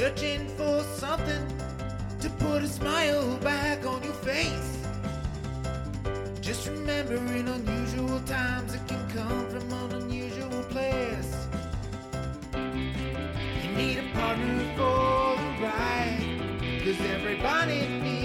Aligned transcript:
Searching 0.00 0.48
for 0.56 0.82
something 0.82 1.46
to 2.20 2.30
put 2.30 2.62
a 2.62 2.66
smile 2.66 3.36
back 3.36 3.84
on 3.84 4.02
your 4.02 4.14
face. 4.14 4.78
Just 6.40 6.68
remember, 6.68 7.16
in 7.16 7.46
unusual 7.46 8.18
times, 8.20 8.72
it 8.72 8.80
can 8.88 9.06
come 9.10 9.46
from 9.50 9.70
an 9.70 10.02
unusual 10.02 10.62
place. 10.70 11.46
You 13.62 13.72
need 13.76 13.98
a 13.98 14.08
partner 14.14 14.64
for 14.74 15.36
the 15.36 15.50
ride. 15.66 16.48
Cause 16.82 17.00
everybody 17.12 17.86
needs 18.02 18.19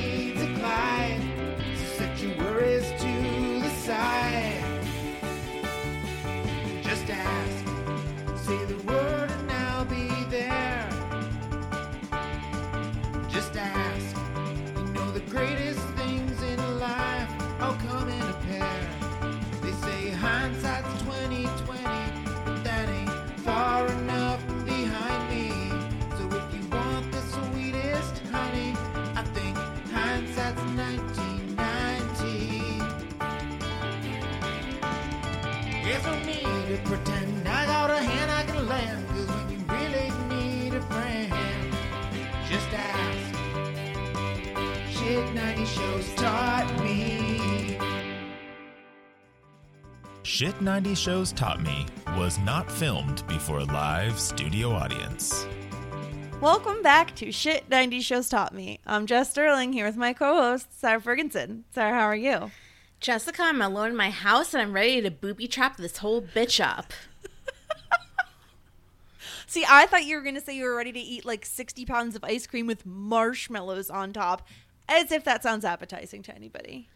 Shit 50.35 50.59
90 50.59 50.95
Shows 50.95 51.31
Taught 51.31 51.61
Me 51.61 51.85
was 52.17 52.37
not 52.39 52.69
filmed 52.69 53.25
before 53.25 53.59
a 53.59 53.63
live 53.63 54.19
studio 54.19 54.69
audience. 54.69 55.47
Welcome 56.41 56.81
back 56.81 57.15
to 57.15 57.31
Shit 57.31 57.69
90 57.69 58.01
Shows 58.01 58.27
Taught 58.27 58.53
Me. 58.53 58.81
I'm 58.85 59.05
Jess 59.05 59.29
Sterling 59.29 59.71
here 59.71 59.85
with 59.85 59.95
my 59.95 60.11
co 60.11 60.35
host, 60.35 60.77
Sarah 60.77 60.99
Ferguson. 60.99 61.63
Sarah, 61.73 61.93
how 61.93 62.01
are 62.07 62.17
you? 62.17 62.51
Jessica, 62.99 63.43
I'm 63.43 63.61
alone 63.61 63.91
in 63.91 63.95
my 63.95 64.09
house 64.09 64.53
and 64.53 64.61
I'm 64.61 64.73
ready 64.73 64.99
to 64.99 65.09
booby 65.09 65.47
trap 65.47 65.77
this 65.77 65.99
whole 65.99 66.21
bitch 66.21 66.61
up. 66.61 66.91
See, 69.47 69.63
I 69.65 69.85
thought 69.85 70.03
you 70.03 70.17
were 70.17 70.21
going 70.21 70.35
to 70.35 70.41
say 70.41 70.57
you 70.57 70.65
were 70.65 70.75
ready 70.75 70.91
to 70.91 70.99
eat 70.99 71.23
like 71.23 71.45
60 71.45 71.85
pounds 71.85 72.13
of 72.13 72.25
ice 72.25 72.45
cream 72.45 72.67
with 72.67 72.85
marshmallows 72.85 73.89
on 73.89 74.11
top, 74.11 74.45
as 74.89 75.13
if 75.13 75.23
that 75.23 75.43
sounds 75.43 75.63
appetizing 75.63 76.23
to 76.23 76.35
anybody. 76.35 76.89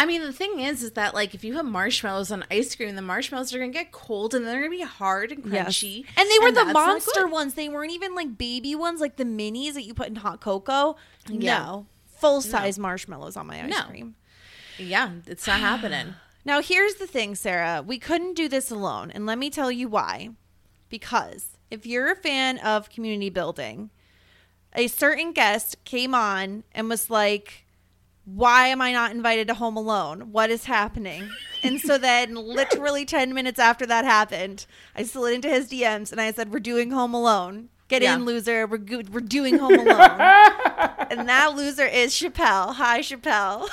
I 0.00 0.06
mean, 0.06 0.22
the 0.22 0.32
thing 0.32 0.60
is, 0.60 0.82
is 0.82 0.92
that 0.92 1.14
like 1.14 1.34
if 1.34 1.44
you 1.44 1.54
have 1.54 1.64
marshmallows 1.66 2.32
on 2.32 2.44
ice 2.50 2.74
cream, 2.74 2.94
the 2.96 3.02
marshmallows 3.02 3.52
are 3.54 3.58
gonna 3.58 3.70
get 3.70 3.92
cold 3.92 4.34
and 4.34 4.46
they're 4.46 4.58
gonna 4.60 4.70
be 4.70 4.80
hard 4.82 5.30
and 5.30 5.44
crunchy. 5.44 6.04
And 6.16 6.28
they 6.30 6.38
were 6.40 6.52
the 6.52 6.64
monster 6.72 7.26
ones. 7.28 7.54
They 7.54 7.68
weren't 7.68 7.92
even 7.92 8.14
like 8.14 8.38
baby 8.38 8.74
ones, 8.74 9.00
like 9.00 9.16
the 9.16 9.24
minis 9.24 9.74
that 9.74 9.82
you 9.82 9.94
put 9.94 10.08
in 10.08 10.16
hot 10.16 10.40
cocoa. 10.40 10.96
Yeah. 11.28 11.58
No. 11.58 11.86
Full 12.18 12.40
size 12.40 12.78
marshmallows 12.78 13.36
on 13.36 13.46
my 13.46 13.62
ice 13.62 13.70
No. 13.70 13.82
cream. 13.84 14.14
Yeah, 14.78 15.10
it's 15.26 15.46
not 15.46 15.60
happening. 15.60 16.14
Now, 16.42 16.62
here's 16.62 16.94
the 16.94 17.06
thing, 17.06 17.34
Sarah. 17.34 17.84
We 17.86 17.98
couldn't 17.98 18.32
do 18.34 18.48
this 18.48 18.70
alone. 18.70 19.10
And 19.10 19.26
let 19.26 19.36
me 19.36 19.50
tell 19.50 19.70
you 19.70 19.88
why. 19.88 20.30
Because 20.88 21.58
if 21.70 21.84
you're 21.84 22.10
a 22.10 22.16
fan 22.16 22.56
of 22.60 22.88
community 22.88 23.28
building, 23.28 23.90
a 24.74 24.86
certain 24.86 25.32
guest 25.32 25.76
came 25.84 26.14
on 26.14 26.64
and 26.72 26.88
was 26.88 27.10
like, 27.10 27.66
Why 28.24 28.66
am 28.68 28.80
I 28.80 28.92
not 28.92 29.10
invited 29.12 29.48
to 29.48 29.54
Home 29.54 29.76
Alone? 29.76 30.30
What 30.32 30.50
is 30.50 30.64
happening? 30.64 31.28
and 31.62 31.80
so 31.80 31.98
then, 31.98 32.34
literally 32.34 33.04
10 33.04 33.34
minutes 33.34 33.58
after 33.58 33.86
that 33.86 34.04
happened, 34.04 34.66
I 34.94 35.02
slid 35.04 35.34
into 35.34 35.48
his 35.48 35.68
DMs 35.68 36.12
and 36.12 36.20
I 36.20 36.30
said, 36.32 36.52
We're 36.52 36.60
doing 36.60 36.90
Home 36.92 37.14
Alone. 37.14 37.70
Get 37.88 38.02
Yeah. 38.02 38.14
in, 38.14 38.24
loser. 38.24 38.66
We're, 38.68 38.76
go- 38.78 39.02
we're 39.10 39.20
doing 39.20 39.58
Home 39.58 39.74
Alone. 39.74 39.88
and 41.10 41.28
that 41.28 41.54
loser 41.56 41.86
is 41.86 42.12
Chappelle. 42.14 42.74
Hi, 42.76 43.00
Chappelle. 43.00 43.68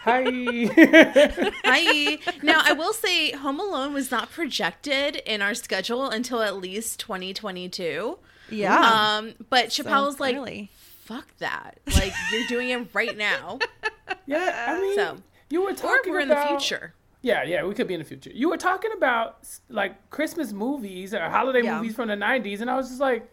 Hi. 0.00 0.24
Hi. 1.64 2.18
Now, 2.42 2.60
I 2.64 2.72
will 2.72 2.92
say 2.92 3.30
Home 3.32 3.60
Alone 3.60 3.94
was 3.94 4.10
not 4.10 4.32
projected 4.32 5.14
in 5.24 5.40
our 5.42 5.54
schedule 5.54 6.08
until 6.10 6.42
at 6.42 6.56
least 6.56 6.98
2022. 6.98 8.18
Yeah. 8.50 8.80
Um, 9.18 9.34
but 9.48 9.66
Chappelle 9.68 10.06
was 10.06 10.18
like, 10.18 10.34
early. 10.36 10.70
Fuck 11.14 11.36
that. 11.38 11.78
Like, 11.94 12.12
you're 12.32 12.46
doing 12.48 12.70
it 12.70 12.88
right 12.94 13.16
now. 13.16 13.58
yeah, 14.26 14.66
I 14.68 14.80
mean, 14.80 14.94
So, 14.94 15.16
you 15.50 15.62
were 15.62 15.70
or 15.70 15.74
talking 15.74 16.12
we're 16.12 16.20
in 16.20 16.28
the 16.28 16.34
about 16.34 16.48
future. 16.60 16.94
Yeah, 17.22 17.44
yeah, 17.44 17.64
we 17.64 17.74
could 17.74 17.86
be 17.86 17.94
in 17.94 18.00
the 18.00 18.06
future. 18.06 18.30
You 18.34 18.48
were 18.48 18.56
talking 18.56 18.90
about 18.96 19.46
like 19.68 20.10
Christmas 20.10 20.52
movies 20.52 21.14
or 21.14 21.20
holiday 21.28 21.62
Yeah. 21.62 21.76
movies 21.78 21.94
from 21.94 22.08
the 22.08 22.16
'90s, 22.16 22.60
and 22.60 22.68
I 22.70 22.76
was 22.76 22.88
just 22.88 23.00
like, 23.00 23.30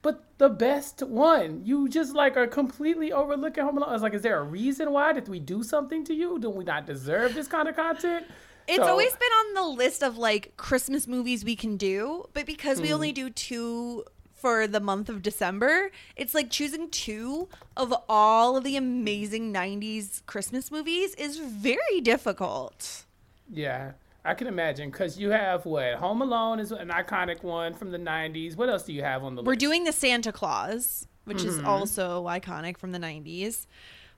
"But 0.00 0.24
the 0.38 0.48
best 0.48 1.02
one, 1.02 1.60
you 1.64 1.88
just 1.88 2.14
like 2.14 2.36
are 2.38 2.46
completely 2.46 3.12
overlooking 3.12 3.62
Home 3.64 3.76
Alone." 3.76 3.90
I 3.90 3.92
was 3.92 4.02
like, 4.02 4.14
"Is 4.14 4.22
there 4.22 4.38
a 4.38 4.42
reason 4.42 4.90
why? 4.92 5.12
Did 5.12 5.28
we 5.28 5.38
do 5.38 5.62
something 5.62 6.02
to 6.04 6.14
you? 6.14 6.38
Do 6.38 6.48
we 6.48 6.64
not 6.64 6.86
deserve 6.86 7.34
this 7.34 7.46
kind 7.48 7.68
of 7.68 7.76
content?" 7.76 8.24
It's 8.68 8.78
So- 8.78 8.88
always 8.88 9.12
been 9.12 9.32
on 9.42 9.54
the 9.54 9.66
list 9.82 10.02
of 10.02 10.16
like 10.16 10.56
Christmas 10.56 11.06
movies 11.06 11.44
we 11.44 11.56
can 11.56 11.76
do, 11.76 12.24
but 12.32 12.46
because 12.46 12.80
we 12.80 12.88
Hmm. 12.88 12.94
only 12.94 13.12
do 13.12 13.28
two 13.28 14.04
for 14.46 14.68
the 14.68 14.78
month 14.78 15.08
of 15.08 15.22
December, 15.22 15.90
it's 16.14 16.32
like 16.32 16.50
choosing 16.50 16.88
two 16.88 17.48
of 17.76 17.92
all 18.08 18.56
of 18.56 18.62
the 18.62 18.76
amazing 18.76 19.52
90s 19.52 20.24
Christmas 20.26 20.70
movies 20.70 21.16
is 21.16 21.38
very 21.38 22.00
difficult. 22.00 23.06
Yeah. 23.52 23.92
I 24.24 24.34
can 24.34 24.46
imagine 24.46 24.90
because 24.92 25.18
you 25.18 25.30
have 25.30 25.66
what 25.66 25.94
Home 25.94 26.22
Alone 26.22 26.60
is 26.60 26.70
an 26.70 26.90
iconic 26.90 27.42
one 27.42 27.74
from 27.74 27.90
the 27.90 27.98
'90s. 27.98 28.56
What 28.56 28.68
else 28.68 28.84
do 28.84 28.92
you 28.92 29.02
have 29.02 29.24
on 29.24 29.34
the 29.34 29.42
We're 29.42 29.52
list? 29.54 29.60
doing 29.60 29.82
the 29.82 29.92
Santa 29.92 30.30
Claus, 30.30 31.08
which 31.24 31.42
is 31.42 31.56
Mm-hmm. 31.58 31.66
also 31.66 32.24
iconic 32.26 32.76
from 32.78 32.92
the 32.92 32.98
90s. 33.00 33.66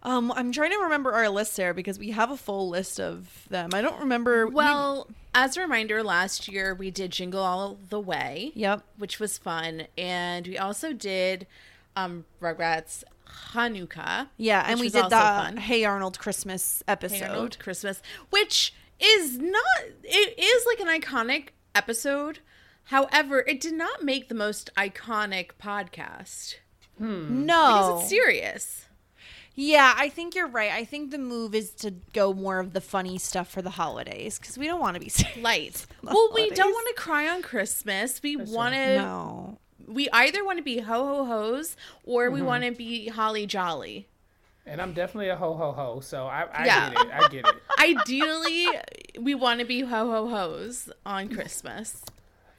Um, 0.02 0.30
I'm 0.32 0.52
trying 0.52 0.70
to 0.70 0.78
remember 0.78 1.12
our 1.12 1.28
list 1.28 1.56
there 1.56 1.74
because 1.74 1.98
we 1.98 2.10
have 2.10 2.30
a 2.30 2.36
full 2.36 2.68
list 2.68 3.00
of 3.00 3.46
them. 3.50 3.70
I 3.74 3.80
don't 3.82 3.98
remember. 4.00 4.46
we- 4.46 4.54
Well, 4.54 5.08
as 5.34 5.56
a 5.56 5.60
reminder, 5.60 6.02
last 6.02 6.46
year 6.48 6.74
we 6.74 6.90
did 6.90 7.10
Jingle 7.10 7.42
All 7.42 7.78
the 7.88 7.98
Way. 8.00 8.52
Yep. 8.54 8.84
Which 8.96 9.18
was 9.18 9.38
fun. 9.38 9.86
And 9.96 10.46
we 10.46 10.56
also 10.56 10.92
did 10.92 11.46
um, 11.96 12.24
Rugrats 12.40 13.02
Hanukkah. 13.52 14.28
yeah, 14.36 14.64
and 14.66 14.80
we 14.80 14.88
did 14.88 15.04
the 15.06 15.10
fun. 15.10 15.56
Hey 15.58 15.84
Arnold 15.84 16.18
Christmas 16.18 16.82
episode. 16.88 17.16
Hey 17.16 17.24
Arnold 17.26 17.58
Christmas, 17.58 18.00
which 18.30 18.72
is 19.00 19.38
not, 19.38 19.64
it 20.04 20.38
is 20.38 20.64
like 20.66 20.80
an 20.80 21.00
iconic 21.00 21.48
episode. 21.74 22.38
However, 22.84 23.44
it 23.46 23.60
did 23.60 23.74
not 23.74 24.02
make 24.02 24.28
the 24.28 24.34
most 24.34 24.70
iconic 24.76 25.50
podcast 25.62 26.54
No. 26.98 27.44
because 27.46 28.00
it's 28.02 28.08
serious. 28.10 28.84
Yeah, 29.60 29.92
I 29.96 30.08
think 30.08 30.36
you're 30.36 30.46
right. 30.46 30.70
I 30.70 30.84
think 30.84 31.10
the 31.10 31.18
move 31.18 31.52
is 31.52 31.70
to 31.82 31.90
go 32.12 32.32
more 32.32 32.60
of 32.60 32.74
the 32.74 32.80
funny 32.80 33.18
stuff 33.18 33.50
for 33.50 33.60
the 33.60 33.70
holidays 33.70 34.38
because 34.38 34.56
we 34.56 34.66
don't 34.66 34.78
want 34.80 34.94
to 34.94 35.00
be 35.00 35.08
serious. 35.20 35.36
Light. 35.42 35.84
Well, 36.02 36.30
we 36.32 36.50
don't 36.50 36.70
want 36.72 36.96
to 36.96 37.02
cry 37.02 37.28
on 37.28 37.42
Christmas. 37.42 38.22
We 38.22 38.36
want 38.36 38.74
to. 38.76 38.94
No. 38.94 39.58
We 39.88 40.08
either 40.10 40.44
want 40.44 40.58
to 40.58 40.62
be 40.64 40.78
ho 40.78 41.04
ho 41.06 41.24
hos 41.24 41.76
or 42.04 42.26
Mm-hmm. 42.26 42.34
we 42.34 42.42
want 42.42 42.62
to 42.64 42.70
be 42.70 43.08
holly 43.08 43.46
jolly. 43.46 44.06
and 44.64 44.80
I'm 44.80 44.92
definitely 44.92 45.30
a 45.30 45.36
ho 45.36 45.54
ho 45.54 45.72
ho, 45.72 46.00
so 46.00 46.26
I, 46.26 46.42
I 46.52 46.64
Yeah. 46.66 46.90
get 46.90 47.00
it. 47.02 47.12
I 47.12 47.28
get 47.28 47.46
it. 47.48 47.56
Ideally, 47.80 48.66
we 49.18 49.34
want 49.34 49.58
to 49.60 49.66
be 49.66 49.80
ho 49.80 50.10
ho 50.10 50.28
hos 50.28 50.88
on 51.04 51.30
Christmas. 51.30 52.04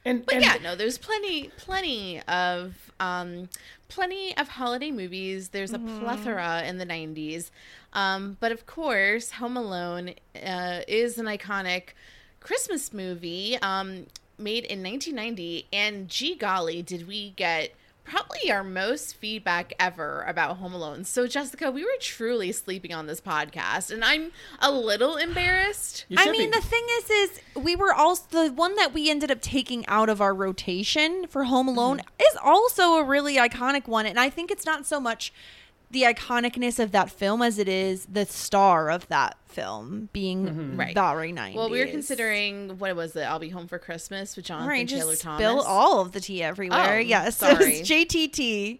And, 0.04 0.24
But 0.24 0.36
and 0.36 0.44
yeah, 0.44 0.56
no, 0.62 0.76
there's 0.76 0.98
plenty, 0.98 1.50
plenty 1.58 2.22
of, 2.22 2.74
um, 3.00 3.48
plenty 3.88 4.36
of 4.36 4.48
holiday 4.48 4.90
movies. 4.90 5.50
There's 5.50 5.72
a 5.72 5.78
plethora 5.78 6.62
in 6.64 6.78
the 6.78 6.86
'90s, 6.86 7.50
um, 7.92 8.36
but 8.40 8.50
of 8.52 8.66
course, 8.66 9.32
Home 9.32 9.56
Alone 9.56 10.14
uh, 10.34 10.80
is 10.88 11.18
an 11.18 11.26
iconic 11.26 11.90
Christmas 12.40 12.92
movie 12.92 13.58
um, 13.60 14.06
made 14.38 14.64
in 14.64 14.82
1990. 14.82 15.66
And 15.72 16.08
gee 16.08 16.34
golly, 16.34 16.82
did 16.82 17.06
we 17.06 17.30
get 17.30 17.74
probably 18.10 18.50
our 18.50 18.64
most 18.64 19.16
feedback 19.16 19.72
ever 19.78 20.24
about 20.26 20.56
Home 20.56 20.74
Alone? 20.74 21.04
So, 21.04 21.26
Jessica, 21.26 21.70
we 21.70 21.84
were 21.84 21.90
truly 22.00 22.50
sleeping 22.52 22.92
on 22.92 23.06
this 23.06 23.20
podcast, 23.20 23.90
and 23.92 24.04
I'm 24.04 24.32
a 24.58 24.70
little 24.70 25.16
embarrassed. 25.16 26.06
I 26.16 26.30
mean, 26.30 26.50
be. 26.50 26.56
the 26.58 26.62
thing 26.64 26.84
is, 26.98 27.10
is 27.10 27.40
we 27.54 27.76
were 27.76 27.94
also 27.94 28.46
the 28.48 28.52
one 28.52 28.74
that 28.76 28.92
we 28.92 29.08
ended 29.08 29.30
up 29.30 29.40
taking 29.40 29.86
out 29.86 30.08
of 30.08 30.20
our 30.20 30.34
rotation 30.34 31.26
for 31.28 31.44
Home 31.44 31.68
Alone 31.68 31.98
Mm-hmm. 31.98 32.20
is 32.20 32.38
also 32.42 32.94
a 32.94 33.04
really 33.04 33.36
iconic 33.36 33.86
one, 33.86 34.06
and 34.06 34.18
I 34.18 34.28
think 34.28 34.50
it's 34.50 34.66
not 34.66 34.86
so 34.86 35.00
much 35.00 35.32
the 35.90 36.02
iconicness 36.02 36.78
of 36.78 36.92
that 36.92 37.10
film 37.10 37.42
as 37.42 37.58
it 37.58 37.68
is 37.68 38.06
the 38.06 38.24
star 38.24 38.90
of 38.90 39.08
that 39.08 39.36
film 39.46 40.08
being 40.12 40.46
Mm-hmm. 40.46 40.76
Right. 40.78 40.94
the 40.94 41.00
very 41.02 41.32
90s. 41.32 41.54
Well, 41.54 41.68
we 41.70 41.80
were 41.80 41.86
considering 41.90 42.78
what 42.78 42.94
was 42.94 43.16
it? 43.16 43.22
I'll 43.22 43.38
be 43.40 43.48
home 43.48 43.66
for 43.66 43.78
Christmas 43.78 44.36
with 44.36 44.44
Jonathan 44.46 44.68
right, 44.68 44.88
Taylor 44.88 45.12
just 45.12 45.22
Thomas. 45.22 45.40
spill 45.40 45.60
all 45.62 46.00
of 46.00 46.12
the 46.12 46.20
tea 46.20 46.42
everywhere. 46.42 46.96
Oh, 46.96 46.98
yes, 46.98 47.36
sorry. 47.38 47.54
it 47.76 47.80
was 47.80 47.88
JTT. 47.90 48.78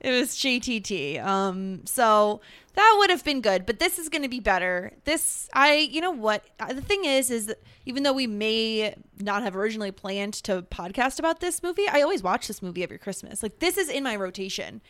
It 0.00 0.10
was 0.10 0.30
JTT. 0.36 1.22
Um, 1.24 1.82
so 1.86 2.40
that 2.74 2.96
would 2.98 3.10
have 3.10 3.24
been 3.24 3.40
good, 3.40 3.64
but 3.66 3.78
this 3.78 3.98
is 3.98 4.08
going 4.08 4.22
to 4.22 4.28
be 4.28 4.40
better. 4.40 4.92
This, 5.04 5.48
I, 5.54 5.74
you 5.76 6.00
know 6.00 6.10
what? 6.10 6.44
Uh, 6.60 6.72
The 6.72 6.82
thing 6.82 7.04
is, 7.06 7.30
is 7.30 7.46
that 7.46 7.62
even 7.86 8.02
though 8.02 8.12
we 8.12 8.26
may 8.26 8.94
not 9.18 9.42
have 9.42 9.56
originally 9.56 9.90
planned 9.92 10.34
to 10.44 10.62
podcast 10.62 11.18
about 11.18 11.40
this 11.40 11.62
movie, 11.62 11.88
I 11.88 12.00
always 12.02 12.22
watch 12.22 12.46
this 12.48 12.60
movie 12.62 12.82
every 12.82 12.98
Christmas. 12.98 13.42
Like 13.42 13.58
this 13.58 13.76
is 13.78 13.88
in 13.88 14.02
my 14.04 14.16
rotation 14.16 14.80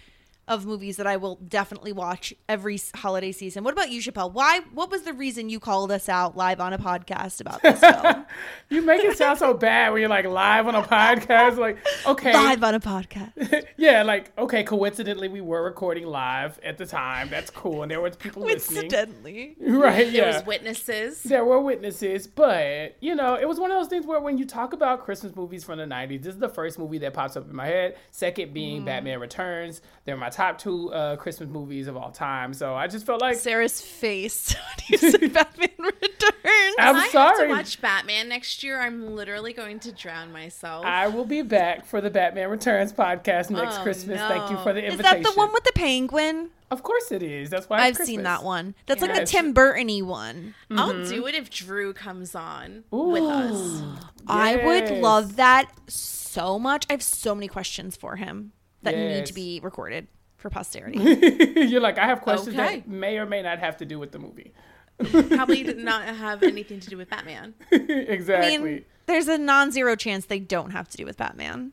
of 0.49 0.65
movies 0.65 0.97
that 0.97 1.07
I 1.07 1.17
will 1.17 1.37
definitely 1.37 1.93
watch 1.93 2.33
every 2.49 2.81
holiday 2.95 3.33
season. 3.33 3.65
What 3.65 3.73
about 3.73 3.91
you, 3.91 4.01
Chappelle? 4.01 4.33
Why? 4.33 4.61
What 4.73 4.91
was 4.91 5.03
the 5.03 5.13
reason 5.13 5.49
you 5.49 5.59
called 5.59 5.91
us 5.91 6.09
out 6.09 6.37
live 6.37 6.61
on 6.61 6.73
a 6.73 6.79
podcast 6.79 7.41
about 7.41 7.63
this 7.63 7.81
film? 7.81 8.25
you 8.71 8.83
make 8.83 9.03
it 9.03 9.17
sound 9.19 9.39
so 9.39 9.55
bad 9.55 9.91
when 9.93 10.01
you're 10.01 10.09
like 10.09 10.25
live 10.25 10.67
on 10.69 10.75
a 10.77 10.83
podcast. 10.83 11.57
Like, 11.59 11.79
okay, 12.07 12.33
live 12.33 12.63
on 12.63 12.75
a 12.75 12.81
podcast. 12.81 13.65
yeah, 13.77 14.03
like 14.03 14.37
okay. 14.39 14.63
Coincidentally, 14.63 15.29
we 15.29 15.41
were 15.41 15.63
recording 15.65 16.07
live 16.07 16.61
at 16.65 16.79
the 16.79 16.87
time. 16.87 17.29
That's 17.29 17.51
cool, 17.51 17.83
and 17.83 17.91
there 17.91 18.01
was 18.01 18.17
people 18.17 18.43
listening. 18.43 18.83
Coincidentally. 18.91 19.57
Right? 19.77 20.13
There 20.13 20.29
Yeah. 20.29 20.37
was 20.39 20.47
witnesses. 20.47 21.23
There 21.23 21.45
were 21.45 21.61
witnesses, 21.61 22.27
but 22.27 22.97
you 23.01 23.15
know, 23.15 23.35
it 23.35 23.47
was 23.49 23.59
one 23.59 23.71
of 23.71 23.79
those 23.79 23.89
things 23.89 24.07
where 24.07 24.21
when 24.21 24.39
you 24.39 24.45
talk 24.45 24.73
about 24.73 25.05
Christmas 25.05 25.35
movies 25.37 25.65
from 25.65 25.79
the 25.79 25.85
'90s, 25.85 26.23
this 26.23 26.35
is 26.35 26.41
the 26.41 26.49
first 26.49 26.79
movie 26.79 26.99
that 26.99 27.15
pops 27.15 27.37
up 27.37 27.49
in 27.49 27.55
my 27.57 27.67
head. 27.67 27.97
Second 28.11 28.55
being 28.55 28.83
Mm. 28.83 28.85
Batman 28.87 29.21
Returns. 29.21 29.81
They're 30.05 30.17
my 30.17 30.31
top 30.37 30.59
two 30.59 30.93
uh, 30.93 31.17
Christmas 31.17 31.49
movies 31.49 31.87
of 31.89 31.97
all 31.97 32.11
time. 32.11 32.53
So 32.53 32.75
I 32.75 32.87
just 32.87 33.07
felt 33.07 33.21
like 33.23 33.37
Sarah's 33.37 33.81
face 33.81 34.55
when 34.89 35.01
you 35.01 35.11
said 35.11 35.33
Batman 35.33 35.69
Returns. 35.79 36.75
I'm 36.79 36.97
I 36.97 37.01
have 37.03 37.11
sorry. 37.11 37.49
to 37.49 37.55
watch 37.55 37.81
Batman 37.81 38.29
next 38.29 38.63
year. 38.63 38.81
I'm 38.81 39.15
literally 39.17 39.53
going 39.53 39.81
to 39.81 39.93
drown 39.93 40.33
myself. 40.33 40.85
I 40.85 41.09
will 41.09 41.25
be 41.25 41.43
back 41.43 41.87
for 41.87 42.01
the 42.01 42.11
Batman 42.11 42.51
Returns 42.51 42.93
podcast 42.93 43.51
next 43.51 43.79
Oh, 43.79 43.83
Christmas. 43.83 44.21
Thank 44.21 44.51
you 44.51 44.57
for 44.59 44.73
the 44.73 44.85
invitation. 44.85 45.19
Is 45.19 45.25
that 45.25 45.33
the 45.33 45.33
one 45.39 45.53
with 45.53 45.65
the 45.65 45.73
penguin? 45.75 46.51
Of 46.71 46.83
course 46.83 47.13
it 47.13 47.23
is. 47.23 47.49
That's 47.49 47.69
why 47.69 47.79
I've 47.81 47.97
seen 47.97 48.25
that 48.25 48.43
one. 48.43 48.75
That's 48.87 49.01
like 49.01 49.13
Yes. 49.15 49.31
the 49.31 49.37
Tim 49.39 49.53
Burton-y 49.53 50.03
one. 50.03 50.55
I'll 50.73 50.93
Mm-hmm. 50.93 51.09
do 51.15 51.27
it 51.27 51.35
if 51.37 51.49
Drew 51.49 51.93
comes 51.95 52.35
on 52.35 52.85
with 52.91 53.23
us. 53.23 53.83
I 54.27 54.57
would 54.57 54.91
love 55.01 55.37
that 55.37 55.71
so 55.89 56.59
much. 56.59 56.85
I 56.91 56.95
have 56.95 57.03
so 57.03 57.35
many 57.35 57.47
questions 57.49 57.97
for 57.97 58.17
him 58.17 58.53
that 58.83 58.97
need 58.97 59.27
to 59.27 59.33
be 59.33 59.61
recorded 59.63 60.09
for 60.37 60.51
posterity. 60.51 60.99
You're 61.69 61.81
like, 61.81 61.99
I 61.99 62.07
have 62.07 62.21
questions 62.21 62.57
Okay. 62.59 62.77
that 62.77 62.89
may 62.89 63.19
or 63.19 63.27
may 63.27 63.43
not 63.43 63.59
have 63.59 63.77
to 63.79 63.85
do 63.85 63.99
with 63.99 64.13
the 64.13 64.19
movie. 64.19 64.53
Probably 64.99 65.63
did 65.63 65.79
not 65.79 66.05
have 66.17 66.43
anything 66.43 66.81
to 66.81 66.89
do 66.91 66.97
with 66.97 67.11
Batman. 67.11 67.55
I 67.73 67.77
exactly. 67.77 68.59
mean, 68.59 68.85
there's 69.07 69.29
a 69.29 69.37
non-zero 69.39 69.95
chance 69.97 70.27
they 70.27 70.39
don't 70.39 70.71
have 70.71 70.89
to 70.89 70.97
do 70.97 71.05
with 71.05 71.17
Batman. 71.17 71.73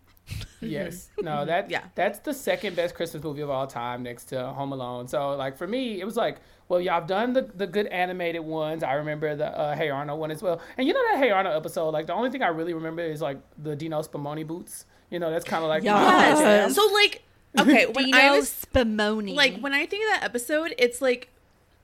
Yes. 0.61 1.09
No, 1.21 1.43
that 1.45 1.69
Yeah. 1.69 1.83
that's 1.95 2.19
the 2.19 2.33
second 2.33 2.75
best 2.77 2.95
Christmas 2.95 3.21
movie 3.23 3.41
of 3.41 3.49
all 3.49 3.67
time 3.67 4.03
next 4.03 4.25
to 4.25 4.45
Home 4.47 4.71
Alone. 4.71 5.07
So 5.07 5.35
like 5.35 5.57
for 5.57 5.67
me, 5.67 5.99
it 5.99 6.05
was 6.05 6.15
like, 6.15 6.37
well, 6.69 6.79
y'all 6.79 6.93
have 6.95 7.07
done 7.07 7.33
the, 7.33 7.41
the 7.41 7.67
good 7.67 7.87
animated 7.87 8.41
ones. 8.41 8.83
I 8.83 8.93
remember 8.93 9.35
the 9.35 9.47
uh, 9.47 9.75
Hey 9.75 9.89
Arnold 9.89 10.19
one 10.21 10.31
as 10.31 10.41
well. 10.41 10.61
And 10.77 10.87
you 10.87 10.93
know 10.93 11.01
that 11.11 11.17
Hey 11.17 11.31
Arnold 11.31 11.55
episode, 11.55 11.89
like 11.89 12.07
the 12.07 12.13
only 12.13 12.29
thing 12.29 12.41
I 12.41 12.47
really 12.47 12.73
remember 12.73 13.01
is 13.03 13.21
like 13.21 13.39
the 13.61 13.75
Dino 13.75 14.01
Spumoni 14.01 14.47
boots. 14.47 14.85
You 15.09 15.19
know, 15.19 15.29
that's 15.29 15.45
kind 15.45 15.63
of 15.63 15.69
like 15.69 15.83
Yes. 15.83 16.73
So 16.75 16.85
like, 16.93 17.23
okay, 17.59 17.85
when 17.91 18.05
Dino 18.05 18.17
I 18.17 18.31
was 18.31 18.49
Spumoni. 18.71 19.35
like 19.35 19.59
when 19.59 19.73
I 19.73 19.85
think 19.85 20.03
of 20.05 20.09
that 20.19 20.23
episode, 20.23 20.73
it's 20.77 21.01
like, 21.01 21.29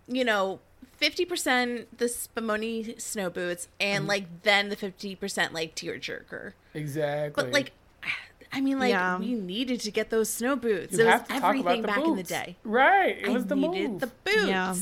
you 0.07 0.23
know, 0.25 0.59
fifty 0.97 1.25
percent 1.25 1.97
the 1.97 2.05
Spumoni 2.05 2.99
snow 2.99 3.29
boots, 3.29 3.67
and 3.79 4.01
Mm-hmm. 4.03 4.09
like 4.09 4.41
then 4.43 4.69
the 4.69 4.75
fifty 4.75 5.15
percent 5.15 5.53
like 5.53 5.75
tearjerker. 5.75 6.53
Exactly. 6.73 7.43
But 7.43 7.51
like, 7.53 7.71
I 8.51 8.61
mean, 8.61 8.79
like 8.79 8.89
Yeah. 8.91 9.17
we 9.19 9.33
needed 9.35 9.79
to 9.81 9.91
get 9.91 10.09
those 10.09 10.29
snow 10.29 10.55
boots. 10.55 10.93
you 10.97 11.01
it 11.01 11.05
was 11.05 11.11
have 11.13 11.27
to 11.27 11.33
talk 11.33 11.43
everything 11.43 11.65
about 11.65 11.81
the 11.81 11.87
back 11.87 11.97
boots. 11.97 12.09
in 12.09 12.15
the 12.15 12.23
day. 12.23 12.55
Right. 12.63 13.17
It 13.19 13.29
I 13.29 13.31
was 13.31 13.45
the 13.45 13.55
needed 13.55 13.91
move. 13.91 13.99
the 14.01 14.07
boots. 14.25 14.47
Yeah. 14.47 14.75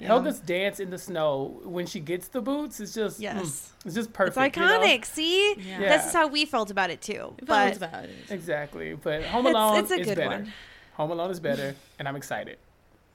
Helga's 0.00 0.38
dance 0.40 0.78
in 0.80 0.90
the 0.90 0.98
snow 0.98 1.60
when 1.64 1.86
she 1.86 2.00
gets 2.00 2.28
the 2.28 2.40
boots 2.42 2.80
is 2.80 2.92
just 2.94 3.18
Yes. 3.18 3.36
mm, 3.36 3.86
it's 3.86 3.94
just 3.94 4.08
it's 4.08 4.16
perfect. 4.16 4.56
you 4.56 4.62
know? 4.62 4.80
iconic. 4.80 5.04
See, 5.06 5.54
Yeah. 5.54 5.78
this 5.80 6.06
is 6.06 6.12
how 6.12 6.26
we 6.26 6.44
felt 6.44 6.70
about 6.70 6.90
it 6.90 7.00
too. 7.00 7.34
But 7.42 7.76
about 7.78 8.04
it. 8.04 8.10
Exactly. 8.30 8.94
But 8.94 9.24
Home 9.24 9.46
Alone 9.46 9.78
it's 9.78 9.90
a 9.90 10.00
is 10.00 10.06
good 10.06 10.16
better. 10.18 10.28
one. 10.30 10.52
Home 10.94 11.10
Alone 11.10 11.30
is 11.30 11.40
better, 11.40 11.74
and 11.98 12.06
I'm 12.08 12.16
excited. 12.16 12.58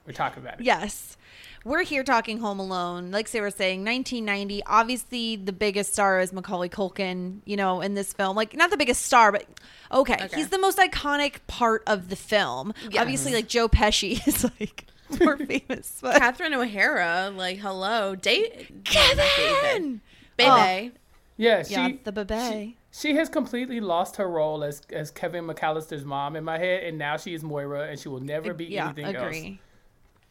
We're 0.08 0.14
talking 0.14 0.42
about 0.42 0.60
it. 0.60 0.66
Yes. 0.66 1.18
We're 1.64 1.84
here 1.84 2.04
talking 2.04 2.40
Home 2.40 2.60
Alone. 2.60 3.12
Like 3.12 3.28
Sarah 3.28 3.46
was 3.46 3.54
saying, 3.56 3.86
1990. 3.86 4.64
Obviously, 4.66 5.36
the 5.36 5.54
biggest 5.54 5.94
star 5.94 6.20
is 6.20 6.34
Macaulay 6.34 6.70
Culkin, 6.70 7.42
you 7.46 7.56
know, 7.56 7.82
in 7.82 7.94
this 7.94 8.12
film. 8.14 8.36
Like, 8.36 8.56
not 8.56 8.72
the 8.72 8.78
biggest 8.78 9.04
star, 9.06 9.32
but 9.32 9.46
okay. 9.92 10.16
Okay. 10.16 10.30
He's 10.36 10.50
the 10.50 10.58
most 10.58 10.80
iconic 10.80 11.36
part 11.46 11.84
of 11.86 12.10
the 12.10 12.16
film. 12.16 12.74
Yes. 12.90 13.00
Obviously, 13.02 13.34
like, 13.34 13.48
Joe 13.48 13.70
Pesci 13.70 14.28
is 14.28 14.44
like 14.60 14.88
more 15.20 15.38
famous. 15.38 16.00
But 16.02 16.18
Catherine 16.18 16.54
O'Hara, 16.54 17.32
like, 17.36 17.58
hello, 17.58 18.16
Dave, 18.16 18.72
Kevin! 18.84 20.02
baby. 20.38 20.50
Oh. 20.50 20.98
Yeah, 21.38 21.64
she 21.64 21.74
yeah, 21.74 21.90
the 22.04 22.12
bebe. 22.12 22.78
she 22.92 23.16
has 23.16 23.28
completely 23.28 23.80
lost 23.80 24.18
her 24.18 24.30
role 24.30 24.64
as 24.64 24.82
as 24.92 25.10
Kevin 25.10 25.48
McAllister's 25.48 26.06
mom 26.06 26.36
in 26.36 26.44
my 26.44 26.60
head, 26.60 26.84
and 26.84 27.00
now 27.00 27.18
she 27.18 27.34
is 27.34 27.44
Moira, 27.44 27.88
and 27.90 28.00
she 28.00 28.10
will 28.10 28.20
never 28.20 28.54
be 28.54 28.66
yeah, 28.66 28.86
anything 28.86 29.16
agree. 29.16 29.48
else. 29.48 29.58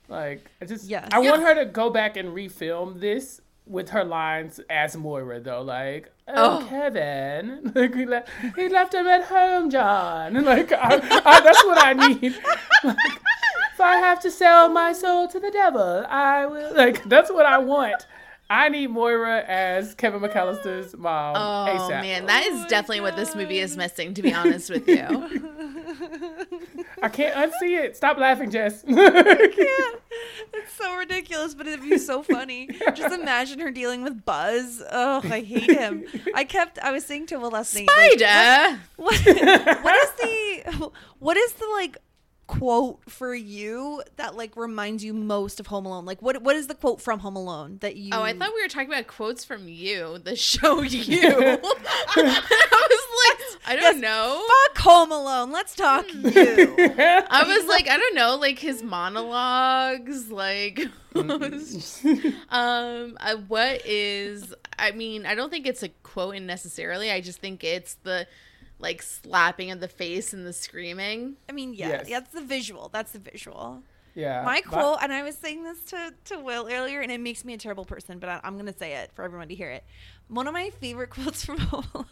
Like 0.09 0.51
I 0.61 0.67
just 0.67 0.89
Yes. 0.89 1.09
I 1.13 1.19
want 1.19 1.43
her 1.43 1.55
to 1.57 1.65
go 1.65 1.91
back 1.91 2.17
and 2.17 2.29
refilm 2.29 3.01
this 3.01 3.41
with 3.67 3.91
her 3.91 4.05
lines 4.05 4.61
as 4.69 4.97
Moira 4.97 5.41
though. 5.41 5.63
Like, 5.63 6.13
oh, 6.29 6.61
oh. 6.63 6.67
Kevin, 6.69 7.73
like 7.75 7.95
he 7.95 8.07
left, 8.07 8.29
he 8.57 8.69
left 8.69 8.95
him 8.95 9.07
at 9.07 9.25
home, 9.25 9.71
John. 9.71 10.37
And 10.37 10.47
like 10.55 10.73
I, 10.73 10.95
I, 10.95 11.41
that's 11.41 11.65
what 11.65 11.85
I 11.85 11.93
need. 11.93 12.39
Like, 12.85 13.21
if 13.81 13.87
I 13.87 13.97
have 13.97 14.21
to 14.21 14.31
sell 14.31 14.69
my 14.69 14.93
soul 14.93 15.27
to 15.29 15.41
the 15.41 15.51
devil, 15.51 16.05
I 16.09 16.47
will. 16.47 16.75
Like 16.81 17.03
that's 17.05 17.31
what 17.31 17.47
I 17.47 17.59
want. 17.59 18.07
I 18.49 18.69
need 18.69 18.89
Moira 18.91 19.45
as 19.47 19.95
Kevin 19.95 20.21
McAllister's 20.21 20.97
mom. 20.97 21.37
Oh 21.37 21.89
ASAP. 21.89 22.01
man, 22.03 22.27
that 22.27 22.47
is 22.47 22.65
oh 22.65 22.69
definitely 22.69 23.01
what 23.01 23.17
this 23.17 23.35
movie 23.35 23.59
is 23.59 23.77
missing. 23.77 24.13
To 24.15 24.23
be 24.23 24.33
honest 24.35 24.71
with 24.71 24.89
you, 24.89 24.97
I 27.03 27.09
can't 27.09 27.35
unsee 27.35 27.79
it. 27.83 27.97
Stop 27.97 28.19
laughing, 28.19 28.51
Jess. 28.51 28.85
It's 30.53 30.73
so 30.75 30.97
ridiculous, 30.97 31.55
but 31.55 31.67
it'd 31.67 31.83
be 31.83 31.97
so 31.97 32.23
funny. 32.23 32.69
Just 32.95 33.15
imagine 33.15 33.61
her 33.61 33.71
dealing 33.71 34.03
with 34.03 34.25
Buzz. 34.25 34.83
Oh, 34.91 35.21
I 35.25 35.41
hate 35.41 35.71
him. 35.71 36.05
I 36.35 36.45
kept. 36.45 36.79
I 36.81 36.91
was 36.93 37.05
saying 37.05 37.27
to 37.27 37.39
Will 37.39 37.51
last 37.51 37.75
night. 37.75 37.89
like, 37.89 38.19
Spider. 38.19 38.81
what, 38.97 39.15
what 39.85 39.95
is 39.97 40.11
the 40.21 40.91
what 41.19 41.37
is 41.37 41.53
the 41.55 41.67
like 41.77 41.97
quote 42.59 43.01
for 43.09 43.35
you 43.35 44.03
that 44.17 44.37
like 44.37 44.57
reminds 44.57 45.05
you 45.05 45.15
most 45.15 45.61
of 45.61 45.69
Home 45.69 45.87
Alone? 45.87 46.05
Like 46.05 46.21
what 46.21 46.43
what 46.43 46.57
is 46.57 46.67
the 46.67 46.75
quote 46.75 47.01
from 47.01 47.21
Home 47.21 47.37
Alone 47.37 47.79
that 47.81 47.97
you 47.97 48.11
Oh, 48.13 48.23
I 48.23 48.33
thought 48.33 48.53
we 48.55 48.63
were 48.63 48.69
talking 48.69 48.89
about 48.89 49.07
quotes 49.07 49.45
from 49.45 49.69
you, 49.69 50.19
the 50.19 50.37
show 50.37 50.83
you. 50.83 51.21
I 51.23 52.89
was 52.91 53.07
like, 53.25 53.73
I 53.73 53.77
don't 53.81 54.01
know. 54.01 54.45
fuck 54.69 54.79
Home 54.85 55.13
Alone. 55.13 55.51
Let's 55.53 55.75
talk 55.75 56.07
Hmm. 56.11 56.27
you. 56.27 56.75
I 56.79 57.45
was 57.47 57.67
like, 57.69 57.89
I 57.89 57.97
don't 57.97 58.15
know, 58.15 58.37
like 58.37 58.59
his 58.59 58.83
monologues, 58.83 60.31
like 60.31 60.81
um 61.15 63.17
uh, 63.21 63.37
what 63.49 63.85
is 63.87 64.55
I 64.79 64.93
mean, 64.93 65.27
I 65.27 65.35
don't 65.35 65.51
think 65.51 65.67
it's 65.67 65.83
a 65.83 65.89
quote 66.03 66.37
in 66.37 66.47
necessarily. 66.47 67.11
I 67.11 67.21
just 67.21 67.41
think 67.41 67.63
it's 67.65 67.95
the 68.03 68.27
like 68.81 69.03
slapping 69.03 69.71
of 69.71 69.81
the 69.81 69.89
face 69.89 70.33
and 70.33 70.45
the 70.47 70.53
screaming. 70.53 71.37
I 71.49 71.53
mean, 71.53 71.75
yeah, 71.75 71.89
Yes. 71.89 72.09
that's 72.09 72.33
the 72.35 72.41
visual. 72.43 72.89
That's 72.93 73.13
the 73.13 73.19
visual. 73.21 73.83
yeah. 74.15 74.43
My 74.43 74.63
but- 74.65 74.73
quote, 74.73 74.99
and 75.03 75.13
I 75.13 75.23
was 75.23 75.37
saying 75.37 75.63
this 75.65 75.85
to, 75.87 76.15
to 76.27 76.39
Will 76.41 76.67
earlier, 76.71 77.01
and 77.01 77.13
it 77.13 77.21
makes 77.21 77.45
me 77.45 77.55
a 77.55 77.59
terrible 77.59 77.85
person, 77.85 78.19
but 78.19 78.29
I, 78.29 78.41
I'm 78.43 78.55
going 78.55 78.73
to 78.73 78.77
say 78.79 78.95
it 78.95 79.13
for 79.15 79.23
everyone 79.25 79.49
to 79.49 79.55
hear 79.55 79.71
it. 79.71 79.85
One 80.29 80.47
of 80.47 80.55
my 80.55 80.71
favorite 80.71 81.11
quotes 81.17 81.45
from 81.45 81.59
Home 81.59 81.85
Alone 81.95 82.07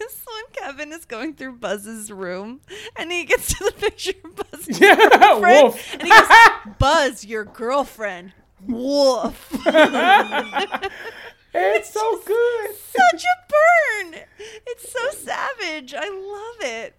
is 0.00 0.24
when 0.26 0.44
Kevin 0.54 0.92
is 0.92 1.04
going 1.04 1.34
through 1.34 1.56
Buzz's 1.56 2.10
room, 2.10 2.60
and 2.96 3.12
he 3.12 3.24
gets 3.24 3.48
to 3.54 3.64
the 3.64 3.72
picture 3.78 4.12
of 4.24 4.36
Buzz's 4.36 4.80
Yeah, 4.80 4.96
girlfriend, 4.96 5.62
wolf. 5.62 5.92
and 5.94 6.02
he 6.02 6.08
goes, 6.08 6.28
"Buzz, 6.78 7.24
your 7.26 7.44
girlfriend." 7.44 8.32
Woof. 8.66 9.50
It's 11.54 11.90
so 11.92 12.20
good. 12.24 12.74
Such 12.76 13.24
a 13.24 14.04
burn. 14.12 14.20
It's 14.66 14.92
so 14.92 15.10
savage. 15.10 15.94
I 15.94 16.08
love 16.08 16.70
it. 16.70 16.94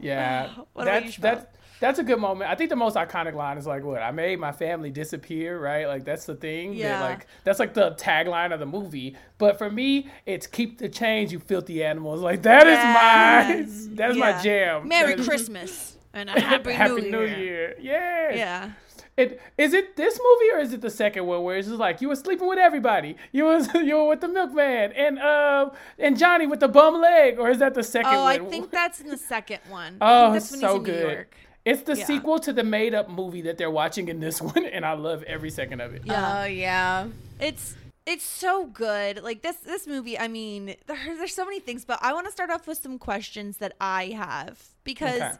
Yeah, 0.00 0.50
oh, 0.58 0.66
you, 0.78 0.84
that's 0.84 1.16
that's 1.16 1.46
that's 1.80 1.98
a 1.98 2.02
good 2.02 2.18
moment. 2.18 2.50
I 2.50 2.54
think 2.54 2.70
the 2.70 2.76
most 2.76 2.96
iconic 2.96 3.34
line 3.34 3.58
is 3.58 3.66
like, 3.66 3.84
"What 3.84 4.02
I 4.02 4.10
made 4.10 4.38
my 4.38 4.52
family 4.52 4.90
disappear," 4.90 5.58
right? 5.58 5.86
Like 5.86 6.04
that's 6.04 6.24
the 6.26 6.34
thing. 6.34 6.70
that, 6.72 6.76
Yeah. 6.76 7.00
like 7.02 7.26
that's 7.44 7.58
like 7.58 7.74
the 7.74 7.92
tagline 7.92 8.52
of 8.52 8.60
the 8.60 8.66
movie. 8.66 9.16
But 9.38 9.58
for 9.58 9.70
me, 9.70 10.08
it's 10.26 10.46
"Keep 10.46 10.78
the 10.78 10.88
change, 10.88 11.32
you 11.32 11.38
filthy 11.38 11.82
animals." 11.84 12.20
Like 12.20 12.42
that 12.42 12.66
is 12.66 12.74
Yes. 12.74 13.86
my 13.88 13.94
that 13.96 14.10
is 14.10 14.16
my 14.16 14.42
jam. 14.42 14.88
Merry 14.88 15.12
That 15.12 15.20
is- 15.20 15.28
Christmas 15.28 15.96
and 16.12 16.28
a 16.30 16.32
happy, 16.40 16.72
Happy 16.72 17.02
New, 17.02 17.10
New 17.10 17.20
Year. 17.24 17.38
Year. 17.38 17.76
Yeah. 17.80 18.34
Yeah. 18.34 18.70
It 19.16 19.40
is 19.56 19.72
it 19.72 19.96
this 19.96 20.18
movie 20.18 20.50
or 20.52 20.58
is 20.58 20.72
it 20.72 20.80
the 20.80 20.90
second 20.90 21.26
one 21.26 21.42
where 21.44 21.56
it's 21.56 21.68
just 21.68 21.78
like 21.78 22.00
you 22.00 22.08
were 22.08 22.16
sleeping 22.16 22.48
with 22.48 22.58
everybody? 22.58 23.16
You 23.30 23.44
was 23.44 23.72
you 23.74 23.94
were 23.96 24.08
with 24.08 24.20
the 24.20 24.28
milkman 24.28 24.92
and 24.92 25.18
uh 25.20 25.70
and 25.98 26.18
Johnny 26.18 26.46
with 26.48 26.60
the 26.60 26.68
bum 26.68 27.00
leg, 27.00 27.38
or 27.38 27.48
is 27.50 27.58
that 27.58 27.74
the 27.74 27.84
second 27.84 28.12
Oh, 28.14 28.24
I 28.24 28.38
think 28.38 28.70
that's 28.78 29.00
in 29.00 29.08
the 29.08 29.16
second 29.16 29.60
one. 29.68 29.98
Oh, 30.00 30.32
that's 30.32 30.50
when 30.50 30.60
so 30.60 30.78
he's 30.80 30.88
in 30.88 30.94
New 30.94 31.02
good. 31.14 31.26
It's 31.64 31.82
the 31.82 31.96
Yeah. 31.96 32.04
sequel 32.04 32.40
to 32.40 32.52
the 32.52 32.64
made 32.64 32.92
up 32.92 33.08
movie 33.08 33.42
that 33.42 33.56
they're 33.56 33.70
watching 33.70 34.08
in 34.08 34.18
this 34.20 34.42
one, 34.52 34.66
and 34.66 34.84
I 34.84 34.94
love 34.94 35.22
every 35.22 35.50
second 35.50 35.80
of 35.80 35.94
it. 35.94 36.02
Yeah. 36.04 36.42
Oh 36.42 36.44
yeah. 36.46 37.06
It's 37.38 37.76
it's 38.06 38.24
so 38.24 38.66
good. 38.66 39.22
Like 39.22 39.42
this 39.42 39.56
this 39.58 39.86
movie, 39.86 40.18
I 40.18 40.26
mean, 40.26 40.74
there, 40.86 40.98
there's 41.16 41.34
so 41.34 41.44
many 41.44 41.60
things, 41.60 41.84
but 41.84 42.00
I 42.02 42.12
want 42.12 42.26
to 42.26 42.32
start 42.32 42.50
off 42.50 42.66
with 42.66 42.78
some 42.78 42.98
questions 42.98 43.58
that 43.58 43.74
I 43.80 44.06
have 44.06 44.60
because 44.82 45.20
Okay. 45.22 45.32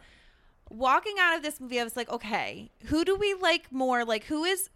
Walking 0.71 1.15
out 1.21 1.37
of 1.37 1.43
this 1.43 1.61
movie, 1.61 1.81
I 1.81 1.85
was 1.85 1.97
like, 1.97 2.09
okay, 2.11 2.71
who 2.87 3.05
do 3.05 3.15
we 3.17 3.35
like 3.35 3.71
more? 3.73 4.05
Like 4.05 4.25
who 4.25 4.45
is 4.45 4.71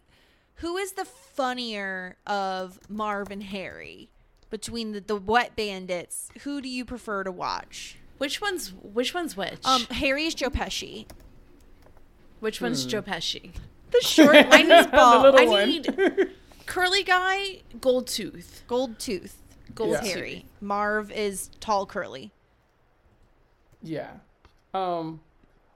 who 0.56 0.76
is 0.76 0.92
the 0.92 1.04
funnier 1.04 2.16
of 2.26 2.78
Marv 2.88 3.30
and 3.30 3.42
Harry 3.44 4.08
between 4.50 4.92
the, 4.92 5.00
the 5.00 5.16
wet 5.16 5.54
bandits? 5.56 6.30
Who 6.42 6.60
do 6.60 6.68
you 6.68 6.84
prefer 6.84 7.22
to 7.24 7.30
watch? 7.32 7.96
Which 8.18 8.40
one's 8.40 8.70
which 8.82 9.14
one's 9.14 9.36
which? 9.36 9.60
Um, 9.64 9.82
Harry 9.90 10.24
is 10.24 10.34
Joe 10.34 10.50
Pesci. 10.50 11.06
which 12.40 12.60
one's 12.60 12.84
Joe 12.86 13.02
Pesci? 13.02 13.52
The 13.90 14.00
short 14.02 14.34
I 14.36 14.46
I 14.50 14.62
need 14.62 14.90
The 14.92 15.18
little 15.22 15.40
I 15.40 15.46
one. 15.46 15.68
need 15.68 16.30
curly 16.66 17.02
guy, 17.02 17.62
gold 17.80 18.06
tooth. 18.08 18.62
gold 18.66 18.98
tooth. 18.98 19.36
Gold 19.74 19.92
Yeah. 19.92 20.04
Harry. 20.04 20.44
Marv 20.60 21.10
is 21.12 21.50
tall 21.60 21.86
curly. 21.86 22.32
Yeah. 23.82 24.10
Um, 24.74 25.20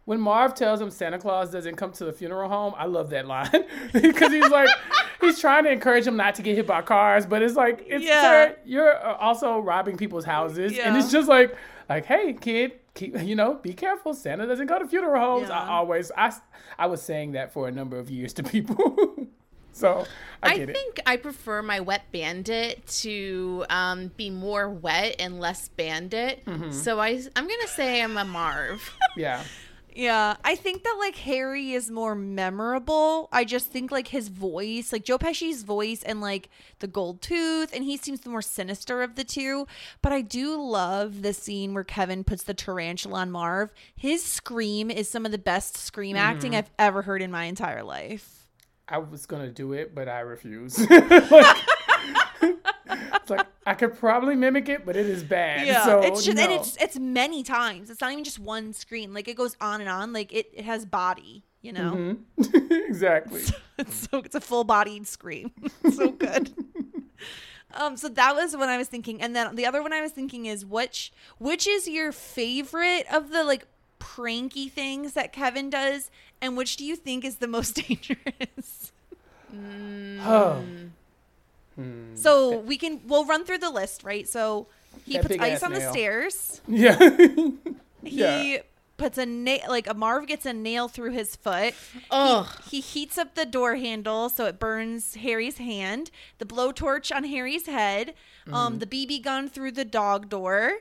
when 0.04 0.21
Marv 0.21 0.54
tells 0.54 0.80
him 0.80 0.90
Santa 0.90 1.18
Claus 1.18 1.50
doesn't 1.50 1.76
come 1.76 1.92
to 1.92 2.04
the 2.04 2.12
funeral 2.12 2.49
home, 2.49 2.75
I 2.76 2.87
love 2.87 3.11
that 3.11 3.26
line 3.26 3.50
because 3.92 4.32
he's 4.32 4.49
like, 4.50 4.68
he's 5.21 5.38
trying 5.40 5.64
to 5.64 5.71
encourage 5.71 6.06
him 6.06 6.16
not 6.16 6.35
to 6.37 6.42
get 6.42 6.56
hit 6.56 6.66
by 6.66 6.82
cars, 6.82 7.25
but 7.25 7.40
it's 7.42 7.54
like, 7.54 7.85
it's 7.87 8.04
Yeah. 8.04 8.23
sir, 8.23 8.56
you're 8.64 8.97
uh, 9.04 9.16
also 9.16 9.59
robbing 9.59 9.97
people's 9.97 10.25
houses, 10.25 10.76
and 10.78 10.97
it's 10.97 11.12
just 11.12 11.28
like, 11.28 11.56
like, 11.88 12.04
hey, 12.06 12.32
kid, 12.32 12.73
keep, 12.94 13.21
you 13.23 13.37
know, 13.37 13.54
be 13.54 13.73
careful. 13.75 14.12
Santa 14.14 14.47
doesn't 14.47 14.66
go 14.66 14.78
to 14.78 14.87
funeral 14.88 15.21
homes. 15.21 15.49
Yeah. 15.49 15.61
I 15.61 15.68
always, 15.75 16.11
I, 16.16 16.32
I 16.78 16.87
was 16.87 17.00
saying 17.02 17.32
that 17.32 17.52
for 17.52 17.68
a 17.68 17.71
number 17.71 17.99
of 17.99 18.11
years 18.11 18.32
to 18.35 18.42
people, 18.42 19.28
so 19.73 20.04
I 20.42 20.50
I, 20.50 20.56
get 20.59 20.71
it. 20.71 20.73
think 20.75 21.00
I 21.06 21.16
prefer 21.16 21.62
my 21.62 21.78
wet 21.80 22.11
bandit 22.11 22.85
to 23.02 23.64
um, 23.71 24.11
be 24.16 24.30
more 24.30 24.68
wet 24.68 25.16
and 25.21 25.38
less 25.38 25.68
bandit. 25.68 26.44
Mm-hmm. 26.44 26.73
So 26.73 26.99
I, 26.99 27.23
I'm 27.37 27.47
gonna 27.47 27.68
say 27.68 28.02
I'm 28.02 28.16
a 28.16 28.25
Marv. 28.25 28.90
Yeah. 29.16 29.44
Yeah, 29.94 30.37
I 30.42 30.54
think 30.54 30.84
that 30.84 30.96
like 30.99 31.16
Harry 31.16 31.72
is 31.72 31.90
more 31.90 32.14
memorable. 32.14 33.28
I 33.30 33.44
just 33.44 33.66
think 33.66 33.90
like 33.90 34.08
his 34.08 34.28
voice, 34.28 34.92
like 34.92 35.04
Joe 35.04 35.18
Pesci's 35.18 35.64
voice 35.64 36.02
and 36.02 36.20
like 36.20 36.49
the 36.78 36.87
gold 36.87 37.20
tooth, 37.20 37.75
and 37.75 37.84
he 37.84 37.96
seems 37.96 38.20
the 38.20 38.30
more 38.30 38.42
sinister 38.42 39.02
of 39.02 39.16
the 39.16 39.25
two. 39.25 39.66
But 40.00 40.12
I 40.12 40.22
do 40.22 40.61
love 40.61 41.22
the 41.22 41.34
scene 41.34 41.75
where 41.75 41.84
Kevin 41.84 42.25
puts 42.25 42.44
the 42.44 42.54
tarantula 42.54 43.20
on 43.20 43.30
Marv. 43.30 43.70
His 43.94 44.25
scream 44.25 44.90
is 44.90 45.08
some 45.08 45.26
of 45.26 45.32
the 45.32 45.38
best 45.38 45.76
scream 45.76 46.16
acting 46.16 46.52
mm-hmm. 46.52 46.58
I've 46.58 46.70
ever 46.78 47.02
heard 47.02 47.20
in 47.20 47.30
my 47.30 47.44
entire 47.44 47.82
life. 47.82 48.49
I 48.88 48.99
was 48.99 49.26
gonna 49.26 49.50
do 49.50 49.72
it, 49.75 49.94
but 49.94 50.08
I 50.08 50.20
refuse. 50.20 50.78
Like- 50.90 51.56
it's 53.23 53.31
like 53.31 53.47
I 53.64 53.75
could 53.75 53.97
probably 53.97 54.35
mimic 54.35 54.69
it, 54.69 54.85
but 54.85 54.97
it 54.97 55.07
is 55.07 55.23
bad. 55.23 55.85
so 55.85 56.00
it's 56.02 56.25
just 56.25 56.38
and 56.38 56.52
it's 56.52 56.76
it's 56.76 56.99
many 56.99 57.43
times. 57.43 57.91
It's 57.91 58.00
not 58.00 58.12
even 58.12 58.25
just 58.25 58.38
one 58.38 58.73
scream. 58.73 59.14
Like 59.14 59.29
it 59.29 59.37
goes 59.37 59.57
on 59.61 59.81
and 59.81 59.88
on. 59.88 60.12
Like 60.12 60.33
it, 60.33 60.50
it 60.52 60.64
has 60.64 60.85
body. 60.85 61.45
You 61.62 61.73
know. 61.73 62.17
Mm-hmm. 62.38 62.73
exactly. 62.88 63.43
It's 63.79 64.09
so 64.11 64.19
it's 64.19 64.35
a 64.35 64.41
full 64.41 64.64
bodied 64.64 65.07
scream. 65.07 65.52
so 65.93 66.11
good. 66.11 66.52
um, 67.75 67.97
so 67.97 68.09
that 68.09 68.35
was 68.35 68.57
what 68.57 68.69
I 68.69 68.76
was 68.76 68.88
thinking, 68.88 69.23
and 69.23 69.35
then 69.37 69.55
the 69.55 69.67
other 69.67 69.83
one 69.83 69.93
I 69.93 70.00
was 70.00 70.12
thinking 70.12 70.47
is 70.47 70.67
which 70.67 71.12
which 71.38 71.67
is 71.67 71.88
your 71.88 72.11
favorite 72.11 73.07
of 73.12 73.31
the 73.31 73.45
like 73.45 73.67
pranky 74.00 74.69
things 74.69 75.12
that 75.12 75.33
Kevin 75.33 75.71
does, 75.71 76.11
and 76.41 76.57
which 76.57 76.76
do 76.76 76.85
you 76.85 76.97
think 76.97 77.25
is 77.25 77.37
the 77.37 77.47
most 77.49 77.75
dangerous? 77.87 78.93
Hmm. 79.49 80.19
Hmm. 80.19 80.87
Oh, 81.79 81.83
So 82.14 82.59
we 82.61 82.76
can 82.76 83.00
we'll 83.07 83.25
run 83.25 83.45
through 83.45 83.59
the 83.59 83.71
list, 83.71 84.05
right? 84.05 84.29
So 84.29 84.67
he 85.05 85.14
That 85.14 85.26
puts 85.26 85.41
ice 85.41 85.62
on 85.62 85.73
the 85.73 85.91
stairs. 85.91 86.61
yeah. 86.69 86.99
He 88.05 88.19
Yeah. 88.19 88.59
puts 88.97 89.17
a 89.17 89.25
nail 89.26 89.61
like 89.69 89.87
a 89.88 89.95
Marv 89.95 90.26
gets 90.26 90.45
a 90.45 90.52
nail 90.52 90.88
through 90.88 91.12
his 91.12 91.37
foot. 91.37 91.75
Ugh. 92.11 92.47
He 92.69 92.81
heats 92.81 93.17
up 93.17 93.35
the 93.37 93.47
door 93.47 93.76
handle 93.76 94.29
so 94.29 94.47
it 94.47 94.59
burns 94.59 95.14
Harry's 95.17 95.59
hand. 95.59 96.11
The 96.38 96.45
blowtorch 96.45 97.14
on 97.14 97.25
Harry's 97.25 97.67
head. 97.67 98.14
Mm-hmm. 98.47 98.55
Um, 98.55 98.79
the 98.81 98.87
BB 98.87 99.23
gun 99.23 99.49
through 99.49 99.73
the 99.73 99.85
dog 99.85 100.29
door. 100.29 100.79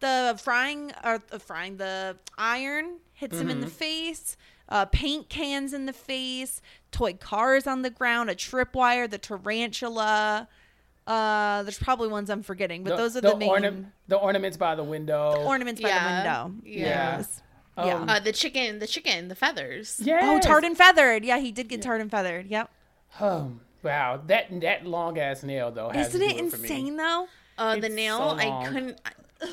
The 0.00 0.38
frying 0.42 0.92
or 1.04 1.22
the 1.30 1.38
frying 1.38 1.76
the 1.76 2.16
iron 2.36 2.98
hits 3.12 3.38
him 3.38 3.48
in 3.50 3.60
the 3.60 3.66
Mm-hmm. 3.66 3.74
face. 3.76 4.36
Uh, 4.68 4.86
paint 4.86 5.28
cans 5.28 5.72
in 5.72 5.86
the 5.86 5.92
face. 5.92 6.60
Toy 6.90 7.14
cars 7.14 7.66
on 7.66 7.82
the 7.82 7.90
ground. 7.90 8.30
A 8.30 8.34
tripwire. 8.34 9.08
The 9.08 9.18
tarantula. 9.18 10.48
Uh, 11.06 11.62
there's 11.64 11.78
probably 11.78 12.08
ones 12.08 12.30
I'm 12.30 12.42
forgetting, 12.42 12.82
but 12.82 12.96
those 12.96 13.14
are 13.14 13.20
the, 13.20 13.36
main 13.36 13.50
orna- 13.50 13.92
the 14.08 14.16
ornaments 14.16 14.56
by 14.56 14.74
the 14.74 14.82
window. 14.84 15.34
ornaments 15.44 15.80
by 15.82 15.88
the 15.90 15.94
window. 16.14 16.54
Yeah. 16.64 17.16
Yes. 17.18 17.42
Um, 17.76 17.86
yeah. 17.88 18.04
Uh, 18.08 18.20
the 18.20 18.32
chicken, 18.32 18.78
the 18.78 18.86
chicken, 18.86 19.28
the 19.28 19.34
feathers. 19.34 20.00
yeah. 20.02 20.20
Oh, 20.22 20.40
tarred 20.40 20.64
and 20.64 20.76
feathered. 20.76 21.24
Yeah, 21.24 21.38
he 21.38 21.52
did 21.52 21.68
get 21.68 21.82
tarred 21.82 22.00
and 22.00 22.10
feathered. 22.10 22.46
Yep. 22.46 22.70
Oh, 23.20 23.52
wow, 23.82 24.20
that 24.28 24.60
that 24.62 24.86
long 24.86 25.18
ass 25.18 25.42
nail 25.42 25.70
though. 25.70 25.90
Has 25.90 26.08
Isn't 26.14 26.22
it 26.22 26.38
do 26.38 26.46
it 26.46 26.50
for 26.50 26.56
me. 26.56 26.62
insane 26.62 26.96
though? 26.96 27.28
Uh, 27.58 27.76
the 27.76 27.88
nail, 27.88 28.18
so 28.18 28.36
I 28.36 28.66
couldn't. 28.66 28.98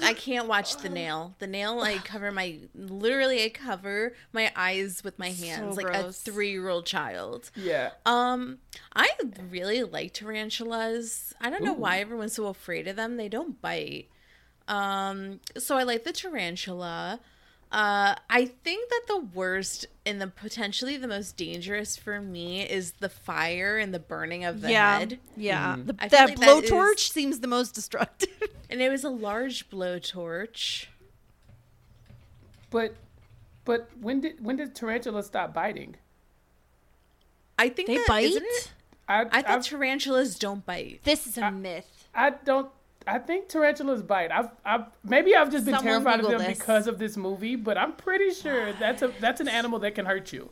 I 0.02 0.14
can't 0.14 0.48
watch 0.48 0.78
the 0.78 0.90
nail. 0.90 1.36
The 1.40 1.48
nail, 1.48 1.82
I 1.82 1.98
cover 1.98 2.32
my 2.32 2.60
literally, 2.76 3.44
I 3.44 3.50
cover 3.50 4.14
my 4.32 4.52
eyes 4.56 5.04
with 5.04 5.20
my 5.20 5.32
hands 5.32 5.76
like 5.76 5.94
a 5.94 6.12
three-year-old 6.12 6.86
child. 6.86 7.52
Yeah. 7.56 7.92
Um, 8.06 8.60
I 8.96 9.10
really 9.50 9.84
like 9.84 10.14
tarantulas. 10.14 11.34
I 11.42 11.50
don't 11.50 11.64
know 11.64 11.74
why 11.74 12.00
everyone's 12.00 12.34
so 12.34 12.48
afraid 12.48 12.88
of 12.88 12.96
them. 12.96 13.18
They 13.18 13.30
don't 13.30 13.62
bite. 13.62 14.08
Um, 14.68 15.40
so 15.58 15.78
I 15.78 15.84
like 15.84 16.04
the 16.04 16.14
tarantula. 16.14 17.20
Uh, 17.72 18.16
I 18.30 18.46
think 18.46 18.90
that 18.90 19.04
the 19.08 19.20
worst 19.34 19.86
and 20.06 20.20
the 20.20 20.28
potentially 20.28 20.98
the 20.98 21.08
most 21.08 21.38
dangerous 21.38 21.96
for 21.96 22.20
me 22.20 22.68
is 22.70 22.92
the 23.00 23.08
fire 23.08 23.78
and 23.78 23.94
the 23.94 24.00
burning 24.00 24.44
of 24.44 24.62
the 24.62 24.72
yeah, 24.72 25.00
head. 25.00 25.20
yeah. 25.38 25.76
Mm-hmm. 25.76 25.86
The, 25.86 25.94
that 25.94 26.12
like 26.12 26.40
that 26.40 26.64
is- 26.64 26.70
blowtorch 26.72 27.12
seems 27.12 27.40
the 27.40 27.48
most 27.48 27.74
destructive. 27.74 28.30
And 28.72 28.82
it 28.82 28.90
was 28.90 29.04
a 29.04 29.10
large 29.10 29.70
blowtorch. 29.70 30.88
But 32.70 32.96
but 33.66 33.90
when 34.00 34.22
did 34.22 34.44
when 34.44 34.56
did 34.56 34.74
tarantulas 34.74 35.28
stop 35.28 35.54
biting? 35.54 35.98
I 37.60 37.70
think 37.70 37.88
They 37.88 37.98
that, 37.98 38.08
bite. 38.08 38.24
isn't 38.26 38.44
it? 38.44 38.72
I 39.08 39.22
I 39.22 39.42
thought 39.42 39.46
I've- 39.50 39.68
tarantulas 39.70 40.40
don't 40.40 40.66
bite. 40.66 41.02
This 41.04 41.28
is 41.28 41.38
a 41.38 41.52
myth. 41.52 42.08
I 42.16 42.32
don't. 42.32 42.70
I 43.08 43.18
think 43.20 43.50
tarantulas 43.50 44.04
bite. 44.04 44.32
I've, 44.32 44.50
I've 44.64 44.86
maybe 45.04 45.36
I've 45.36 45.52
just 45.52 45.66
been 45.66 45.74
Someone 45.76 46.04
terrified 46.04 46.20
of 46.22 46.30
them 46.30 46.40
this. 46.40 46.58
because 46.60 46.88
of 46.88 47.00
this 47.00 47.18
movie, 47.18 47.56
but 47.56 47.78
I'm 47.78 47.94
pretty 47.94 48.32
sure 48.32 48.74
that's 48.74 49.02
a 49.02 49.12
that's 49.20 49.42
an 49.42 49.48
animal 49.48 49.80
that 49.80 49.96
can 49.96 50.06
hurt 50.06 50.32
you. 50.32 50.50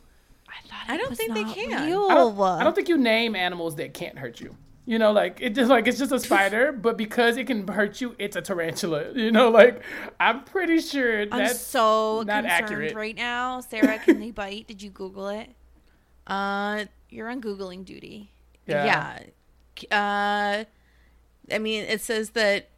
I 0.88 0.96
don't 0.96 1.16
think 1.16 1.32
they 1.34 1.44
can. 1.44 1.72
I 1.72 1.88
don't, 1.88 2.40
I 2.40 2.64
don't 2.64 2.74
think 2.74 2.88
you 2.88 2.98
name 2.98 3.36
animals 3.36 3.76
that 3.76 3.94
can't 3.94 4.18
hurt 4.18 4.40
you. 4.40 4.56
You 4.86 4.98
know, 4.98 5.12
like 5.12 5.38
it 5.40 5.54
just 5.54 5.70
like 5.70 5.86
it's 5.86 5.98
just 5.98 6.10
a 6.10 6.18
spider, 6.18 6.72
but 6.72 6.96
because 6.96 7.36
it 7.36 7.46
can 7.46 7.66
hurt 7.68 8.00
you, 8.00 8.16
it's 8.18 8.34
a 8.34 8.40
tarantula. 8.42 9.12
You 9.14 9.30
know, 9.30 9.50
like 9.50 9.82
I'm 10.18 10.42
pretty 10.44 10.80
sure 10.80 11.22
I'm 11.22 11.28
that's 11.28 11.60
so 11.60 12.22
not 12.26 12.42
concerned 12.44 12.46
accurate. 12.50 12.94
right 12.94 13.14
now. 13.16 13.60
Sarah, 13.60 13.98
can 13.98 14.18
they 14.18 14.30
bite? 14.30 14.66
Did 14.66 14.82
you 14.82 14.90
Google 14.90 15.28
it? 15.28 15.50
Uh, 16.26 16.84
You're 17.08 17.28
on 17.28 17.40
Googling 17.40 17.84
duty. 17.84 18.30
yeah. 18.66 19.18
Uh, 19.90 20.64
I 21.52 21.58
mean, 21.58 21.84
it 21.84 22.00
says 22.02 22.30
that 22.30 22.68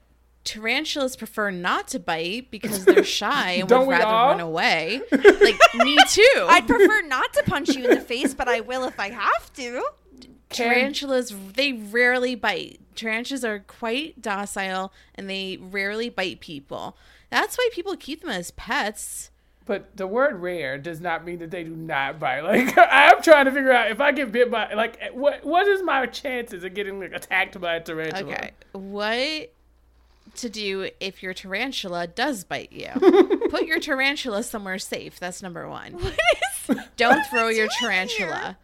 tarantulas 0.45 1.17
prefer 1.17 1.51
not 1.51 1.89
to 1.89 1.99
bite 1.99 2.51
because 2.51 2.87
they're 2.87 3.05
shy 3.21 3.53
and 3.53 3.71
would 3.71 3.89
rather 3.89 4.07
all? 4.07 4.29
run 4.29 4.41
away. 4.41 5.03
Like 5.13 5.61
me 5.75 5.97
too. 6.09 6.47
I'd 6.49 6.67
prefer 6.67 7.03
not 7.03 7.33
to 7.35 7.43
punch 7.43 7.71
you 7.71 7.85
in 7.85 7.91
the 7.91 8.01
face, 8.01 8.33
but 8.33 8.49
I 8.49 8.61
will 8.61 8.85
if 8.85 8.99
I 8.99 9.11
have 9.11 9.53
to. 9.55 9.83
Tarantulas, 10.53 11.35
they 11.55 11.73
rarely 11.73 12.35
bite. 12.35 12.81
Tarantulas 12.95 13.45
are 13.45 13.61
quite 13.61 14.21
docile 14.21 14.93
and 15.15 15.29
they 15.29 15.59
rarely 15.61 16.09
bite 16.09 16.41
people. 16.41 16.97
That's 17.31 17.57
why 17.57 17.69
people 17.73 17.97
keep 17.97 18.21
them 18.21 18.31
as 18.31 18.51
pets. 18.53 19.31
But 19.65 19.97
the 19.97 20.07
word 20.07 20.41
rare 20.43 20.77
does 20.77 21.01
not 21.01 21.25
mean 21.25 21.39
that 21.39 21.51
they 21.51 21.65
do 21.65 21.75
not 21.75 22.19
bite. 22.19 22.41
Like 22.43 22.77
I'm 22.77 23.23
trying 23.23 23.45
to 23.47 23.53
figure 23.53 23.73
out 23.73 23.91
if 23.91 24.01
I 24.01 24.13
get 24.13 24.33
bit 24.33 24.51
by 24.51 24.73
like 24.75 24.99
what 25.13 25.45
what 25.45 25.67
is 25.67 25.83
my 25.83 26.07
chances 26.07 26.65
of 26.65 26.75
getting 26.75 26.99
like 27.01 27.13
attacked 27.13 27.59
by 27.61 27.77
a 27.77 27.81
tarantula? 27.81 28.33
Okay. 28.33 28.51
What 28.73 29.53
to 30.37 30.49
do 30.49 30.91
if 31.01 31.23
your 31.23 31.35
tarantula 31.35 32.07
does 32.07 32.45
bite 32.45 32.73
you? 32.73 32.89
Put 33.51 33.67
your 33.67 33.79
tarantula 33.79 34.43
somewhere 34.43 34.79
safe. 34.79 35.21
That's 35.21 35.43
number 35.43 35.69
one. 35.69 35.99
Don't 36.97 37.25
throw 37.27 37.49
your 37.49 37.69
tarantula. 37.79 38.59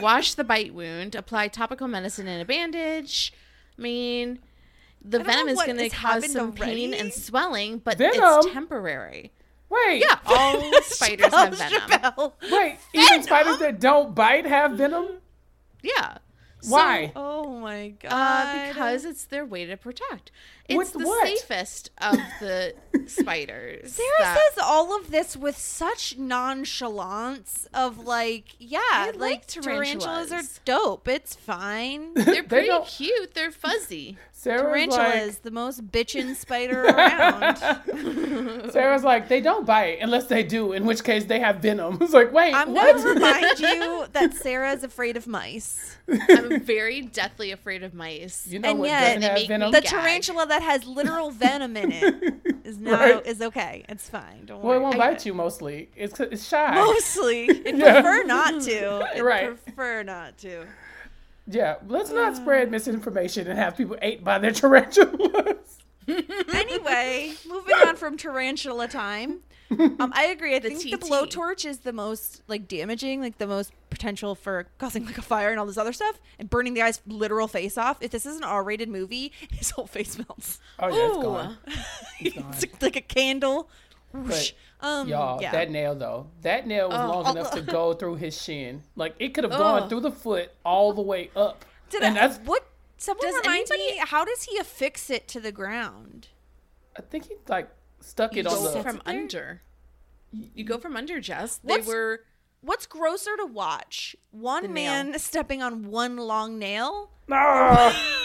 Wash 0.00 0.34
the 0.34 0.44
bite 0.44 0.74
wound. 0.74 1.14
Apply 1.14 1.48
topical 1.48 1.88
medicine 1.88 2.26
and 2.26 2.42
a 2.42 2.44
bandage. 2.44 3.32
I 3.78 3.82
mean, 3.82 4.38
the 5.02 5.18
don't 5.18 5.26
venom 5.26 5.48
is 5.48 5.56
going 5.56 5.76
to 5.78 5.88
cause 5.88 5.96
happened 5.98 6.32
some 6.32 6.52
pain 6.52 6.92
and 6.94 7.12
swelling, 7.12 7.78
but 7.78 7.98
Venom? 7.98 8.14
it's 8.22 8.52
temporary. 8.52 9.32
Wait, 9.70 10.00
Yeah, 10.00 10.18
oh, 10.26 10.60
all 10.74 10.82
spiders 10.82 11.32
have 11.32 11.56
venom. 11.56 11.80
Chappelle. 11.80 12.32
wait. 12.50 12.78
Even 12.92 13.22
spiders 13.22 13.58
that 13.58 13.80
don't 13.80 14.14
bite 14.14 14.44
have 14.44 14.72
venom. 14.72 15.06
Yeah. 15.82 16.18
So, 16.62 16.72
Why? 16.72 17.12
Oh 17.16 17.58
my 17.58 17.88
god. 18.02 18.12
Uh, 18.12 18.68
because 18.68 19.04
it's 19.04 19.24
their 19.24 19.44
way 19.46 19.64
to 19.66 19.76
protect. 19.76 20.30
It's 20.68 20.90
the 20.92 21.00
what? 21.00 21.26
safest 21.26 21.90
of 21.98 22.16
the 22.40 22.74
spiders. 23.06 23.92
Sarah 23.94 24.08
that- 24.20 24.38
says 24.54 24.62
all 24.64 24.96
of 24.96 25.10
this 25.10 25.36
with 25.36 25.56
such 25.58 26.16
nonchalance 26.18 27.66
of 27.74 27.98
like, 27.98 28.44
yeah, 28.58 28.78
I 28.82 29.10
like, 29.16 29.46
tarantulas. 29.46 30.28
tarantulas. 30.28 30.32
are 30.32 30.60
dope. 30.64 31.08
It's 31.08 31.34
fine. 31.34 32.14
They're 32.14 32.24
They 32.34 32.42
pretty 32.42 32.66
don't- 32.68 32.86
cute. 32.86 33.34
They're 33.34 33.50
fuzzy. 33.50 34.16
Sarah's 34.42 34.62
Tarantula 34.62 34.96
like, 35.02 35.16
is 35.22 35.38
the 35.40 35.50
most 35.50 35.86
bitchin' 35.88 36.34
spider 36.44 36.84
around. 36.86 37.58
Sarah's 38.72 39.04
like, 39.04 39.28
they 39.28 39.42
don't 39.42 39.66
bite 39.66 39.98
unless 40.00 40.28
they 40.28 40.42
do, 40.42 40.72
in 40.72 40.86
which 40.86 41.04
case 41.04 41.24
they 41.26 41.40
have 41.40 41.56
venom. 41.56 41.98
It's 42.00 42.14
like, 42.14 42.32
wait, 42.32 42.54
I'm 42.54 42.72
what? 42.72 42.96
gonna 42.96 43.08
remind 43.14 43.60
you 43.60 44.06
that 44.12 44.32
Sarah's 44.32 44.82
afraid 44.82 45.18
of 45.18 45.26
mice. 45.26 45.98
I'm 46.08 46.60
very 46.60 47.02
deathly 47.02 47.50
afraid 47.50 47.82
of 47.82 47.92
mice. 47.92 48.46
you 48.46 48.60
know 48.60 48.70
and 48.70 48.78
what 48.78 48.88
yet 48.88 49.16
doesn't 49.20 49.36
have 49.36 49.46
venom? 49.46 49.72
The 49.72 49.82
tarantula 49.82 50.46
that 50.46 50.62
has 50.62 50.86
literal 50.86 51.30
venom 51.30 51.76
in 51.76 51.92
it 51.92 52.34
is 52.64 52.78
not 52.78 52.98
Right. 53.00 53.26
is 53.26 53.42
okay. 53.42 53.84
It's 53.90 54.08
fine. 54.08 54.46
Don't 54.46 54.62
well, 54.62 54.74
it 54.78 54.80
won't 54.80 54.94
I- 54.94 54.98
bite 55.10 55.26
you 55.26 55.34
mostly. 55.34 55.90
It's 55.94 56.18
it's 56.18 56.48
shy. 56.48 56.74
Mostly, 56.74 57.50
I 57.50 57.70
Yeah. 57.74 58.00
prefer 58.00 58.22
not 58.24 58.62
to. 58.62 59.06
I 59.16 59.20
Right. 59.20 59.64
prefer 59.64 60.02
not 60.02 60.38
to. 60.38 60.64
Yeah, 61.50 61.76
let's 61.88 62.10
not 62.10 62.36
spread 62.36 62.70
misinformation 62.70 63.46
and 63.48 63.58
have 63.58 63.76
people 63.76 63.96
ate 64.00 64.22
by 64.24 64.38
their 64.38 64.52
tarantulas. 64.52 65.78
Anyway, 66.52 67.32
moving 67.48 67.74
on 67.86 67.94
from 67.96 68.16
tarantula 68.16 68.88
time. 68.88 69.40
Um, 69.70 70.12
I 70.12 70.24
agree. 70.26 70.56
I 70.56 70.58
The 70.58 70.70
think 70.70 70.82
the 70.90 70.96
TT. 70.96 71.06
blowtorch 71.12 71.64
is 71.64 71.80
the 71.80 71.92
most 71.92 72.42
like 72.48 72.66
damaging, 72.66 73.20
like 73.20 73.38
the 73.38 73.46
most 73.46 73.72
potential 73.90 74.34
for 74.34 74.66
causing 74.78 75.06
like 75.06 75.18
a 75.18 75.22
fire 75.22 75.50
and 75.50 75.60
all 75.60 75.66
this 75.66 75.78
other 75.78 75.92
stuff, 75.92 76.18
and 76.40 76.50
burning 76.50 76.74
the 76.74 76.80
guy's 76.80 77.00
literal 77.06 77.46
face 77.46 77.78
off. 77.78 77.98
If 78.00 78.10
this 78.10 78.26
is 78.26 78.36
an 78.36 78.42
R-rated 78.44 78.88
movie, 78.88 79.32
his 79.52 79.70
whole 79.70 79.86
face 79.86 80.18
melts. 80.18 80.58
Oh 80.80 80.88
yeah, 80.88 81.06
it's 81.08 81.16
Ooh. 81.18 81.22
gone. 81.22 81.58
it's 82.20 82.82
like 82.82 82.96
a 82.96 83.00
candle. 83.00 83.70
Whoosh. 84.12 84.50
But, 84.50 84.52
um, 84.82 85.08
Y'all, 85.08 85.40
yeah. 85.42 85.52
that 85.52 85.70
nail 85.70 85.94
though, 85.94 86.28
that 86.42 86.66
nail 86.66 86.88
was 86.88 86.98
oh. 86.98 87.08
long 87.08 87.36
enough 87.36 87.50
to 87.52 87.60
go 87.60 87.92
through 87.94 88.16
his 88.16 88.40
shin. 88.40 88.82
Like 88.96 89.14
it 89.18 89.34
could 89.34 89.44
have 89.44 89.52
gone 89.52 89.88
through 89.88 90.00
the 90.00 90.10
foot 90.10 90.52
all 90.64 90.92
the 90.92 91.02
way 91.02 91.30
up. 91.36 91.64
Did 91.90 92.02
and 92.02 92.16
I, 92.16 92.28
that's 92.28 92.38
what? 92.46 92.66
Someone 92.96 93.26
does 93.26 93.36
remind 93.44 93.70
anybody, 93.70 93.98
me. 93.98 94.04
How 94.06 94.24
does 94.24 94.44
he 94.44 94.58
affix 94.58 95.10
it 95.10 95.26
to 95.28 95.40
the 95.40 95.52
ground? 95.52 96.28
I 96.96 97.02
think 97.02 97.28
he 97.28 97.34
like 97.48 97.70
stuck 98.00 98.36
it 98.36 98.46
on 98.46 98.62
the 98.62 98.82
from 98.82 99.02
under. 99.04 99.62
You 100.54 100.64
go 100.64 100.78
from 100.78 100.96
under, 100.96 101.20
Jess. 101.20 101.60
They 101.62 101.74
what's, 101.74 101.86
were. 101.86 102.24
What's 102.62 102.86
grosser 102.86 103.36
to 103.38 103.46
watch? 103.46 104.14
One 104.30 104.72
man 104.72 105.10
nail. 105.10 105.18
stepping 105.18 105.62
on 105.62 105.90
one 105.90 106.16
long 106.16 106.58
nail. 106.58 107.10
Ah! 107.30 108.20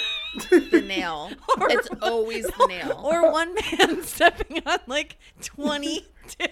the 0.49 0.83
nail. 0.85 1.31
Or, 1.57 1.71
it's 1.71 1.87
always 2.01 2.45
the 2.45 2.67
nail. 2.67 2.99
Or 3.01 3.31
one 3.31 3.55
man 3.55 4.03
stepping 4.03 4.61
on 4.65 4.79
like 4.87 5.17
20 5.41 6.05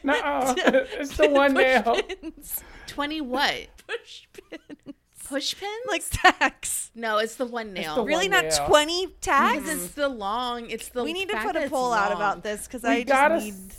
no, 0.04 0.14
it's 0.58 1.18
the 1.18 1.30
one 1.30 1.54
nail. 1.54 2.02
Pins. 2.02 2.64
Twenty 2.88 3.22
what? 3.22 3.68
Push 3.88 4.28
pins. 4.34 4.96
Push 5.28 5.56
pins? 5.58 5.86
Like 5.88 6.04
tacks. 6.10 6.92
No, 6.96 7.18
it's 7.18 7.36
the 7.36 7.46
one 7.46 7.74
nail. 7.74 7.96
The 7.96 8.04
really, 8.04 8.30
one 8.30 8.44
not 8.44 8.46
nail. 8.46 8.68
twenty 8.68 9.08
tacks. 9.22 9.68
It's 9.68 9.90
the 9.90 10.10
long. 10.10 10.70
It's 10.70 10.90
the. 10.90 11.04
We 11.04 11.14
need 11.14 11.30
to 11.30 11.38
put 11.38 11.56
a 11.56 11.70
poll 11.70 11.94
out 11.94 12.12
about 12.12 12.44
this 12.44 12.68
because 12.68 12.84
I 12.84 13.04
gotta 13.04 13.36
just 13.36 13.46
need. 13.46 13.74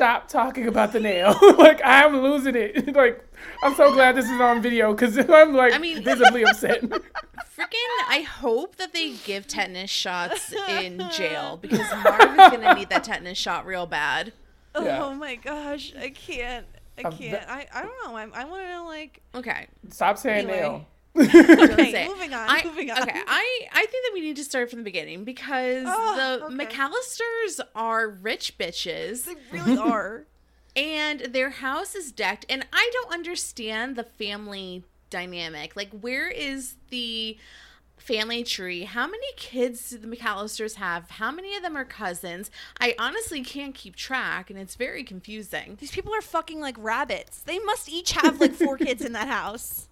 Stop 0.00 0.28
talking 0.28 0.66
about 0.66 0.92
the 0.94 1.00
nail. 1.00 1.36
like 1.58 1.80
I'm 1.84 2.22
losing 2.22 2.54
it. 2.54 2.94
like 2.96 3.22
I'm 3.62 3.74
so 3.74 3.92
glad 3.92 4.16
this 4.16 4.30
is 4.30 4.40
on 4.40 4.62
video 4.62 4.94
because 4.94 5.18
I'm 5.18 5.54
like 5.54 5.74
I 5.74 5.78
mean, 5.78 6.02
visibly 6.02 6.42
upset. 6.42 6.80
Freaking! 6.80 8.08
I 8.08 8.24
hope 8.26 8.76
that 8.76 8.94
they 8.94 9.10
give 9.26 9.46
tetanus 9.46 9.90
shots 9.90 10.54
in 10.70 11.02
jail 11.12 11.58
because 11.60 11.86
Marvin's 12.02 12.36
gonna 12.36 12.74
need 12.74 12.88
that 12.88 13.04
tetanus 13.04 13.36
shot 13.36 13.66
real 13.66 13.84
bad. 13.84 14.32
Yeah. 14.74 15.02
Oh 15.04 15.14
my 15.14 15.34
gosh, 15.36 15.92
I 16.00 16.10
can't. 16.10 16.66
I 16.98 17.04
can't. 17.10 17.42
I, 17.48 17.66
I 17.74 17.82
don't 17.82 17.92
know. 18.04 18.16
I, 18.16 18.22
I 18.42 18.44
want 18.44 18.62
to 18.62 18.68
know 18.68 18.84
like. 18.86 19.20
Okay, 19.34 19.66
Stop 19.90 20.18
saying 20.18 20.48
Anyway. 20.48 20.60
nail. 20.60 20.86
don't 21.16 21.72
Okay, 21.72 21.90
say 21.92 22.04
it. 22.04 22.08
moving 22.08 22.32
on, 22.32 22.48
I, 22.48 22.62
moving 22.64 22.90
on. 22.90 23.02
Okay, 23.02 23.20
I 23.26 23.60
I 23.72 23.86
think 23.86 23.90
that 24.06 24.10
we 24.14 24.20
need 24.20 24.36
to 24.36 24.44
start 24.44 24.70
from 24.70 24.78
the 24.80 24.84
beginning 24.84 25.24
because 25.24 25.84
Oh, 25.88 26.38
the 26.38 26.44
okay. 26.46 26.54
McAllisters 26.66 27.60
are 27.74 28.08
rich 28.08 28.56
bitches. 28.58 29.24
They 29.24 29.34
really 29.50 29.76
are. 29.92 30.26
and 30.76 31.20
their 31.22 31.50
house 31.50 31.96
is 31.96 32.12
decked 32.12 32.46
and 32.48 32.64
i 32.72 32.88
don't 32.92 33.12
understand 33.12 33.96
the 33.96 34.04
family 34.04 34.84
dynamic 35.10 35.74
like 35.74 35.90
where 36.00 36.28
is 36.28 36.76
the 36.90 37.36
family 38.00 38.42
tree 38.42 38.82
how 38.84 39.06
many 39.06 39.26
kids 39.36 39.90
do 39.90 39.98
the 39.98 40.06
mcallisters 40.06 40.74
have 40.76 41.08
how 41.10 41.30
many 41.30 41.54
of 41.54 41.62
them 41.62 41.76
are 41.76 41.84
cousins 41.84 42.50
i 42.80 42.94
honestly 42.98 43.42
can't 43.42 43.74
keep 43.74 43.94
track 43.94 44.48
and 44.50 44.58
it's 44.58 44.74
very 44.74 45.04
confusing 45.04 45.76
These 45.78 45.90
people 45.92 46.14
are 46.14 46.22
fucking 46.22 46.60
like 46.60 46.76
rabbits. 46.78 47.40
They 47.42 47.58
must 47.60 47.88
each 47.88 48.12
have 48.12 48.40
like 48.40 48.52
four 48.54 48.76
kids 48.86 49.04
in 49.04 49.12
that 49.12 49.28
house. 49.28 49.86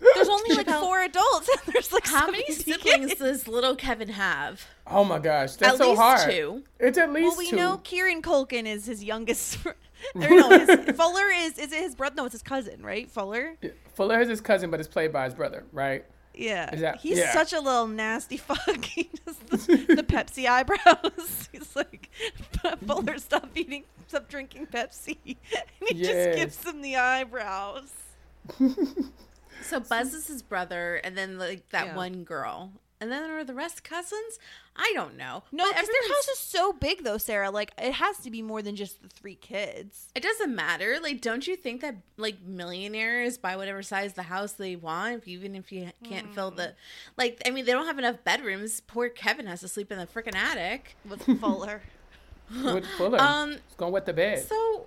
There's 0.14 0.28
only 0.28 0.54
like 0.56 0.66
four 0.68 1.02
adults, 1.02 1.48
and 1.48 1.74
there's 1.74 1.92
like 1.92 2.06
How 2.06 2.30
many 2.30 2.46
siblings 2.46 3.08
kids. 3.10 3.20
does 3.20 3.46
little 3.48 3.76
Kevin 3.76 4.08
have? 4.08 4.64
Oh 4.86 5.04
my 5.04 5.18
gosh, 5.18 5.56
that's 5.56 5.74
At 5.74 5.78
so 5.78 5.90
least 5.90 6.00
hard. 6.00 6.30
two. 6.30 6.62
It's 6.78 6.96
at 6.96 7.12
least 7.12 7.28
Well, 7.28 7.36
we 7.36 7.50
two. 7.50 7.56
know 7.56 7.80
Kieran 7.84 8.22
Culkin 8.22 8.64
is 8.64 8.86
his 8.86 9.04
youngest. 9.04 9.58
or 9.66 9.74
no, 10.14 10.48
his, 10.58 10.96
Fuller 10.96 11.28
is 11.30 11.58
is 11.58 11.72
it 11.72 11.82
his 11.82 11.94
brother? 11.94 12.14
No, 12.16 12.24
it's 12.24 12.32
his 12.32 12.42
cousin, 12.42 12.82
right? 12.82 13.10
Fuller. 13.10 13.56
Fuller 13.94 14.20
is 14.22 14.28
his 14.28 14.40
cousin, 14.40 14.70
but 14.70 14.80
it's 14.80 14.88
played 14.88 15.12
by 15.12 15.24
his 15.26 15.34
brother, 15.34 15.64
right? 15.72 16.04
Yeah, 16.34 16.70
that- 16.76 17.00
he's 17.00 17.18
yeah. 17.18 17.32
such 17.32 17.52
a 17.52 17.60
little 17.60 17.86
nasty 17.88 18.36
fuck. 18.36 18.84
He 18.84 19.10
does 19.26 19.36
the, 19.66 19.94
the 19.96 20.02
Pepsi 20.02 20.46
eyebrows. 20.48 21.48
He's 21.52 21.74
like, 21.76 22.08
Fuller, 22.86 23.18
stop 23.18 23.48
eating, 23.54 23.84
stop 24.06 24.28
drinking 24.28 24.66
Pepsi, 24.68 25.16
and 25.26 25.36
he 25.88 25.96
Yes. 25.96 26.36
just 26.36 26.38
gives 26.38 26.64
him 26.74 26.82
the 26.82 26.96
eyebrows. 26.96 27.90
So 29.62 29.80
Buzz 29.80 30.14
is 30.14 30.26
his 30.28 30.42
brother, 30.42 30.96
and 31.04 31.16
then 31.16 31.38
like 31.38 31.68
that 31.70 31.88
Yeah. 31.88 31.96
one 31.96 32.24
girl, 32.24 32.72
and 33.00 33.10
then 33.12 33.28
are 33.30 33.44
the 33.44 33.54
rest 33.54 33.84
cousins? 33.84 34.38
I 34.82 34.92
don't 34.94 35.18
know. 35.18 35.42
No, 35.52 35.64
But 35.64 35.74
because 35.74 35.88
their 35.88 36.08
house 36.14 36.28
is 36.28 36.38
so 36.38 36.72
big, 36.72 37.04
though, 37.04 37.18
Sarah. 37.18 37.50
Like, 37.50 37.72
it 37.76 37.92
has 37.92 38.16
to 38.20 38.30
be 38.30 38.40
more 38.40 38.62
than 38.62 38.76
just 38.76 39.02
the 39.02 39.08
three 39.08 39.34
kids. 39.34 40.08
It 40.14 40.22
doesn't 40.22 40.54
matter. 40.54 40.98
Like, 41.02 41.20
don't 41.20 41.46
you 41.46 41.54
think 41.54 41.82
that 41.82 41.96
like 42.16 42.40
millionaires 42.42 43.36
buy 43.36 43.56
whatever 43.56 43.82
size 43.82 44.14
the 44.14 44.22
house 44.22 44.52
they 44.52 44.76
want, 44.76 45.28
even 45.28 45.54
if 45.54 45.70
you 45.70 45.90
can't 46.02 46.34
fill 46.34 46.50
Hmm. 46.50 46.56
the, 46.56 46.74
like, 47.18 47.42
I 47.46 47.50
mean, 47.50 47.66
they 47.66 47.72
don't 47.72 47.84
have 47.86 47.98
enough 47.98 48.24
bedrooms. 48.24 48.80
Poor 48.80 49.10
Kevin 49.10 49.46
has 49.46 49.60
to 49.60 49.68
sleep 49.68 49.92
in 49.92 49.98
the 49.98 50.06
freaking 50.06 50.34
attic. 50.34 50.96
With 51.08 51.22
Fuller. 51.40 51.82
With 52.64 52.86
Fuller, 52.96 53.20
Um, 53.20 53.52
it's 53.52 53.76
going 53.76 53.92
wet 53.92 54.06
the 54.06 54.14
bed. 54.14 54.40
So, 54.46 54.86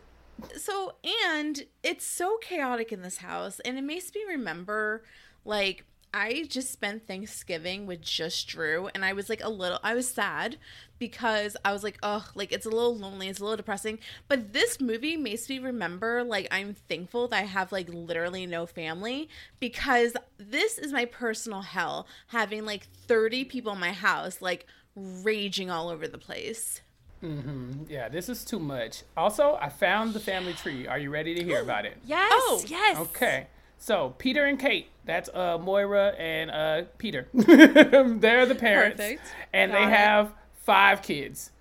so, 0.57 0.95
and 1.29 1.63
it's 1.83 2.05
so 2.05 2.37
chaotic 2.41 2.91
in 2.91 3.03
this 3.03 3.17
house, 3.17 3.59
and 3.61 3.77
it 3.77 3.83
makes 3.83 4.13
me 4.15 4.21
remember, 4.27 5.03
like, 5.45 5.85
I 6.13 6.45
just 6.47 6.71
spent 6.71 7.07
Thanksgiving 7.07 7.87
with 7.87 8.01
just 8.01 8.47
Drew, 8.47 8.87
and 8.93 9.03
I 9.03 9.13
was 9.13 9.29
like 9.29 9.43
a 9.43 9.49
little, 9.49 9.79
I 9.83 9.95
was 9.95 10.07
sad 10.07 10.57
because 10.99 11.57
I 11.65 11.73
was 11.73 11.83
like, 11.83 11.97
oh, 12.03 12.29
like 12.35 12.51
it's 12.51 12.67
a 12.67 12.69
little 12.69 12.95
lonely, 12.95 13.29
it's 13.29 13.39
a 13.39 13.43
little 13.43 13.57
depressing. 13.57 13.97
But 14.27 14.53
this 14.53 14.79
movie 14.79 15.17
makes 15.17 15.49
me 15.49 15.57
remember, 15.57 16.23
like, 16.23 16.47
I'm 16.51 16.75
thankful 16.87 17.27
that 17.29 17.39
I 17.39 17.45
have 17.45 17.71
like 17.71 17.89
literally 17.89 18.45
no 18.45 18.67
family 18.67 19.27
because 19.59 20.13
this 20.37 20.77
is 20.77 20.93
my 20.93 21.05
personal 21.05 21.61
hell 21.61 22.05
having 22.27 22.63
like 22.63 22.87
30 23.07 23.45
people 23.45 23.73
in 23.73 23.79
my 23.79 23.91
house, 23.91 24.39
like 24.39 24.67
raging 24.95 25.71
all 25.71 25.89
over 25.89 26.07
the 26.07 26.19
place. 26.19 26.81
Mm-hmm. 27.23 27.85
Yeah, 27.89 28.09
this 28.09 28.29
is 28.29 28.45
too 28.45 28.59
much. 28.59 29.03
Also, 29.17 29.57
I 29.59 29.69
found 29.69 30.13
the 30.13 30.19
family 30.19 30.53
tree. 30.53 30.87
Are 30.87 30.99
you 30.99 31.09
ready 31.09 31.33
to 31.35 31.43
hear 31.43 31.61
about 31.61 31.85
it? 31.85 31.97
Yes, 32.05 32.29
Oh, 32.31 32.63
yes. 32.67 32.97
Okay. 32.97 33.47
So 33.83 34.15
Peter 34.17 34.45
and 34.45 34.57
Kate, 34.57 34.87
that's 35.03 35.29
uh 35.33 35.57
Moira 35.57 36.13
and 36.17 36.49
uh 36.49 36.83
Peter. 36.97 37.27
They're 37.33 38.45
the 38.45 38.55
parents. 38.57 38.95
Perfect. 38.95 39.21
And 39.51 39.73
Got 39.73 39.77
they 39.77 39.83
it. 39.83 39.89
have 39.97 40.33
five 40.61 41.01
kids. 41.01 41.51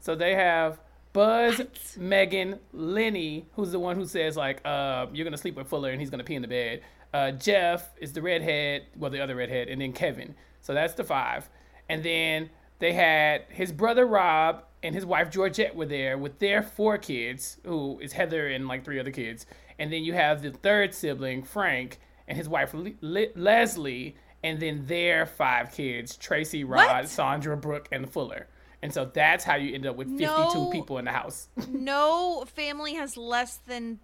So 0.00 0.16
they 0.16 0.34
have 0.34 0.80
Buzz, 1.12 1.96
Megan, 1.96 2.58
Lenny, 2.72 3.46
who's 3.54 3.70
the 3.70 3.78
one 3.78 3.94
who 3.94 4.04
says 4.04 4.36
like, 4.36 4.60
uh, 4.64 5.06
you're 5.12 5.22
gonna 5.22 5.36
sleep 5.36 5.54
with 5.54 5.68
Fuller 5.68 5.90
and 5.90 6.00
he's 6.00 6.10
gonna 6.10 6.24
pee 6.24 6.34
in 6.34 6.42
the 6.42 6.48
bed. 6.48 6.82
Uh, 7.14 7.30
Jeff 7.30 7.88
is 8.00 8.12
the 8.14 8.20
redhead, 8.20 8.86
well 8.96 9.12
the 9.12 9.20
other 9.20 9.36
redhead, 9.36 9.68
and 9.68 9.80
then 9.80 9.92
Kevin. 9.92 10.34
So 10.62 10.74
that's 10.74 10.94
the 10.94 11.04
five. 11.04 11.48
And 11.88 12.02
then 12.02 12.50
they 12.80 12.94
had 12.94 13.44
his 13.48 13.70
brother 13.70 14.08
Rob 14.08 14.64
and 14.82 14.92
his 14.92 15.06
wife 15.06 15.30
Georgette 15.30 15.76
were 15.76 15.86
there 15.86 16.18
with 16.18 16.40
their 16.40 16.64
four 16.64 16.98
kids, 16.98 17.58
who 17.64 18.00
is 18.00 18.12
Heather 18.12 18.48
and 18.48 18.66
like 18.66 18.84
three 18.84 18.98
other 18.98 19.12
kids. 19.12 19.46
And 19.80 19.92
then 19.92 20.04
you 20.04 20.12
have 20.12 20.42
the 20.42 20.52
third 20.52 20.94
sibling, 20.94 21.42
Frank, 21.42 21.98
and 22.28 22.36
his 22.38 22.48
wife 22.48 22.72
Le- 22.74 22.92
Le- 23.00 23.32
Leslie, 23.34 24.14
and 24.44 24.60
then 24.60 24.84
their 24.86 25.26
five 25.26 25.72
kids, 25.72 26.16
Tracy, 26.16 26.62
Rod, 26.64 26.86
What? 26.86 27.08
Sandra, 27.08 27.56
Brooke, 27.56 27.88
and 27.90 28.08
Fuller. 28.08 28.46
And 28.82 28.92
so 28.94 29.04
that's 29.12 29.42
how 29.42 29.56
you 29.56 29.74
end 29.74 29.86
up 29.86 29.96
with 29.96 30.08
52 30.08 30.24
No. 30.24 30.70
people 30.70 30.98
in 30.98 31.04
the 31.06 31.10
house. 31.12 31.48
No 31.68 32.44
family 32.54 32.94
has 32.94 33.16
less 33.16 33.56
than 33.66 33.98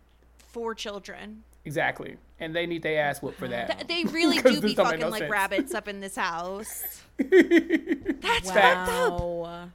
four 0.48 0.74
children. 0.74 1.44
exactly. 1.64 2.16
And 2.40 2.54
they 2.54 2.66
need 2.66 2.82
their 2.82 3.02
ass 3.02 3.22
whooped 3.22 3.38
for 3.38 3.48
that. 3.48 3.86
Th- 3.86 3.86
They 4.06 4.10
really 4.12 4.38
do 4.42 4.60
be 4.60 4.74
fucking 4.74 5.00
no 5.00 5.08
like 5.08 5.20
sense. 5.20 5.30
rabbits 5.30 5.74
up 5.74 5.88
in 5.88 6.00
this 6.00 6.16
house. 6.16 7.02
That's 7.18 8.50
fucked 8.50 8.88
up. 8.90 9.20
Wow. 9.20 9.68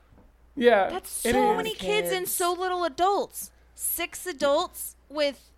yeah. 0.56 0.90
That's 0.90 1.10
so 1.12 1.56
many 1.56 1.74
kids. 1.74 2.12
and 2.12 2.28
so 2.28 2.54
little 2.54 2.84
adults. 2.84 3.52
Six 3.76 4.26
adults 4.28 4.96
with 5.10 5.51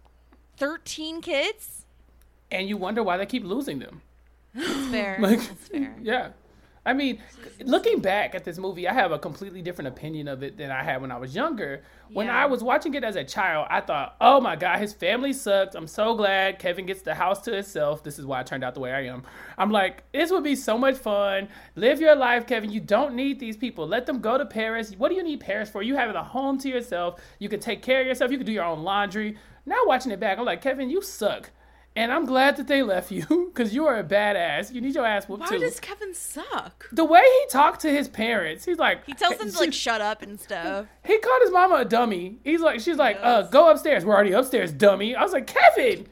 13 0.57 1.21
kids? 1.21 1.85
And 2.51 2.67
you 2.69 2.77
wonder 2.77 3.01
why 3.03 3.17
they 3.17 3.25
keep 3.25 3.43
losing 3.43 3.79
them. 3.79 4.01
That's 4.53 4.87
fair. 4.87 5.17
Like, 5.21 5.39
That's 5.39 5.67
fair. 5.69 5.95
yeah. 6.01 6.29
I 6.85 6.91
mean, 6.93 7.19
looking 7.63 7.99
back 8.01 8.35
at 8.35 8.43
this 8.43 8.57
movie, 8.57 8.87
I 8.89 8.93
have 8.93 9.13
a 9.13 9.19
completely 9.19 9.61
different 9.61 9.87
opinion 9.87 10.27
of 10.27 10.43
it 10.43 10.57
than 10.57 10.69
I 10.69 10.83
had 10.83 11.01
when 11.01 11.11
I 11.11 11.17
was 11.17 11.33
younger. 11.33 11.81
When 12.11 12.27
Yeah. 12.27 12.43
I 12.43 12.45
was 12.45 12.61
watching 12.61 12.93
it 12.93 13.05
as 13.05 13.15
a 13.15 13.23
child, 13.23 13.67
I 13.69 13.79
thought, 13.79 14.17
oh 14.19 14.41
my 14.41 14.57
God, 14.57 14.79
his 14.79 14.91
family 14.91 15.31
sucked. 15.31 15.75
I'm 15.75 15.87
so 15.87 16.13
glad 16.13 16.59
Kevin 16.59 16.85
gets 16.85 17.01
the 17.01 17.15
house 17.15 17.39
to 17.43 17.53
himself. 17.53 18.03
This 18.03 18.19
is 18.19 18.25
why 18.25 18.41
I 18.41 18.43
turned 18.43 18.65
out 18.65 18.73
the 18.73 18.81
way 18.81 18.91
I 18.91 19.05
am. 19.05 19.23
I'm 19.57 19.71
like, 19.71 20.03
this 20.11 20.29
would 20.29 20.43
be 20.43 20.55
so 20.57 20.77
much 20.77 20.97
fun. 20.97 21.47
Live 21.75 22.01
your 22.01 22.15
life, 22.15 22.45
Kevin. 22.45 22.69
You 22.69 22.81
don't 22.81 23.15
need 23.15 23.39
these 23.39 23.55
people. 23.55 23.87
Let 23.87 24.05
them 24.05 24.19
go 24.19 24.37
to 24.37 24.45
Paris. 24.45 24.91
What 24.97 25.07
do 25.09 25.15
you 25.15 25.23
need 25.23 25.39
Paris 25.39 25.69
for? 25.69 25.83
You 25.83 25.95
have 25.95 26.13
a 26.13 26.23
home 26.23 26.57
to 26.59 26.69
yourself. 26.69 27.19
You 27.39 27.47
can 27.47 27.61
take 27.61 27.81
care 27.81 28.01
of 28.01 28.07
yourself. 28.07 28.29
You 28.29 28.37
can 28.37 28.45
do 28.45 28.51
your 28.51 28.65
own 28.65 28.83
laundry. 28.83 29.37
Now 29.65 29.79
watching 29.85 30.11
it 30.11 30.19
back, 30.19 30.37
I'm 30.37 30.43
like, 30.45 30.61
Kevin, 30.61 30.89
you 30.89 31.01
suck. 31.01 31.49
And 31.95 32.11
I'm 32.11 32.25
glad 32.25 32.57
that 32.57 32.65
they 32.67 32.81
left 32.81 33.11
you 33.11 33.25
because 33.53 33.73
you 33.73 33.85
are 33.85 33.99
a 33.99 34.03
badass. 34.03 34.73
You 34.73 34.81
need 34.81 34.95
your 34.95 35.05
ass 35.05 35.27
whooped 35.29 35.41
Why 35.41 35.49
too. 35.49 35.59
does 35.59 35.79
Kevin 35.79 36.13
suck? 36.15 36.89
the 36.91 37.05
way 37.05 37.21
he 37.21 37.47
talked 37.49 37.81
to 37.81 37.91
his 37.91 38.07
parents, 38.07 38.65
he's 38.65 38.79
like 38.79 39.05
He 39.05 39.13
tells 39.13 39.37
them 39.37 39.51
to 39.51 39.59
like 39.59 39.73
shut 39.85 40.01
up 40.01 40.21
and 40.23 40.39
stuff. 40.39 40.87
he 41.05 41.19
called 41.19 41.41
his 41.43 41.51
mama 41.51 41.75
a 41.75 41.85
dummy. 41.85 42.39
He's 42.43 42.61
like, 42.61 42.79
she's 42.79 42.97
like, 42.97 43.19
uh, 43.21 43.43
go 43.43 43.69
upstairs. 43.69 44.05
We're 44.05 44.15
already 44.15 44.31
upstairs, 44.31 44.71
dummy. 44.71 45.15
I 45.15 45.21
was 45.21 45.33
like, 45.33 45.45
Kevin, 45.45 46.07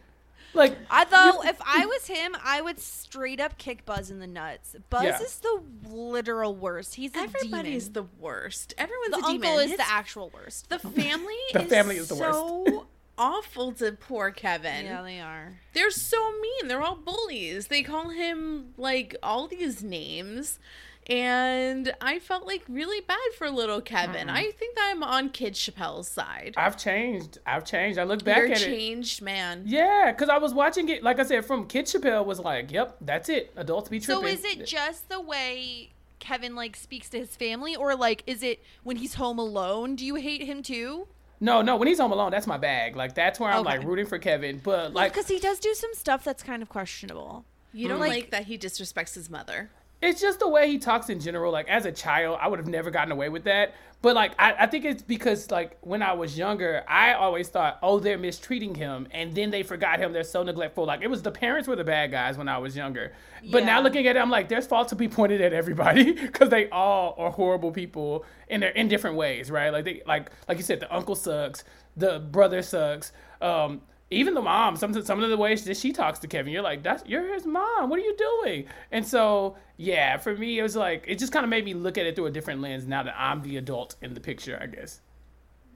like, 0.53 0.77
I 0.89 1.05
thought 1.05 1.45
if 1.45 1.59
I 1.65 1.85
was 1.87 2.05
him, 2.07 2.35
I 2.43 2.61
would 2.61 2.77
straight 2.79 3.39
up 3.39 3.57
kick 3.57 3.83
Buzz 3.85 4.11
in 4.11 4.19
the 4.19 4.27
nuts. 4.27 4.75
Buzz 4.91 5.03
Yeah. 5.03 5.19
is 5.21 5.39
the 5.39 5.63
literal 5.89 6.53
worst. 6.55 6.93
He's 6.95 7.15
a 7.15 7.19
Everybody's 7.19 7.87
demon. 7.87 7.93
the 7.93 8.21
worst. 8.21 8.73
Everyone's 8.77 9.11
the 9.11 9.17
a 9.17 9.29
uncle 9.29 9.33
demon. 9.39 9.59
is 9.63 9.69
His- 9.71 9.77
the 9.77 9.89
actual 9.89 10.29
worst. 10.33 10.69
The 10.69 10.77
family 10.77 11.33
The 11.53 11.61
is 11.63 11.69
family 11.69 11.95
is 11.97 12.07
the 12.09 12.15
worst. 12.15 12.85
So 13.21 13.27
awful 13.27 13.71
to 13.73 13.91
poor 13.91 14.31
Kevin. 14.31 14.85
yeah, 14.85 15.01
they 15.01 15.19
are. 15.19 15.59
They're 15.73 15.91
so 15.91 16.17
mean. 16.41 16.67
They're 16.67 16.81
all 16.81 16.95
bullies. 16.95 17.67
They 17.67 17.83
call 17.83 18.09
him 18.09 18.73
like 18.77 19.15
all 19.21 19.47
these 19.47 19.83
names. 19.83 20.59
And 21.07 21.93
I 21.99 22.19
felt 22.19 22.45
like 22.45 22.61
really 22.69 23.01
bad 23.01 23.17
for 23.37 23.49
little 23.49 23.81
Kevin. 23.81 24.29
I 24.29 24.51
think 24.51 24.75
that 24.75 24.91
I'm 24.91 25.03
on 25.03 25.29
Kid 25.29 25.53
Chappelle's 25.53 26.07
side. 26.07 26.53
I've 26.55 26.77
changed. 26.77 27.39
I've 27.45 27.65
changed. 27.65 27.97
I 27.97 28.03
look 28.03 28.23
back 28.23 28.37
You're 28.37 28.47
a 28.47 28.51
at 28.51 28.61
it. 28.61 28.65
changed 28.65 29.21
man. 29.21 29.63
Yeah, 29.65 30.11
because 30.11 30.29
I 30.29 30.37
was 30.37 30.53
watching 30.53 30.89
it, 30.89 31.01
like 31.03 31.19
I 31.19 31.23
said, 31.23 31.43
from 31.43 31.65
Kid 31.65 31.85
Chappelle 31.85 32.25
was 32.25 32.39
like, 32.39 32.71
yep, 32.71 32.97
that's 33.01 33.29
it. 33.29 33.51
Adults 33.57 33.89
be 33.89 33.99
tripping. 33.99 34.23
So 34.23 34.27
is 34.27 34.45
it 34.45 34.65
just 34.65 35.09
the 35.09 35.19
way 35.19 35.89
Kevin 36.19 36.55
like 36.55 36.75
speaks 36.75 37.09
to 37.09 37.17
his 37.17 37.35
family, 37.35 37.75
or 37.75 37.95
like 37.95 38.23
is 38.27 38.43
it 38.43 38.61
when 38.83 38.97
he's 38.97 39.15
home 39.15 39.39
alone? 39.39 39.95
Do 39.95 40.05
you 40.05 40.15
hate 40.15 40.43
him 40.43 40.61
too? 40.61 41.07
No, 41.41 41.61
no. 41.61 41.75
When 41.75 41.87
he's 41.87 41.99
home 41.99 42.11
alone, 42.11 42.31
that's 42.31 42.47
my 42.47 42.57
bag. 42.57 42.95
Like 42.95 43.15
that's 43.15 43.39
where 43.39 43.49
I'm 43.51 43.61
Okay. 43.61 43.77
like 43.77 43.83
rooting 43.83 44.05
for 44.05 44.19
Kevin. 44.19 44.61
But 44.63 44.93
like, 44.93 45.11
because 45.11 45.27
he 45.27 45.39
does 45.39 45.59
do 45.59 45.73
some 45.73 45.89
stuff 45.93 46.23
that's 46.23 46.43
kind 46.43 46.61
of 46.61 46.69
questionable. 46.69 47.43
You 47.73 47.87
mm. 47.87 47.89
don't 47.89 47.99
Like- 47.99 48.11
like, 48.11 48.29
that 48.31 48.43
he 48.45 48.57
disrespects 48.57 49.15
his 49.15 49.29
mother. 49.29 49.69
It's 50.01 50.19
just 50.19 50.39
the 50.39 50.49
way 50.49 50.69
he 50.69 50.79
talks 50.79 51.09
in 51.09 51.19
general. 51.19 51.51
Like 51.51 51.69
as 51.69 51.85
a 51.85 51.91
child, 51.91 52.39
I 52.41 52.47
would 52.47 52.59
have 52.59 52.67
never 52.67 52.89
gotten 52.89 53.11
away 53.11 53.29
with 53.29 53.43
that. 53.43 53.75
But 54.01 54.15
like 54.15 54.33
I, 54.39 54.53
I 54.61 54.65
think 54.65 54.83
it's 54.83 55.03
because 55.03 55.51
like 55.51 55.77
when 55.81 56.01
I 56.01 56.13
was 56.13 56.35
younger, 56.35 56.83
I 56.87 57.13
always 57.13 57.49
thought, 57.49 57.77
oh, 57.83 57.99
they're 57.99 58.17
mistreating 58.17 58.73
him, 58.73 59.07
and 59.11 59.35
then 59.35 59.51
they 59.51 59.61
forgot 59.61 59.99
him. 59.99 60.11
They're 60.11 60.23
so 60.23 60.41
neglectful. 60.41 60.85
Like 60.85 61.01
it 61.01 61.07
was 61.07 61.21
the 61.21 61.31
parents 61.31 61.67
were 61.67 61.75
the 61.75 61.83
bad 61.83 62.09
guys 62.09 62.35
when 62.35 62.47
I 62.47 62.57
was 62.57 62.75
younger. 62.75 63.13
But 63.51 63.63
now 63.63 63.79
looking 63.79 64.07
at 64.07 64.15
it, 64.15 64.19
I'm 64.19 64.31
like, 64.31 64.49
there's 64.49 64.65
fault 64.65 64.89
to 64.89 64.95
be 64.95 65.07
pointed 65.07 65.41
at 65.41 65.53
everybody 65.53 66.11
because 66.21 66.49
they 66.49 66.67
all 66.69 67.15
are 67.19 67.29
horrible 67.29 67.71
people 67.71 68.25
in 68.47 68.61
their 68.61 68.71
in 68.71 68.87
different 68.87 69.17
ways, 69.17 69.51
right? 69.51 69.71
Like 69.71 69.85
they 69.85 70.01
like 70.07 70.31
like 70.47 70.57
you 70.57 70.63
said, 70.63 70.79
the 70.79 70.93
uncle 70.93 71.15
sucks, 71.15 71.63
the 71.95 72.19
brother 72.19 72.63
sucks. 72.63 73.11
Um, 73.39 73.81
even 74.11 74.33
the 74.33 74.41
mom, 74.41 74.75
some 74.75 74.93
some 75.03 75.23
of 75.23 75.29
the 75.29 75.37
ways 75.37 75.63
that 75.63 75.77
she 75.77 75.93
talks 75.93 76.19
to 76.19 76.27
Kevin, 76.27 76.51
you're 76.51 76.61
like, 76.61 76.83
that's 76.83 77.03
you're 77.07 77.33
his 77.33 77.45
mom. 77.45 77.89
What 77.89 77.97
are 77.97 78.03
you 78.03 78.15
doing? 78.17 78.65
And 78.91 79.07
so, 79.07 79.55
yeah, 79.77 80.17
for 80.17 80.35
me, 80.35 80.59
it 80.59 80.63
was 80.63 80.75
like 80.75 81.05
it 81.07 81.17
just 81.17 81.31
kind 81.31 81.45
of 81.45 81.49
made 81.49 81.63
me 81.63 81.73
look 81.73 81.97
at 81.97 82.05
it 82.05 82.15
through 82.15 82.25
a 82.25 82.31
different 82.31 82.61
lens 82.61 82.85
now 82.85 83.03
that 83.03 83.15
I'm 83.17 83.41
the 83.41 83.57
adult 83.57 83.95
in 84.01 84.13
the 84.13 84.19
picture, 84.19 84.59
I 84.61 84.67
guess. 84.67 85.01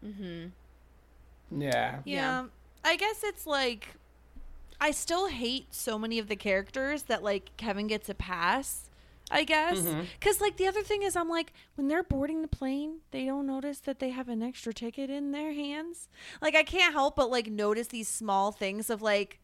Mm-hmm. 0.06 1.62
Yeah. 1.62 2.00
Yeah. 2.04 2.46
I 2.84 2.98
guess 2.98 3.24
it's 3.24 3.48
like 3.48 3.96
I 4.80 4.92
still 4.92 5.28
hate 5.28 5.68
so 5.74 5.98
many 5.98 6.20
of 6.20 6.28
the 6.28 6.36
characters 6.36 7.04
that 7.04 7.24
like 7.24 7.56
Kevin 7.58 7.88
gets 7.88 8.10
a 8.10 8.14
pass. 8.14 8.85
I 9.32 9.44
guess 9.44 9.80
Mm-hmm. 9.80 10.02
because 10.20 10.40
like 10.40 10.58
the 10.58 10.68
other 10.68 10.84
thing 10.84 11.02
is 11.02 11.16
I'm 11.16 11.30
like 11.30 11.52
when 11.76 11.88
they're 11.88 12.04
boarding 12.04 12.42
the 12.44 12.48
plane 12.48 13.00
they 13.12 13.26
don't 13.26 13.48
notice 13.48 13.80
that 13.80 14.00
they 14.00 14.10
have 14.12 14.30
an 14.30 14.44
extra 14.44 14.74
ticket 14.74 15.10
in 15.10 15.32
their 15.32 15.52
hands. 15.54 16.08
Like 16.42 16.56
I 16.56 16.64
can't 16.64 16.94
help 16.94 17.16
but 17.16 17.32
like 17.32 17.48
notice 17.48 17.88
these 17.88 18.08
small 18.08 18.52
things 18.52 18.90
of 18.90 19.02
like 19.02 19.40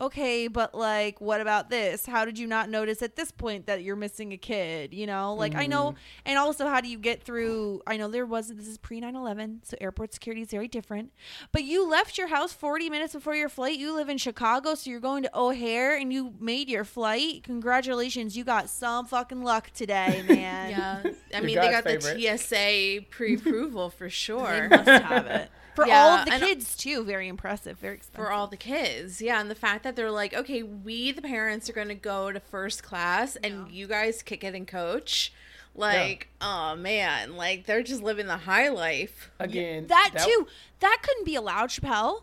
okay, 0.00 0.48
but 0.48 0.74
like, 0.74 1.20
what 1.20 1.40
about 1.40 1.70
this? 1.70 2.06
How 2.06 2.24
did 2.24 2.38
you 2.38 2.46
not 2.46 2.68
notice 2.68 3.02
at 3.02 3.16
this 3.16 3.30
point 3.30 3.66
that 3.66 3.82
you're 3.82 3.96
missing 3.96 4.32
a 4.32 4.36
kid? 4.36 4.92
You 4.92 5.06
know, 5.06 5.34
like 5.34 5.54
I 5.54 5.66
know, 5.66 5.92
mm. 5.92 5.96
and 6.24 6.38
also 6.38 6.66
how 6.66 6.80
do 6.80 6.88
you 6.88 6.98
get 6.98 7.22
through? 7.22 7.82
I 7.86 7.96
know 7.96 8.08
there 8.08 8.26
wasn't, 8.26 8.58
this 8.58 8.68
is 8.68 8.78
pre 8.78 9.00
9 9.00 9.14
11, 9.14 9.60
so 9.64 9.76
airport 9.80 10.12
security 10.12 10.42
is 10.42 10.50
very 10.50 10.68
different. 10.68 11.12
But 11.52 11.64
you 11.64 11.88
left 11.88 12.18
your 12.18 12.28
house 12.28 12.52
40 12.52 12.90
minutes 12.90 13.14
before 13.14 13.34
your 13.34 13.48
flight. 13.48 13.78
You 13.78 13.94
live 13.94 14.08
in 14.08 14.18
Chicago, 14.18 14.74
so 14.74 14.90
you're 14.90 15.00
going 15.00 15.22
to 15.24 15.30
O'Hare 15.38 15.96
and 15.96 16.12
you 16.12 16.34
made 16.40 16.68
your 16.68 16.84
flight. 16.84 17.44
Congratulations, 17.44 18.36
you 18.36 18.44
got 18.44 18.68
some 18.68 19.06
fucking 19.06 19.42
luck 19.42 19.70
today, 19.74 20.24
man. 20.28 20.70
Yeah, 20.70 21.02
I 21.34 21.40
mean 21.40 21.56
they 21.58 21.70
got 21.70 21.84
favorite. 21.84 22.16
the 22.16 22.36
TSA 22.36 23.06
pre-approval 23.10 23.90
for 23.90 24.04
They 24.04 24.10
sure. 24.10 24.68
must 24.68 24.88
have 24.88 25.26
it. 25.26 25.50
For 25.74 25.86
Yeah, 25.86 26.02
all 26.02 26.10
of 26.18 26.24
the 26.26 26.46
kids, 26.46 26.76
too. 26.76 27.04
Very 27.04 27.28
impressive. 27.28 27.78
Very 27.78 27.96
expensive. 27.96 28.24
for 28.26 28.32
all 28.32 28.46
the 28.46 28.56
kids. 28.56 29.20
Yeah, 29.20 29.40
and 29.40 29.50
the 29.50 29.54
fact 29.54 29.82
that 29.84 29.96
they're 29.96 30.10
like, 30.10 30.34
okay, 30.34 30.62
we 30.62 31.12
the 31.12 31.22
parents 31.22 31.68
are 31.68 31.72
going 31.72 31.88
to 31.88 31.94
go 31.94 32.30
to 32.32 32.40
first 32.40 32.82
class 32.82 33.36
and 33.36 33.70
you 33.70 33.86
guys 33.86 34.22
kick 34.22 34.44
it 34.44 34.54
and 34.54 34.66
coach. 34.68 35.32
Like, 35.76 36.28
oh 36.40 36.76
man, 36.76 37.36
like 37.36 37.66
they're 37.66 37.82
just 37.82 38.02
living 38.02 38.26
the 38.26 38.36
high 38.36 38.68
life. 38.68 39.30
Again, 39.40 39.88
that, 39.88 40.12
too. 40.24 40.46
That 40.80 40.98
couldn't 41.02 41.24
be 41.24 41.34
allowed, 41.34 41.70
Chappelle. 41.70 42.22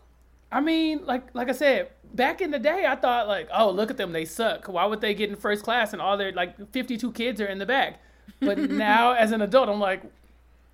I 0.50 0.60
mean, 0.60 1.04
like 1.04 1.34
like 1.34 1.48
I 1.48 1.52
said, 1.52 1.90
back 2.14 2.40
in 2.40 2.50
the 2.50 2.58
day, 2.58 2.86
I 2.86 2.96
thought 2.96 3.28
like, 3.28 3.48
oh, 3.52 3.70
look 3.70 3.90
at 3.90 3.96
them, 3.98 4.12
they 4.12 4.24
suck. 4.24 4.68
Why 4.68 4.86
would 4.86 5.00
they 5.00 5.14
get 5.14 5.30
in 5.30 5.36
first 5.36 5.64
class 5.64 5.92
and 5.92 6.00
all 6.00 6.16
their 6.16 6.32
like 6.32 6.70
52 6.72 7.12
kids 7.12 7.40
are 7.40 7.46
in 7.46 7.58
the 7.58 7.66
back? 7.66 8.00
But 8.40 8.58
now, 8.70 9.12
as 9.12 9.32
an 9.32 9.42
adult, 9.42 9.68
I'm 9.68 9.80
like, 9.80 10.02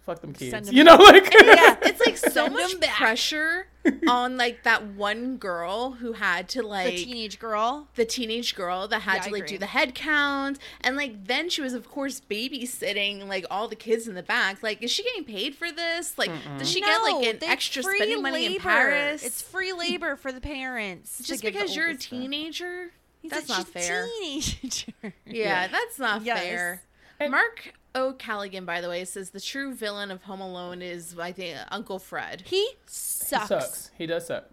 fuck 0.09 0.21
them 0.23 0.33
kids. 0.33 0.51
Send 0.51 0.69
'em 0.69 0.75
you 0.75 0.85
know, 0.85 0.97
like 0.97 1.25
Yeah, 1.33 1.77
it's 1.83 2.01
like 2.05 2.17
so 2.33 2.49
much 2.49 2.81
back. 2.81 2.95
pressure 2.97 3.67
on 4.09 4.37
like 4.39 4.63
that 4.65 4.85
one 4.87 5.37
girl 5.37 5.93
who 5.93 6.13
had 6.15 6.49
to 6.51 6.63
like 6.63 6.95
The 6.97 7.05
teenage 7.05 7.39
girl. 7.39 7.89
the 7.95 8.05
teenage 8.05 8.55
girl 8.55 8.89
that 8.89 9.01
had 9.03 9.17
Yeah, 9.17 9.23
to 9.23 9.31
like 9.33 9.47
do 9.47 9.59
the 9.59 9.67
head 9.67 9.95
count 9.95 10.59
and 10.81 10.97
like 10.97 11.27
then 11.27 11.49
she 11.51 11.61
was 11.63 11.75
of 11.75 11.89
course 11.91 12.21
babysitting 12.31 13.29
like 13.29 13.45
all 13.51 13.69
the 13.69 13.77
kids 13.77 14.09
in 14.09 14.15
the 14.15 14.23
back 14.23 14.63
like 14.63 14.83
is 14.83 14.91
she 14.91 15.03
getting 15.05 15.25
paid 15.25 15.55
for 15.55 15.71
this 15.71 16.17
like 16.19 16.31
does 16.59 16.71
she 16.71 16.81
get 16.81 17.03
like 17.03 17.25
an 17.27 17.39
extra 17.43 17.83
free 17.83 17.99
spending 17.99 18.23
money 18.23 18.47
in. 18.47 18.61
Paris 18.61 19.23
It's 19.25 19.43
free 19.43 19.73
labor 19.73 20.17
for 20.17 20.33
the 20.33 20.41
parents. 20.41 21.21
just 21.23 21.43
because 21.43 21.77
you're 21.77 21.91
a 21.91 21.97
teenager 21.97 22.93
He's 23.21 23.33
that's 23.33 23.49
a- 23.49 23.53
not 23.53 23.69
fair 23.69 24.07
Teenager. 24.23 24.93
yeah 25.27 25.67
that's 25.69 25.99
not 25.99 26.23
Yes. 26.25 26.41
fair 26.43 26.83
And- 27.21 27.31
mark 27.31 27.73
o'callaghan 27.95 28.65
by 28.65 28.81
the 28.81 28.89
way 28.89 29.05
says 29.05 29.31
the 29.31 29.41
true 29.41 29.75
villain 29.75 30.11
of 30.11 30.23
home 30.23 30.41
alone 30.41 30.83
is 30.83 31.19
i 31.19 31.33
think 31.33 31.57
uncle 31.71 31.99
fred 31.99 32.43
He 32.45 32.57
he 32.63 32.69
sucks. 32.87 33.49
sucks. 33.49 33.91
He 33.97 34.07
does 34.07 34.27
suck. 34.27 34.49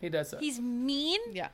He 0.00 0.08
does 0.08 0.30
suck. 0.30 0.40
He's 0.40 0.60
mean 0.60 1.20
yeah 1.32 1.48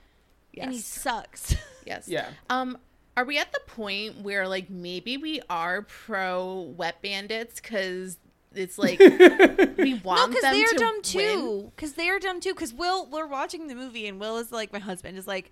yes 0.52 0.64
and 0.64 0.72
he 0.72 0.78
sucks. 0.80 1.54
yes 1.86 2.08
yeah. 2.08 2.28
Um, 2.50 2.78
are 3.16 3.24
we 3.24 3.38
at 3.38 3.52
the 3.52 3.60
point 3.66 4.20
where 4.22 4.46
like 4.48 4.68
maybe 4.70 5.16
we 5.16 5.40
are 5.48 5.82
pro 5.82 6.72
wet 6.76 7.00
bandits 7.02 7.60
because 7.60 8.18
it's 8.54 8.78
like 8.78 8.98
we 9.78 9.94
no, 9.94 10.00
want 10.02 10.30
because 10.30 10.42
them 10.42 10.54
they're 10.54 10.66
to 10.66 10.76
dumb 10.78 11.02
too. 11.02 11.72
Because 11.76 11.92
they're 11.94 12.18
dumb 12.18 12.40
too. 12.40 12.54
Because 12.54 12.72
Will, 12.72 13.06
we're 13.10 13.26
watching 13.26 13.66
the 13.68 13.74
movie, 13.74 14.06
and 14.06 14.18
Will 14.18 14.38
is 14.38 14.50
like, 14.50 14.72
my 14.72 14.78
husband 14.78 15.18
is 15.18 15.26
like, 15.26 15.50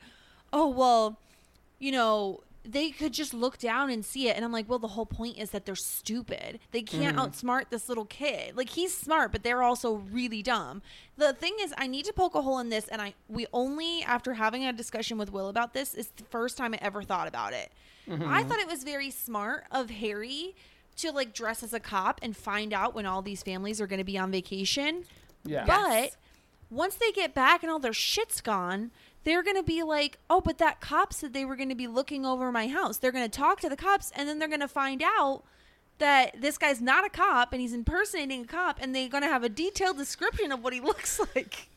oh 0.53 0.69
well, 0.69 1.19
you 1.79 1.93
know, 1.93 2.41
they 2.65 2.91
could 2.91 3.13
just 3.13 3.35
look 3.35 3.59
down 3.59 3.91
and 3.91 4.05
see 4.05 4.29
it, 4.29 4.37
and 4.37 4.45
I'm 4.45 4.53
like, 4.53 4.69
well, 4.69 4.79
the 4.79 4.89
whole 4.89 5.07
point 5.07 5.39
is 5.39 5.51
that 5.51 5.67
they're 5.67 5.75
stupid. 5.75 6.59
They 6.71 6.83
can't 6.83 7.17
mm. 7.17 7.21
outsmart 7.21 7.69
this 7.69 7.89
little 7.89 8.07
kid. 8.07 8.57
Like 8.57 8.71
he's 8.71 8.97
smart, 8.97 9.33
but 9.33 9.43
they're 9.43 9.63
also 9.63 10.03
really 10.11 10.43
dumb. 10.43 10.81
The 11.17 11.35
thing 11.35 11.55
is, 11.61 11.75
I 11.77 11.87
need 11.87 12.07
to 12.07 12.13
poke 12.13 12.35
a 12.35 12.43
hole 12.43 12.59
in 12.59 12.71
this, 12.71 12.89
and 12.89 13.03
I 13.03 13.15
we 13.29 13.47
only 13.53 14.03
after 14.03 14.35
having 14.35 14.65
a 14.65 14.73
discussion 14.73 15.19
with 15.19 15.31
Will 15.31 15.49
about 15.49 15.75
this 15.75 15.95
is 15.95 16.09
the 16.17 16.25
first 16.25 16.57
time 16.57 16.75
I 16.75 16.79
ever 16.81 17.03
thought 17.03 17.29
about 17.29 17.53
it. 17.53 17.71
I 18.07 18.11
mm-hmm. 18.11 18.49
thought 18.49 18.59
it 18.59 18.69
was 18.69 18.85
very 18.85 19.11
smart 19.11 19.65
of 19.71 19.91
Harry 19.91 20.55
to 20.97 21.11
like 21.11 21.35
dress 21.35 21.63
as 21.63 21.73
a 21.73 21.81
cop 21.81 22.21
and 22.23 22.37
find 22.37 22.73
out 22.73 22.95
when 22.95 23.07
all 23.07 23.23
these 23.23 23.43
families 23.43 23.81
are 23.81 23.87
going 23.87 23.99
to 23.99 24.05
be 24.05 24.19
on 24.19 24.31
vacation. 24.31 25.05
Yeah. 25.45 25.65
But 25.67 26.17
once 26.71 26.95
they 26.97 27.13
get 27.13 27.35
back 27.35 27.63
and 27.63 27.71
all 27.71 27.79
their 27.79 27.93
shit's 27.93 28.41
gone, 28.41 28.91
they're 29.25 29.43
going 29.43 29.57
to 29.57 29.63
be 29.63 29.83
like, 29.83 30.19
oh, 30.31 30.41
but 30.41 30.59
that 30.59 30.81
cop 30.81 31.13
said 31.13 31.33
they 31.33 31.45
were 31.45 31.57
going 31.57 31.69
to 31.71 31.75
be 31.75 31.87
looking 31.87 32.25
over 32.25 32.53
my 32.53 32.69
house. 32.69 32.99
They're 32.99 33.13
going 33.13 33.29
to 33.29 33.37
talk 33.39 33.61
to 33.61 33.69
the 33.69 33.77
cops 33.77 34.13
and 34.15 34.29
then 34.29 34.39
they're 34.39 34.49
going 34.49 34.61
to 34.61 34.69
find 34.69 35.03
out 35.03 35.43
that 35.99 36.41
this 36.41 36.59
guy's 36.59 36.81
not 36.81 37.05
a 37.07 37.09
cop 37.09 37.53
and 37.53 37.61
he's 37.61 37.73
impersonating 37.73 38.43
a 38.43 38.47
cop 38.47 38.79
and 38.81 38.95
they're 38.95 39.09
going 39.09 39.23
to 39.23 39.29
have 39.29 39.43
a 39.45 39.49
detailed 39.49 39.97
description 39.97 40.53
of 40.53 40.63
what 40.63 40.73
he 40.73 40.81
looks 40.91 41.21
like. 41.35 41.69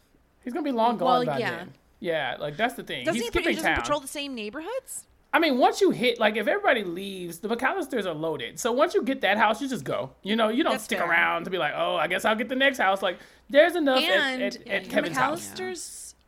He's 0.44 0.54
gonna 0.54 0.64
be 0.64 0.72
long 0.72 0.98
gone 0.98 1.08
Well, 1.08 1.26
by 1.26 1.40
yeah. 1.40 1.52
then. 1.58 1.74
Yeah, 2.00 2.38
like 2.40 2.56
that's 2.56 2.76
the 2.76 2.84
thing. 2.84 3.04
Does 3.04 3.16
He's 3.16 3.24
he, 3.24 3.28
skipping 3.28 3.50
he 3.50 3.56
doesn't 3.56 3.70
town. 3.74 3.82
patrol 3.82 4.00
the 4.00 4.08
same 4.08 4.34
neighborhoods? 4.34 5.06
I 5.34 5.40
mean, 5.40 5.58
once 5.58 5.82
you 5.82 5.92
hit, 5.92 6.20
like, 6.20 6.38
if 6.38 6.48
everybody 6.48 6.86
leaves, 6.86 7.40
the 7.40 7.50
McAllisters 7.50 8.06
are 8.06 8.14
loaded. 8.14 8.58
So 8.60 8.72
once 8.72 8.94
you 8.94 9.04
get 9.04 9.20
that 9.22 9.38
house, 9.38 9.62
you 9.62 9.68
just 9.68 9.84
go. 9.84 10.12
You 10.24 10.38
know, 10.38 10.48
you 10.48 10.64
don't 10.64 10.72
That's 10.74 10.86
stick 10.86 11.00
fair. 11.00 11.10
around 11.10 11.44
to 11.44 11.50
be 11.50 11.58
like, 11.58 11.74
oh, 11.76 11.98
I 11.98 12.08
guess 12.08 12.24
I'll 12.24 12.36
get 12.36 12.48
the 12.48 12.56
next 12.56 12.78
house. 12.78 13.02
Like, 13.02 13.20
there's 13.50 13.76
enough 13.76 14.02
at, 14.02 14.10
and 14.10 14.42
at, 14.42 14.68
at 14.68 14.84
the 14.86 14.90
Kevin's 14.90 15.18
house. 15.18 15.52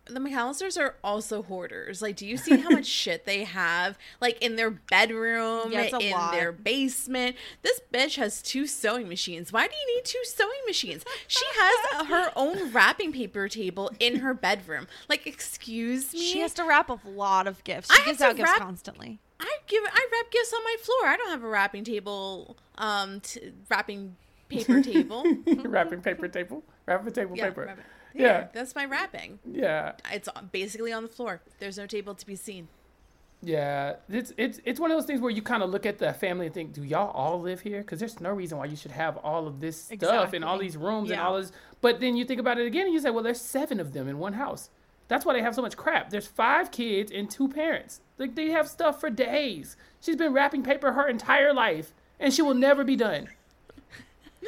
McAllisters, 0.09 0.13
the 0.13 0.19
McAllisters 0.19 0.79
are 0.81 0.95
also 1.03 1.43
hoarders. 1.43 2.01
Like, 2.01 2.15
do 2.15 2.25
you 2.25 2.37
see 2.37 2.57
how 2.57 2.69
much 2.69 2.85
shit 3.01 3.25
they 3.25 3.43
have, 3.43 3.97
like 4.21 4.41
in 4.41 4.55
their 4.55 4.71
bedroom, 4.71 5.71
Yeah, 5.71 5.89
in 5.99 6.11
lot. 6.11 6.31
their 6.33 6.51
basement? 6.51 7.35
This 7.61 7.79
bitch 7.93 8.15
has 8.17 8.41
two 8.41 8.65
sewing 8.67 9.07
machines. 9.07 9.51
Why 9.53 9.67
do 9.67 9.73
you 9.75 9.95
need 9.95 10.05
two 10.05 10.21
sewing 10.23 10.49
machines? 10.67 11.03
She 11.27 11.45
has 11.59 12.07
her 12.07 12.31
own 12.35 12.71
wrapping 12.71 13.11
paper 13.11 13.47
table 13.47 13.91
in 13.99 14.17
her 14.17 14.33
bedroom. 14.33 14.87
Like, 15.07 15.27
excuse 15.27 16.13
me. 16.13 16.19
She 16.19 16.39
has 16.39 16.53
to 16.55 16.63
wrap 16.63 16.89
a 16.89 16.99
lot 17.07 17.47
of 17.47 17.63
gifts. 17.63 17.89
I 17.91 17.95
She 17.95 17.99
have 18.01 18.05
gives 18.07 18.21
out 18.21 18.35
gifts 18.37 18.49
wrap- 18.51 18.59
constantly. 18.59 19.19
I 19.39 19.57
give 19.67 19.83
I 19.85 20.07
wrap 20.11 20.31
gifts 20.31 20.53
on 20.53 20.63
my 20.63 20.75
floor. 20.81 21.07
I 21.07 21.15
don't 21.17 21.29
have 21.29 21.43
a 21.43 21.47
wrapping 21.47 21.83
table, 21.85 22.57
um, 22.77 23.21
t- 23.21 23.51
wrapping 23.69 24.15
paper 24.49 24.81
table. 24.81 25.23
wrapping 25.63 26.01
paper 26.01 26.27
table. 26.27 26.63
Wrapping 26.85 27.13
table 27.13 27.37
yeah, 27.37 27.45
paper. 27.45 27.65
wrapping- 27.67 27.83
Yeah. 28.13 28.23
yeah, 28.23 28.47
that's 28.53 28.75
my 28.75 28.85
wrapping. 28.85 29.39
Yeah. 29.49 29.93
It's 30.11 30.27
basically 30.51 30.91
on 30.91 31.03
the 31.03 31.09
floor. 31.09 31.41
There's 31.59 31.77
no 31.77 31.85
table 31.85 32.15
to 32.15 32.25
be 32.25 32.35
seen. 32.35 32.67
Yeah. 33.41 33.95
It's 34.09 34.33
it's 34.37 34.59
it's 34.65 34.79
one 34.79 34.91
of 34.91 34.97
those 34.97 35.05
things 35.05 35.21
where 35.21 35.31
you 35.31 35.41
kind 35.41 35.63
of 35.63 35.69
look 35.69 35.85
at 35.85 35.97
the 35.99 36.11
family 36.13 36.47
and 36.47 36.53
think, 36.53 36.73
do 36.73 36.83
y'all 36.83 37.11
all 37.11 37.39
live 37.39 37.61
here? 37.61 37.81
Because 37.81 37.99
there's 37.99 38.19
no 38.19 38.31
reason 38.31 38.57
why 38.57 38.65
you 38.65 38.75
should 38.75 38.91
have 38.91 39.17
all 39.17 39.47
of 39.47 39.59
this 39.59 39.83
stuff 39.83 40.33
and 40.33 40.43
all 40.43 40.57
these 40.57 40.75
rooms 40.75 41.09
and 41.11 41.19
all 41.21 41.37
this. 41.37 41.51
But 41.81 41.99
then 41.99 42.17
you 42.17 42.25
think 42.25 42.39
about 42.39 42.57
it 42.57 42.65
again 42.67 42.85
and 42.85 42.93
you 42.93 42.99
say, 42.99 43.09
well, 43.11 43.23
there's 43.23 43.39
seven 43.41 43.79
of 43.79 43.93
them 43.93 44.07
in 44.07 44.19
one 44.19 44.33
house. 44.33 44.69
That's 45.07 45.25
why 45.25 45.33
they 45.33 45.41
have 45.41 45.55
so 45.55 45.61
much 45.61 45.75
crap. 45.77 46.09
There's 46.09 46.27
five 46.27 46.71
kids 46.71 47.11
and 47.11 47.29
two 47.31 47.47
parents. 47.47 48.01
Like 48.17 48.35
they 48.35 48.49
have 48.49 48.67
stuff 48.67 48.99
for 48.99 49.09
days. 49.09 49.77
She's 50.01 50.15
been 50.15 50.33
wrapping 50.33 50.63
paper 50.63 50.91
her 50.93 51.07
entire 51.07 51.53
life, 51.53 51.93
and 52.19 52.33
she 52.33 52.41
will 52.41 52.53
never 52.53 52.83
be 52.83 52.95
done. 52.95 53.29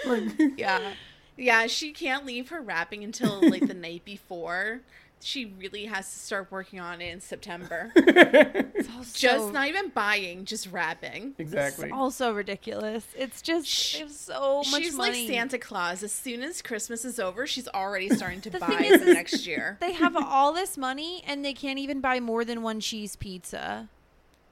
Like, 0.06 0.24
Yeah. 0.58 0.94
Yeah, 1.38 1.68
she 1.68 1.92
can't 1.92 2.26
leave 2.26 2.50
her 2.50 2.62
wrapping 2.62 3.04
until 3.04 3.42
like 3.50 3.68
the 3.68 3.74
night 3.76 4.06
before. 4.06 4.82
She 5.24 5.46
really 5.60 5.86
has 5.86 6.12
to 6.12 6.18
start 6.20 6.52
working 6.52 6.80
on 6.80 7.00
it 7.00 7.10
in 7.14 7.22
September. 7.22 7.92
just 9.14 9.54
not 9.54 9.68
even 9.68 9.90
buying, 9.90 10.46
just 10.46 10.72
wrapping. 10.72 11.36
exactly. 11.38 11.86
It's 11.86 11.94
also 11.94 12.34
ridiculous. 12.34 13.06
It's 13.16 13.42
just 13.42 13.94
they 13.94 14.00
have 14.00 14.10
so 14.12 14.64
much 14.72 14.82
She's 14.82 14.96
money. 14.96 15.22
like 15.22 15.28
Santa 15.30 15.60
Claus. 15.60 16.02
As 16.02 16.12
soon 16.12 16.42
as 16.42 16.62
Christmas 16.64 17.06
is 17.06 17.20
over, 17.20 17.46
she's 17.46 17.68
already 17.68 18.10
starting 18.16 18.42
to 18.42 18.50
The 18.50 18.60
buy 18.60 18.68
thing 18.68 18.94
is, 18.94 19.02
for 19.04 19.14
next 19.14 19.46
year. 19.46 19.78
They 19.80 19.94
have 19.94 20.16
all 20.18 20.54
this 20.54 20.76
money 20.78 21.24
and 21.28 21.46
they 21.46 21.54
can't 21.54 21.78
even 21.80 22.02
buy 22.02 22.20
more 22.20 22.44
than 22.44 22.64
one 22.64 22.80
cheese 22.80 23.16
pizza. 23.16 23.90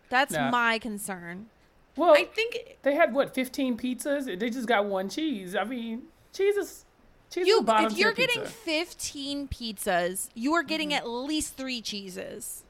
That's 0.10 0.34
Yeah. 0.34 0.52
my 0.52 0.78
concern. 0.78 1.48
Well, 1.96 2.14
I 2.14 2.26
think 2.26 2.78
they 2.84 2.94
had 2.96 3.14
what 3.14 3.34
15 3.34 3.76
pizzas. 3.78 4.40
They 4.40 4.50
just 4.52 4.68
got 4.68 4.86
one 4.86 5.10
cheese. 5.10 5.56
I 5.56 5.64
mean, 5.64 6.04
cheese 6.40 6.56
is 6.56 6.86
cheese 7.30 7.48
You, 7.48 7.64
if 7.68 7.98
you're 7.98 8.14
getting 8.14 8.42
pizza. 8.42 8.54
15 8.54 9.48
pizzas, 9.50 10.30
you 10.34 10.54
are 10.54 10.64
getting 10.64 10.94
at 10.94 11.08
least 11.08 11.56
three 11.56 11.82
cheeses. 11.82 12.64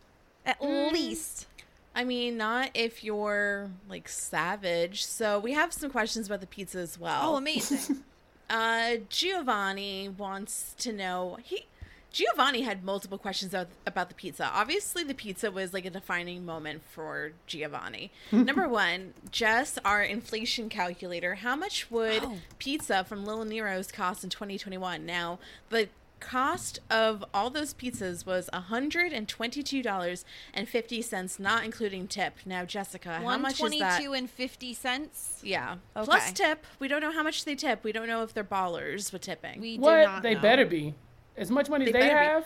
At 0.45 0.61
least. 0.61 1.47
I 1.95 2.03
mean, 2.03 2.37
not 2.37 2.71
if 2.73 3.03
you're 3.03 3.69
like 3.87 4.07
savage. 4.07 5.05
So 5.05 5.39
we 5.39 5.53
have 5.53 5.73
some 5.73 5.91
questions 5.91 6.27
about 6.27 6.41
the 6.41 6.47
pizza 6.47 6.79
as 6.79 6.99
well. 6.99 7.21
Oh, 7.23 7.35
amazing. 7.35 8.03
Uh, 8.51 8.95
Giovanni 9.09 10.09
wants 10.09 10.73
to 10.79 10.91
know 10.91 11.37
he. 11.43 11.67
Giovanni 12.11 12.61
had 12.61 12.83
multiple 12.83 13.17
questions 13.17 13.53
about, 13.53 13.67
about 13.85 14.09
the 14.09 14.15
pizza. 14.15 14.49
Obviously, 14.53 15.03
the 15.03 15.13
pizza 15.13 15.51
was 15.51 15.73
like 15.73 15.85
a 15.85 15.89
defining 15.89 16.45
moment 16.45 16.81
for 16.89 17.31
Giovanni. 17.47 18.11
Number 18.31 18.67
one, 18.67 19.13
Jess, 19.31 19.77
our 19.85 20.03
inflation 20.03 20.69
calculator. 20.69 21.35
How 21.35 21.55
much 21.55 21.89
would 21.91 22.23
Oh. 22.23 22.37
pizza 22.57 23.03
from 23.03 23.25
Little 23.25 23.45
Nero's 23.45 23.91
cost 23.91 24.23
in 24.23 24.29
2021? 24.29 25.05
Now, 25.05 25.39
the 25.69 25.89
cost 26.19 26.79
of 26.89 27.23
all 27.33 27.49
those 27.49 27.73
pizzas 27.73 28.25
was 28.25 28.49
$122.50, 28.53 31.39
not 31.39 31.63
including 31.63 32.07
tip. 32.07 32.33
Now, 32.45 32.65
Jessica, 32.65 33.21
how 33.23 33.37
much 33.37 33.53
is 33.53 33.59
that? 33.79 34.01
122 34.01 34.13
and 34.13 34.29
50 34.29 34.73
cents. 34.73 35.39
Yeah. 35.43 35.75
Okay. 35.95 36.05
Plus 36.05 36.31
tip. 36.33 36.65
We 36.79 36.87
don't 36.87 37.01
know 37.01 37.11
how 37.11 37.23
much 37.23 37.45
they 37.45 37.55
tip. 37.55 37.83
We 37.83 37.91
don't 37.91 38.07
know 38.07 38.23
if 38.23 38.33
they're 38.33 38.43
ballers 38.43 39.13
with 39.13 39.21
tipping. 39.21 39.61
We 39.61 39.77
do 39.77 39.83
what 39.83 40.03
not 40.05 40.23
they 40.23 40.35
know. 40.35 40.41
better 40.41 40.65
be. 40.65 40.95
As 41.39 41.49
much 41.49 41.69
money 41.69 41.85
They 41.85 41.91
as 41.91 41.93
they, 41.93 41.99
better 42.01 42.17
have, 42.23 42.45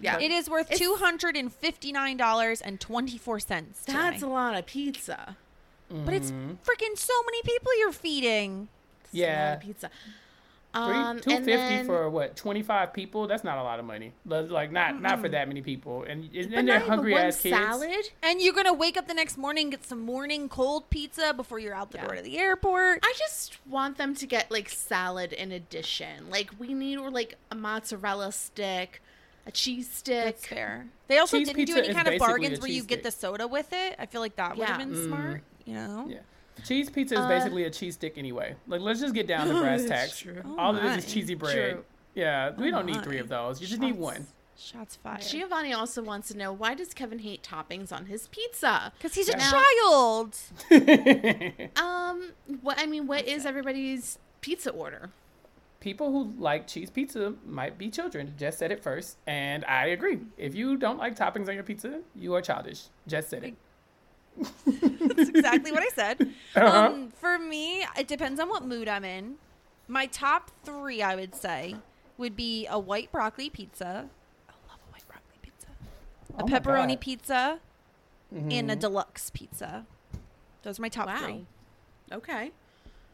Yeah. 0.00 0.18
It 0.20 0.30
is 0.30 0.48
worth 0.50 0.70
two 0.70 0.96
hundred 0.96 1.36
and 1.36 1.52
fifty 1.52 1.90
nine 1.90 2.16
dollars 2.16 2.60
and 2.60 2.78
twenty 2.80 3.16
four 3.18 3.40
cents. 3.40 3.82
That's 3.86 4.22
a 4.22 4.26
lot 4.28 4.54
of 4.56 4.66
pizza. 4.66 5.36
But 5.88 6.14
it's 6.14 6.30
Mm-hmm. 6.30 6.52
freaking 6.64 6.98
so 6.98 7.14
many 7.24 7.42
people 7.42 7.70
you're 7.78 7.92
feeding. 7.92 8.68
It's 9.04 9.14
a 9.14 9.16
lot 9.16 9.22
Yeah. 9.22 9.52
of 9.54 9.60
pizza. 9.60 9.90
Three, 10.76 10.94
Um, 10.94 11.20
two 11.20 11.30
and 11.30 11.44
then- 11.46 11.86
for 11.86 12.10
what? 12.10 12.36
Twenty 12.36 12.62
five 12.62 12.92
people? 12.92 13.26
That's 13.26 13.42
not 13.44 13.56
a 13.56 13.62
lot 13.62 13.78
of 13.78 13.86
money. 13.86 14.12
Like 14.26 14.70
not 14.70 15.00
not 15.00 15.20
for 15.20 15.28
that 15.30 15.48
many 15.48 15.62
people, 15.62 16.02
and 16.02 16.24
and 16.24 16.32
but 16.32 16.50
then 16.50 16.66
they're 16.66 16.76
even 16.76 16.88
hungry 16.88 17.12
one 17.12 17.22
ass 17.22 17.40
kids. 17.40 17.56
salad. 17.56 18.10
And 18.22 18.42
you're 18.42 18.52
gonna 18.52 18.74
wake 18.74 18.96
up 18.98 19.08
the 19.08 19.14
next 19.14 19.38
morning, 19.38 19.70
get 19.70 19.84
some 19.84 20.00
morning 20.02 20.48
cold 20.50 20.90
pizza 20.90 21.32
before 21.32 21.58
you're 21.58 21.74
out 21.74 21.92
the 21.92 21.98
door 21.98 22.14
to 22.14 22.20
the 22.22 22.36
airport. 22.38 23.00
I 23.02 23.14
just 23.16 23.58
want 23.66 23.96
them 23.96 24.14
to 24.16 24.26
get 24.26 24.50
like 24.50 24.68
salad 24.68 25.32
in 25.32 25.50
addition. 25.50 26.28
Like 26.30 26.50
we 26.58 26.74
need 26.74 26.98
or 26.98 27.10
like 27.10 27.36
a 27.50 27.54
mozzarella 27.54 28.32
stick, 28.32 29.00
a 29.46 29.50
cheese 29.50 29.90
stick. 29.90 30.24
That's 30.24 30.46
fair. 30.46 30.88
They 31.08 31.18
also 31.18 31.38
Cheese 31.38 31.48
didn't 31.48 31.64
do 31.66 31.76
any 31.76 31.94
kind 31.94 32.08
of 32.08 32.18
bargains 32.18 32.60
where 32.60 32.68
you 32.68 32.80
cheese 32.82 32.86
get 32.86 33.02
the 33.02 33.10
soda 33.10 33.46
with 33.46 33.72
it. 33.72 33.96
I 33.98 34.06
feel 34.06 34.20
like 34.20 34.36
that 34.36 34.56
would 34.58 34.66
have 34.68 34.78
Yeah. 34.80 34.84
been 34.86 35.04
smart. 35.06 35.42
You 35.64 35.74
know. 35.74 36.06
Yeah. 36.08 36.18
Cheese 36.64 36.90
pizza 36.90 37.14
is 37.14 37.20
Uh, 37.20 37.28
basically 37.28 37.64
a 37.64 37.70
cheese 37.70 37.94
stick 37.94 38.16
anyway. 38.18 38.54
Like, 38.66 38.80
let's 38.80 39.00
just 39.00 39.14
get 39.14 39.26
down 39.26 39.48
to 39.48 39.60
brass 39.60 39.84
tacks. 39.88 40.18
true. 40.18 40.42
All 40.58 40.74
Oh 40.74 40.76
of 40.76 40.82
this 40.82 41.04
is 41.04 41.12
cheesy 41.12 41.34
bread. 41.34 41.72
True. 41.74 41.84
Yeah, 42.14 42.52
we 42.56 42.68
Oh 42.68 42.70
don't 42.70 42.86
need 42.86 43.02
three 43.02 43.18
of 43.18 43.28
those. 43.28 43.60
You 43.60 43.66
just 43.66 43.80
need 43.80 43.96
one. 43.96 44.26
Shots 44.58 44.96
fired. 44.96 45.20
Giovanni 45.20 45.74
also 45.74 46.02
wants 46.02 46.28
to 46.28 46.36
know 46.38 46.50
why 46.50 46.72
does 46.74 46.94
Kevin 46.94 47.18
hate 47.18 47.42
toppings 47.42 47.92
on 47.92 48.06
his 48.06 48.26
pizza? 48.28 48.90
Because 48.96 49.14
he's 49.14 49.28
a 49.28 49.36
child. 49.36 50.34
Um, 51.76 52.32
what 52.62 52.78
I 52.78 52.86
mean, 52.86 53.06
what 53.06 53.26
is 53.26 53.44
everybody's 53.44 54.18
pizza 54.40 54.70
order? 54.70 55.10
People 55.80 56.10
who 56.10 56.32
like 56.40 56.66
cheese 56.66 56.88
pizza 56.88 57.34
might 57.44 57.76
be 57.76 57.90
children. 57.90 58.32
Jess 58.38 58.56
said 58.56 58.72
it 58.72 58.82
first, 58.82 59.18
and 59.26 59.62
I 59.66 59.88
agree. 59.88 60.20
If 60.38 60.54
you 60.54 60.76
don't 60.78 60.98
like 60.98 61.16
toppings 61.16 61.48
on 61.48 61.54
your 61.54 61.62
pizza, 61.62 62.00
you 62.14 62.34
are 62.34 62.40
childish. 62.40 62.84
Jess 63.06 63.28
said 63.28 63.44
it. 63.44 63.54
That's 64.66 65.28
exactly 65.30 65.72
what 65.72 65.82
I 65.82 65.88
said. 65.94 66.30
Uh-huh. 66.56 66.86
Um, 66.86 67.12
for 67.20 67.38
me, 67.38 67.84
it 67.98 68.08
depends 68.08 68.40
on 68.40 68.48
what 68.48 68.64
mood 68.64 68.88
I'm 68.88 69.04
in. 69.04 69.34
My 69.88 70.06
top 70.06 70.50
three, 70.64 71.02
I 71.02 71.14
would 71.14 71.34
say, 71.34 71.76
would 72.16 72.34
be 72.34 72.66
a 72.70 72.78
white 72.78 73.12
broccoli 73.12 73.50
pizza. 73.50 73.84
I 74.48 74.52
love 74.70 74.78
a 74.88 74.92
white 74.92 75.06
broccoli 75.06 75.38
pizza. 75.42 75.66
A 76.38 76.42
Oh 76.42 76.46
my 76.46 76.58
pepperoni 76.58 76.88
God. 76.88 76.88
Mm-hmm. 76.88 77.00
pizza 77.00 77.58
and 78.32 78.70
a 78.70 78.76
deluxe 78.76 79.28
pizza. 79.30 79.84
Those 80.62 80.78
are 80.78 80.82
my 80.82 80.88
top 80.88 81.08
Wow. 81.08 81.18
three. 81.18 81.46
Okay. 82.10 82.52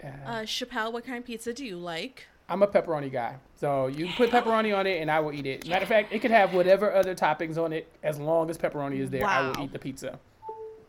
Yeah. 0.00 0.16
Uh, 0.24 0.40
Chappelle, 0.42 0.92
what 0.92 1.04
kind 1.04 1.18
of 1.18 1.24
pizza 1.24 1.52
do 1.52 1.64
you 1.64 1.76
like? 1.76 2.26
I'm 2.48 2.62
a 2.62 2.66
pepperoni 2.68 3.10
guy, 3.10 3.36
so 3.56 3.88
you 3.88 4.06
can 4.06 4.14
put 4.14 4.30
pepperoni 4.30 4.76
on 4.76 4.86
it, 4.86 5.00
and 5.00 5.10
I 5.10 5.18
will 5.20 5.32
eat 5.32 5.46
it. 5.46 5.66
Matter 5.68 5.82
of 5.82 5.88
fact, 5.88 6.12
it 6.12 6.20
could 6.20 6.30
have 6.30 6.54
whatever 6.54 6.92
other 6.92 7.14
toppings 7.14 7.56
on 7.56 7.72
it, 7.72 7.88
as 8.04 8.18
long 8.20 8.50
as 8.50 8.58
pepperoni 8.58 8.98
is 9.00 9.10
there. 9.10 9.24
I 9.26 9.48
will 9.48 9.64
eat 9.64 9.72
the 9.72 9.78
pizza. 9.78 10.18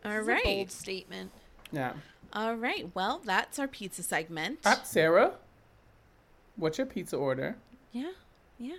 All 0.05 0.11
This 0.11 0.21
is 0.21 0.27
a 0.27 0.43
bold 0.43 0.71
statement. 0.71 1.31
Yeah. 1.71 1.93
All 2.33 2.55
right. 2.55 2.89
Well, 2.95 3.21
that's 3.23 3.59
our 3.59 3.67
pizza 3.67 4.03
segment. 4.03 4.59
Uh, 4.65 4.75
Sarah, 4.83 5.33
what's 6.55 6.77
your 6.77 6.87
pizza 6.87 7.15
order? 7.15 7.57
Yeah, 7.91 8.11
yeah. 8.57 8.75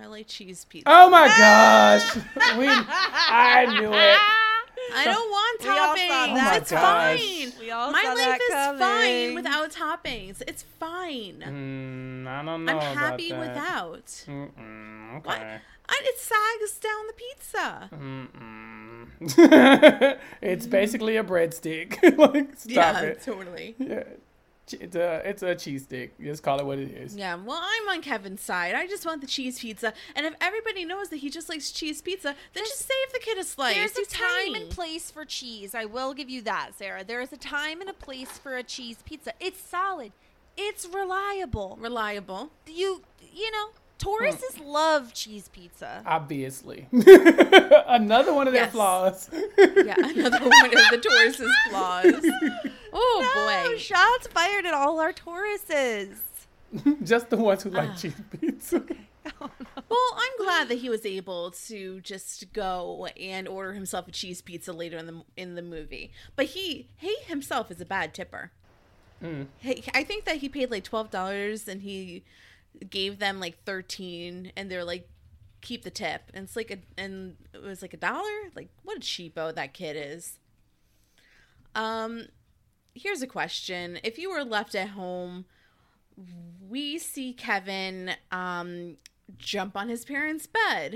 I 0.00 0.06
like 0.06 0.26
cheese 0.28 0.64
pizza. 0.68 0.88
Oh 0.90 1.10
my 1.10 1.26
gosh, 1.28 2.16
we, 2.56 2.66
I 2.68 3.66
knew 3.78 3.92
it. 3.92 4.18
I 4.94 5.04
don't 5.04 5.30
want 5.30 5.62
We 5.62 5.68
all 5.68 5.76
saw 5.76 5.94
toppings. 5.94 6.30
Oh 6.30 6.34
my 6.34 6.56
it's 6.56 6.70
gosh. 6.70 7.20
fine. 7.20 7.52
We 7.60 7.70
all 7.70 7.92
My 7.92 8.02
life 8.02 8.16
that 8.16 8.40
is 8.40 8.54
coming. 8.54 8.78
fine 8.78 9.34
without 9.34 9.70
toppings. 9.70 10.42
It's 10.48 10.62
fine. 10.80 11.42
Mm, 11.46 12.26
I 12.26 12.42
don't 12.44 12.64
know. 12.64 12.72
I'm 12.72 12.78
about 12.78 12.82
happy 12.96 13.30
that. 13.30 13.38
without. 13.40 14.06
Mm-mm, 14.26 15.24
What? 15.24 15.36
okay. 15.36 15.58
I, 15.88 16.00
it 16.04 16.18
sags 16.18 16.78
down 16.78 17.06
the 17.06 17.12
pizza. 17.12 17.90
Mm-mm. 17.92 18.81
it's 20.40 20.64
mm-hmm. 20.64 20.70
basically 20.70 21.16
a 21.16 21.24
breadstick. 21.24 22.02
like, 22.18 22.56
stop 22.56 22.70
yeah, 22.70 23.00
it. 23.00 23.22
totally. 23.22 23.74
Yeah. 23.78 24.04
It's 24.70 24.96
a 24.96 25.22
it's 25.28 25.42
a 25.42 25.54
cheese 25.54 25.82
stick. 25.82 26.18
Just 26.20 26.42
call 26.42 26.60
it 26.60 26.64
what 26.64 26.78
it 26.78 26.90
is. 26.90 27.16
Yeah, 27.16 27.34
well, 27.34 27.60
I'm 27.60 27.88
on 27.88 28.00
Kevin's 28.00 28.40
side. 28.40 28.74
I 28.74 28.86
just 28.86 29.04
want 29.04 29.20
the 29.20 29.26
cheese 29.26 29.58
pizza. 29.58 29.92
And 30.14 30.24
if 30.24 30.34
everybody 30.40 30.84
knows 30.84 31.08
that 31.08 31.16
he 31.16 31.30
just 31.30 31.48
likes 31.48 31.72
cheese 31.72 32.00
pizza, 32.00 32.34
then 32.54 32.64
just 32.64 32.78
save 32.78 33.12
the 33.12 33.18
kid 33.18 33.38
a 33.38 33.44
slice. 33.44 33.74
There's 33.74 33.96
a 33.96 34.00
He's 34.00 34.08
time 34.08 34.52
tiny. 34.52 34.62
and 34.62 34.70
place 34.70 35.10
for 35.10 35.24
cheese. 35.24 35.74
I 35.74 35.84
will 35.84 36.14
give 36.14 36.30
you 36.30 36.42
that, 36.42 36.70
Sarah. 36.78 37.04
There 37.04 37.20
is 37.20 37.32
a 37.32 37.36
time 37.36 37.80
and 37.80 37.90
a 37.90 37.94
place 37.94 38.38
for 38.38 38.56
a 38.56 38.62
cheese 38.62 38.98
pizza. 39.04 39.32
It's 39.40 39.60
solid. 39.60 40.12
It's 40.56 40.86
reliable. 40.86 41.76
Reliable. 41.80 42.50
You 42.66 43.02
you 43.34 43.50
know, 43.50 43.70
Tauruses 44.02 44.58
love 44.64 45.12
cheese 45.14 45.48
pizza. 45.48 46.02
Obviously. 46.06 46.88
Another 46.92 48.32
one 48.34 48.46
of 48.46 48.52
their 48.52 48.64
Yes. 48.64 48.72
flaws. 48.72 49.30
Yeah, 49.32 49.94
another 49.98 50.40
one 50.40 50.64
of 50.66 50.90
the 50.90 51.00
Taurus's 51.02 51.52
flaws. 51.70 52.14
Oh, 52.92 53.62
No, 53.66 53.70
boy. 53.72 53.76
shots 53.78 54.26
fired 54.28 54.66
at 54.66 54.74
all 54.74 54.98
our 55.00 55.12
Tauruses. 55.12 56.16
Just 57.04 57.30
the 57.30 57.36
ones 57.36 57.62
who 57.62 57.70
like 57.70 57.90
Ah. 57.90 57.94
cheese 57.96 58.14
pizza. 58.40 58.82
Well, 59.88 60.10
I'm 60.16 60.44
glad 60.44 60.68
that 60.68 60.78
he 60.78 60.88
was 60.88 61.06
able 61.06 61.52
to 61.68 62.00
just 62.00 62.52
go 62.52 63.06
and 63.20 63.46
order 63.46 63.72
himself 63.74 64.08
a 64.08 64.10
cheese 64.10 64.42
pizza 64.42 64.72
later 64.72 64.96
in 64.96 65.06
the 65.06 65.22
in 65.36 65.54
the 65.54 65.62
movie. 65.62 66.10
But 66.34 66.46
he 66.46 66.88
he 66.96 67.14
himself 67.26 67.70
is 67.70 67.80
a 67.80 67.84
bad 67.84 68.14
tipper. 68.14 68.50
He, 69.58 69.84
I 69.94 70.02
think 70.02 70.24
that 70.24 70.36
he 70.38 70.48
paid 70.48 70.72
like 70.72 70.82
twelve 70.82 71.10
dollars 71.10 71.68
and 71.68 71.82
he 71.82 72.24
gave 72.88 73.18
them 73.18 73.40
like 73.40 73.64
thirteen, 73.64 74.52
and 74.56 74.70
they're 74.70 74.84
like, 74.84 75.08
keep 75.60 75.82
the 75.82 75.90
tip. 75.90 76.22
And 76.34 76.44
it's 76.44 76.56
like 76.56 76.70
a 76.70 76.78
and 76.96 77.36
it 77.52 77.62
was 77.62 77.82
like 77.82 77.94
a 77.94 77.98
dollar. 77.98 78.50
Like 78.54 78.68
what 78.82 78.96
a 78.98 79.00
cheapo 79.00 79.54
that 79.54 79.74
kid 79.74 79.96
is. 79.96 80.38
Um, 81.74 82.26
here's 82.94 83.22
a 83.22 83.26
question: 83.26 83.98
If 84.02 84.18
you 84.18 84.30
were 84.30 84.44
left 84.44 84.74
at 84.74 84.90
home 84.90 85.46
we 86.68 86.98
see 86.98 87.32
Kevin 87.32 88.12
um 88.30 88.96
jump 89.38 89.76
on 89.76 89.88
his 89.88 90.04
parents' 90.04 90.46
bed. 90.46 90.94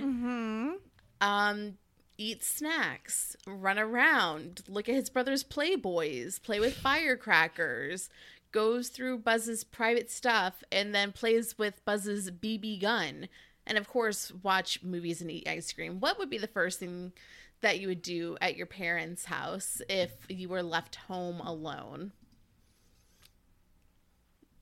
Um 1.20 1.78
eat 2.18 2.42
snacks, 2.42 3.36
run 3.46 3.78
around, 3.78 4.62
look 4.68 4.88
at 4.88 4.94
his 4.94 5.10
brother's 5.10 5.44
playboys, 5.44 6.42
play 6.42 6.58
with 6.58 6.74
firecrackers, 6.74 8.08
goes 8.56 8.88
through 8.88 9.18
Buzz's 9.18 9.64
private 9.64 10.10
stuff 10.10 10.64
and 10.72 10.94
then 10.94 11.12
plays 11.12 11.58
with 11.58 11.84
Buzz's 11.84 12.30
BB 12.30 12.80
gun. 12.80 13.28
And 13.66 13.76
of 13.76 13.86
course, 13.86 14.32
watch 14.42 14.82
movies 14.82 15.20
and 15.20 15.30
eat 15.30 15.46
ice 15.46 15.70
cream. 15.74 16.00
What 16.00 16.18
would 16.18 16.30
be 16.30 16.38
the 16.38 16.46
first 16.46 16.80
thing 16.80 17.12
that 17.60 17.80
you 17.80 17.88
would 17.88 18.00
do 18.00 18.38
at 18.40 18.56
your 18.56 18.64
parents' 18.64 19.26
house 19.26 19.82
if 19.90 20.12
you 20.30 20.48
were 20.48 20.62
left 20.62 20.94
home 20.94 21.40
alone? 21.40 22.12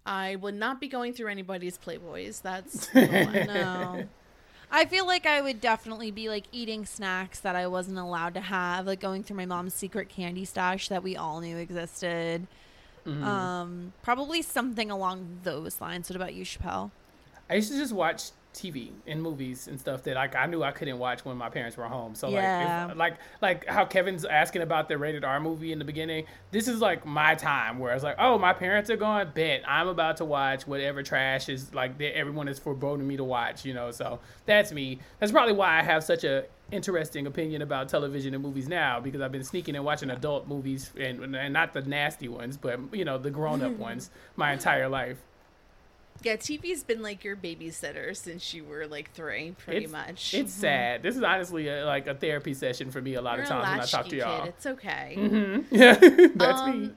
I 0.05 0.35
would 0.35 0.57
not 0.57 0.81
be 0.81 0.89
going 0.89 1.13
through 1.13 1.29
anybody's 1.29 1.79
Playboys. 1.79 2.43
That's 2.43 2.93
No. 2.95 4.09
I 4.73 4.87
feel 4.87 5.07
like 5.07 5.25
I 5.25 5.41
would 5.41 5.61
definitely 5.61 6.11
be 6.11 6.29
like 6.29 6.47
eating 6.51 6.85
snacks 6.85 7.39
that 7.41 7.55
I 7.55 7.69
wasn't 7.69 7.99
allowed 7.99 8.35
to 8.35 8.41
have, 8.41 8.89
like 8.89 8.99
going 8.99 9.23
through 9.23 9.37
my 9.37 9.47
mom's 9.47 9.73
secret 9.73 10.09
candy 10.09 10.45
stash 10.45 10.89
that 10.89 11.05
we 11.05 11.15
all 11.15 11.41
knew 11.41 11.59
existed. 11.59 12.49
Um, 13.07 13.93
probably 14.03 14.43
something 14.43 14.91
along 14.91 15.41
those 15.43 15.81
lines. 15.81 16.09
What 16.09 16.17
about 16.17 16.35
you, 16.35 16.45
Chappelle? 16.45 16.91
I 17.51 17.57
used 17.57 17.71
to 17.71 17.79
just 17.79 17.93
watch 17.93 18.31
TV 18.55 18.93
and 19.09 19.21
movies 19.21 19.67
and 19.67 19.79
stuff 19.81 20.05
that 20.05 20.15
like 20.15 20.37
I 20.37 20.47
knew 20.47 20.63
I 20.63 20.71
couldn't 20.71 20.97
watch 20.99 21.25
when 21.25 21.37
my 21.37 21.51
parents 21.51 21.77
were 21.77 21.87
home. 21.89 22.15
So 22.15 22.29
Yeah. 22.31 22.87
like 22.87 22.93
if, 22.93 22.97
like 22.97 23.17
like 23.43 23.67
how 23.67 23.85
Kevin's 23.85 24.25
asking 24.25 24.63
about 24.63 24.89
the 24.89 24.97
rated 24.97 25.25
R 25.25 25.41
movie 25.41 25.73
in 25.73 25.79
the 25.81 25.85
beginning. 25.85 26.27
This 26.53 26.69
is 26.69 26.81
like 26.81 27.05
my 27.05 27.35
time 27.35 27.81
where 27.81 27.93
it's 27.93 28.05
like, 28.05 28.15
oh, 28.19 28.39
my 28.39 28.53
parents 28.53 28.91
are 28.91 28.97
going 28.97 29.29
bet 29.35 29.63
I'm 29.67 29.89
about 29.89 30.19
to 30.19 30.25
watch 30.25 30.67
whatever 30.69 31.03
trash 31.03 31.49
is 31.49 31.75
like 31.75 31.99
that 31.99 32.17
everyone 32.17 32.47
is 32.47 32.59
foreboding 32.61 33.07
me 33.07 33.17
to 33.17 33.25
watch. 33.25 33.65
You 33.65 33.75
know, 33.75 33.91
so 33.91 34.21
that's 34.47 34.71
me. 34.73 35.01
That's 35.19 35.33
probably 35.33 35.55
why 35.55 35.81
I 35.81 35.83
have 35.83 36.05
such 36.05 36.23
a 36.23 36.45
interesting 36.75 37.27
opinion 37.27 37.63
about 37.63 37.89
television 37.89 38.35
and 38.35 38.43
movies 38.43 38.69
now 38.69 39.01
because 39.01 39.21
I've 39.21 39.33
been 39.33 39.45
sneaking 39.45 39.77
and 39.77 39.85
watching 39.85 40.11
adult 40.11 40.49
movies 40.49 40.91
and 40.99 41.35
and 41.35 41.53
not 41.53 41.73
the 41.73 41.83
nasty 41.83 42.29
ones, 42.29 42.57
but 42.57 42.79
you 42.93 43.05
know 43.05 43.19
the 43.19 43.31
grown 43.31 43.63
up 43.63 43.73
ones 43.79 44.11
my 44.37 44.53
entire 44.53 44.89
life. 44.89 45.19
Yeah, 46.23 46.37
TV's 46.37 46.83
been 46.85 47.03
like 47.03 47.23
your 47.25 47.37
babysitter 47.37 48.17
since 48.17 48.55
you 48.55 48.65
were 48.65 48.87
like 48.87 49.13
three, 49.13 49.55
pretty 49.59 49.85
it's, 49.85 49.93
much. 49.93 50.35
It's 50.35 50.53
sad. 50.53 51.03
This 51.03 51.17
is 51.17 51.23
honestly 51.23 51.69
a, 51.69 51.85
like 51.85 52.07
a 52.07 52.15
therapy 52.15 52.55
session 52.55 52.91
for 52.91 53.03
me 53.03 53.15
a 53.15 53.21
lot 53.21 53.35
You're 53.37 53.43
of 53.43 53.49
times 53.49 53.69
when 53.69 53.81
I 53.81 53.85
talk 53.85 54.09
to 54.09 54.17
y'all. 54.17 54.45
Kid. 54.45 54.49
It's 54.49 54.67
okay. 54.67 55.15
Mm-hmm. 55.19 55.61
Yeah, 55.75 55.95
that's 56.35 56.67
me. 56.67 56.73
Um, 56.73 56.97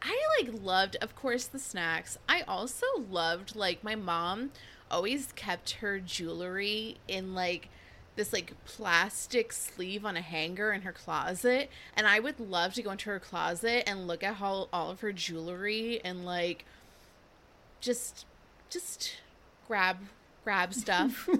I 0.00 0.20
like 0.38 0.62
loved, 0.62 0.96
of 1.00 1.16
course, 1.16 1.46
the 1.46 1.58
snacks. 1.58 2.18
I 2.28 2.42
also 2.42 2.86
loved 3.10 3.56
like 3.56 3.82
my 3.82 3.96
mom 3.96 4.50
always 4.90 5.32
kept 5.32 5.72
her 5.72 5.98
jewelry 5.98 6.98
in 7.08 7.34
like 7.34 7.68
this 8.16 8.32
like 8.32 8.52
plastic 8.64 9.52
sleeve 9.52 10.04
on 10.04 10.16
a 10.16 10.20
hanger 10.20 10.72
in 10.72 10.82
her 10.82 10.92
closet 10.92 11.68
and 11.96 12.06
I 12.06 12.20
would 12.20 12.38
love 12.38 12.74
to 12.74 12.82
go 12.82 12.90
into 12.92 13.10
her 13.10 13.18
closet 13.18 13.82
and 13.88 14.06
look 14.06 14.22
at 14.22 14.34
how 14.36 14.68
all 14.72 14.90
of 14.90 15.00
her 15.00 15.12
jewelry 15.12 16.00
and 16.04 16.24
like 16.24 16.64
just 17.80 18.24
just 18.70 19.16
grab 19.68 19.98
grab 20.44 20.74
stuff. 20.74 21.28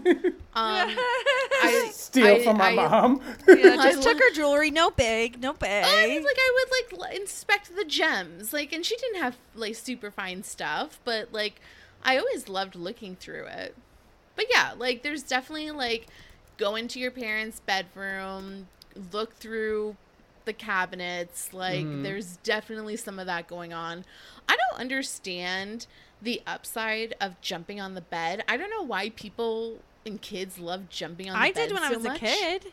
Um, 0.57 0.95
I, 0.97 1.91
Steal 1.93 2.27
I- 2.37 2.45
from 2.45 2.59
my 2.59 2.69
I- 2.71 2.75
mom. 2.77 3.21
Yeah, 3.49 3.75
just 3.83 4.05
took 4.05 4.17
her 4.19 4.31
jewelry, 4.35 4.71
no 4.71 4.91
big, 4.93 5.43
no 5.43 5.53
big. 5.53 5.69
I 5.85 6.07
was 6.15 6.25
like 6.25 6.39
I 6.39 6.53
would 6.55 6.99
like 7.01 7.11
l- 7.13 7.21
inspect 7.21 7.75
the 7.75 7.85
gems, 7.85 8.53
like, 8.53 8.73
and 8.73 8.87
she 8.87 8.97
didn't 8.97 9.21
have 9.21 9.37
like 9.57 9.75
super 9.75 10.13
fine 10.13 10.45
stuff, 10.45 11.01
but 11.05 11.33
like 11.33 11.61
I 12.05 12.19
always 12.19 12.49
loved 12.49 12.77
looking 12.77 13.17
through 13.17 13.47
it. 13.47 13.75
But 14.37 14.45
yeah, 14.49 14.75
like 14.79 15.03
there's 15.03 15.25
definitely 15.25 15.73
like 15.73 16.07
go 16.57 16.75
into 16.75 17.01
your 17.01 17.11
parents' 17.11 17.61
bedroom, 17.61 18.69
look 19.13 19.35
through 19.37 19.97
the 20.45 20.53
cabinets. 20.53 21.53
Like 21.53 21.85
mm-hmm. 21.85 22.03
there's 22.03 22.37
definitely 22.39 22.97
some 22.97 23.19
of 23.19 23.27
that 23.27 23.49
going 23.49 23.73
on. 23.73 24.05
I 24.49 24.57
don't 24.57 24.81
understand 24.81 25.87
the 26.21 26.43
upside 26.47 27.15
of 27.21 27.41
jumping 27.41 27.81
on 27.81 27.95
the 27.95 28.01
bed. 28.01 28.43
I 28.49 28.57
don't 28.57 28.71
know 28.71 28.85
why 28.85 29.11
people 29.11 29.79
and 30.07 30.21
kids 30.21 30.59
love 30.59 30.89
jumping 30.89 31.29
on 31.31 31.35
the 31.35 31.41
I 31.41 31.53
bed 31.53 31.63
I 31.63 31.67
did 31.67 31.75
when 31.75 31.83
I 31.83 31.91
was 31.91 32.05
much. 32.05 32.17
a 32.17 32.21
kid. 32.21 32.67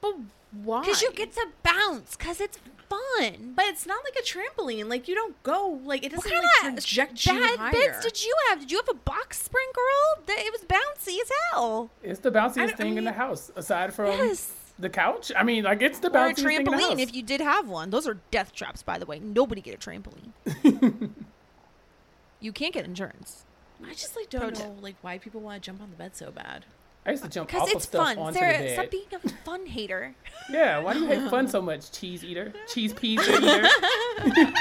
But 0.00 0.16
why? 0.52 0.80
Because 0.80 1.02
you 1.02 1.12
get 1.12 1.32
to 1.32 1.46
bounce, 1.62 2.16
because 2.16 2.40
it's 2.40 2.58
fun. 2.88 3.52
But 3.54 3.66
it's 3.66 3.86
not 3.86 4.00
like 4.04 4.16
a 4.16 4.22
trampoline. 4.22 4.88
Like 4.88 5.08
you 5.08 5.14
don't 5.14 5.40
go. 5.42 5.80
Like 5.84 6.04
it 6.04 6.12
doesn't 6.12 6.30
kind 6.30 6.42
like 6.64 6.68
of 6.72 6.74
project 6.76 7.26
you 7.26 7.32
bad 7.32 7.58
higher. 7.58 7.72
beds 7.72 8.04
did 8.04 8.24
you 8.24 8.34
have? 8.48 8.60
Did 8.60 8.70
you 8.70 8.78
have 8.78 8.88
a 8.88 8.98
box 8.98 9.42
spring, 9.42 9.66
girl? 9.74 10.24
It 10.28 10.52
was 10.52 10.62
bouncy 10.62 11.20
as 11.20 11.30
hell. 11.52 11.90
It's 12.02 12.20
the 12.20 12.30
bounciest 12.30 12.72
I 12.72 12.72
thing 12.72 12.96
in 12.98 13.04
the 13.04 13.12
house, 13.12 13.50
aside 13.56 13.94
from 13.94 14.06
Yes. 14.06 14.52
the 14.78 14.88
couch. 14.90 15.32
I 15.36 15.42
mean, 15.42 15.64
like 15.64 15.82
it's 15.82 15.98
the 15.98 16.08
Or 16.08 16.26
a 16.26 16.32
bounciest 16.32 16.36
thing 16.44 16.56
in 16.56 16.64
the 16.64 16.72
house. 16.72 16.82
trampoline 16.82 17.00
if 17.00 17.14
you 17.14 17.22
did 17.22 17.40
have 17.40 17.68
one. 17.68 17.90
Those 17.90 18.06
are 18.06 18.18
death 18.30 18.52
traps, 18.52 18.82
by 18.82 18.98
the 18.98 19.06
way. 19.06 19.18
Nobody 19.18 19.60
get 19.60 19.74
a 19.74 19.78
trampoline. 19.78 21.10
you 22.40 22.52
can't 22.52 22.74
get 22.74 22.84
insurance. 22.84 23.44
I 23.84 23.92
just 23.92 24.16
like 24.16 24.30
don't 24.30 24.40
Pro 24.40 24.48
know 24.50 24.74
tip. 24.74 24.82
like 24.82 24.96
why 25.02 25.18
people 25.18 25.40
want 25.40 25.62
to 25.62 25.66
jump 25.66 25.82
on 25.82 25.90
the 25.90 25.96
bed 25.96 26.16
so 26.16 26.30
bad. 26.30 26.64
I 27.06 27.10
used 27.12 27.22
to 27.22 27.28
jump 27.30 27.48
Because 27.48 27.62
off 27.62 27.68
of 27.68 27.74
it's 27.76 27.84
stuff 27.84 28.06
fun. 28.08 28.18
onto 28.18 28.38
Sarah, 28.38 28.58
the 28.58 28.64
bed. 28.64 28.72
stop 28.74 28.90
being 28.90 29.04
a 29.14 29.18
fun 29.44 29.66
hater. 29.66 30.14
Yeah, 30.48 30.78
why 30.78 30.92
do 30.94 31.00
you 31.00 31.06
hate 31.08 31.28
fun 31.28 31.48
so 31.48 31.60
much, 31.60 31.90
cheese 31.90 32.22
eater, 32.22 32.52
cheese 32.72 32.92
pizza 32.92 33.32
eater? 33.36 33.68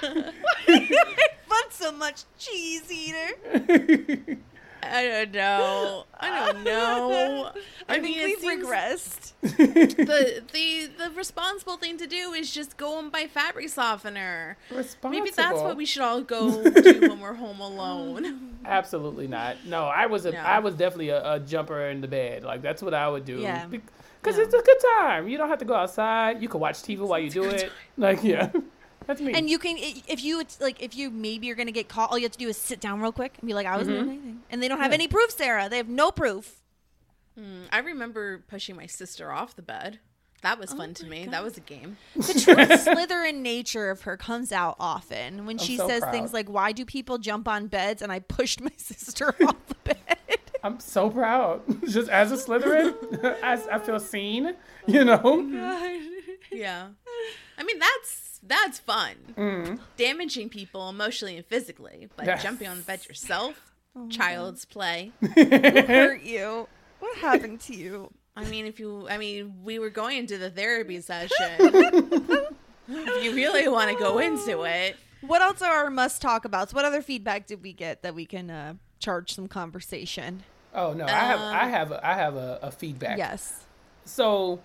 fun 1.46 1.64
so 1.70 1.92
much, 1.92 2.22
cheese 2.38 2.90
eater. 2.90 4.38
I 4.82 5.02
don't 5.06 5.32
know. 5.32 6.04
I 6.18 6.52
don't 6.52 6.64
know. 6.64 7.50
I, 7.88 7.98
mean, 7.98 8.18
think 8.18 8.38
it 8.42 8.46
we've 8.46 8.64
regressed. 8.66 9.32
the 9.42 10.42
the 10.52 10.90
the 10.98 11.10
responsible 11.16 11.76
thing 11.76 11.96
to 11.98 12.06
do 12.06 12.32
is 12.32 12.52
just 12.52 12.76
go 12.76 12.98
and 12.98 13.10
buy 13.10 13.26
fabric 13.26 13.68
softener. 13.68 14.56
Maybe 15.02 15.30
that's 15.30 15.60
what 15.60 15.76
we 15.76 15.86
should 15.86 16.02
all 16.02 16.22
go 16.22 16.62
do 16.70 17.00
when 17.00 17.20
we're 17.20 17.34
home 17.34 17.60
alone. 17.60 18.56
Absolutely 18.64 19.26
not. 19.26 19.56
No, 19.66 19.84
I 19.84 20.06
was 20.06 20.24
a, 20.26 20.32
No. 20.32 20.38
I 20.38 20.58
was 20.60 20.74
definitely 20.74 21.10
a, 21.10 21.34
a 21.34 21.40
jumper 21.40 21.86
in 21.88 22.00
the 22.00 22.08
bed. 22.08 22.44
Like 22.44 22.62
that's 22.62 22.82
what 22.82 22.94
I 22.94 23.08
would 23.08 23.24
do. 23.24 23.38
Yeah. 23.38 23.66
Because 23.66 24.36
Yeah. 24.36 24.44
it's 24.44 24.54
a 24.54 24.62
good 24.62 24.78
time. 24.98 25.28
You 25.28 25.38
don't 25.38 25.48
have 25.48 25.58
to 25.60 25.64
go 25.64 25.74
outside. 25.74 26.42
You 26.42 26.48
can 26.48 26.60
watch 26.60 26.76
TV 26.82 26.98
while 26.98 27.18
you 27.18 27.30
do 27.30 27.44
it. 27.44 27.72
Like 27.96 28.22
yeah, 28.22 28.50
that's 29.06 29.20
me. 29.20 29.32
And 29.34 29.48
you 29.50 29.58
can, 29.58 29.76
if 29.78 30.22
you 30.22 30.42
like, 30.60 30.82
if 30.82 30.94
you 30.96 31.10
maybe 31.10 31.46
you're 31.46 31.56
gonna 31.56 31.72
get 31.72 31.88
caught, 31.88 32.10
all 32.10 32.18
you 32.18 32.24
have 32.24 32.32
to 32.32 32.38
do 32.38 32.48
is 32.48 32.56
sit 32.56 32.80
down 32.80 33.00
real 33.00 33.12
quick 33.12 33.34
and 33.40 33.46
be 33.46 33.54
like, 33.54 33.66
"I 33.66 33.76
wasn't 33.76 33.96
doing 33.98 34.08
anything," 34.10 34.40
and 34.50 34.62
they 34.62 34.68
don't 34.68 34.80
have 34.80 34.90
Yeah. 34.92 34.94
any 34.96 35.08
proof, 35.08 35.30
Sarah. 35.30 35.68
They 35.68 35.76
have 35.78 35.88
no 35.88 36.10
proof. 36.10 36.56
Mm, 37.38 37.64
I 37.72 37.78
remember 37.78 38.38
pushing 38.48 38.76
my 38.76 38.86
sister 38.86 39.32
off 39.32 39.54
the 39.56 39.62
bed. 39.62 40.00
That 40.42 40.58
was 40.58 40.72
fun 40.72 40.94
to 40.94 41.06
me. 41.06 41.26
That 41.26 41.42
was 41.44 41.58
a 41.58 41.60
game. 41.60 41.98
The 42.16 42.32
true 42.32 42.54
Slytherin 42.56 43.36
nature 43.42 43.90
of 43.90 44.02
her 44.02 44.16
comes 44.16 44.52
out 44.52 44.76
often 44.80 45.44
when 45.44 45.58
she 45.58 45.76
so 45.76 45.86
says 45.86 46.00
proud. 46.00 46.12
things 46.12 46.32
like, 46.32 46.48
"Why 46.48 46.72
do 46.72 46.84
people 46.86 47.18
jump 47.18 47.46
on 47.46 47.66
beds?" 47.66 48.00
And 48.00 48.10
I 48.10 48.20
pushed 48.20 48.60
my 48.60 48.72
sister 48.76 49.34
off 49.46 49.56
the 49.68 49.74
bed. 49.84 49.96
I'm 50.62 50.78
so 50.80 51.08
proud. 51.10 51.62
Just 51.88 52.08
as 52.10 52.32
a 52.32 52.36
Slytherin, 52.36 52.94
as 53.42 53.66
I 53.68 53.78
feel 53.78 53.98
seen. 54.00 54.54
You 54.86 55.04
know. 55.04 55.40
Yeah. 56.50 56.88
I 57.58 57.62
mean, 57.62 57.78
that's 57.78 58.29
that's 58.42 58.78
fun. 58.78 59.78
Damaging 59.96 60.48
people 60.48 60.88
emotionally 60.88 61.36
and 61.36 61.46
physically, 61.46 62.08
but 62.16 62.26
Yes. 62.26 62.42
jumping 62.42 62.68
on 62.68 62.78
the 62.78 62.84
bed 62.84 63.06
yourself, 63.06 63.72
child's 64.10 64.64
play. 64.64 65.12
Hurt 65.36 66.22
you? 66.22 66.68
What 67.00 67.16
happened 67.18 67.60
to 67.62 67.74
you? 67.74 68.10
I 68.36 68.44
mean, 68.44 68.66
if 68.66 68.78
you, 68.78 69.08
I 69.08 69.18
mean, 69.18 69.54
we 69.62 69.78
were 69.78 69.90
going 69.90 70.18
into 70.18 70.38
the 70.38 70.50
therapy 70.50 71.00
session. 71.00 71.30
if 72.88 73.24
you 73.24 73.34
really 73.34 73.68
want 73.68 73.90
to 73.90 73.96
go 73.96 74.18
into 74.18 74.62
it, 74.62 74.96
What 75.20 75.42
else 75.42 75.60
are 75.62 75.72
our 75.84 75.90
must 75.90 76.22
talk 76.22 76.44
abouts? 76.44 76.72
What 76.72 76.84
other 76.84 77.02
feedback 77.02 77.46
did 77.46 77.62
we 77.62 77.72
get 77.72 78.02
that 78.02 78.14
we 78.14 78.24
can 78.26 78.50
uh, 78.50 78.74
charge 78.98 79.34
some 79.34 79.48
conversation? 79.48 80.42
Oh 80.72 80.92
no, 80.92 81.04
I 81.04 81.10
have 81.10 81.40
I 81.40 81.66
have 81.68 81.92
a, 81.92 82.06
I 82.06 82.14
have 82.14 82.36
a, 82.36 82.58
a 82.62 82.70
feedback. 82.70 83.18
Yes. 83.18 83.64
So 84.04 84.60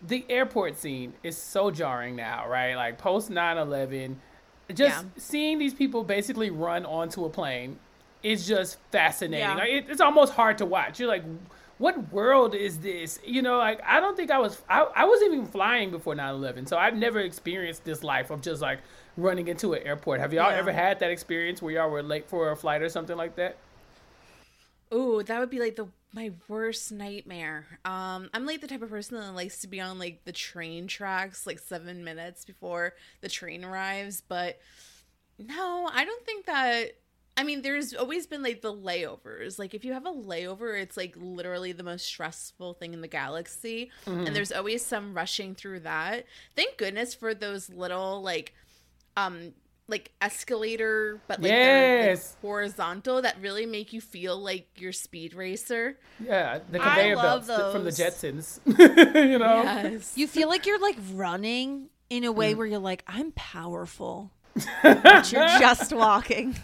the 0.00 0.24
airport 0.28 0.76
scene 0.76 1.12
is 1.22 1.36
so 1.36 1.70
jarring 1.70 2.14
now, 2.16 2.48
right? 2.48 2.74
Like 2.76 2.98
post 2.98 3.30
9/11, 3.30 4.16
just 4.74 5.04
Yeah. 5.04 5.10
seeing 5.16 5.58
these 5.58 5.74
people 5.74 6.04
basically 6.04 6.50
run 6.50 6.84
onto 6.86 7.24
a 7.24 7.30
plane 7.30 7.78
is 8.22 8.46
just 8.46 8.78
fascinating. 8.90 9.46
Yeah. 9.48 9.54
Like, 9.54 9.68
it, 9.70 9.86
it's 9.88 10.00
almost 10.00 10.32
hard 10.34 10.58
to 10.58 10.66
watch. 10.66 10.98
You're 11.00 11.08
like, 11.08 11.24
what 11.78 12.12
world 12.12 12.54
is 12.56 12.78
this? 12.78 13.20
You 13.24 13.40
know, 13.42 13.58
like 13.58 13.80
I 13.86 14.00
don't 14.00 14.16
think 14.16 14.30
I 14.30 14.38
was 14.38 14.60
I, 14.68 14.82
I 14.94 15.04
wasn't 15.04 15.34
even 15.34 15.46
flying 15.46 15.90
before 15.90 16.14
9/11, 16.14 16.68
so 16.68 16.76
I've 16.76 16.96
never 16.96 17.20
experienced 17.20 17.84
this 17.84 18.02
life 18.02 18.30
of 18.30 18.40
just 18.40 18.60
like 18.62 18.80
running 19.16 19.48
into 19.48 19.72
an 19.74 19.82
airport. 19.84 20.20
Have 20.20 20.32
y'all 20.32 20.50
Yeah. 20.50 20.58
ever 20.58 20.72
had 20.72 20.98
that 21.00 21.10
experience 21.10 21.60
where 21.62 21.72
y'all 21.74 21.90
were 21.90 22.02
late 22.02 22.28
for 22.28 22.50
a 22.50 22.56
flight 22.56 22.82
or 22.82 22.88
something 22.88 23.16
like 23.16 23.36
that? 23.36 23.56
Ooh, 24.92 25.22
that 25.22 25.40
would 25.40 25.50
be 25.50 25.60
like 25.60 25.76
the 25.76 25.88
my 26.12 26.32
worst 26.48 26.90
nightmare. 26.90 27.66
Um, 27.84 28.30
I'm 28.32 28.46
like 28.46 28.60
the 28.60 28.66
type 28.66 28.82
of 28.82 28.90
person 28.90 29.20
that 29.20 29.34
likes 29.34 29.60
to 29.60 29.68
be 29.68 29.80
on 29.80 29.98
like 29.98 30.24
the 30.24 30.32
train 30.32 30.86
tracks 30.86 31.46
like 31.46 31.58
seven 31.58 32.02
minutes 32.02 32.44
before 32.44 32.94
the 33.20 33.28
train 33.28 33.64
arrives, 33.64 34.22
but 34.26 34.58
no, 35.38 35.88
I 35.92 36.04
don't 36.04 36.24
think 36.24 36.46
that. 36.46 36.92
I 37.36 37.44
mean, 37.44 37.62
there's 37.62 37.94
always 37.94 38.26
been 38.26 38.42
like 38.42 38.62
the 38.62 38.74
layovers. 38.74 39.60
Like, 39.60 39.72
if 39.72 39.84
you 39.84 39.92
have 39.92 40.06
a 40.06 40.12
layover, 40.12 40.80
it's 40.80 40.96
like 40.96 41.14
literally 41.16 41.70
the 41.70 41.84
most 41.84 42.04
stressful 42.04 42.74
thing 42.74 42.94
in 42.94 43.00
the 43.00 43.06
galaxy. 43.06 43.92
And 44.26 44.34
there's 44.34 44.50
always 44.50 44.84
some 44.84 45.14
rushing 45.14 45.54
through 45.54 45.80
that. 45.80 46.24
Thank 46.56 46.78
goodness 46.78 47.14
for 47.14 47.34
those 47.34 47.68
little, 47.70 48.22
like, 48.22 48.54
um, 49.16 49.52
like 49.88 50.10
escalator, 50.20 51.20
but 51.26 51.40
like 51.40 51.50
they're 51.50 52.10
like, 52.14 52.20
horizontal 52.42 53.22
that 53.22 53.36
really 53.40 53.66
make 53.66 53.92
you 53.92 54.00
feel 54.00 54.36
like 54.38 54.68
you're 54.76 54.92
speed 54.92 55.34
racer. 55.34 55.98
Yeah, 56.24 56.60
the 56.70 56.80
I 56.80 56.84
conveyor 56.84 57.16
love 57.16 57.46
belts 57.46 57.62
th- 57.62 57.72
from 57.72 57.84
the. 57.84 57.90
Jetsons. 57.90 58.60
you 59.30 59.38
know. 59.38 59.62
Yes. 59.62 60.12
You 60.16 60.26
feel 60.26 60.48
like 60.48 60.66
you're 60.66 60.78
like 60.80 60.96
running 61.12 61.88
in 62.10 62.24
a 62.24 62.32
Mm. 62.32 62.36
way 62.36 62.54
where 62.54 62.66
you're 62.66 62.78
like, 62.78 63.02
I'm 63.06 63.32
powerful. 63.32 64.30
but 64.82 65.32
you're 65.32 65.46
just 65.58 65.92
walking. 65.92 66.56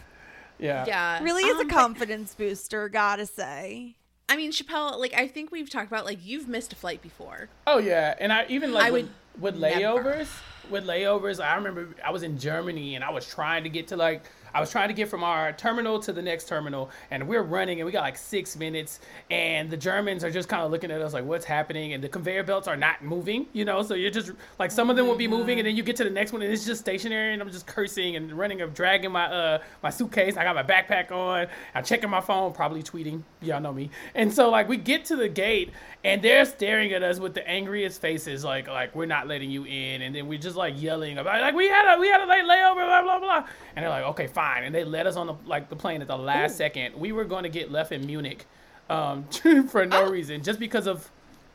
Yeah. 0.58 0.84
yeah. 0.86 1.22
Really 1.22 1.42
is 1.44 1.54
Um, 1.56 1.60
a 1.62 1.64
but- 1.64 1.72
confidence 1.74 2.34
booster, 2.34 2.88
gotta 2.88 3.26
say. 3.26 3.96
I 4.28 4.36
mean, 4.36 4.52
Chappelle, 4.52 4.98
like, 4.98 5.12
I 5.12 5.28
think 5.28 5.52
we've 5.52 5.68
talked 5.68 5.88
about, 5.88 6.06
like, 6.06 6.18
you've 6.24 6.48
missed 6.48 6.72
a 6.72 6.76
flight 6.76 7.02
before. 7.02 7.50
Oh 7.66 7.76
yeah, 7.78 8.14
and 8.18 8.32
I 8.32 8.46
even 8.48 8.72
like 8.72 8.86
I 8.86 8.90
with, 8.90 9.02
would 9.04 9.10
with 9.38 9.58
never. 9.58 9.80
layovers. 9.80 10.28
With 10.70 10.86
layovers, 10.86 11.44
I 11.44 11.56
remember 11.56 11.88
I 12.02 12.10
was 12.10 12.22
in 12.22 12.38
Germany 12.38 12.94
and 12.94 13.04
I 13.04 13.10
was 13.10 13.28
trying 13.28 13.64
to 13.64 13.68
get 13.68 13.88
to 13.88 13.96
like 13.96 14.22
I 14.54 14.60
was 14.60 14.70
trying 14.70 14.88
to 14.88 14.94
get 14.94 15.08
from 15.08 15.24
our 15.24 15.52
terminal 15.52 15.98
to 16.00 16.12
the 16.12 16.22
next 16.22 16.48
terminal, 16.48 16.90
and 17.10 17.26
we're 17.26 17.42
running 17.42 17.80
and 17.80 17.86
we 17.86 17.92
got 17.92 18.02
like 18.02 18.16
six 18.16 18.56
minutes, 18.56 19.00
and 19.30 19.68
the 19.68 19.76
Germans 19.76 20.22
are 20.22 20.30
just 20.30 20.48
kind 20.48 20.62
of 20.62 20.70
looking 20.70 20.90
at 20.90 21.02
us 21.02 21.12
like, 21.12 21.24
"What's 21.24 21.44
happening?" 21.44 21.92
And 21.92 22.02
the 22.02 22.08
conveyor 22.08 22.44
belts 22.44 22.68
are 22.68 22.76
not 22.76 23.02
moving, 23.02 23.46
you 23.52 23.64
know. 23.64 23.82
So 23.82 23.94
you're 23.94 24.10
just 24.10 24.32
like 24.58 24.70
some 24.70 24.90
of 24.90 24.96
them 24.96 25.06
will 25.06 25.16
be 25.16 25.28
moving, 25.28 25.58
and 25.58 25.66
then 25.66 25.76
you 25.76 25.82
get 25.82 25.96
to 25.96 26.04
the 26.04 26.10
next 26.10 26.32
one 26.32 26.42
and 26.42 26.52
it's 26.52 26.64
just 26.64 26.80
stationary, 26.80 27.32
and 27.32 27.42
I'm 27.42 27.50
just 27.50 27.66
cursing 27.66 28.16
and 28.16 28.32
running, 28.32 28.60
and 28.60 28.72
dragging 28.72 29.10
my 29.10 29.26
uh 29.26 29.58
my 29.82 29.90
suitcase. 29.90 30.36
I 30.36 30.44
got 30.44 30.54
my 30.54 30.62
backpack 30.62 31.10
on. 31.10 31.48
I'm 31.74 31.84
checking 31.84 32.10
my 32.10 32.20
phone, 32.20 32.52
probably 32.52 32.82
tweeting. 32.82 33.22
Y'all 33.42 33.60
know 33.60 33.72
me. 33.72 33.90
And 34.14 34.32
so 34.32 34.50
like 34.50 34.68
we 34.68 34.76
get 34.76 35.04
to 35.06 35.16
the 35.16 35.28
gate, 35.28 35.70
and 36.04 36.22
they're 36.22 36.44
staring 36.44 36.92
at 36.92 37.02
us 37.02 37.18
with 37.18 37.34
the 37.34 37.46
angriest 37.48 38.00
faces, 38.00 38.44
like 38.44 38.68
like 38.68 38.94
we're 38.94 39.06
not 39.06 39.26
letting 39.26 39.50
you 39.50 39.64
in, 39.64 40.02
and 40.02 40.14
then 40.14 40.28
we're 40.28 40.38
just 40.38 40.56
like 40.56 40.80
yelling 40.80 41.18
about 41.18 41.40
like 41.40 41.54
we 41.54 41.68
had 41.68 41.96
a 41.96 41.98
we 41.98 42.08
had 42.08 42.20
a 42.20 42.26
late 42.26 42.44
layover, 42.44 42.86
blah 42.86 43.02
blah 43.02 43.18
blah, 43.18 43.46
and 43.74 43.82
they're 43.82 43.90
like 43.90 44.04
okay 44.04 44.26
fine, 44.26 44.43
and 44.64 44.74
they 44.74 44.84
let 44.84 45.06
us 45.06 45.16
on 45.16 45.26
the 45.26 45.34
like 45.46 45.68
the 45.68 45.76
plane 45.76 46.00
at 46.02 46.08
the 46.08 46.16
last 46.16 46.56
second. 46.56 46.94
We 46.96 47.12
were 47.12 47.24
going 47.24 47.42
to 47.44 47.48
get 47.48 47.70
left 47.70 47.92
in 47.92 48.04
Munich, 48.06 48.46
um, 48.90 49.24
for 49.70 49.86
no 49.86 50.08
reason, 50.10 50.42
just 50.42 50.58
because 50.58 50.86
of 50.86 51.10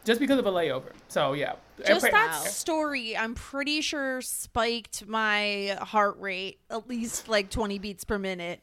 just 0.06 0.20
because 0.20 0.40
of 0.40 0.46
a 0.46 0.52
layover. 0.52 0.92
So 1.10 1.34
yeah, 1.34 1.54
Just 1.86 2.06
Airport- 2.06 2.12
that 2.14 2.34
story, 2.46 3.16
I'm 3.18 3.36
pretty 3.36 3.82
sure 3.82 4.22
spiked 4.22 5.06
my 5.08 5.78
heart 5.82 6.18
rate 6.20 6.60
at 6.70 6.88
least 6.90 7.28
like 7.28 7.50
20 7.50 7.80
beats 7.80 8.04
per 8.06 8.18
minute. 8.18 8.62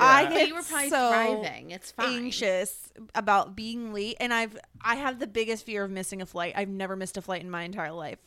I 0.00 0.22
Yeah. 0.22 0.28
get 0.30 0.48
you 0.48 0.54
were 0.54 0.62
probably 0.62 0.90
so 0.90 1.08
thriving. 1.08 1.70
It's 1.72 1.90
fine. 1.90 2.24
anxious 2.26 2.92
about 3.16 3.56
being 3.56 3.92
late, 3.92 4.16
and 4.20 4.32
I've 4.32 4.56
I 4.82 4.94
have 4.94 5.18
the 5.18 5.26
biggest 5.26 5.66
fear 5.66 5.82
of 5.84 5.90
missing 5.90 6.22
a 6.22 6.26
flight. 6.26 6.54
I've 6.56 6.68
never 6.68 6.94
missed 6.94 7.16
a 7.16 7.22
flight 7.22 7.42
in 7.42 7.50
my 7.50 7.64
entire 7.64 7.92
life, 7.92 8.18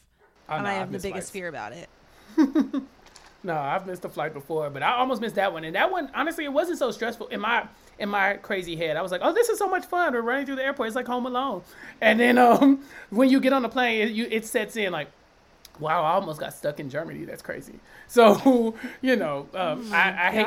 Oh, 0.50 0.56
and 0.56 0.66
no, 0.66 0.70
I 0.70 0.82
I've 0.82 0.92
the 0.92 1.00
biggest 1.00 1.14
flights. 1.14 1.30
fear 1.32 1.48
about 1.48 1.72
it. 1.74 1.90
No, 3.44 3.58
I've 3.58 3.88
missed 3.88 4.06
a 4.06 4.10
flight 4.10 4.34
before, 4.34 4.70
but 4.70 4.84
I 4.84 4.94
almost 4.98 5.20
missed 5.22 5.36
that 5.36 5.52
one. 5.52 5.64
And 5.64 5.76
that 5.76 5.92
one, 5.92 6.12
honestly, 6.14 6.46
it 6.46 6.54
wasn't 6.54 6.78
so 6.78 6.92
stressful. 6.92 7.28
In 7.28 7.40
my 7.40 7.68
in 7.98 8.10
my 8.10 8.34
crazy 8.36 8.76
head, 8.76 8.98
I 8.98 9.02
was 9.02 9.12
like, 9.12 9.22
"Oh, 9.24 9.34
this 9.34 9.50
is 9.50 9.58
so 9.58 9.68
much 9.68 9.86
fun! 9.86 10.14
We're 10.14 10.22
running 10.22 10.46
through 10.46 10.58
the 10.58 10.64
airport. 10.64 10.88
It's 10.88 10.96
like 10.96 11.08
Home 11.08 11.26
Alone." 11.26 11.64
And 12.02 12.20
then 12.20 12.38
um, 12.38 12.84
when 13.10 13.30
you 13.30 13.40
get 13.40 13.54
on 13.54 13.64
the 13.64 13.70
plane, 13.70 14.02
it, 14.08 14.12
you, 14.12 14.28
it 14.30 14.46
sets 14.46 14.78
in 14.78 14.92
like, 14.92 15.08
"Wow, 15.80 16.04
I 16.04 16.12
almost 16.14 16.40
got 16.40 16.54
stuck 16.54 16.80
in 16.80 16.90
Germany. 16.90 17.26
That's 17.26 17.42
crazy." 17.42 17.80
So 18.12 18.76
you 19.02 19.16
know, 19.16 19.48
um, 19.54 19.88
Oh 19.90 19.96
I, 19.96 20.28
I 20.28 20.32
hate 20.32 20.44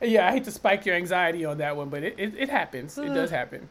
to, 0.00 0.06
yeah, 0.06 0.28
I 0.28 0.32
hate 0.32 0.44
to 0.44 0.50
spike 0.50 0.84
your 0.84 0.94
anxiety 0.96 1.46
on 1.46 1.56
that 1.58 1.76
one, 1.78 1.88
but 1.88 2.02
it, 2.02 2.14
it, 2.18 2.34
it 2.36 2.48
happens. 2.50 2.98
It 2.98 3.08
does 3.14 3.30
happen. 3.30 3.70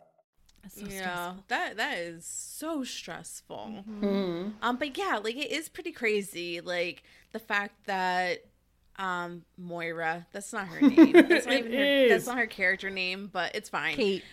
yeah, 0.89 1.33
that 1.47 1.77
that 1.77 1.97
is 1.97 2.25
so 2.25 2.83
stressful. 2.83 3.83
Mm-hmm. 3.89 4.49
Um, 4.61 4.77
but 4.77 4.97
yeah, 4.97 5.19
like 5.23 5.35
it 5.35 5.51
is 5.51 5.69
pretty 5.69 5.91
crazy. 5.91 6.61
Like 6.61 7.03
the 7.31 7.39
fact 7.39 7.85
that 7.85 8.45
um 8.97 9.43
Moira, 9.57 10.27
that's 10.31 10.53
not 10.53 10.67
her 10.67 10.81
name. 10.81 11.11
That's 11.29 11.45
not 11.45 11.55
even 11.55 11.71
her, 11.73 12.09
that's 12.09 12.27
not 12.27 12.37
her 12.37 12.45
character 12.45 12.89
name, 12.89 13.29
but 13.31 13.55
it's 13.55 13.69
fine. 13.69 13.95
Kate. 13.95 14.23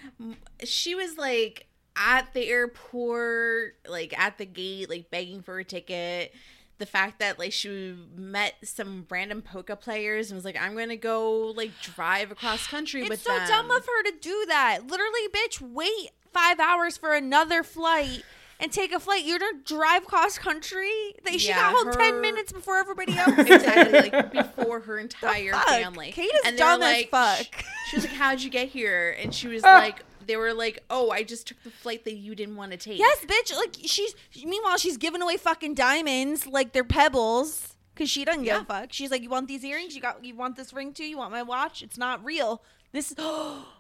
She 0.64 0.94
was 0.94 1.16
like 1.16 1.66
at 1.96 2.32
the 2.34 2.46
airport, 2.49 3.76
like 3.88 4.18
at 4.18 4.38
the 4.38 4.46
gate, 4.46 4.90
like 4.90 5.11
begging 5.11 5.42
for 5.42 5.59
a 5.59 5.64
ticket. 5.64 6.34
The 6.78 6.86
fact 6.86 7.18
that 7.18 7.38
like 7.40 7.53
she 7.53 7.96
met 8.14 8.55
some 8.62 9.05
random 9.11 9.42
poker 9.42 9.74
players 9.74 10.30
and 10.30 10.36
was 10.36 10.44
like, 10.44 10.57
"I'm 10.61 10.76
gonna 10.76 10.96
go 10.96 11.46
like 11.57 11.72
drive 11.82 12.30
across 12.30 12.66
country 12.68 13.03
with 13.03 13.12
It's 13.12 13.22
so 13.22 13.36
them." 13.36 13.49
dumb 13.49 13.70
of 13.70 13.84
her 13.84 14.03
to 14.05 14.12
do 14.20 14.44
that. 14.49 14.86
Literally, 14.86 15.28
bitch, 15.32 15.61
wait 15.61 16.11
five 16.33 16.61
hours 16.61 16.97
for 16.97 17.14
another 17.14 17.62
flight 17.62 18.24
and 18.61 18.72
take 18.72 18.93
a 18.93 19.01
flight. 19.01 19.24
You're 19.24 19.39
gonna 19.39 19.59
drive 19.64 20.05
cross 20.05 20.39
country. 20.39 20.91
They 21.24 21.39
she 21.39 21.53
got 21.53 21.74
home 21.74 21.93
ten 21.93 22.20
minutes 22.20 22.53
before 22.53 22.79
everybody 22.79 23.16
else. 23.16 23.33
exactly 23.39 24.11
like 24.11 24.33
before 24.33 24.81
her 24.81 24.99
entire 24.99 25.53
family. 25.53 26.12
Kate 26.12 26.24
is 26.24 26.41
and 26.45 26.59
dumb 26.59 26.83
as 26.83 26.97
like, 26.97 27.11
fuck. 27.11 27.39
She, 27.39 27.91
she 27.91 27.97
was 27.97 28.05
like, 28.07 28.14
"How'd 28.14 28.41
you 28.41 28.51
get 28.51 28.68
here?" 28.68 29.16
And 29.20 29.35
she 29.35 29.49
was 29.49 29.62
like, 29.62 30.03
"They 30.26 30.37
were 30.37 30.55
like, 30.55 30.83
oh, 30.91 31.11
I 31.11 31.22
just 31.22 31.47
took 31.49 31.62
the 31.62 31.70
flight 31.70 32.05
that 32.05 32.14
you 32.14 32.35
didn't 32.35 32.57
want 32.57 32.72
to 32.72 32.79
take." 32.79 32.99
yes, 32.99 33.24
bitch. 33.24 33.55
Like 33.57 33.76
she's 33.85 34.14
meanwhile 34.45 34.76
she's 34.76 34.97
giving 34.97 35.22
away 35.22 35.37
fucking 35.37 35.74
diamonds 35.74 36.47
like 36.47 36.72
they're 36.72 36.85
pebbles 36.85 37.76
because 37.95 38.11
she 38.11 38.24
doesn't 38.24 38.45
give 38.45 38.62
a 38.62 38.64
fuck. 38.64 38.93
She's 38.93 39.11
like, 39.11 39.22
you 39.22 39.31
want 39.31 39.49
these 39.49 39.64
earrings? 39.64 39.95
You 39.95 40.03
got 40.03 40.24
you 40.24 40.35
want 40.35 40.57
this 40.57 40.72
ring 40.72 40.93
too? 40.93 41.05
You 41.05 41.18
want 41.18 41.33
my 41.33 41.43
watch? 41.43 41.83
It's 41.83 41.99
not 41.99 42.24
real. 42.24 42.62
This. 42.93 43.14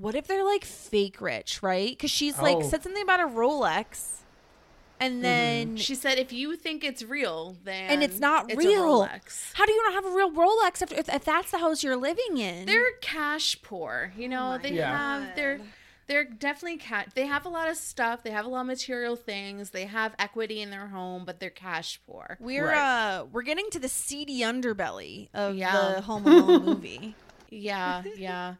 what 0.00 0.14
if 0.14 0.26
they're 0.26 0.44
like 0.44 0.64
fake 0.64 1.20
rich, 1.20 1.62
right? 1.62 1.90
Because 1.90 2.10
she's 2.10 2.38
like 2.38 2.56
Oh. 2.56 2.62
said 2.62 2.82
something 2.82 3.02
about 3.02 3.20
a 3.20 3.24
Rolex, 3.26 4.16
and 4.98 5.24
then 5.24 5.76
She 5.76 5.94
said, 5.94 6.18
"If 6.18 6.32
you 6.32 6.56
think 6.56 6.84
it's 6.84 7.02
real, 7.02 7.56
then 7.64 7.90
and 7.90 8.02
it's 8.02 8.18
not 8.18 8.52
a 8.52 8.56
real. 8.56 8.84
Rolex." 9.06 9.52
How 9.54 9.64
do 9.66 9.72
you 9.72 9.82
not 9.84 9.94
have 9.94 10.04
a 10.12 10.14
real 10.14 10.30
Rolex 10.30 10.82
if, 10.82 10.92
if, 10.92 11.08
if 11.08 11.24
that's 11.24 11.50
the 11.50 11.58
house 11.58 11.82
you're 11.82 11.96
living 11.96 12.36
in? 12.38 12.66
They're 12.66 12.92
cash 13.00 13.60
poor, 13.62 14.12
you 14.16 14.28
know. 14.28 14.58
they 14.62 14.72
Yeah. 14.74 14.96
have 15.24 15.36
they're 15.36 15.60
they're 16.06 16.24
definitely 16.24 16.78
cat. 16.78 17.12
They 17.14 17.26
have 17.26 17.46
a 17.46 17.48
lot 17.48 17.68
of 17.70 17.76
stuff. 17.76 18.24
They 18.24 18.30
have 18.32 18.44
a 18.44 18.48
lot 18.48 18.62
of 18.62 18.66
material 18.66 19.14
things. 19.14 19.70
They 19.70 19.84
have 19.86 20.12
equity 20.18 20.60
in 20.60 20.70
their 20.70 20.88
home, 20.88 21.24
but 21.24 21.38
they're 21.40 21.50
cash 21.50 22.00
poor. 22.06 22.36
we're 22.40 22.66
Right. 22.66 23.18
uh 23.20 23.24
we're 23.32 23.42
getting 23.42 23.70
to 23.70 23.78
the 23.78 23.88
seedy 23.88 24.40
underbelly 24.40 25.28
of 25.32 25.54
Yeah. 25.56 25.92
the 25.94 26.00
Home 26.02 26.26
Alone 26.26 26.64
movie. 26.66 27.14
Yeah, 27.48 28.02
yeah. 28.16 28.54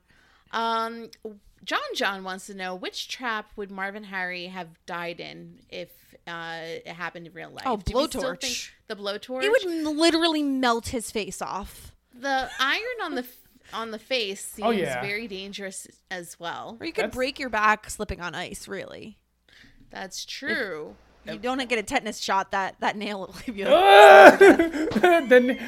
Um, 0.53 1.11
John 1.64 1.80
John 1.94 2.24
wants 2.24 2.46
to 2.46 2.55
know 2.55 2.74
which 2.74 3.09
trap 3.09 3.51
would 3.57 3.70
Marvin 3.70 4.05
Harry 4.05 4.46
have 4.46 4.68
died 4.86 5.20
in 5.20 5.59
if 5.68 5.90
uh, 6.26 6.57
it 6.62 6.88
happened 6.88 7.26
in 7.26 7.32
real 7.32 7.51
life? 7.51 7.64
Oh, 7.66 7.76
Do 7.76 7.96
we 7.96 8.07
still 8.07 8.22
blowtorch. 8.22 8.70
The 8.88 8.96
blowtorch. 8.96 9.42
It 9.44 9.51
would 9.51 9.96
literally 9.96 10.42
melt 10.42 10.88
his 10.88 11.11
face 11.11 11.40
off. 11.42 11.92
The 12.14 12.51
iron 12.59 12.82
on 13.03 13.14
the 13.14 13.26
on 13.72 13.90
the 13.92 13.98
face 13.98 14.44
seems 14.44 14.66
Oh, 14.66 14.70
yeah. 14.70 15.01
very 15.01 15.28
dangerous 15.28 15.86
as 16.11 16.40
well. 16.40 16.76
Or 16.80 16.86
you 16.86 16.92
could 16.92 17.05
That's- 17.05 17.14
break 17.14 17.38
your 17.38 17.51
back 17.51 17.88
slipping 17.88 18.20
on 18.20 18.34
ice, 18.34 18.66
really. 18.66 19.18
That's 19.90 20.24
true. 20.24 20.96
You 21.26 21.38
don't 21.38 21.68
get 21.68 21.78
a 21.78 21.82
tetanus 21.82 22.18
shot, 22.18 22.51
that, 22.51 22.76
that 22.80 22.96
nail 22.96 23.20
will 23.20 23.34
leave 23.46 23.57
you. 23.59 23.64
the, 24.40 25.59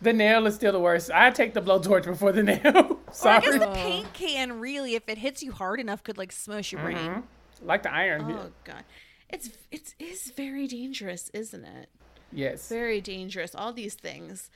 the 0.00 0.12
nail 0.12 0.46
is 0.46 0.54
still 0.54 0.72
the 0.72 0.80
worst. 0.80 1.10
I 1.12 1.30
take 1.30 1.54
the 1.54 1.60
blowtorch 1.62 2.04
before 2.04 2.32
the 2.32 2.42
nail. 2.44 2.60
Or 2.64 3.28
I 3.28 3.40
guess 3.40 3.58
the 3.58 3.70
paint 3.74 4.12
can 4.12 4.60
really, 4.60 4.94
if 4.94 5.08
it 5.08 5.18
hits 5.18 5.42
you 5.42 5.52
hard 5.52 5.80
enough, 5.80 6.02
could 6.04 6.18
like 6.18 6.32
smush 6.32 6.72
your 6.72 6.82
brain. 6.82 7.22
like 7.62 7.82
the 7.82 7.92
iron. 7.92 8.30
Oh 8.30 8.50
god. 8.64 8.84
It's 9.28 9.50
it's 9.70 9.94
is 9.98 10.30
very 10.36 10.66
dangerous, 10.66 11.30
isn't 11.34 11.64
it? 11.64 11.88
Yes. 12.32 12.68
Very 12.68 13.00
dangerous. 13.00 13.54
All 13.54 13.72
these 13.72 13.94
things. 13.94 14.50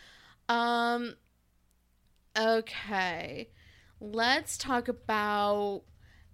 Um 0.48 1.14
okay. 2.38 3.48
Let's 4.00 4.56
talk 4.58 4.88
about 4.88 5.82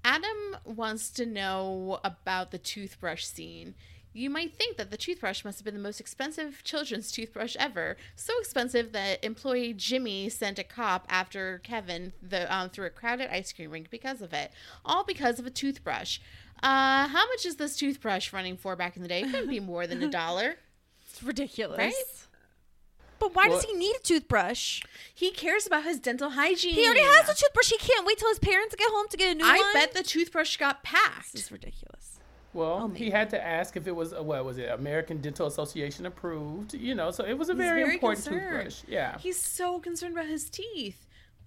Adam 0.04 0.56
wants 0.64 1.10
to 1.10 1.26
know 1.26 1.98
about 2.04 2.50
the 2.50 2.58
toothbrush 2.58 3.24
scene. 3.24 3.74
You 4.12 4.30
might 4.30 4.54
think 4.54 4.76
that 4.76 4.90
the 4.90 4.96
toothbrush 4.96 5.44
must 5.44 5.58
have 5.58 5.64
been 5.64 5.74
the 5.74 5.80
most 5.80 6.00
expensive 6.00 6.62
children's 6.64 7.12
toothbrush 7.12 7.56
ever. 7.58 7.96
So 8.16 8.32
expensive 8.40 8.92
that 8.92 9.22
employee 9.24 9.74
Jimmy 9.74 10.28
sent 10.28 10.58
a 10.58 10.64
cop 10.64 11.06
after 11.08 11.60
Kevin 11.62 12.12
the, 12.22 12.52
um, 12.54 12.70
through 12.70 12.86
a 12.86 12.90
crowded 12.90 13.32
ice 13.32 13.52
cream 13.52 13.70
rink 13.70 13.90
because 13.90 14.22
of 14.22 14.32
it. 14.32 14.50
All 14.84 15.04
because 15.04 15.38
of 15.38 15.46
a 15.46 15.50
toothbrush. 15.50 16.18
Uh, 16.62 17.06
how 17.06 17.28
much 17.28 17.46
is 17.46 17.56
this 17.56 17.76
toothbrush 17.76 18.32
running 18.32 18.56
for 18.56 18.74
back 18.74 18.96
in 18.96 19.02
the 19.02 19.08
day? 19.08 19.20
It 19.22 19.30
couldn't 19.30 19.50
be 19.50 19.60
more 19.60 19.86
than 19.86 20.02
a 20.02 20.10
dollar. 20.10 20.56
It's 21.10 21.22
ridiculous. 21.22 21.78
Right? 21.78 21.94
But 23.18 23.34
why 23.34 23.48
does 23.48 23.64
he 23.64 23.72
need 23.72 23.96
a 23.96 24.00
toothbrush? 24.00 24.82
He 25.12 25.30
cares 25.30 25.66
about 25.66 25.84
his 25.84 25.98
dental 25.98 26.30
hygiene. 26.30 26.74
He 26.74 26.84
already 26.84 27.00
has 27.00 27.28
a 27.28 27.34
toothbrush. 27.34 27.70
He 27.70 27.78
can't 27.78 28.06
wait 28.06 28.18
till 28.18 28.28
his 28.28 28.38
parents 28.38 28.74
get 28.76 28.90
home 28.90 29.06
to 29.08 29.16
get 29.16 29.32
a 29.32 29.34
new 29.34 29.44
I 29.44 29.56
one. 29.56 29.64
I 29.64 29.72
bet 29.74 29.94
the 29.94 30.02
toothbrush 30.02 30.56
got 30.58 30.82
packed. 30.82 31.32
This 31.32 31.46
is 31.46 31.52
ridiculous. 31.52 32.17
Well, 32.58 32.80
Oh, 32.82 32.88
he 32.88 33.10
had 33.10 33.30
to 33.30 33.40
ask 33.44 33.76
if 33.76 33.86
it 33.86 33.94
was 33.94 34.12
uh, 34.12 34.20
what 34.22 34.44
was 34.44 34.58
it 34.58 34.68
American 34.68 35.20
Dental 35.20 35.46
Association 35.46 36.06
approved. 36.06 36.74
You 36.74 36.94
know, 36.96 37.12
so 37.12 37.24
it 37.24 37.38
was 37.38 37.48
a 37.48 37.52
He's 37.52 37.58
very, 37.62 37.82
very 37.84 37.94
important 37.94 38.24
concerned. 38.24 38.50
toothbrush. 38.50 38.82
Yeah. 38.88 39.16
He's 39.18 39.40
so 39.40 39.78
concerned 39.78 40.14
about 40.14 40.26
his 40.26 40.50
teeth. 40.50 41.06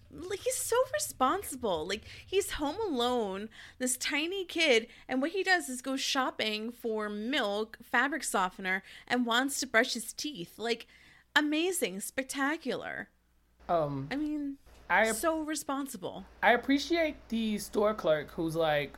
Like 0.09 0.39
he's 0.39 0.55
so 0.55 0.76
responsible. 0.93 1.86
Like 1.88 2.03
he's 2.26 2.51
home 2.51 2.78
alone, 2.86 3.49
this 3.78 3.97
tiny 3.97 4.45
kid, 4.45 4.88
and 5.07 5.22
what 5.22 5.32
he 5.32 5.43
does 5.43 5.68
is 5.70 5.82
go 5.82 5.95
shopping 5.97 6.72
for 6.72 7.09
milk, 7.09 7.78
fabric 7.84 8.24
softener, 8.24 8.82
and 9.07 9.26
wants 9.26 9.59
to 9.59 9.68
brush 9.68 9.93
his 9.93 10.14
teeth. 10.14 10.57
Like 10.57 10.88
amazing, 11.36 11.99
spectacular. 12.01 13.09
Um, 13.70 14.07
I 14.12 14.16
mean, 14.16 14.57
I 14.89 15.12
so 15.12 15.39
responsible. 15.41 16.26
I 16.43 16.53
appreciate 16.53 17.16
the 17.30 17.57
store 17.57 17.93
clerk 17.93 18.32
who's 18.32 18.55
like 18.55 18.97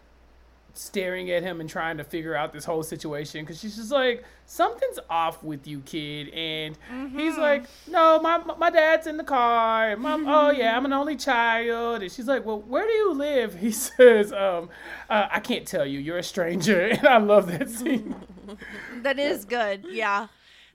staring 0.76 1.30
at 1.30 1.44
him 1.44 1.62
and 1.62 1.70
trying 1.70 1.98
to 1.98 2.04
figure 2.04 2.36
out 2.36 2.52
this 2.52 2.66
whole 2.66 2.82
situation 2.82 3.42
because 3.46 3.60
she's 3.60 3.76
just 3.76 3.92
like 3.92 4.24
something's 4.48 4.98
off 5.10 5.44
with 5.44 5.68
you 5.68 5.80
kid 5.82 6.30
and 6.30 6.76
he's 7.16 7.38
like 7.38 7.66
no 7.88 8.20
my 8.20 8.40
my 8.58 8.72
dad's 8.72 9.06
in 9.06 9.18
the 9.18 9.24
car 9.24 9.92
and 9.92 10.02
mom 10.02 10.28
oh 10.28 10.50
yeah 10.50 10.76
i'm 10.76 10.84
an 10.86 10.92
only 10.92 11.16
child 11.16 12.02
and 12.02 12.12
she's 12.12 12.28
like 12.28 12.44
well 12.44 12.60
where 12.60 12.86
do 12.88 12.92
you 12.92 13.14
live 13.14 13.54
he 13.60 13.72
says 13.72 14.34
um 14.34 14.68
uh, 15.12 15.28
i 15.32 15.40
can't 15.40 15.68
tell 15.68 15.86
you 15.86 16.00
you're 16.00 16.18
a 16.18 16.24
stranger 16.24 16.80
and 16.88 17.08
i 17.08 17.18
love 17.18 17.48
that 17.52 17.70
scene 17.70 18.16
That 19.04 19.20
is 19.20 19.46
good. 19.46 19.86
Yeah. 19.90 20.28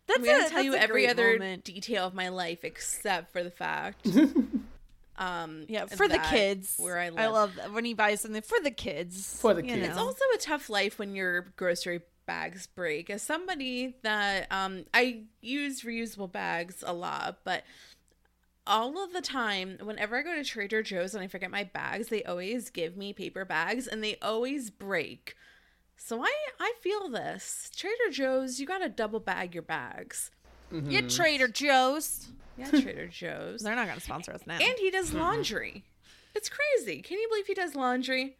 That's 0.07 0.21
I'm 0.21 0.25
gonna 0.25 0.47
a- 0.47 0.49
tell 0.49 0.63
you 0.63 0.71
that's 0.73 0.85
a 0.85 0.89
every 0.89 1.07
other 1.07 1.33
moment. 1.35 1.65
detail 1.65 2.07
of 2.07 2.15
my 2.15 2.29
life 2.31 2.65
except 2.65 3.31
for 3.31 3.43
the 3.45 3.51
fact. 3.51 4.07
Um, 5.19 5.65
Yeah, 5.69 5.87
for 5.87 6.07
the 6.09 6.19
kids. 6.19 6.75
where 6.79 6.99
I 6.99 7.09
live. 7.11 7.19
I 7.19 7.27
love 7.27 7.55
that 7.57 7.73
when 7.73 7.85
he 7.85 7.93
buys 7.95 8.21
something 8.21 8.41
for 8.43 8.59
the 8.63 8.71
kids. 8.71 9.39
For 9.41 9.53
the 9.53 9.63
you 9.63 9.69
kids. 9.75 9.83
know. 9.83 9.89
It's 9.89 9.99
also 9.99 10.25
a 10.35 10.39
tough 10.39 10.71
life 10.71 10.99
when 10.99 11.15
your 11.17 11.43
grocery 11.57 12.01
bags 12.27 12.67
break. 12.67 13.11
As 13.11 13.23
somebody 13.23 13.97
that 14.03 14.47
um 14.51 14.85
I 14.95 15.23
use 15.41 15.83
reusable 15.83 16.31
bags 16.31 16.85
a 16.87 16.93
lot, 16.93 17.39
but 17.45 17.65
all 18.67 19.03
of 19.03 19.13
the 19.15 19.23
time, 19.23 19.79
whenever 19.83 20.17
I 20.19 20.23
go 20.23 20.35
to 20.35 20.45
Trader 20.45 20.83
Joe's 20.83 21.15
and 21.15 21.25
I 21.25 21.27
forget 21.27 21.51
my 21.51 21.65
bags, 21.65 22.09
they 22.09 22.23
always 22.25 22.69
give 22.71 22.97
me 22.97 23.13
paper 23.15 23.45
bags 23.47 23.87
and 23.87 24.05
they 24.05 24.17
always 24.21 24.71
break. 24.71 25.35
So 25.97 26.23
I 26.23 26.33
I 26.61 26.75
feel 26.81 27.09
this. 27.09 27.71
Trader 27.75 28.11
Joe's, 28.13 28.61
you 28.61 28.67
gotta 28.67 28.89
double 28.89 29.21
bag 29.21 29.55
your 29.55 29.63
bags. 29.63 30.31
Get 30.89 31.09
Trader 31.11 31.49
Joe's. 31.49 32.29
Yeah, 32.57 32.71
Trader 32.71 33.07
Joe's. 33.09 33.63
They're 33.63 33.75
not 33.77 33.87
going 33.87 33.99
to 33.99 34.05
sponsor 34.05 34.33
us 34.33 34.41
now. 34.47 34.55
And 34.61 34.79
he 34.79 34.91
does 34.91 35.13
laundry. 35.15 35.85
It's 36.35 36.49
crazy. 36.51 37.03
Can 37.03 37.19
you 37.19 37.29
believe 37.29 37.47
he 37.47 37.55
does 37.55 37.75
laundry? 37.75 38.37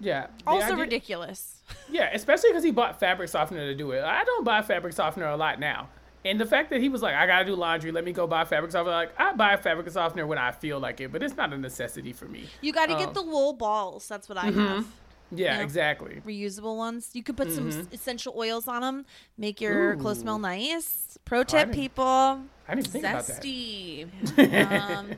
Yeah. 0.00 0.26
the 0.44 0.50
also 0.50 0.64
idea- 0.66 0.76
ridiculous. 0.76 1.62
Yeah, 1.90 2.10
especially 2.12 2.50
because 2.50 2.64
he 2.64 2.70
bought 2.70 2.98
fabric 3.00 3.28
softener 3.28 3.60
to 3.66 3.74
do 3.74 3.92
it. 3.92 4.02
I 4.02 4.24
don't 4.24 4.44
buy 4.44 4.62
fabric 4.62 4.92
softener 4.94 5.26
a 5.26 5.36
lot 5.36 5.58
now. 5.60 5.88
And 6.24 6.40
the 6.40 6.46
fact 6.46 6.70
that 6.70 6.80
he 6.80 6.88
was 6.88 7.02
like, 7.02 7.14
I 7.14 7.26
gotta 7.26 7.44
do 7.44 7.54
laundry, 7.56 7.90
let 7.92 8.04
me 8.04 8.12
go 8.12 8.26
buy 8.26 8.44
fabric 8.44 8.70
softener. 8.72 8.94
Like, 8.94 9.12
I 9.18 9.32
buy 9.32 9.56
fabric 9.56 9.88
softener 9.90 10.26
when 10.26 10.38
I 10.38 10.52
feel 10.52 10.78
like 10.78 11.00
it, 11.00 11.10
but 11.12 11.22
it's 11.22 11.36
not 11.36 11.52
a 11.52 11.58
necessity 11.58 12.12
for 12.12 12.26
me. 12.26 12.44
You 12.60 12.72
got 12.72 12.86
to 12.86 12.94
Um, 12.94 12.98
get 13.00 13.14
the 13.14 13.22
wool 13.22 13.52
balls. 13.54 14.06
That's 14.06 14.28
what 14.28 14.38
I 14.38 14.50
Mhm. 14.50 14.68
have. 14.68 14.86
Yeah, 15.34 15.56
Yeah. 15.56 15.62
exactly. 15.62 16.20
Reusable 16.26 16.76
ones. 16.76 17.10
You 17.14 17.22
could 17.22 17.36
put 17.36 17.50
some 17.50 17.68
s- 17.68 17.74
Mhm. 17.76 17.92
essential 17.94 18.34
oils 18.36 18.68
on 18.68 18.82
them, 18.82 19.06
make 19.38 19.60
your 19.60 19.96
clothes 19.96 20.20
smell 20.20 20.38
nice. 20.38 21.16
Pro 21.24 21.42
tip, 21.42 21.68
didn't- 21.68 21.74
people. 21.80 22.44
I 22.68 22.74
didn't 22.74 22.88
think 22.88 23.04
about 23.04 23.26
that. 23.26 23.42
Zesty. 23.42 24.08
um, 24.80 25.12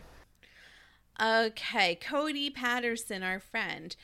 okay, 1.20 1.96
Cody 1.96 2.50
Patterson, 2.50 3.22
our 3.22 3.40
friend. 3.40 3.94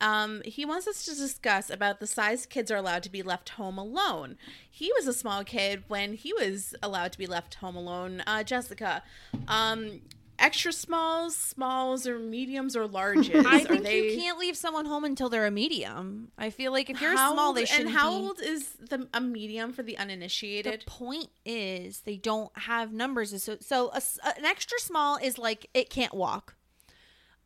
Um, 0.00 0.42
he 0.44 0.66
wants 0.66 0.86
us 0.86 1.04
to 1.06 1.14
discuss 1.14 1.70
about 1.70 2.00
the 2.00 2.06
size 2.06 2.44
kids 2.44 2.70
are 2.70 2.76
allowed 2.76 3.02
to 3.04 3.10
be 3.10 3.22
left 3.22 3.50
home 3.50 3.78
alone. 3.78 4.36
He 4.70 4.92
was 4.94 5.06
a 5.06 5.12
small 5.14 5.42
kid 5.42 5.84
when 5.88 6.12
he 6.14 6.34
was 6.34 6.74
allowed 6.82 7.12
to 7.12 7.18
be 7.18 7.26
left 7.26 7.54
home 7.54 7.76
alone. 7.76 8.22
Uh, 8.26 8.42
Jessica, 8.42 9.02
um, 9.48 10.02
extra 10.38 10.72
smalls, 10.72 11.36
smalls, 11.36 12.06
or 12.06 12.18
mediums 12.18 12.76
or 12.76 12.86
larges? 12.88 13.44
I 13.44 13.62
are 13.62 13.64
think 13.64 13.84
they... 13.84 14.10
you 14.10 14.18
can't 14.18 14.38
leave 14.38 14.56
someone 14.56 14.86
home 14.86 15.04
until 15.04 15.28
they're 15.28 15.46
a 15.46 15.50
medium. 15.50 16.30
I 16.38 16.50
feel 16.50 16.72
like 16.72 16.90
if 16.90 17.00
you're 17.00 17.16
How 17.16 17.32
small, 17.32 17.52
they 17.52 17.64
shouldn't 17.64 17.88
And 17.88 17.96
how 17.96 18.10
be. 18.10 18.16
old 18.16 18.40
is 18.40 18.70
the 18.74 19.08
a 19.12 19.20
medium 19.20 19.72
for 19.72 19.82
the 19.82 19.96
uninitiated? 19.98 20.82
The 20.82 20.90
point 20.90 21.28
is 21.44 22.00
they 22.00 22.16
don't 22.16 22.50
have 22.58 22.92
numbers. 22.92 23.42
So, 23.42 23.56
so 23.60 23.90
a 23.92 24.02
an 24.36 24.44
extra 24.44 24.78
small 24.78 25.16
is 25.16 25.38
like 25.38 25.68
it 25.74 25.90
can't 25.90 26.14
walk. 26.14 26.54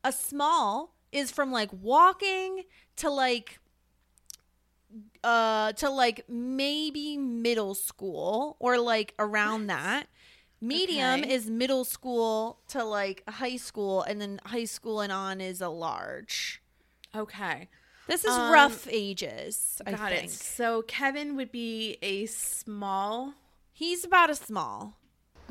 A 0.04 0.12
small 0.12 0.94
is 1.12 1.30
from 1.30 1.52
like 1.52 1.70
walking 1.72 2.64
to 2.96 3.10
like 3.10 3.58
uh 5.22 5.72
to 5.72 5.88
like 5.90 6.24
maybe 6.28 7.16
middle 7.16 7.74
school 7.74 8.56
or 8.58 8.78
like 8.78 9.14
around 9.18 9.66
that. 9.68 10.06
Medium 10.60 11.20
Okay. 11.22 11.32
is 11.32 11.48
middle 11.48 11.84
school 11.84 12.60
to 12.68 12.84
like 12.84 13.22
high 13.28 13.56
school 13.56 14.02
and 14.02 14.20
then 14.20 14.40
high 14.44 14.64
school 14.64 15.00
and 15.00 15.10
on 15.12 15.40
is 15.40 15.60
a 15.60 15.68
large. 15.68 16.62
Okay. 17.16 17.68
This 18.06 18.24
is 18.24 18.36
Um, 18.36 18.52
rough 18.52 18.86
ages, 18.90 19.80
I 19.86 19.92
Got 19.92 20.10
think. 20.10 20.24
it. 20.24 20.30
So 20.30 20.82
Kevin 20.82 21.36
would 21.36 21.50
be 21.52 21.96
a 22.02 22.26
small. 22.26 23.34
He's 23.72 24.04
about 24.04 24.30
a 24.30 24.34
small. 24.34 24.96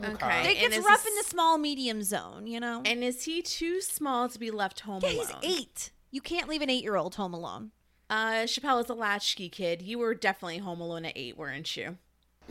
Okay. 0.03 0.51
It 0.51 0.59
gets 0.59 0.77
is 0.77 0.85
rough 0.85 1.05
in 1.05 1.15
the 1.15 1.23
small 1.23 1.57
medium 1.57 2.03
zone, 2.03 2.47
you 2.47 2.59
know? 2.59 2.81
And 2.85 3.03
is 3.03 3.23
he 3.25 3.41
too 3.41 3.81
small 3.81 4.29
to 4.29 4.39
be 4.39 4.51
left 4.51 4.81
home 4.81 5.01
Yeah, 5.03 5.11
alone? 5.11 5.27
he's 5.41 5.59
eight. 5.59 5.91
You 6.11 6.21
can't 6.21 6.47
leave 6.47 6.61
an 6.61 6.69
eight 6.69 6.83
year 6.83 6.95
old 6.95 7.15
home 7.15 7.33
alone. 7.33 7.71
Uh, 8.09 8.43
Chappelle 8.45 8.83
is 8.83 8.89
a 8.89 8.93
latchkey 8.93 9.49
kid. 9.49 9.81
You 9.81 9.99
were 9.99 10.13
definitely 10.13 10.59
home 10.59 10.81
alone 10.81 11.05
at 11.05 11.13
eight, 11.15 11.37
weren't 11.37 11.75
you? 11.77 11.97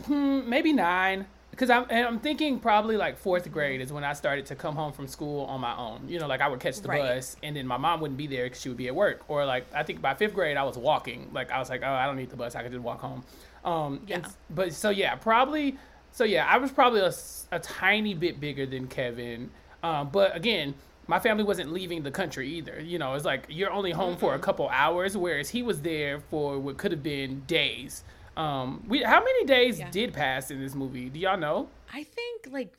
Hmm, 0.05 0.49
maybe 0.49 0.73
nine. 0.73 1.27
Because 1.59 1.71
I'm, 1.71 1.87
and 1.91 2.07
I'm 2.07 2.21
thinking 2.21 2.61
probably 2.61 2.97
like 2.97 3.19
fourth 3.19 3.51
grade 3.51 3.81
is 3.81 3.93
when 3.93 4.05
I 4.05 4.13
started 4.13 4.47
to 4.47 4.55
come 4.55 4.77
home 4.77 4.93
from 4.93 5.09
school 5.09 5.45
on 5.47 5.61
my 5.61 5.77
own. 5.77 6.09
You 6.09 6.21
know, 6.21 6.29
like 6.29 6.41
I 6.41 6.47
would 6.47 6.61
catch 6.61 6.81
the 6.81 6.87
Right. 6.89 7.17
bus 7.17 7.35
and 7.43 7.57
then 7.57 7.67
my 7.67 7.77
mom 7.77 8.01
wouldn't 8.01 8.17
be 8.17 8.29
there 8.29 8.45
because 8.45 8.61
she 8.61 8.69
would 8.69 8.79
be 8.79 8.87
at 8.87 8.95
work. 8.95 9.25
Or 9.27 9.45
like 9.45 9.67
I 9.75 9.83
think 9.83 10.01
by 10.01 10.15
fifth 10.15 10.35
grade 10.35 10.57
I 10.57 10.63
was 10.63 10.79
walking. 10.79 11.31
Like 11.33 11.51
I 11.51 11.59
was 11.59 11.69
like, 11.69 11.81
oh, 11.83 11.93
I 11.93 12.07
don't 12.07 12.15
need 12.17 12.31
the 12.31 12.37
bus. 12.37 12.55
I 12.55 12.63
could 12.63 12.71
just 12.71 12.85
walk 12.85 13.01
home. 13.01 13.25
Um, 13.65 14.03
Yeah. 14.07 14.19
and- 14.19 14.27
but 14.51 14.73
so 14.73 14.91
yeah, 14.91 15.17
probably. 15.17 15.77
So 16.13 16.23
yeah, 16.23 16.47
I 16.49 16.59
was 16.59 16.71
probably 16.71 17.01
a 17.01 17.59
tiny 17.59 18.15
bit 18.15 18.39
bigger 18.39 18.65
than 18.65 18.87
Kevin. 18.87 19.51
Um, 19.83 20.11
but 20.11 20.37
again, 20.37 20.75
my 21.09 21.19
family 21.19 21.43
wasn't 21.43 21.73
leaving 21.73 22.05
the 22.05 22.13
country 22.13 22.49
either. 22.51 22.79
You 22.81 23.01
know, 23.01 23.15
it's 23.15 23.25
like 23.25 23.47
you're 23.49 23.73
only 23.73 23.91
home 23.91 24.17
for 24.17 24.35
a 24.35 24.39
couple 24.39 24.69
hours, 24.69 25.17
whereas 25.17 25.49
he 25.51 25.65
was 25.65 25.81
there 25.83 26.21
for 26.31 26.57
what 26.61 26.77
could 26.77 26.93
have 26.93 27.03
been 27.03 27.41
days. 27.49 28.05
Um, 28.39 28.84
we 28.89 29.03
how 29.03 29.18
many 29.18 29.45
days 29.45 29.78
Yeah. 29.78 29.91
did 29.91 30.12
pass 30.14 30.51
in 30.51 30.61
this 30.61 30.74
movie? 30.74 31.09
Do 31.09 31.18
y'all 31.18 31.36
know? 31.39 31.68
I 31.93 32.05
think 32.05 32.49
like 32.51 32.72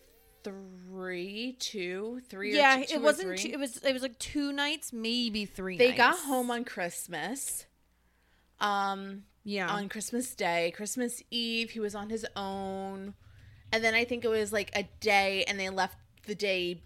three, 0.43 1.57
two, 1.59 2.21
three. 2.29 2.55
yeah, 2.55 2.79
or 2.81 2.85
two, 2.85 2.93
it 2.93 2.97
or 2.97 3.01
wasn't. 3.01 3.27
three. 3.27 3.37
Two, 3.37 3.49
it 3.49 3.59
was. 3.59 3.77
It 3.77 3.93
was 3.93 4.01
like 4.01 4.17
two 4.19 4.51
nights, 4.53 4.93
maybe 4.93 5.45
three. 5.45 5.77
They 5.77 5.91
got 5.91 6.17
home 6.19 6.49
on 6.49 6.63
Christmas. 6.63 7.65
Um, 8.59 9.23
Yeah. 9.43 9.69
on 9.69 9.89
Christmas 9.89 10.35
Day, 10.35 10.71
Christmas 10.75 11.23
Eve, 11.31 11.71
he 11.71 11.79
was 11.79 11.95
on 11.95 12.09
his 12.09 12.25
own, 12.35 13.13
and 13.71 13.83
then 13.83 13.93
I 13.93 14.03
think 14.05 14.23
it 14.25 14.27
was 14.29 14.51
like 14.53 14.69
a 14.75 14.83
day, 14.99 15.43
and 15.45 15.59
they 15.59 15.69
left 15.69 15.97
the 16.25 16.35
day. 16.35 16.81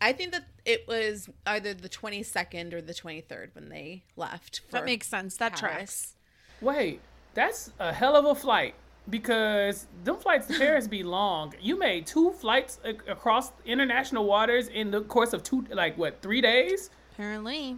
I 0.00 0.12
think 0.12 0.32
that 0.32 0.46
it 0.64 0.86
was 0.88 1.28
either 1.46 1.74
the 1.74 1.88
twenty 1.88 2.22
second 2.22 2.74
or 2.74 2.80
the 2.80 2.94
twenty 2.94 3.20
third 3.20 3.50
when 3.54 3.68
they 3.68 4.04
left. 4.16 4.62
That 4.70 4.84
makes 4.84 5.06
sense. 5.08 5.36
That 5.36 5.56
Paris. 5.56 5.60
tracks. 5.60 6.14
Wait, 6.60 7.00
that's 7.34 7.72
a 7.78 7.92
hell 7.92 8.16
of 8.16 8.24
a 8.24 8.34
flight 8.34 8.74
because 9.08 9.86
them 10.04 10.16
flights 10.16 10.46
to 10.46 10.58
Paris 10.58 10.86
be 10.86 11.02
long. 11.02 11.54
You 11.60 11.78
made 11.78 12.06
two 12.06 12.32
flights 12.32 12.78
a- 12.84 13.10
across 13.10 13.52
international 13.64 14.24
waters 14.24 14.68
in 14.68 14.90
the 14.90 15.02
course 15.02 15.32
of 15.32 15.42
two, 15.42 15.66
like 15.70 15.96
what, 15.98 16.22
three 16.22 16.40
days? 16.40 16.90
Apparently. 17.12 17.76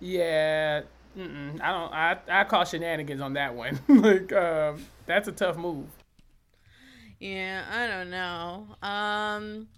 Yeah, 0.00 0.82
mm-mm, 1.16 1.60
I 1.60 1.72
don't. 1.72 1.92
I 1.92 2.40
I 2.40 2.44
call 2.44 2.64
shenanigans 2.64 3.20
on 3.20 3.32
that 3.34 3.54
one. 3.54 3.80
like, 3.88 4.32
um, 4.32 4.84
that's 5.06 5.28
a 5.28 5.32
tough 5.32 5.56
move. 5.56 5.86
Yeah, 7.18 7.64
I 7.70 7.86
don't 7.86 8.10
know. 8.10 8.66
Um, 8.86 9.68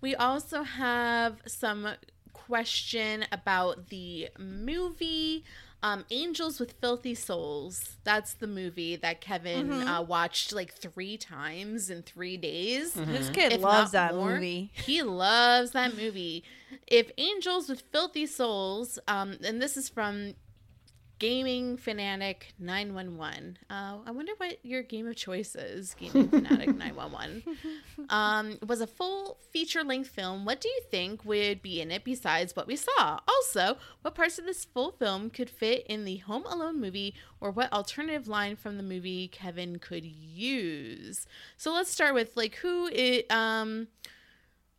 we 0.00 0.14
also 0.14 0.62
have 0.62 1.38
some 1.46 1.88
question 2.32 3.24
about 3.32 3.88
the 3.88 4.28
movie 4.38 5.44
um, 5.82 6.04
Angels 6.10 6.58
with 6.58 6.72
Filthy 6.80 7.14
Souls. 7.14 7.96
That's 8.04 8.32
the 8.34 8.46
movie 8.48 8.96
that 8.96 9.20
Kevin 9.20 9.68
Mhm. 9.68 9.86
uh, 9.86 10.02
watched 10.02 10.52
like 10.52 10.72
three 10.74 11.16
times 11.16 11.88
in 11.90 12.02
three 12.02 12.36
days. 12.36 12.94
This 12.94 13.30
kid 13.30 13.52
if 13.52 13.60
loves 13.62 13.92
that 13.92 14.14
more. 14.14 14.34
movie. 14.34 14.70
He 14.74 15.02
loves 15.02 15.70
that 15.72 15.96
movie. 15.96 16.42
If 16.86 17.10
Angels 17.16 17.68
with 17.68 17.82
Filthy 17.92 18.26
Souls, 18.26 18.98
um, 19.06 19.36
and 19.44 19.62
this 19.62 19.76
is 19.76 19.88
from 19.88 20.34
Gaming 21.18 21.76
Fanatic 21.76 22.54
911. 22.60 23.58
Uh, 23.68 23.98
I 24.06 24.10
wonder 24.12 24.32
what 24.36 24.64
your 24.64 24.82
game 24.82 25.06
of 25.08 25.16
choice 25.16 25.56
is, 25.56 25.94
Gaming 25.94 26.28
Fanatic 26.28 26.68
911. 26.76 27.42
Um, 28.08 28.58
was 28.66 28.80
a 28.80 28.86
full 28.86 29.38
feature 29.52 29.82
length 29.82 30.10
film. 30.10 30.44
What 30.44 30.60
do 30.60 30.68
you 30.68 30.80
think 30.90 31.24
would 31.24 31.60
be 31.60 31.80
in 31.80 31.90
it 31.90 32.04
besides 32.04 32.54
what 32.54 32.68
we 32.68 32.76
saw? 32.76 33.18
Also, 33.26 33.78
what 34.02 34.14
parts 34.14 34.38
of 34.38 34.44
this 34.44 34.64
full 34.64 34.92
film 34.92 35.30
could 35.30 35.50
fit 35.50 35.84
in 35.88 36.04
the 36.04 36.18
Home 36.18 36.44
Alone 36.46 36.80
movie, 36.80 37.14
or 37.40 37.50
what 37.50 37.72
alternative 37.72 38.28
line 38.28 38.54
from 38.54 38.76
the 38.76 38.82
movie 38.84 39.26
Kevin 39.26 39.80
could 39.80 40.04
use? 40.04 41.26
So 41.56 41.72
let's 41.72 41.90
start 41.90 42.14
with 42.14 42.36
like 42.36 42.56
who 42.56 42.88
it. 42.92 43.30
Um, 43.32 43.88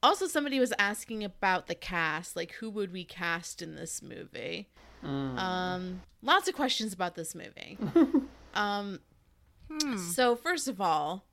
also, 0.01 0.27
somebody 0.27 0.61
was 0.61 0.71
asking 0.79 1.25
about 1.25 1.67
the 1.67 1.75
cast. 1.75 2.37
Like, 2.37 2.53
who 2.53 2.69
would 2.69 2.93
we 2.93 3.03
cast 3.03 3.61
in 3.61 3.75
this 3.75 4.01
movie? 4.01 4.69
Um, 5.03 6.01
lots 6.21 6.47
of 6.47 6.55
questions 6.55 6.93
about 6.93 7.15
this 7.15 7.33
movie. 7.35 7.77
um, 8.53 8.99
so 10.13 10.35
first 10.35 10.67
of 10.67 10.81
all, 10.81 11.25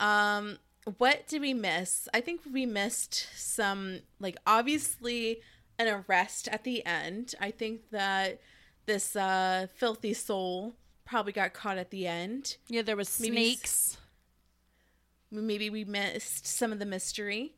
um, 0.00 0.58
what 0.98 1.26
did 1.26 1.40
we 1.42 1.52
miss? 1.54 2.08
I 2.14 2.20
think 2.20 2.40
we 2.50 2.64
missed 2.66 3.28
some, 3.34 4.00
like, 4.20 4.36
obviously 4.46 5.40
an 5.78 6.04
arrest 6.08 6.48
at 6.48 6.64
the 6.64 6.84
end. 6.86 7.34
I 7.40 7.50
think 7.50 7.90
that 7.90 8.40
this 8.86 9.16
uh, 9.16 9.66
filthy 9.74 10.14
soul 10.14 10.74
probably 11.04 11.32
got 11.32 11.52
caught 11.54 11.76
at 11.78 11.90
the 11.90 12.06
end. 12.06 12.56
Yeah, 12.68 12.82
there 12.82 12.96
was 12.96 13.18
Maybe 13.20 13.36
s- 13.36 13.58
snakes. 13.58 13.96
Maybe 15.30 15.68
we 15.70 15.84
missed 15.84 16.46
some 16.46 16.72
of 16.72 16.78
the 16.78 16.86
mystery. 16.86 17.52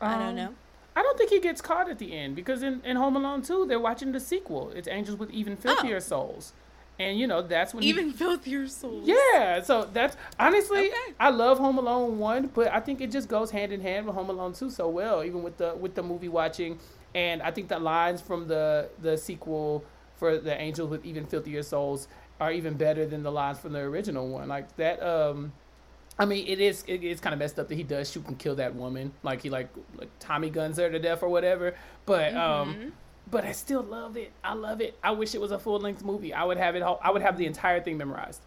I 0.00 0.14
Um, 0.14 0.20
don't 0.20 0.34
know. 0.36 0.54
I 0.98 1.02
don't 1.02 1.16
think 1.16 1.30
he 1.30 1.38
gets 1.40 1.60
caught 1.60 1.88
at 1.88 1.98
the 1.98 2.12
end 2.12 2.34
because 2.34 2.62
in, 2.62 2.80
in 2.84 2.96
Home 2.96 3.14
Alone 3.16 3.42
2, 3.42 3.66
they're 3.66 3.78
watching 3.78 4.10
the 4.12 4.20
sequel. 4.20 4.70
It's 4.74 4.88
Angels 4.88 5.16
with 5.18 5.30
Even 5.30 5.56
Filthier 5.56 6.00
Souls. 6.00 6.52
and 6.98 7.16
you 7.20 7.26
know 7.28 7.40
that's 7.40 7.72
when 7.72 7.82
he- 7.84 7.88
Even 7.90 8.12
filthier 8.12 8.66
souls. 8.66 9.06
yeah, 9.06 9.62
so 9.62 9.88
that's 9.92 10.16
honestly, 10.40 10.86
Okay. 10.88 11.14
I 11.20 11.30
love 11.30 11.58
Home 11.58 11.78
Alone 11.78 12.18
one, 12.18 12.50
but 12.52 12.66
I 12.72 12.80
think 12.80 13.00
it 13.00 13.10
just 13.12 13.28
goes 13.28 13.50
hand 13.52 13.72
in 13.72 13.80
hand 13.80 14.06
with 14.06 14.16
Home 14.16 14.30
Alone 14.30 14.52
two 14.52 14.70
so 14.70 14.88
well, 14.88 15.22
even 15.22 15.44
with 15.44 15.56
the 15.58 15.70
with 15.76 15.94
the 15.94 16.02
movie 16.02 16.28
watching, 16.28 16.80
and 17.14 17.40
I 17.42 17.50
think 17.52 17.68
the 17.68 17.78
lines 17.78 18.20
from 18.20 18.48
the 18.48 18.88
the 19.00 19.16
sequel 19.16 19.84
for 20.16 20.38
the 20.38 20.54
Angels 20.60 20.90
with 20.90 21.04
Even 21.06 21.24
Filthier 21.26 21.62
Souls 21.62 22.08
are 22.40 22.50
even 22.50 22.74
better 22.74 23.06
than 23.06 23.22
the 23.22 23.30
lines 23.30 23.58
from 23.60 23.72
the 23.74 23.78
original 23.92 24.26
one. 24.28 24.48
Like 24.48 24.66
that, 24.76 25.00
um, 25.00 25.52
I 26.18 26.24
mean, 26.24 26.46
it 26.48 26.60
is 26.60 26.84
it 26.88 27.04
is 27.04 27.20
kind 27.20 27.32
of 27.32 27.38
messed 27.38 27.58
up 27.58 27.68
that 27.68 27.74
he 27.76 27.82
does 27.84 28.10
shoot 28.10 28.26
and 28.26 28.38
kill 28.38 28.56
that 28.56 28.74
woman, 28.74 29.12
like 29.22 29.42
he 29.42 29.50
like 29.50 29.68
like 29.96 30.08
Tommy 30.18 30.50
guns 30.50 30.76
her 30.78 30.90
to 30.90 30.98
death 30.98 31.22
or 31.22 31.28
whatever, 31.28 31.74
but 32.06 32.34
um. 32.34 32.92
But 33.30 33.44
I 33.44 33.52
still 33.52 33.82
love 33.82 34.16
it. 34.16 34.32
I 34.42 34.54
love 34.54 34.80
it. 34.80 34.96
I 35.04 35.10
wish 35.10 35.34
it 35.34 35.40
was 35.42 35.50
a 35.52 35.58
full 35.58 35.78
length 35.78 36.02
movie. 36.02 36.32
I 36.32 36.44
would 36.44 36.56
have 36.56 36.74
it. 36.76 36.80
all- 36.82 36.98
I 37.04 37.10
would 37.10 37.20
have 37.20 37.36
the 37.36 37.44
entire 37.44 37.78
thing 37.78 37.98
memorized. 37.98 38.40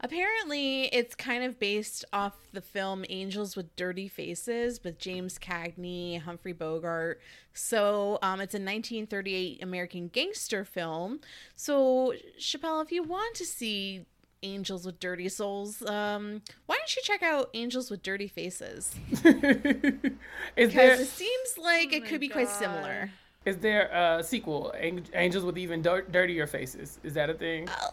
Apparently, 0.00 0.84
it's 0.86 1.14
kind 1.14 1.42
of 1.42 1.58
based 1.58 2.04
off 2.12 2.34
the 2.52 2.60
film 2.60 3.04
Angels 3.08 3.56
with 3.56 3.74
Dirty 3.76 4.08
Faces 4.08 4.82
with 4.84 4.98
James 4.98 5.38
Cagney, 5.38 6.20
Humphrey 6.20 6.52
Bogart. 6.52 7.20
So, 7.54 8.18
um, 8.22 8.40
it's 8.40 8.54
a 8.54 8.58
1938 8.60 9.62
American 9.62 10.08
gangster 10.08 10.64
film. 10.66 11.20
So, 11.54 12.12
Chappelle, 12.38 12.82
if 12.84 12.92
you 12.92 13.02
want 13.02 13.36
to 13.36 13.44
see 13.46 14.04
Angels 14.42 14.84
with 14.86 15.00
Dirty 15.00 15.28
Souls, 15.28 15.82
um, 15.82 16.42
why 16.66 16.76
don't 16.76 16.94
you 16.96 17.02
check 17.02 17.22
out 17.22 17.50
Angels 17.54 17.90
with 17.90 18.02
Dirty 18.02 18.28
Faces? 18.28 18.94
Because 19.22 20.72
there 20.74 21.00
it 21.00 21.06
seems 21.06 21.58
like 21.58 21.92
it 21.92 22.06
could 22.06 22.20
be 22.20 22.28
quite 22.28 22.48
similar. 22.48 23.10
is 23.44 23.56
there 23.58 23.88
a 23.92 24.22
sequel? 24.22 24.72
Angels 25.14 25.44
with 25.44 25.58
even 25.58 25.82
dir- 25.82 26.06
dirtier 26.10 26.46
faces. 26.46 26.98
Is 27.02 27.14
that 27.14 27.28
a 27.30 27.34
thing? 27.34 27.68
Uh, 27.68 27.90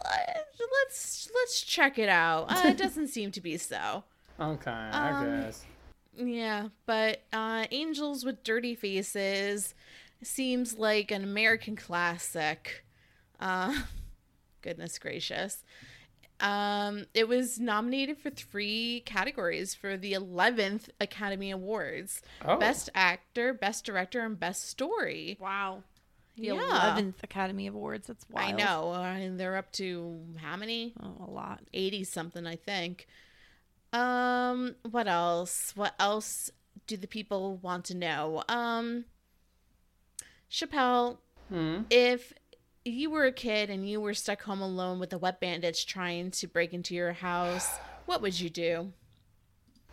let's 0.85 1.29
let's 1.35 1.61
check 1.61 1.97
it 1.99 2.09
out. 2.09 2.45
Uh, 2.51 2.69
it 2.69 2.77
doesn't 2.77 3.07
seem 3.07 3.31
to 3.31 3.41
be 3.41 3.57
so. 3.57 4.03
Okay, 4.39 4.71
I 4.71 5.11
Um, 5.11 5.41
guess. 5.43 5.63
Yeah, 6.17 6.69
but 6.87 7.21
uh, 7.31 7.65
Angels 7.69 8.25
with 8.25 8.43
Dirty 8.43 8.73
Faces 8.73 9.75
seems 10.23 10.77
like 10.79 11.11
an 11.11 11.23
American 11.23 11.75
classic. 11.75 12.83
Uh, 13.39 13.81
goodness 14.63 14.97
gracious. 14.97 15.63
Um, 16.43 17.05
it 17.13 17.27
was 17.29 17.57
nominated 17.59 18.17
for 18.17 18.29
three 18.29 19.01
categories 19.05 19.73
for 19.73 19.95
the 19.97 20.11
11th 20.13 20.89
Academy 20.99 21.49
Awards 21.51 22.21
Oh. 22.43 22.57
Best 22.57 22.89
Actor, 22.93 23.53
Best 23.53 23.85
Director, 23.85 24.19
and 24.25 24.37
Best 24.39 24.67
Story. 24.69 25.37
Wow. 25.39 25.83
The 26.35 26.47
Yeah. 26.47 26.53
eleventh 26.53 27.23
Academy 27.23 27.67
Awards. 27.67 28.07
That's 28.07 28.27
wild. 28.29 28.53
I 28.53 28.57
know. 28.57 28.93
And 28.93 29.39
they're 29.39 29.55
up 29.55 29.71
to 29.73 30.21
how 30.41 30.57
many? 30.57 30.93
Oh, 31.01 31.25
a 31.27 31.31
lot. 31.31 31.61
80 31.73 32.03
something, 32.03 32.45
I 32.45 32.57
think. 32.57 33.07
Um, 33.93 34.75
what 34.89 35.07
else? 35.07 35.71
What 35.75 35.93
else 35.99 36.49
do 36.87 36.97
the 36.97 37.07
people 37.07 37.55
want 37.57 37.85
to 37.85 37.95
know? 37.95 38.43
Um, 38.49 39.05
Chappelle, 40.51 41.17
Hmm. 41.49 41.83
if 41.89 42.33
you 42.85 43.09
were 43.09 43.25
a 43.25 43.31
kid 43.31 43.69
and 43.69 43.87
you 43.87 44.01
were 44.01 44.13
stuck 44.13 44.41
home 44.43 44.61
alone 44.61 44.99
with 44.99 45.13
a 45.13 45.17
wet 45.17 45.39
bandits 45.39 45.83
trying 45.83 46.31
to 46.31 46.47
break 46.47 46.73
into 46.73 46.93
your 46.93 47.13
house, 47.13 47.77
what 48.05 48.21
would 48.21 48.39
you 48.39 48.49
do? 48.49 48.91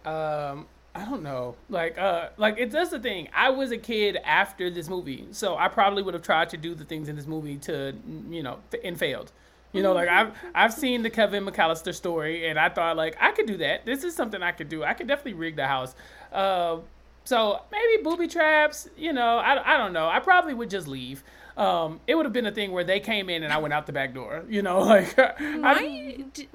Um, 0.04 0.66
I 0.94 1.04
don't 1.04 1.22
know. 1.22 1.54
Like, 1.68 1.98
uh, 1.98 2.30
like 2.36 2.56
it's 2.58 2.72
that's 2.72 2.90
the 2.90 2.98
thing. 2.98 3.28
I 3.34 3.50
was 3.50 3.70
a 3.70 3.78
kid 3.78 4.16
after 4.24 4.70
this 4.70 4.88
movie, 4.88 5.28
so 5.30 5.56
I 5.56 5.68
probably 5.68 6.02
would 6.02 6.14
have 6.14 6.22
tried 6.22 6.50
to 6.50 6.56
do 6.56 6.74
the 6.74 6.84
things 6.84 7.08
in 7.08 7.16
this 7.16 7.26
movie 7.26 7.56
to, 7.58 7.94
you 8.28 8.42
know, 8.42 8.58
and 8.82 8.98
failed. 8.98 9.32
You 9.72 9.84
know, 9.84 9.92
like 9.92 10.08
I've 10.08 10.32
I've 10.52 10.72
seen 10.72 11.02
the 11.02 11.10
Kevin 11.10 11.46
McAllister 11.46 11.94
story, 11.94 12.48
and 12.48 12.58
I 12.58 12.70
thought 12.70 12.96
like 12.96 13.16
I 13.20 13.30
could 13.30 13.46
do 13.46 13.56
that. 13.58 13.86
This 13.86 14.02
is 14.02 14.16
something 14.16 14.42
I 14.42 14.50
could 14.50 14.68
do. 14.68 14.82
I 14.82 14.94
could 14.94 15.06
definitely 15.06 15.34
rig 15.34 15.54
the 15.54 15.68
house. 15.68 15.94
Uh, 16.32 16.78
so 17.22 17.60
maybe 17.70 18.02
booby 18.02 18.26
traps. 18.26 18.88
You 18.96 19.12
know, 19.12 19.38
I, 19.38 19.74
I 19.74 19.76
don't 19.76 19.92
know. 19.92 20.08
I 20.08 20.18
probably 20.18 20.54
would 20.54 20.70
just 20.70 20.88
leave. 20.88 21.22
Um, 21.60 22.00
it 22.06 22.14
would 22.14 22.24
have 22.24 22.32
been 22.32 22.46
a 22.46 22.52
thing 22.52 22.72
where 22.72 22.84
they 22.84 23.00
came 23.00 23.28
in 23.28 23.42
and 23.42 23.52
I 23.52 23.58
went 23.58 23.74
out 23.74 23.86
the 23.86 23.92
back 23.92 24.14
door. 24.14 24.44
You 24.48 24.62
know, 24.62 24.80
like 24.94 25.18
I, 25.18 25.34
Why 25.60 26.16
did, 26.32 26.48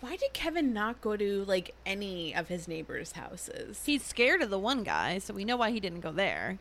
why 0.00 0.16
did 0.16 0.32
Kevin 0.34 0.72
not 0.74 1.00
go 1.00 1.16
to 1.16 1.44
like 1.46 1.74
any 1.86 2.34
of 2.34 2.48
his 2.48 2.68
neighbors' 2.68 3.12
houses? 3.12 3.82
He's 3.86 4.02
scared 4.04 4.42
of 4.42 4.50
the 4.50 4.58
one 4.58 4.82
guy, 4.84 5.18
so 5.18 5.32
we 5.32 5.44
know 5.44 5.56
why 5.56 5.70
he 5.70 5.80
didn't 5.80 6.00
go 6.00 6.12
there. 6.12 6.58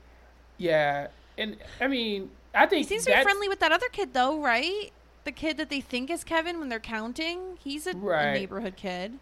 yeah, 0.57 1.07
and 1.37 1.57
I 1.79 1.87
mean, 1.87 2.29
I 2.53 2.65
think 2.65 2.79
He 2.79 2.83
seems 2.87 3.05
to 3.05 3.11
be 3.11 3.21
friendly 3.23 3.47
with 3.49 3.59
that 3.59 3.71
other 3.71 3.87
kid, 3.91 4.13
though, 4.13 4.41
right? 4.41 4.91
The 5.25 5.31
kid 5.31 5.57
that 5.57 5.69
they 5.69 5.81
think 5.81 6.09
is 6.09 6.23
Kevin 6.23 6.59
when 6.59 6.69
they're 6.69 6.79
counting. 6.79 7.57
He's 7.63 7.85
a, 7.85 7.91
a 7.91 8.33
neighborhood 8.33 8.75
kid. 8.75 9.19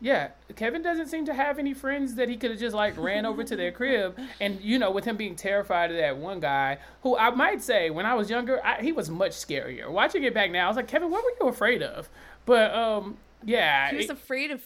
Yeah, 0.00 0.28
Kevin 0.54 0.80
doesn't 0.82 1.08
seem 1.08 1.26
to 1.26 1.34
have 1.34 1.58
any 1.58 1.74
friends 1.74 2.14
that 2.14 2.28
he 2.28 2.36
could 2.36 2.52
have 2.52 2.60
just 2.60 2.74
like 2.76 2.96
ran 2.96 3.26
over 3.26 3.42
to 3.42 3.56
their 3.56 3.72
crib, 3.72 4.16
and 4.40 4.60
you 4.60 4.78
know, 4.78 4.92
with 4.92 5.04
him 5.04 5.16
being 5.16 5.34
terrified 5.34 5.90
of 5.90 5.96
that 5.96 6.16
one 6.16 6.38
guy, 6.38 6.78
who 7.02 7.16
I 7.16 7.30
might 7.30 7.62
say 7.62 7.90
when 7.90 8.06
I 8.06 8.14
was 8.14 8.30
younger, 8.30 8.64
I, 8.64 8.80
he 8.80 8.92
was 8.92 9.10
much 9.10 9.32
scarier. 9.32 9.90
Watching 9.90 10.22
it 10.22 10.32
back 10.34 10.52
now, 10.52 10.66
I 10.66 10.68
was 10.68 10.76
like, 10.76 10.86
Kevin, 10.86 11.10
what 11.10 11.24
were 11.24 11.32
you 11.40 11.48
afraid 11.50 11.82
of? 11.82 12.08
But 12.46 12.72
um, 12.72 13.16
yeah, 13.44 13.90
He 13.90 13.96
was 13.96 14.04
it- 14.06 14.12
afraid 14.12 14.52
of 14.52 14.62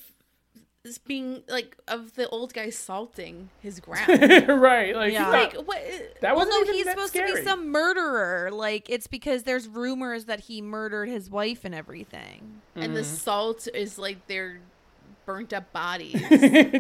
this 0.84 0.98
being 0.98 1.44
like 1.48 1.76
of 1.86 2.14
the 2.16 2.28
old 2.28 2.52
guy 2.52 2.68
salting 2.68 3.48
his 3.60 3.78
ground. 3.86 4.08
right, 4.48 4.94
like, 4.96 5.12
Yeah. 5.12 5.24
he 5.26 5.30
like 5.30 5.52
thought- 5.54 5.66
what? 5.66 5.78
that 6.20 6.36
Well, 6.36 6.44
wasn't 6.46 6.66
no, 6.66 6.72
he's 6.74 6.84
that 6.84 6.96
supposed 6.96 7.14
to 7.14 7.24
be 7.24 7.42
some 7.42 7.70
murderer. 7.70 8.50
Like, 8.52 8.90
it's 8.90 9.06
because 9.06 9.44
there's 9.44 9.66
rumors 9.68 10.24
that 10.26 10.40
he 10.40 10.60
murdered 10.60 11.08
his 11.08 11.30
wife 11.30 11.64
and 11.64 11.74
everything. 11.74 12.60
And 12.74 12.94
the 12.96 13.00
Mm-hmm. 13.00 13.14
salt 13.14 13.68
is 13.72 13.96
like 13.96 14.26
their 14.26 14.58
burnt 15.24 15.52
up 15.52 15.72
bodies. 15.72 16.20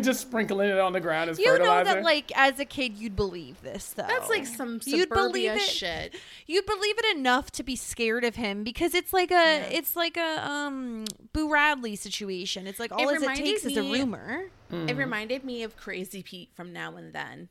just 0.04 0.20
sprinkling 0.20 0.70
it 0.70 0.78
on 0.78 0.92
the 0.92 1.00
ground 1.00 1.30
as 1.30 1.38
You 1.38 1.46
know 1.46 1.52
fertilizer. 1.58 1.94
that, 1.94 2.02
like, 2.02 2.30
as 2.36 2.58
a 2.60 2.64
kid, 2.64 2.96
you'd 2.96 3.16
believe 3.16 3.60
this, 3.62 3.88
though. 3.90 4.04
That's 4.06 4.28
like 4.28 4.46
some 4.46 4.80
You'd 4.84 5.08
believe 5.08 5.52
suburbia 5.52 5.54
it. 5.54 5.60
shit. 5.60 6.14
You'd 6.46 6.66
believe 6.66 6.94
it 6.98 7.16
enough 7.16 7.50
to 7.52 7.62
be 7.62 7.76
scared 7.76 8.24
of 8.24 8.36
him 8.36 8.64
because 8.64 8.94
it's 8.94 9.12
like 9.12 9.30
a, 9.30 9.66
it's 9.74 9.96
like 9.96 10.16
a 10.16 10.46
um 10.48 11.04
Boo 11.32 11.50
Radley 11.52 11.96
situation. 11.96 12.66
It's 12.66 12.78
like 12.80 12.92
all 12.92 13.08
it, 13.08 13.12
it 13.14 13.20
reminded 13.20 13.44
takes 13.44 13.64
is 13.64 13.76
a 13.76 13.82
rumor. 13.82 14.44
Mm-hmm. 14.70 14.88
It 14.88 14.96
reminded 14.96 15.44
me 15.44 15.62
of 15.62 15.76
Crazy 15.76 16.22
Pete 16.22 16.50
from 16.54 16.72
Now 16.72 16.96
and 16.96 17.12
Then. 17.12 17.48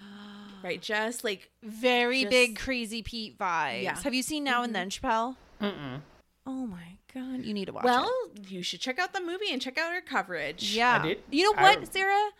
Right, 0.62 0.80
just 0.82 1.24
like 1.24 1.50
Very 1.62 2.20
Just- 2.22 2.30
big 2.30 2.58
crazy 2.58 3.02
Pete 3.02 3.38
vibes. 3.38 3.82
Yeah. 3.82 3.98
Have 4.02 4.12
you 4.12 4.22
seen 4.22 4.44
Now 4.44 4.62
and 4.62 4.74
Then, 4.74 4.90
Chappelle? 4.90 5.36
Mm-mm. 5.60 6.02
Oh 6.46 6.66
my 6.66 6.96
god, 7.12 7.44
you 7.44 7.54
need 7.54 7.66
to 7.66 7.72
watch 7.72 7.84
well, 7.84 8.10
it. 8.36 8.50
you 8.50 8.62
should 8.62 8.80
check 8.80 8.98
out 8.98 9.12
the 9.12 9.20
movie 9.20 9.52
and 9.52 9.60
check 9.60 9.78
out 9.78 9.92
her 9.92 10.00
coverage. 10.00 10.74
Yeah. 10.74 11.02
did. 11.02 11.18
You 11.30 11.44
know 11.44 11.54
I- 11.56 11.76
what, 11.76 11.92
Sarah? 11.92 12.30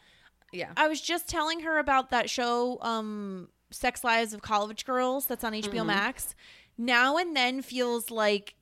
Yeah. 0.52 0.72
I 0.76 0.88
was 0.88 1.00
just 1.00 1.28
telling 1.28 1.60
her 1.60 1.78
about 1.78 2.10
that 2.10 2.28
show, 2.28 2.78
um, 2.80 3.48
Sex 3.70 4.02
Lives 4.02 4.32
of 4.32 4.42
College 4.42 4.84
Girls, 4.84 5.26
that's 5.26 5.44
on 5.44 5.52
HBO 5.52 5.86
Max. 5.86 6.34
Now 6.76 7.16
and 7.16 7.36
then 7.36 7.62
feels 7.62 8.10
like 8.10 8.54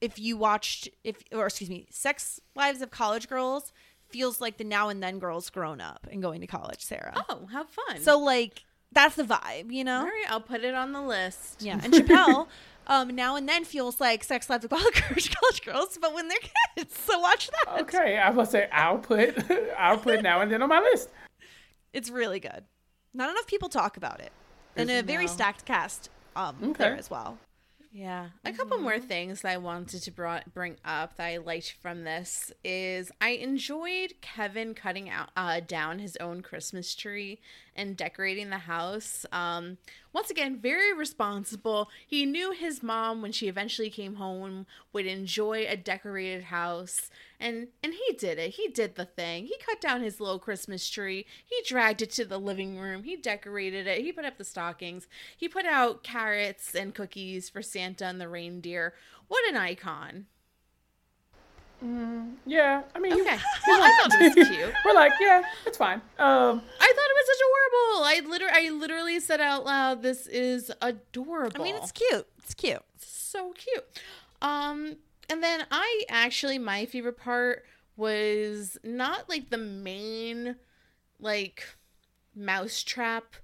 if 0.00 0.18
you 0.18 0.36
watched, 0.36 0.88
if 1.04 1.22
or 1.32 1.46
excuse 1.46 1.70
me, 1.70 1.86
Sex 1.90 2.40
Lives 2.54 2.82
of 2.82 2.90
College 2.90 3.28
Girls 3.28 3.72
feels 4.08 4.40
like 4.40 4.56
the 4.56 4.64
Now 4.64 4.88
and 4.88 5.02
Then 5.02 5.18
girls 5.18 5.50
grown 5.50 5.80
up 5.80 6.06
and 6.10 6.22
going 6.22 6.40
to 6.40 6.46
college, 6.46 6.82
Sarah. 6.82 7.14
Oh, 7.28 7.46
how 7.52 7.64
fun. 7.64 8.00
So 8.00 8.18
like 8.18 8.64
that's 8.92 9.16
the 9.16 9.24
vibe, 9.24 9.70
you 9.70 9.84
know? 9.84 10.00
all 10.00 10.06
right, 10.06 10.24
I'll 10.28 10.40
put 10.40 10.64
it 10.64 10.74
on 10.74 10.92
the 10.92 11.02
list. 11.02 11.62
Yeah, 11.62 11.80
and 11.82 11.92
Chappelle. 11.92 12.48
Um, 12.88 13.14
now 13.14 13.36
and 13.36 13.46
then 13.48 13.64
feels 13.64 14.00
like 14.00 14.24
Sex 14.24 14.48
Lives 14.48 14.64
of 14.64 14.70
College 14.70 15.34
College 15.34 15.62
Girls, 15.64 15.98
but 16.00 16.14
when 16.14 16.28
they're 16.28 16.38
kids. 16.76 16.98
So 16.98 17.18
watch 17.18 17.50
that. 17.50 17.80
okay, 17.82 18.16
I 18.18 18.30
was 18.30 18.50
say 18.50 18.68
I'll 18.72 18.98
put 18.98 19.36
I'll 19.78 19.98
put 19.98 20.22
now 20.22 20.40
and 20.40 20.50
then 20.50 20.62
on 20.62 20.68
my 20.70 20.80
list. 20.80 21.10
It's 21.92 22.10
really 22.10 22.40
good. 22.40 22.64
Not 23.14 23.30
enough 23.30 23.46
people 23.46 23.68
talk 23.68 23.96
about 23.96 24.20
it, 24.20 24.32
and 24.76 24.90
a 24.90 25.02
very 25.02 25.26
No. 25.26 25.32
stacked 25.32 25.64
cast 25.64 26.08
um, 26.36 26.56
Okay. 26.62 26.84
there 26.84 26.96
as 26.96 27.10
well. 27.10 27.38
Yeah. 27.90 28.28
A 28.44 28.52
couple 28.52 28.78
more 28.78 28.98
things 28.98 29.40
that 29.40 29.52
I 29.52 29.56
wanted 29.56 30.02
to 30.02 30.10
brought, 30.10 30.52
bring 30.52 30.76
up 30.84 31.16
that 31.16 31.24
I 31.24 31.38
liked 31.38 31.74
from 31.80 32.04
this 32.04 32.52
is 32.62 33.10
I 33.20 33.30
enjoyed 33.30 34.12
Kevin 34.20 34.74
cutting 34.74 35.08
out 35.08 35.30
uh, 35.36 35.60
down 35.60 35.98
his 35.98 36.16
own 36.18 36.42
Christmas 36.42 36.94
tree 36.94 37.40
and 37.78 37.96
decorating 37.96 38.50
the 38.50 38.58
house. 38.58 39.24
Um, 39.32 39.78
once 40.12 40.30
again, 40.30 40.58
very 40.58 40.92
responsible. 40.92 41.88
He 42.06 42.26
knew 42.26 42.50
his 42.50 42.82
mom 42.82 43.22
when 43.22 43.32
she 43.32 43.48
eventually 43.48 43.88
came 43.88 44.16
home 44.16 44.66
would 44.92 45.06
enjoy 45.06 45.64
a 45.66 45.76
decorated 45.76 46.44
house, 46.44 47.08
and 47.38 47.68
and 47.82 47.94
he 47.94 48.14
did 48.14 48.38
it. 48.38 48.54
He 48.56 48.68
did 48.68 48.96
the 48.96 49.04
thing. 49.04 49.46
He 49.46 49.56
cut 49.64 49.80
down 49.80 50.02
his 50.02 50.20
little 50.20 50.40
Christmas 50.40 50.90
tree. 50.90 51.24
He 51.44 51.62
dragged 51.66 52.02
it 52.02 52.10
to 52.12 52.24
the 52.24 52.38
living 52.38 52.78
room. 52.78 53.04
He 53.04 53.16
decorated 53.16 53.86
it. 53.86 54.00
He 54.00 54.12
put 54.12 54.24
up 54.24 54.36
the 54.36 54.44
stockings. 54.44 55.06
He 55.36 55.48
put 55.48 55.64
out 55.64 56.02
carrots 56.02 56.74
and 56.74 56.94
cookies 56.94 57.48
for 57.48 57.62
Santa 57.62 58.06
and 58.06 58.20
the 58.20 58.28
reindeer. 58.28 58.94
What 59.28 59.48
an 59.48 59.56
icon. 59.56 60.26
Yeah, 61.80 62.82
I 62.94 62.98
mean, 62.98 63.12
he- 63.12 63.20
Okay. 63.20 63.36
he 63.36 63.42
Well, 63.68 63.82
I 63.82 63.90
thought 64.00 64.20
it 64.20 64.36
was 64.36 64.48
cute. 64.48 64.74
We're 64.84 64.94
like, 64.94 65.12
yeah, 65.20 65.42
it's 65.66 65.76
fine. 65.78 66.00
Um, 66.18 66.62
I 66.80 66.92
thought 66.94 67.10
it 67.10 67.16
was 67.16 67.28
adorable. 67.36 68.04
I 68.04 68.20
literally, 68.28 68.52
I 68.54 68.70
literally 68.70 69.20
said 69.20 69.40
out 69.40 69.64
loud, 69.64 70.02
"This 70.02 70.26
is 70.26 70.72
adorable." 70.82 71.60
I 71.60 71.64
mean, 71.64 71.76
it's 71.76 71.92
cute. 71.92 72.26
It's 72.38 72.54
cute. 72.54 72.82
so 72.98 73.52
cute. 73.52 73.84
Um, 74.42 74.96
and 75.30 75.42
then 75.42 75.66
I 75.70 76.04
actually 76.08 76.58
my 76.58 76.86
favorite 76.86 77.18
part 77.18 77.64
was 77.96 78.78
not 78.82 79.28
like 79.28 79.50
the 79.50 79.58
main 79.58 80.56
like 81.20 81.64
mousetrap 82.34 83.34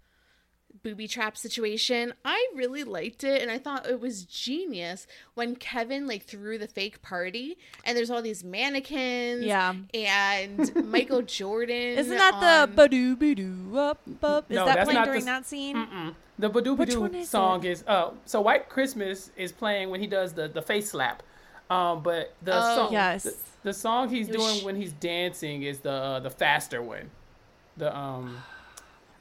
booby 0.84 1.08
trap 1.08 1.36
situation. 1.36 2.14
I 2.24 2.46
really 2.54 2.84
liked 2.84 3.24
it 3.24 3.42
and 3.42 3.50
I 3.50 3.58
thought 3.58 3.88
it 3.88 3.98
was 4.00 4.22
genius 4.24 5.08
when 5.34 5.56
Kevin 5.56 6.06
like 6.06 6.22
threw 6.24 6.58
the 6.58 6.68
fake 6.68 7.02
party 7.02 7.56
and 7.84 7.96
there's 7.96 8.10
all 8.10 8.22
these 8.22 8.44
mannequins 8.44 9.44
Yeah. 9.44 9.74
and 9.92 10.74
Michael 10.90 11.22
Jordan 11.22 11.98
Isn't 11.98 12.16
that 12.16 12.34
on- 12.34 12.76
the 12.76 12.82
badoo 12.88 13.16
badoo 13.16 13.76
up 13.76 14.00
up? 14.22 14.50
Is 14.50 14.54
No, 14.56 14.66
that 14.66 14.84
playing 14.84 15.02
during 15.04 15.20
the- 15.20 15.26
that 15.26 15.46
scene? 15.46 15.74
Mm-mm. 15.76 16.14
The 16.38 16.50
Badoo 16.50 16.76
Which 16.76 16.96
one 16.96 17.12
Badoo 17.12 17.24
song 17.24 17.64
is 17.64 17.82
uh 17.86 18.10
so 18.26 18.40
White 18.40 18.68
Christmas 18.68 19.30
is 19.36 19.52
playing 19.52 19.90
when 19.90 20.00
he 20.00 20.06
does 20.06 20.32
the 20.34 20.48
the 20.48 20.62
face 20.62 20.90
slap. 20.90 21.22
Um 21.70 22.02
but 22.02 22.34
the 22.42 22.52
Oh. 22.54 22.74
song 22.76 22.92
Yes. 22.92 23.22
the, 23.24 23.34
the 23.62 23.72
song 23.72 24.08
he's 24.10 24.28
was 24.28 24.36
doing 24.36 24.56
sh- 24.60 24.64
when 24.64 24.76
he's 24.76 24.92
dancing 24.92 25.62
is 25.62 25.78
the 25.80 25.90
uh, 25.92 26.20
the 26.20 26.30
faster 26.30 26.82
one. 26.82 27.10
The 27.78 27.96
um 27.96 28.36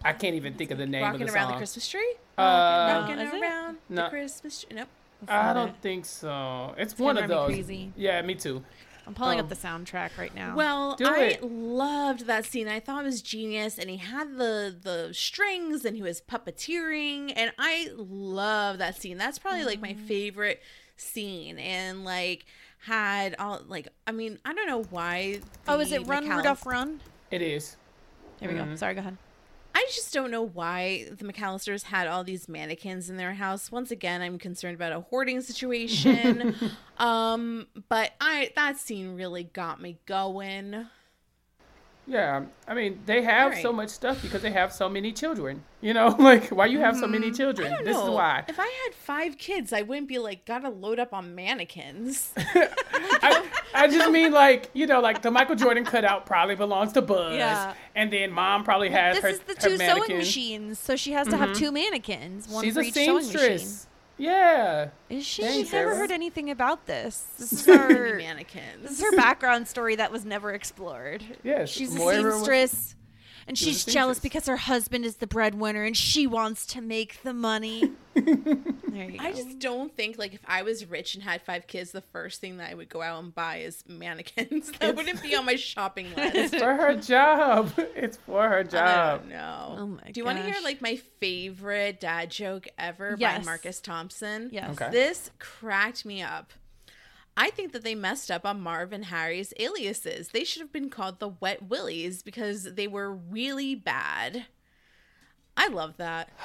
I 0.04 0.14
can't 0.14 0.36
even 0.36 0.54
think 0.56 0.72
of 0.72 0.78
the 0.78 0.86
name 0.86 1.04
rocking 1.04 1.22
of 1.24 1.28
the 1.30 1.34
around 1.34 1.44
song. 1.46 1.52
the 1.54 1.58
Christmas 1.58 1.88
tree? 1.88 2.16
Uh, 2.38 2.42
rocking 2.42 3.20
is 3.20 3.34
it? 3.34 3.42
around 3.42 3.78
No. 3.90 4.04
the 4.04 4.10
Christmas 4.10 4.62
tree. 4.64 4.76
Nope. 4.76 4.88
I 5.28 5.54
don't 5.54 5.70
it. 5.70 5.76
think 5.82 6.06
so. 6.06 6.74
It's, 6.78 6.94
gonna 6.94 7.06
one 7.06 7.18
of 7.18 7.28
drive 7.28 7.30
me 7.30 7.36
those. 7.36 7.48
crazy. 7.68 7.94
Yeah, 7.96 8.22
me 8.22 8.36
too. 8.36 8.64
I'm 9.06 9.14
pulling 9.14 9.40
Um, 9.40 9.46
up 9.46 9.50
the 9.50 9.56
soundtrack 9.56 10.12
right 10.18 10.34
now. 10.34 10.56
Well, 10.56 10.96
Do 10.96 11.06
I 11.08 11.20
it. 11.20 11.44
loved 11.44 12.26
that 12.28 12.46
scene. 12.46 12.68
I 12.70 12.80
thought 12.80 13.04
it 13.04 13.06
was 13.06 13.22
genius, 13.22 13.78
and 13.78 13.90
he 13.90 13.98
had 13.98 14.38
the 14.38 14.74
the 14.82 15.10
strings, 15.14 15.84
and 15.86 15.96
he 15.96 16.02
was 16.02 16.22
puppeteering, 16.22 17.34
and 17.36 17.52
I 17.60 17.90
love 17.96 18.78
that 18.78 18.96
scene. 19.02 19.18
That's 19.18 19.40
probably 19.40 19.64
like 19.66 19.82
Mm-hmm. 19.82 20.00
my 20.02 20.08
favorite 20.08 20.62
scene, 20.98 21.58
and 21.60 22.06
like 22.06 22.46
had 22.80 23.36
all 23.40 23.62
like 23.68 23.88
I 24.08 24.12
mean 24.14 24.40
I 24.46 24.54
don't 24.54 24.68
know 24.68 24.84
why. 24.84 25.42
oh, 25.68 25.80
is 25.80 25.92
it 25.92 26.06
Run 26.08 26.26
McCall- 26.26 26.38
Rudolph 26.38 26.66
Run? 26.66 27.02
It 27.32 27.42
is. 27.42 27.76
Here 28.40 28.50
we 28.50 28.56
Mm-hmm. 28.56 28.70
go. 28.72 28.76
Sorry, 28.78 28.94
go 28.94 29.00
ahead. 29.02 29.18
I 29.76 29.86
just 29.90 30.14
don't 30.14 30.30
know 30.30 30.44
why 30.44 31.08
the 31.12 31.26
McAllisters 31.26 31.84
had 31.84 32.08
all 32.08 32.24
these 32.24 32.48
mannequins 32.48 33.10
in 33.10 33.18
their 33.18 33.34
house. 33.34 33.72
Once 33.72 33.90
again, 33.90 34.22
I'm 34.22 34.38
concerned 34.38 34.76
about 34.76 34.92
a 34.92 35.02
hoarding 35.02 35.42
situation. 35.42 36.56
um, 36.98 37.68
but 37.90 38.12
I 38.22 38.52
that 38.56 38.78
scene 38.78 39.16
really 39.16 39.46
got 39.46 39.82
me 39.82 39.98
going. 40.06 40.86
Yeah, 42.06 42.44
I 42.68 42.74
mean 42.74 43.00
they 43.06 43.22
have 43.22 43.46
Alright. 43.52 43.62
so 43.62 43.72
much 43.72 43.88
stuff 43.90 44.22
because 44.22 44.42
they 44.42 44.52
have 44.52 44.74
so 44.74 44.90
many 44.90 45.14
children. 45.14 45.64
You 45.80 45.94
know, 45.94 46.08
like 46.20 46.50
why 46.50 46.66
you 46.66 46.80
have 46.80 46.98
so 46.98 47.08
many 47.08 47.32
children? 47.32 47.68
Mm-hmm. 47.68 47.76
Don't 47.78 47.86
This 47.86 47.96
know. 47.98 48.04
is 48.08 48.10
why. 48.10 48.44
If 48.50 48.60
I 48.60 48.64
had 48.84 48.94
five 48.94 49.38
kids, 49.38 49.72
I 49.72 49.84
wouldn't 49.84 50.10
be 50.10 50.20
like, 50.20 50.44
gotta 50.46 50.68
load 50.70 51.00
up 51.00 51.14
on 51.14 51.34
mannequins. 51.34 52.34
I, 52.38 53.46
I 53.74 53.88
just 53.88 54.12
mean 54.12 54.32
like 54.34 54.70
you 54.74 54.86
know 54.86 55.00
like 55.00 55.22
the 55.22 55.32
Michael 55.32 55.56
Jordan 55.56 55.86
cutout 55.86 56.26
probably 56.26 56.56
belongs 56.56 56.92
to 56.94 57.02
Buzz, 57.02 57.36
Yeah. 57.38 57.74
and 57.96 58.12
then 58.12 58.32
mom 58.32 58.64
probably 58.66 58.90
has 58.90 59.16
This 59.16 59.24
her 59.24 59.30
is 59.30 59.40
the 59.40 59.54
her 59.54 59.70
two 59.70 59.78
sewing. 59.78 60.02
Mm-hmm. 60.04 60.18
machines, 60.18 60.80
so 60.80 60.96
she 60.98 61.14
has 61.14 61.28
to 61.30 61.38
have 61.38 61.54
two 61.54 61.72
mannequins, 61.72 62.50
one 62.50 62.64
She's 62.66 62.74
for 62.74 62.82
a 62.82 62.84
each 62.84 62.94
sewing 62.94 63.26
machine. 63.32 63.68
Seamstress. 64.18 64.28
Yeah, 64.28 64.90
Is 65.10 65.26
she? 65.26 65.42
Thanks, 65.42 65.56
She's 65.58 65.72
never 65.74 65.90
Sarah. 65.92 65.96
heard 65.98 66.12
anything 66.12 66.50
about 66.52 66.86
this. 66.86 67.26
This 67.40 67.52
is 67.54 67.66
her. 67.68 68.16
mannequins. 68.18 68.82
This 68.84 68.92
is 68.92 69.02
her 69.02 69.16
background 69.16 69.68
story 69.68 69.96
that 69.96 70.12
was 70.12 70.24
never 70.26 70.52
explored. 70.52 71.24
Yes, 71.44 71.70
she's 71.70 71.96
a 71.96 71.98
Moira 71.98 72.24
was- 72.26 72.34
seamstress, 72.36 72.96
and 73.48 73.58
She 73.58 73.68
was 73.68 73.84
she's 73.84 73.94
jealous 73.94 74.20
because 74.20 74.46
her 74.48 74.58
husband 74.58 75.06
is 75.06 75.18
the 75.18 75.28
breadwinner, 75.28 75.84
and 75.84 75.96
she 75.96 76.28
wants 76.28 76.66
to 76.68 76.82
make 76.82 77.22
the 77.24 77.34
money. 77.34 77.92
there 78.14 79.10
you 79.10 79.18
go. 79.18 79.24
I 79.26 79.34
just 79.34 79.60
don't 79.60 79.96
think 79.96 80.18
like 80.18 80.34
if 80.34 80.42
I 80.48 80.62
was 80.62 80.86
rich 80.86 81.16
and 81.16 81.24
had 81.24 81.42
five 81.42 81.68
kids, 81.68 81.92
the 81.92 82.02
first 82.02 82.42
thing 82.42 82.58
that 82.58 82.70
I 82.70 82.74
would 82.74 82.90
go 82.90 83.02
out 83.02 83.24
and 83.24 83.34
buy 83.34 83.58
is 83.58 83.84
mannequins. 83.88 84.72
That 84.80 84.96
wouldn't 84.96 85.22
be 85.22 85.36
on 85.36 85.46
my 85.46 85.56
shopping 85.56 86.14
list. 86.16 86.36
it's 86.36 86.56
for 86.56 86.76
her 86.76 86.96
job. 86.96 87.72
It's 87.96 88.18
for 88.18 88.48
her 88.50 88.64
job. 88.64 89.28
don't. 89.30 89.80
Oh 89.80 89.88
my 89.88 90.12
Do 90.12 90.20
you 90.20 90.26
want 90.26 90.38
to 90.40 90.44
hear 90.44 90.56
like 90.64 90.82
my 90.82 90.98
favorite 91.20 92.00
dad 92.00 92.30
joke 92.32 92.68
ever 92.78 93.18
by 93.18 93.40
Marcus 93.40 93.80
Thompson? 93.80 94.50
Yes. 94.52 94.72
Okay. 94.72 94.92
This 94.92 95.32
cracked 95.40 96.06
me 96.06 96.22
up. 96.22 96.54
I 97.36 97.50
think 97.50 97.72
that 97.74 97.84
they 97.84 97.96
messed 97.96 98.30
up 98.30 98.46
on 98.46 98.62
Marv 98.62 98.94
and 98.94 99.06
Harry's 99.06 99.54
aliases. 99.60 100.30
They 100.30 100.44
should 100.44 100.62
have 100.62 100.72
been 100.72 100.90
called 100.90 101.20
the 101.20 101.30
Wet 101.30 101.64
Willies 101.68 102.22
because 102.22 102.76
they 102.76 102.88
were 102.88 103.12
really 103.12 103.74
bad. 103.76 104.46
I 105.58 105.68
love 105.68 105.98
that. 105.98 106.30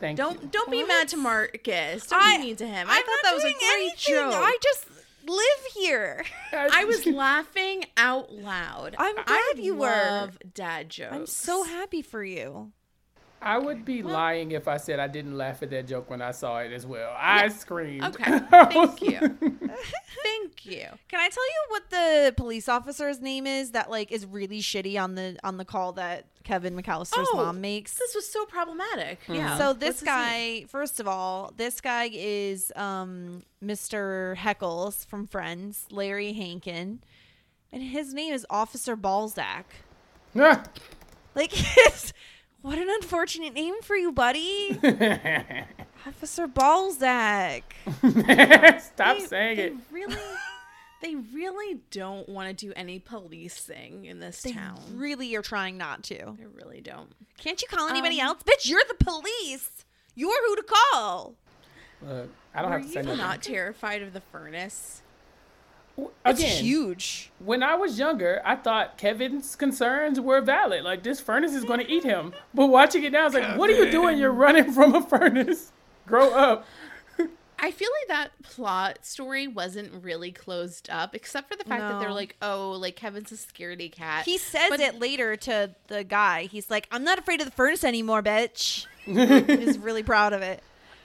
Thank 0.00 0.18
you. 0.18 0.24
Don't 0.24 0.50
don't 0.52 0.70
be 0.70 0.82
mad 0.84 1.08
to 1.08 1.16
Marcus. 1.16 2.06
Don't 2.06 2.22
I- 2.22 2.36
be 2.38 2.44
mean 2.44 2.56
to 2.56 2.66
him. 2.66 2.88
I 2.88 2.94
I'm 2.96 3.02
thought 3.02 3.18
that 3.22 3.34
was 3.34 3.44
a 3.44 3.50
great 3.52 3.62
anything. 3.74 4.14
joke. 4.14 4.34
I 4.34 4.56
just 4.62 4.86
live 5.26 5.72
here. 5.74 6.24
I 6.52 6.84
was 6.84 7.04
laughing 7.06 7.84
out 7.98 8.32
loud. 8.32 8.94
I'm 8.98 9.14
glad 9.14 9.26
I 9.28 9.52
you 9.56 9.74
were. 9.74 9.86
love 9.88 10.38
dad 10.54 10.88
jokes. 10.88 11.12
I'm 11.14 11.26
so 11.26 11.64
happy 11.64 12.00
for 12.02 12.24
you. 12.24 12.72
I 13.42 13.58
would 13.58 13.84
be 13.84 14.02
lying 14.02 14.52
if 14.52 14.68
I 14.68 14.76
said 14.76 15.00
I 15.00 15.06
didn't 15.06 15.36
laugh 15.36 15.62
at 15.62 15.70
that 15.70 15.86
joke 15.88 16.10
when 16.10 16.20
I 16.20 16.30
saw 16.32 16.58
it 16.58 16.72
as 16.72 16.86
well. 16.86 17.14
I 17.16 17.48
screamed. 17.48 18.04
Okay, 18.04 18.38
thank 18.50 19.02
you. 19.02 19.18
Thank 20.22 20.66
you. 20.66 20.86
Can 21.08 21.20
I 21.20 21.28
tell 21.28 21.44
you 21.44 21.64
what 21.68 21.90
the 21.90 22.34
police 22.36 22.68
officer's 22.68 23.20
name 23.20 23.46
is 23.46 23.70
that 23.70 23.88
like 23.90 24.12
is 24.12 24.26
really 24.26 24.60
shitty 24.60 25.00
on 25.00 25.14
the 25.14 25.38
on 25.42 25.56
the 25.56 25.64
call 25.64 25.92
that 25.92 26.26
Kevin 26.44 26.76
McAllister's 26.76 27.28
Oh, 27.32 27.36
mom 27.36 27.60
makes? 27.60 27.94
This 27.94 28.14
was 28.14 28.30
so 28.30 28.44
problematic. 28.44 29.20
Yeah. 29.28 29.56
So 29.56 29.72
this 29.72 30.00
his 30.00 30.06
guy, 30.06 30.64
first 30.68 31.00
of 31.00 31.08
all, 31.08 31.52
this 31.56 31.80
guy 31.80 32.10
is 32.12 32.72
um 32.76 33.42
Mr. 33.64 34.36
Heckles 34.36 35.06
from 35.06 35.26
Friends, 35.26 35.86
Larry 35.90 36.32
Hankin. 36.34 37.00
And 37.72 37.82
his 37.82 38.12
name 38.12 38.34
is 38.34 38.44
Officer 38.50 38.96
Balzak. 38.96 39.64
Ah. 40.38 40.62
Like 41.32 41.52
what 42.62 42.78
an 42.78 42.88
unfortunate 42.90 43.54
name 43.54 43.74
for 43.82 43.96
you, 43.96 44.12
buddy. 44.12 44.78
Officer 46.06 46.48
Balzak. 46.48 47.62
Stop 48.80 49.18
They- 49.18 49.26
saying 49.26 49.56
they 49.56 49.62
it. 49.64 49.74
Really, 49.90 50.16
they 51.02 51.14
really 51.16 51.80
don't 51.90 52.28
want 52.28 52.48
to 52.48 52.54
do 52.66 52.72
any 52.74 52.98
policing 52.98 54.04
in 54.06 54.18
this 54.20 54.42
They 54.42 54.52
town. 54.52 54.80
really 54.94 55.34
are 55.36 55.42
trying 55.42 55.76
not 55.76 56.02
to. 56.04 56.36
They 56.38 56.46
really 56.46 56.80
don't. 56.80 57.12
Can't 57.38 57.60
you 57.60 57.68
call 57.68 57.88
anybody 57.88 58.20
Um, 58.20 58.28
else? 58.28 58.42
Bitch, 58.42 58.68
you're 58.68 58.82
the 58.88 59.02
police. 59.04 59.84
You're 60.14 60.46
who 60.48 60.56
to 60.56 60.62
call. 60.62 61.34
Look, 62.02 62.30
I 62.54 62.62
don't 62.62 62.70
Were 62.70 62.78
have 62.78 62.86
to 62.86 62.92
say 62.92 63.00
you 63.00 63.06
nothing. 63.06 63.18
not 63.18 63.42
terrified 63.42 64.02
of 64.02 64.12
the 64.12 64.20
furnace? 64.20 65.02
It's 66.24 66.40
huge. 66.42 67.30
when 67.38 67.62
I 67.62 67.74
was 67.74 67.98
younger, 67.98 68.40
I 68.44 68.56
thought 68.56 68.96
Kevin's 68.96 69.54
concerns 69.56 70.18
were 70.20 70.40
valid. 70.40 70.84
Like 70.84 71.02
this 71.02 71.20
furnace 71.20 71.52
is 71.54 71.64
going 71.64 71.80
to 71.80 71.90
eat 71.90 72.04
him. 72.04 72.32
But 72.54 72.66
watching 72.66 73.04
it 73.04 73.12
now, 73.12 73.26
it's 73.26 73.34
like, 73.34 73.58
what 73.58 73.68
are 73.70 73.74
you 73.74 73.90
doing? 73.90 74.18
You're 74.18 74.30
running 74.32 74.72
from 74.72 74.94
a 74.94 75.02
furnace. 75.06 75.72
Grow 76.06 76.32
up. 76.32 76.66
I 77.62 77.70
feel 77.72 77.90
like 78.00 78.08
that 78.08 78.42
plot 78.42 79.04
story 79.04 79.46
wasn't 79.46 80.02
really 80.02 80.32
closed 80.32 80.88
up, 80.88 81.14
except 81.14 81.50
for 81.50 81.56
the 81.58 81.64
fact 81.64 81.82
that 81.82 82.00
they're 82.00 82.10
like, 82.12 82.34
oh, 82.40 82.70
like 82.70 82.96
Kevin's 82.96 83.30
a 83.32 83.34
scaredy 83.34 83.92
cat. 83.92 84.24
He 84.24 84.38
says 84.38 84.70
But- 84.70 84.80
it 84.80 84.98
later 84.98 85.36
to 85.36 85.74
the 85.88 86.02
guy. 86.02 86.44
He's 86.44 86.70
like, 86.70 86.88
"I'm 86.90 87.04
not 87.04 87.18
afraid 87.18 87.40
of 87.40 87.46
the 87.46 87.52
furnace 87.52 87.84
anymore, 87.84 88.22
bitch." 88.22 88.86
He's 89.04 89.78
really 89.78 90.02
proud 90.02 90.32
of 90.32 90.40
it. 90.40 90.62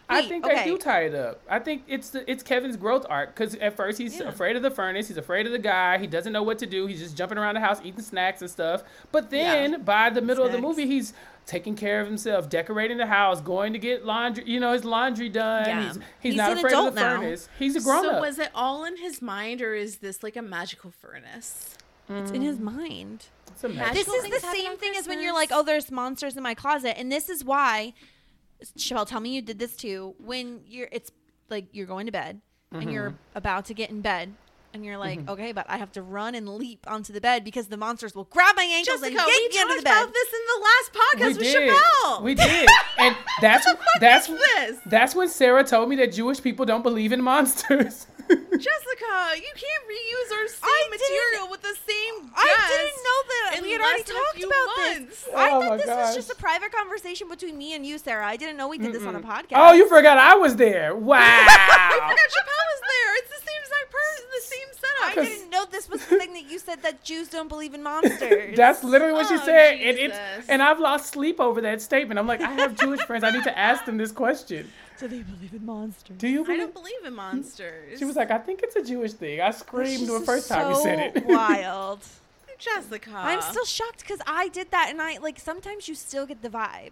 I 0.07 0.21
think 0.27 0.45
okay. 0.45 0.55
they 0.55 0.63
do 0.65 0.77
tie 0.77 1.05
it 1.05 1.15
up. 1.15 1.41
I 1.49 1.59
think 1.59 1.83
it's 1.87 2.09
the, 2.09 2.29
it's 2.29 2.43
Kevin's 2.43 2.77
growth 2.77 3.05
arc 3.09 3.35
because 3.35 3.55
at 3.55 3.75
first 3.75 3.97
he's 3.97 4.19
afraid 4.19 4.55
of 4.55 4.61
the 4.61 4.69
furnace, 4.69 5.07
he's 5.07 5.17
afraid 5.17 5.45
of 5.45 5.51
the 5.51 5.59
guy, 5.59 5.97
he 5.97 6.07
doesn't 6.07 6.31
know 6.31 6.43
what 6.43 6.59
to 6.59 6.65
do, 6.65 6.85
he's 6.85 6.99
just 6.99 7.17
jumping 7.17 7.37
around 7.37 7.55
the 7.55 7.61
house 7.61 7.79
eating 7.83 8.01
snacks 8.01 8.41
and 8.41 8.49
stuff. 8.49 8.83
But 9.11 9.29
then 9.29 9.71
Yeah. 9.71 9.77
by 9.79 10.09
the 10.09 10.21
middle 10.21 10.45
of 10.45 10.51
the 10.51 10.59
movie, 10.59 10.85
he's 10.85 11.13
taking 11.45 11.75
care 11.75 12.01
of 12.01 12.07
himself, 12.07 12.49
decorating 12.49 12.97
the 12.97 13.05
house, 13.05 13.41
going 13.41 13.73
to 13.73 13.79
get 13.79 14.05
laundry, 14.05 14.43
you 14.45 14.59
know, 14.59 14.73
his 14.73 14.85
laundry 14.85 15.29
done. 15.29 15.67
Yeah. 15.67 15.83
He's 15.83 15.93
he's, 15.93 16.03
He's 16.21 16.35
not 16.35 16.51
an 16.51 16.57
afraid 16.59 16.73
of 16.73 16.79
adult 16.79 16.95
the 16.95 17.01
now. 17.01 17.21
furnace. 17.21 17.49
He's 17.57 17.75
a 17.75 17.81
grown 17.81 18.03
so 18.03 18.09
up. 18.11 18.15
So 18.15 18.21
was 18.21 18.39
it 18.39 18.49
all 18.53 18.85
in 18.85 18.97
his 18.97 19.21
mind, 19.21 19.61
or 19.61 19.73
is 19.73 19.97
this 19.97 20.23
like 20.23 20.35
a 20.35 20.41
magical 20.41 20.91
furnace? 20.91 21.77
It's 22.07 22.31
in 22.31 22.41
his 22.41 22.57
mm. 22.57 22.61
mind. 22.61 23.25
It's 23.47 23.63
a 23.63 23.69
magic- 23.69 24.05
This 24.05 24.07
is 24.07 24.29
the 24.29 24.47
same 24.51 24.71
on 24.71 24.77
thing 24.77 24.93
as 24.95 25.07
when 25.07 25.21
you're 25.21 25.33
like, 25.33 25.49
"Oh, 25.51 25.63
there's 25.63 25.89
monsters 25.89 26.37
in 26.37 26.43
my 26.43 26.53
closet," 26.53 26.99
and 26.99 27.11
this 27.11 27.29
is 27.29 27.43
why. 27.43 27.93
Chevelle, 28.77 29.05
tell 29.07 29.19
me 29.19 29.35
you 29.35 29.41
did 29.41 29.59
this 29.59 29.75
too. 29.75 30.15
When 30.19 30.61
you're, 30.67 30.87
it's 30.91 31.11
like 31.49 31.65
you're 31.71 31.85
going 31.87 32.05
to 32.07 32.11
bed 32.11 32.41
and 32.71 32.91
you're 32.91 33.09
Mm-hmm. 33.11 33.37
about 33.37 33.65
to 33.65 33.73
get 33.73 33.89
in 33.89 34.01
bed. 34.01 34.33
And 34.73 34.83
you're 34.83 34.97
like, 34.97 35.25
okay, 35.29 35.53
but 35.53 35.65
I 35.69 35.77
have 35.77 35.93
to 35.93 36.01
run 36.01 36.35
and 36.35 36.49
leap 36.49 36.85
onto 36.85 37.13
the 37.13 37.21
bed 37.21 37.45
because 37.45 37.67
the 37.67 37.77
monsters 37.77 38.13
will 38.13 38.25
grab 38.25 38.57
my 38.57 38.63
ankles 38.63 38.99
Jessica, 38.99 39.21
and 39.21 39.29
get 39.29 39.49
me 39.53 39.59
under 39.61 39.75
the 39.77 39.83
bed. 39.83 39.91
We 39.93 40.01
about 40.03 40.13
this 40.13 40.27
in 40.33 40.39
the 40.51 40.61
last 40.65 40.93
podcast 40.93 41.21
we 41.21 41.27
with 41.27 41.39
did. 41.39 41.71
Chappelle. 41.71 42.21
We 42.23 42.35
did. 42.35 42.69
And 42.97 43.15
that's 43.41 43.65
that's 44.01 44.27
this? 44.27 44.77
that's 44.85 45.15
when 45.15 45.29
Sarah 45.29 45.63
told 45.63 45.87
me 45.87 45.95
that 45.95 46.11
Jewish 46.11 46.41
people 46.41 46.65
don't 46.65 46.83
believe 46.83 47.13
in 47.13 47.21
monsters. 47.21 48.07
Jessica, 48.57 49.35
you 49.35 49.51
can't 49.55 49.83
reuse 49.87 50.29
our 50.37 50.47
same 50.47 50.63
I 50.63 50.87
material 50.91 51.49
with 51.49 51.61
the 51.61 51.75
same. 51.87 52.29
I 52.35 52.47
didn't 52.71 53.03
know 53.03 53.19
that. 53.29 53.61
We 53.61 53.71
had 53.71 53.81
already 53.81 54.03
less 54.03 54.07
than 54.07 54.15
a 54.15 54.19
talked 54.19 54.43
about 54.43 54.67
months. 54.77 55.25
this. 55.25 55.33
I 55.35 55.49
Oh 55.51 55.61
thought 55.61 55.69
my 55.69 55.77
this 55.77 55.87
was 55.87 56.15
just 56.15 56.31
a 56.31 56.35
private 56.35 56.71
conversation 56.71 57.27
between 57.29 57.57
me 57.57 57.73
and 57.73 57.85
you, 57.85 57.97
Sarah. 57.97 58.25
I 58.25 58.35
didn't 58.37 58.57
know 58.57 58.67
we 58.67 58.77
did 58.77 58.93
this 58.93 59.03
on 59.03 59.15
a 59.15 59.19
podcast. 59.21 59.53
Oh, 59.55 59.73
you 59.73 59.87
forgot 59.89 60.17
I 60.17 60.35
was 60.35 60.55
there. 60.55 60.95
Wow. 60.95 61.17
I 61.19 61.89
forgot 61.93 62.17
Chappelle 62.17 62.65
was 62.73 62.81
there. 62.81 63.15
It's 63.17 63.29
the 63.29 63.45
same 63.45 63.61
exact 63.63 63.91
person, 63.91 64.25
the 64.31 64.41
same 64.45 64.67
setup. 64.73 65.17
I 65.17 65.25
didn't 65.35 65.49
know 65.49 65.65
this 65.71 65.89
was 65.89 66.05
the 66.05 66.17
thing 66.17 66.33
that 66.33 66.49
you 66.51 66.59
said 66.59 66.81
that 66.83 67.03
Jews 67.03 67.27
don't 67.29 67.47
believe 67.47 67.73
in 67.73 67.83
monsters. 67.83 68.55
That's 68.57 68.83
literally 68.83 69.13
what 69.13 69.27
she 69.27 69.35
Oh, 69.35 69.45
said, 69.45 69.73
and 69.75 69.97
it's 69.97 70.17
Jesus. 70.17 70.49
and 70.49 70.61
I've 70.61 70.79
lost 70.79 71.07
sleep 71.11 71.39
over 71.39 71.61
that 71.61 71.81
statement. 71.81 72.19
I'm 72.19 72.27
like, 72.27 72.41
I 72.41 72.51
have 72.51 72.75
Jewish 72.75 73.01
friends. 73.01 73.23
I 73.23 73.31
need 73.31 73.43
to 73.43 73.57
ask 73.57 73.85
them 73.85 73.97
this 73.97 74.11
question. 74.11 74.71
Do 74.99 75.07
they 75.07 75.21
believe 75.23 75.53
in 75.53 75.65
monsters? 75.65 76.17
Do 76.17 76.27
you 76.27 76.41
I 76.41 76.45
believe? 76.45 76.59
don't 76.61 76.73
believe 76.73 77.05
in 77.05 77.13
monsters. 77.15 77.99
She 77.99 78.05
was 78.05 78.15
like, 78.15 78.31
I 78.31 78.37
think 78.37 78.61
it's 78.63 78.75
a 78.75 78.83
Jewish 78.83 79.13
thing. 79.13 79.41
I 79.41 79.51
screamed 79.51 80.07
the 80.07 80.13
This 80.13 80.21
is 80.21 80.25
first 80.25 80.49
time 80.49 80.69
you 80.71 80.81
said 80.81 81.11
so 81.13 81.19
it. 81.19 81.25
wild. 81.27 81.99
Jessica. 82.57 83.09
I'm 83.13 83.41
still 83.41 83.65
shocked 83.65 83.99
because 83.99 84.19
I 84.25 84.47
did 84.47 84.71
that, 84.71 84.87
and 84.89 85.01
I 85.01 85.17
like 85.17 85.39
sometimes 85.39 85.87
you 85.89 85.95
still 85.95 86.25
get 86.25 86.41
the 86.41 86.49
vibe. 86.49 86.91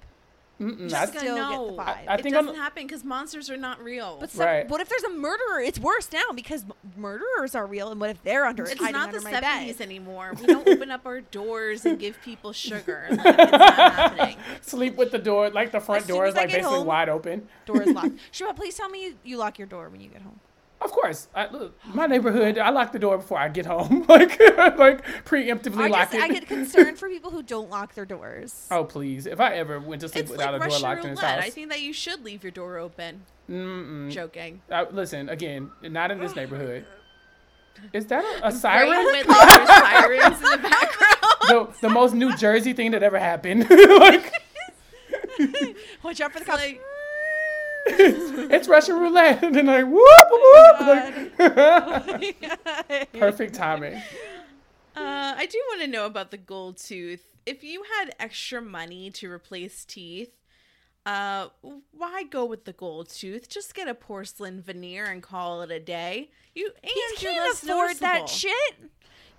Mm-mm, 0.63 0.85
I- 0.85 0.87
Jessica, 0.87 1.19
still 1.19 1.35
get 1.35 1.49
the 1.49 1.55
no. 1.55 1.71
vibe. 1.77 2.07
I 2.07 2.13
it 2.15 2.21
think 2.23 2.35
I'm- 2.35 2.45
doesn't 2.45 2.59
happen 2.61 2.87
because 2.87 3.03
monsters 3.03 3.49
are 3.49 3.57
not 3.57 3.81
real. 3.83 4.17
But 4.19 4.29
some, 4.31 4.45
Right. 4.45 4.67
what 4.69 4.81
if 4.81 4.89
there's 4.89 5.03
a 5.03 5.09
murderer? 5.09 5.59
It's 5.59 5.79
worse 5.79 6.11
now 6.11 6.23
because 6.33 6.65
murderers 6.97 7.55
are 7.55 7.65
real, 7.65 7.91
and 7.91 7.99
what 7.99 8.09
if 8.09 8.23
they're 8.23 8.45
under 8.45 8.63
it's 8.63 8.79
not 8.81 8.95
under 8.95 9.19
the 9.19 9.29
70s 9.29 9.81
anymore. 9.81 10.33
We 10.39 10.45
don't 10.47 10.67
open 10.67 10.91
up 10.91 11.05
our 11.05 11.21
doors 11.21 11.85
and 11.85 11.99
give 11.99 12.21
people 12.21 12.53
sugar. 12.53 13.05
Like, 13.09 13.19
it's 13.25 13.51
not 13.51 13.73
happening. 13.75 14.37
Sleep 14.61 14.95
with 14.95 15.11
the 15.11 15.19
door, 15.19 15.49
like 15.49 15.71
the 15.71 15.79
front 15.79 16.01
As 16.03 16.07
door 16.07 16.25
is 16.27 16.35
like 16.35 16.47
basically 16.47 16.69
home- 16.77 16.87
wide 16.87 17.09
open. 17.09 17.47
Door 17.65 17.81
is 17.83 17.89
locked. 17.93 18.11
Shua, 18.31 18.53
please 18.53 18.75
tell 18.75 18.89
me 18.89 19.03
you, 19.05 19.15
you 19.23 19.37
lock 19.37 19.57
your 19.59 19.67
door 19.67 19.89
when 19.89 20.01
you 20.01 20.09
get 20.09 20.21
home. 20.21 20.39
Of 20.83 20.91
course, 20.91 21.27
I, 21.33 21.47
look, 21.49 21.77
my 21.93 22.05
neighborhood. 22.07 22.57
I 22.57 22.69
lock 22.69 22.91
the 22.91 22.99
door 22.99 23.17
before 23.17 23.37
I 23.39 23.47
get 23.49 23.65
home, 23.65 24.05
like 24.09 24.39
like 24.77 25.05
preemptively 25.25 25.83
I 25.85 25.87
lock 25.87 26.11
just 26.11 26.13
it. 26.15 26.21
I 26.21 26.27
get 26.27 26.47
concerned 26.47 26.97
for 26.97 27.07
people 27.09 27.31
who 27.31 27.41
don't 27.41 27.69
lock 27.69 27.93
their 27.93 28.05
doors. 28.05 28.67
oh 28.71 28.83
please! 28.83 29.25
If 29.25 29.39
I 29.39 29.53
ever 29.55 29.79
went 29.79 30.01
to 30.01 30.09
sleep 30.09 30.23
It's 30.23 30.31
without 30.31 30.53
like 30.53 30.61
a 30.61 30.65
door 30.65 30.67
Russian 30.73 30.81
locked 30.83 31.03
in 31.05 31.09
his 31.11 31.19
house, 31.19 31.43
I 31.43 31.49
think 31.49 31.69
that 31.69 31.81
you 31.81 31.93
should 31.93 32.23
leave 32.23 32.43
your 32.43 32.51
door 32.51 32.77
open. 32.77 33.21
Mm-mm. 33.49 34.11
Joking. 34.11 34.61
Uh, 34.71 34.85
listen 34.91 35.29
again, 35.29 35.71
not 35.81 36.11
in 36.11 36.19
this 36.19 36.35
neighborhood. 36.35 36.85
Is 37.91 38.05
that 38.07 38.23
a, 38.23 38.39
a 38.39 38.41
Right 38.43 38.53
siren? 38.53 38.89
with 39.05 39.27
like 39.27 39.47
there's 39.47 39.67
sirens 39.69 40.37
in 40.41 40.51
the 40.51 40.57
background. 40.69 41.17
the, 41.47 41.73
the 41.81 41.89
most 41.89 42.13
New 42.13 42.35
Jersey 42.37 42.73
thing 42.73 42.91
that 42.91 43.03
ever 43.03 43.19
happened. 43.19 43.67
like, 43.69 44.31
Watch 46.03 46.21
out 46.21 46.31
for 46.31 46.39
the 46.39 46.45
cops. 46.45 46.61
like, 46.61 46.81
it's 48.51 48.67
Russian 48.67 48.99
roulette, 48.99 49.43
and 49.43 49.53
then 49.55 49.65
like 49.65 49.85
whoop 49.85 50.29
whoop, 50.31 50.79
like, 51.39 53.13
perfect 53.19 53.55
timing. 53.55 53.95
Uh, 54.95 55.33
I 55.37 55.45
do 55.47 55.61
want 55.69 55.81
to 55.81 55.87
know 55.87 56.05
about 56.05 56.31
the 56.31 56.37
gold 56.37 56.77
tooth. 56.77 57.23
If 57.45 57.63
you 57.63 57.83
had 57.97 58.15
extra 58.19 58.61
money 58.61 59.09
to 59.11 59.29
replace 59.29 59.83
teeth, 59.83 60.31
uh, 61.05 61.49
why 61.91 62.23
go 62.23 62.45
with 62.45 62.63
the 62.65 62.73
gold 62.73 63.09
tooth? 63.09 63.49
Just 63.49 63.75
get 63.75 63.87
a 63.87 63.93
porcelain 63.93 64.61
veneer 64.61 65.05
and 65.05 65.21
call 65.21 65.61
it 65.61 65.71
a 65.71 65.79
day. 65.79 66.29
You 66.55 66.71
and 66.81 66.91
He 66.91 67.01
you're 67.25 67.33
can't 67.33 67.45
less 67.45 67.63
afford 67.63 67.97
that 67.97 68.29
shit. 68.29 68.75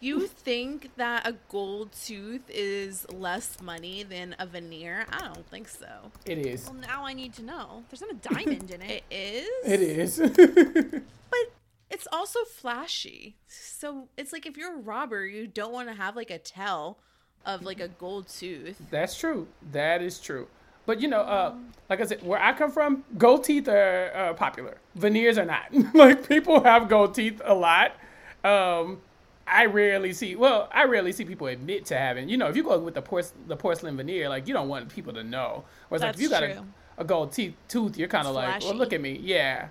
You 0.05 0.27
think 0.27 0.91
that 0.97 1.27
a 1.27 1.35
gold 1.49 1.93
tooth 1.93 2.43
is 2.51 3.11
less 3.11 3.59
money 3.63 4.03
than 4.03 4.37
a 4.39 4.45
veneer? 4.45 5.07
I 5.11 5.21
don't 5.21 5.49
think 5.49 5.67
so. 5.67 6.13
It 6.27 6.37
is. 6.37 6.67
Well, 6.67 6.75
now 6.75 7.07
I 7.07 7.15
need 7.15 7.33
to 7.37 7.43
know. 7.43 7.85
There's 7.89 8.03
not 8.03 8.11
a 8.11 8.35
diamond 8.35 8.71
in 8.71 8.83
it. 8.83 9.03
It 9.11 9.81
is. 9.81 10.21
It 10.21 10.39
is. 10.39 11.01
But 11.31 11.55
it's 11.91 12.07
also 12.13 12.41
flashy. 12.45 13.37
So 13.49 14.09
it's 14.19 14.31
like 14.31 14.45
if 14.45 14.59
you're 14.59 14.75
a 14.75 14.83
robber, 14.83 15.25
you 15.25 15.47
don't 15.47 15.73
want 15.73 15.89
to 15.89 15.95
have 15.95 16.17
like 16.17 16.31
a 16.31 16.39
tell 16.39 16.99
of 17.47 17.63
like 17.63 17.81
a 17.81 17.89
gold 17.89 18.29
tooth. 18.29 18.77
That's 18.91 19.19
true. 19.19 19.49
That 19.73 20.03
is 20.03 20.19
true. 20.19 20.49
But 20.85 21.01
you 21.01 21.09
know, 21.09 21.23
uh, 21.23 21.55
like 21.89 22.03
I 22.03 22.05
said, 22.05 22.23
where 22.23 22.43
I 22.43 22.53
come 22.53 22.71
from, 22.71 23.05
gold 23.17 23.45
teeth 23.45 23.69
are 23.69 24.15
uh, 24.15 24.35
popular. 24.35 24.77
Veneers 24.97 25.39
are 25.39 25.47
not. 25.47 25.73
like 25.95 26.29
people 26.29 26.63
have 26.63 26.91
gold 26.91 27.15
teeth 27.15 27.41
a 27.43 27.55
lot. 27.55 27.93
Um, 28.45 28.99
I 29.47 29.67
rarely 29.67 30.13
see. 30.13 30.37
Well, 30.37 30.69
I 30.73 30.85
rarely 30.85 31.13
see 31.13 31.25
people 31.25 31.47
admit 31.49 31.85
to 31.87 31.97
having. 31.97 32.29
You 32.29 32.37
know, 32.37 32.49
if 32.49 32.57
you 32.57 32.63
go 32.63 32.79
with 32.79 32.95
the 32.95 33.03
porce- 33.03 33.33
the 33.47 33.57
porcelain 33.57 33.97
veneer, 33.97 34.29
like 34.29 34.49
you 34.49 34.55
don't 34.55 34.69
want 34.69 34.89
people 34.89 35.13
to 35.13 35.23
know. 35.23 35.65
Whereas 35.89 36.03
like 36.03 36.15
if 36.15 36.21
you 36.21 36.31
got 36.31 36.43
a, 36.43 36.55
true. 36.55 36.67
a 36.99 37.05
gold 37.05 37.33
teeth 37.33 37.55
tooth, 37.69 37.97
you're 37.99 38.09
kind 38.09 38.27
of 38.27 38.35
like, 38.35 38.63
well, 38.63 38.75
look 38.75 38.93
at 38.93 39.01
me, 39.01 39.19
yeah. 39.23 39.69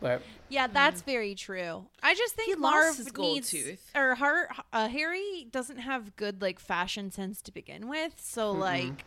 But 0.00 0.22
Yeah, 0.48 0.66
that's 0.66 1.02
very 1.02 1.34
true. 1.34 1.86
I 2.02 2.14
just 2.14 2.34
think 2.34 2.48
He 2.48 2.54
Marv 2.56 2.96
his 2.96 3.10
gold 3.10 3.34
needs, 3.36 3.50
tooth. 3.50 3.90
or 3.94 4.14
Har- 4.14 4.48
uh, 4.72 4.88
Harry 4.88 5.46
doesn't 5.50 5.78
have 5.78 6.16
good 6.16 6.42
like 6.42 6.58
fashion 6.58 7.10
sense 7.10 7.40
to 7.42 7.52
begin 7.52 7.88
with. 7.88 8.14
So 8.18 8.50
like, 8.52 9.04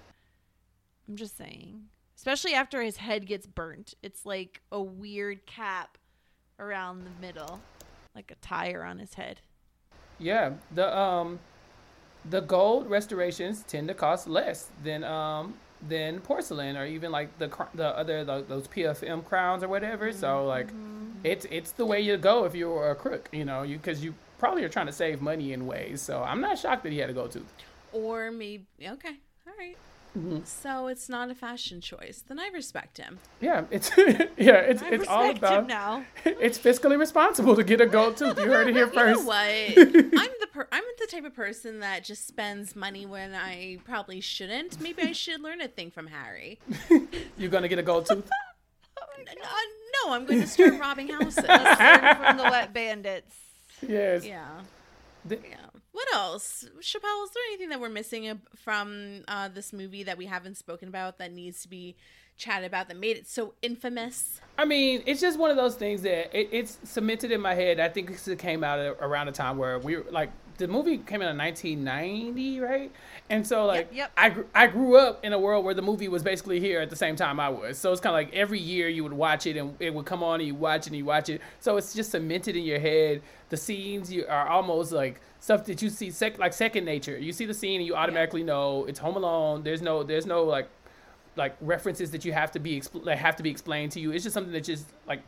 I'm 1.07 1.15
just 1.15 1.37
saying, 1.37 1.85
especially 2.15 2.53
after 2.53 2.81
his 2.81 2.97
head 2.97 3.25
gets 3.27 3.45
burnt, 3.45 3.93
it's 4.01 4.25
like 4.25 4.61
a 4.71 4.81
weird 4.81 5.45
cap 5.45 5.97
around 6.59 7.03
the 7.03 7.11
middle, 7.21 7.61
like 8.15 8.31
a 8.31 8.35
tire 8.35 8.83
on 8.83 8.99
his 8.99 9.13
head. 9.15 9.41
Yeah, 10.19 10.53
the 10.73 10.97
um, 10.97 11.39
the 12.29 12.41
gold 12.41 12.89
restorations 12.89 13.63
tend 13.67 13.87
to 13.87 13.93
cost 13.93 14.27
less 14.27 14.69
than 14.83 15.03
um 15.03 15.53
than 15.87 16.19
porcelain 16.21 16.75
or 16.75 16.85
even 16.85 17.11
like 17.11 17.37
the 17.37 17.49
the 17.75 17.87
other 17.97 18.23
the, 18.23 18.43
those 18.47 18.67
PFM 18.67 19.25
crowns 19.25 19.63
or 19.63 19.67
whatever. 19.67 20.11
So 20.11 20.45
like, 20.45 20.69
it's 21.23 21.45
it's 21.51 21.71
the 21.71 21.85
way 21.85 22.01
you 22.01 22.17
go 22.17 22.45
if 22.45 22.55
you're 22.55 22.91
a 22.91 22.95
crook, 22.95 23.29
you 23.31 23.45
know, 23.45 23.63
you 23.63 23.77
because 23.77 24.03
you 24.03 24.13
probably 24.39 24.63
are 24.63 24.69
trying 24.69 24.87
to 24.87 24.91
save 24.91 25.21
money 25.21 25.53
in 25.53 25.67
ways. 25.67 26.01
So 26.01 26.23
I'm 26.23 26.41
not 26.41 26.57
shocked 26.57 26.83
that 26.83 26.91
he 26.91 26.97
had 26.99 27.09
a 27.09 27.13
gold 27.13 27.31
tooth. 27.31 27.53
Or 27.93 28.31
maybe 28.31 28.65
okay, 28.81 29.17
all 29.47 29.53
right. 29.57 29.77
Mm-hmm. 30.17 30.39
So 30.45 30.87
it's 30.87 31.09
not 31.09 31.29
a 31.29 31.35
fashion 31.35 31.79
choice. 31.81 32.23
Then 32.27 32.39
I 32.39 32.47
respect 32.53 32.97
him. 32.97 33.19
Yeah, 33.39 33.65
it's 33.69 33.91
yeah, 33.97 34.55
it's 34.57 34.81
I 34.81 34.89
it's 34.89 35.07
all 35.07 35.21
respect 35.23 35.37
about 35.37 35.59
him 35.61 35.67
now. 35.67 36.03
it's 36.25 36.57
fiscally 36.57 36.97
responsible 36.97 37.55
to 37.55 37.63
get 37.63 37.81
a 37.81 37.85
gold 37.85 38.17
tooth. 38.17 38.37
You 38.39 38.47
heard 38.47 38.67
it 38.67 38.75
here 38.75 38.87
first. 38.87 39.19
You 39.23 39.23
know 39.23 39.27
what? 39.27 40.19
I'm 40.19 40.31
the 40.39 40.47
per- 40.51 40.67
I'm 40.71 40.83
the 40.99 41.07
type 41.07 41.23
of 41.25 41.35
person 41.35 41.79
that 41.81 42.03
just 42.03 42.27
spends 42.27 42.75
money 42.75 43.05
when 43.05 43.35
I 43.35 43.77
probably 43.85 44.21
shouldn't. 44.21 44.81
Maybe 44.81 45.03
I 45.03 45.11
should 45.11 45.41
learn 45.41 45.61
a 45.61 45.67
thing 45.67 45.91
from 45.91 46.07
Harry. 46.07 46.59
You're 47.37 47.49
gonna 47.51 47.67
get 47.67 47.79
a 47.79 47.83
gold 47.83 48.07
tooth. 48.07 48.29
No, 50.05 50.13
I'm 50.13 50.25
going 50.25 50.41
to 50.41 50.47
start 50.47 50.79
robbing 50.79 51.09
houses. 51.09 51.35
From 51.43 52.37
the 52.37 52.43
wet 52.43 52.73
bandits. 52.73 53.35
yes. 53.85 54.25
yeah. 54.25 54.61
The- 55.25 55.39
Yeah. 55.49 55.57
What 55.97 56.13
else? 56.13 56.63
Chappelle, 56.79 57.23
is 57.23 57.31
there 57.31 57.43
anything 57.47 57.69
that 57.69 57.79
we're 57.79 57.89
missing 57.89 58.39
from 58.55 59.23
uh, 59.27 59.47
this 59.47 59.73
movie 59.73 60.03
that 60.03 60.15
we 60.15 60.27
haven't 60.27 60.55
spoken 60.55 60.89
about 60.89 61.17
that 61.17 61.33
needs 61.33 61.63
to 61.63 61.67
be 61.67 61.95
chatted 62.37 62.67
about 62.67 62.87
that 62.89 62.97
made 62.97 63.17
it 63.17 63.27
so 63.27 63.55
infamous? 63.63 64.39
I 64.59 64.65
mean, 64.65 65.01
it's 65.07 65.19
just 65.19 65.39
one 65.39 65.49
of 65.49 65.57
those 65.57 65.73
things 65.73 66.03
that 66.03 66.37
it, 66.37 66.49
it's 66.51 66.77
cemented 66.83 67.31
in 67.31 67.41
my 67.41 67.55
head. 67.55 67.79
I 67.79 67.89
think 67.89 68.11
it 68.27 68.37
came 68.37 68.63
out 68.63 68.77
around 68.77 69.27
a 69.27 69.31
time 69.31 69.57
where 69.57 69.79
we 69.79 69.95
were 69.97 70.05
like 70.11 70.29
the 70.59 70.67
movie 70.67 70.99
came 70.99 71.23
out 71.23 71.31
in 71.31 71.37
1990, 71.39 72.59
right? 72.59 72.91
And 73.29 73.45
so 73.45 73.65
like 73.65 73.89
yep. 73.91 74.11
I 74.15 74.29
gr- 74.29 74.43
I 74.55 74.67
grew 74.67 74.97
up 74.97 75.23
in 75.25 75.33
a 75.33 75.39
world 75.39 75.65
where 75.65 75.73
the 75.73 75.81
movie 75.81 76.07
was 76.07 76.23
basically 76.23 76.59
here 76.59 76.79
at 76.79 76.89
the 76.89 76.95
same 76.95 77.15
time 77.15 77.39
I 77.39 77.49
was. 77.49 77.77
So 77.77 77.91
it's 77.91 77.99
kind 77.99 78.15
of 78.15 78.17
like 78.17 78.33
every 78.33 78.59
year 78.59 78.87
you 78.87 79.03
would 79.03 79.13
watch 79.13 79.45
it 79.45 79.57
and 79.57 79.75
it 79.79 79.93
would 79.93 80.05
come 80.05 80.23
on 80.23 80.39
and 80.39 80.47
you 80.47 80.55
watch 80.55 80.81
it 80.81 80.87
and 80.87 80.95
you 80.95 81.05
watch 81.05 81.27
it. 81.27 81.41
So 81.59 81.75
it's 81.75 81.93
just 81.93 82.11
cemented 82.11 82.55
in 82.55 82.63
your 82.63 82.79
head. 82.79 83.21
The 83.49 83.57
scenes 83.57 84.11
you 84.11 84.25
are 84.27 84.47
almost 84.47 84.93
like 84.93 85.19
stuff 85.41 85.65
that 85.65 85.81
you 85.81 85.89
see 85.89 86.09
sec- 86.09 86.39
like 86.39 86.53
second 86.53 86.85
nature. 86.85 87.17
You 87.17 87.33
see 87.33 87.45
the 87.45 87.53
scene 87.53 87.81
and 87.81 87.87
you 87.87 87.95
automatically 87.95 88.43
know 88.43 88.85
it's 88.85 88.99
Home 88.99 89.17
Alone. 89.17 89.63
There's 89.63 89.81
no 89.81 90.03
there's 90.03 90.25
no 90.25 90.43
like 90.43 90.69
like 91.35 91.55
references 91.59 92.11
that 92.11 92.23
you 92.23 92.31
have 92.31 92.51
to 92.51 92.59
be 92.59 92.79
expl- 92.79 93.03
that 93.03 93.17
have 93.17 93.35
to 93.35 93.43
be 93.43 93.49
explained 93.49 93.91
to 93.93 93.99
you. 93.99 94.11
It's 94.11 94.23
just 94.23 94.33
something 94.33 94.53
that 94.53 94.63
just 94.63 94.85
like 95.05 95.21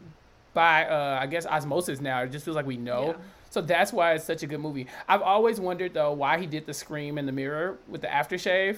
by 0.54 0.86
uh, 0.86 1.20
I 1.22 1.28
guess 1.28 1.46
osmosis 1.46 2.00
now. 2.00 2.22
It 2.22 2.32
just 2.32 2.46
feels 2.46 2.56
like 2.56 2.66
we 2.66 2.78
know. 2.78 3.08
Yeah. 3.08 3.24
So 3.50 3.62
that's 3.62 3.92
why 3.92 4.14
it's 4.14 4.26
such 4.26 4.44
a 4.44 4.48
good 4.48 4.60
movie. 4.60 4.88
I've 5.08 5.22
always 5.22 5.60
wondered 5.60 5.94
though 5.94 6.14
why 6.14 6.38
he 6.40 6.46
did 6.46 6.66
the 6.66 6.74
scream 6.74 7.18
in 7.18 7.26
the 7.26 7.32
mirror 7.32 7.78
with 7.88 8.02
the 8.02 8.08
aftershave. 8.08 8.78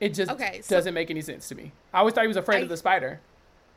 It 0.00 0.14
just 0.14 0.30
Okay, 0.30 0.60
so- 0.62 0.76
doesn't 0.76 0.94
make 0.94 1.10
any 1.10 1.20
sense 1.22 1.48
to 1.48 1.54
me. 1.54 1.72
I 1.92 1.98
always 2.00 2.14
thought 2.14 2.22
he 2.24 2.28
was 2.28 2.36
afraid 2.36 2.58
I- 2.58 2.62
of 2.62 2.68
the 2.68 2.76
spider. 2.76 3.20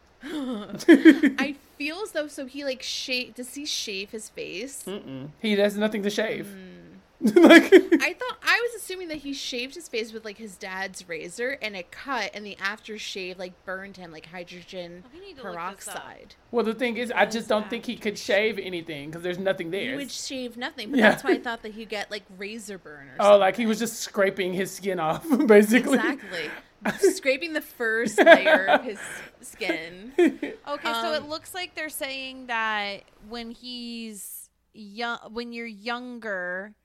I 0.24 1.56
feel 1.78 1.98
as 2.02 2.12
though 2.12 2.28
so 2.28 2.45
he 2.45 2.64
like 2.66 2.82
shave. 2.82 3.36
Does 3.36 3.54
he 3.54 3.66
shave 3.66 4.10
his 4.12 4.30
face? 4.30 4.84
Mm-mm. 4.88 5.30
He 5.41 5.54
has 5.58 5.78
nothing 5.78 6.04
to 6.04 6.10
shave. 6.10 6.48
Hmm. 6.48 6.77
like 7.22 7.74
I 7.74 8.13
thought 8.13 8.38
I 8.43 8.59
was 8.72 8.76
assuming 8.82 9.07
that 9.07 9.18
he 9.18 9.34
shaved 9.34 9.74
his 9.74 9.88
face 9.88 10.13
with 10.13 10.24
like 10.24 10.38
his 10.38 10.55
dad's 10.55 11.07
razor 11.09 11.57
and 11.63 11.76
it 11.76 11.89
cut 11.89 12.30
and 12.36 12.45
the 12.45 12.55
aftershave 12.57 13.39
like 13.39 13.53
burned 13.65 13.97
him 13.97 14.11
like 14.11 14.28
hydrogen 14.28 15.03
We 15.11 15.20
need 15.22 15.38
to 15.38 15.43
look 15.51 15.76
this 15.78 15.88
up. 15.88 15.95
peroxide. 15.95 16.36
well, 16.51 16.63
the 16.63 16.76
thing 16.76 16.97
is, 16.97 17.11
I 17.11 17.26
just 17.26 17.47
don't 17.49 17.68
think 17.72 17.86
he 17.88 17.95
could 17.95 18.20
shave 18.20 18.59
anything 18.59 19.09
because 19.09 19.24
there's 19.24 19.39
nothing 19.39 19.72
there. 19.72 19.91
You 19.91 19.95
would 19.95 20.11
shave 20.11 20.57
nothing, 20.57 20.91
but 20.91 20.99
Yeah. 20.99 21.09
that's 21.09 21.24
why 21.24 21.32
I 21.32 21.39
thought 21.39 21.63
that 21.63 21.74
he'd 21.74 21.89
get 21.89 22.11
like 22.11 22.24
razor 22.38 22.78
burn 22.78 23.07
or 23.09 23.15
oh, 23.20 23.24
something. 23.24 23.39
like 23.39 23.57
he 23.57 23.65
was 23.65 23.80
just 23.80 23.99
scraping 23.99 24.53
his 24.53 24.70
skin 24.70 24.99
off, 24.99 25.26
basically. 25.47 25.97
Exactly. 25.97 26.49
scraping 27.11 27.53
the 27.53 27.61
first 27.61 28.20
layer 28.24 28.68
of 28.68 28.84
his 28.84 28.99
skin. 29.41 30.11
Okay, 30.20 30.51
so 30.93 31.13
it 31.13 31.24
Um, 31.24 31.30
looks 31.30 31.55
like 31.55 31.74
they're 31.74 31.89
saying 31.89 32.45
that 32.45 33.01
when 33.28 33.49
he's 33.49 34.49
young, 34.74 35.18
when 35.32 35.51
you're 35.51 35.65
younger, 35.65 36.76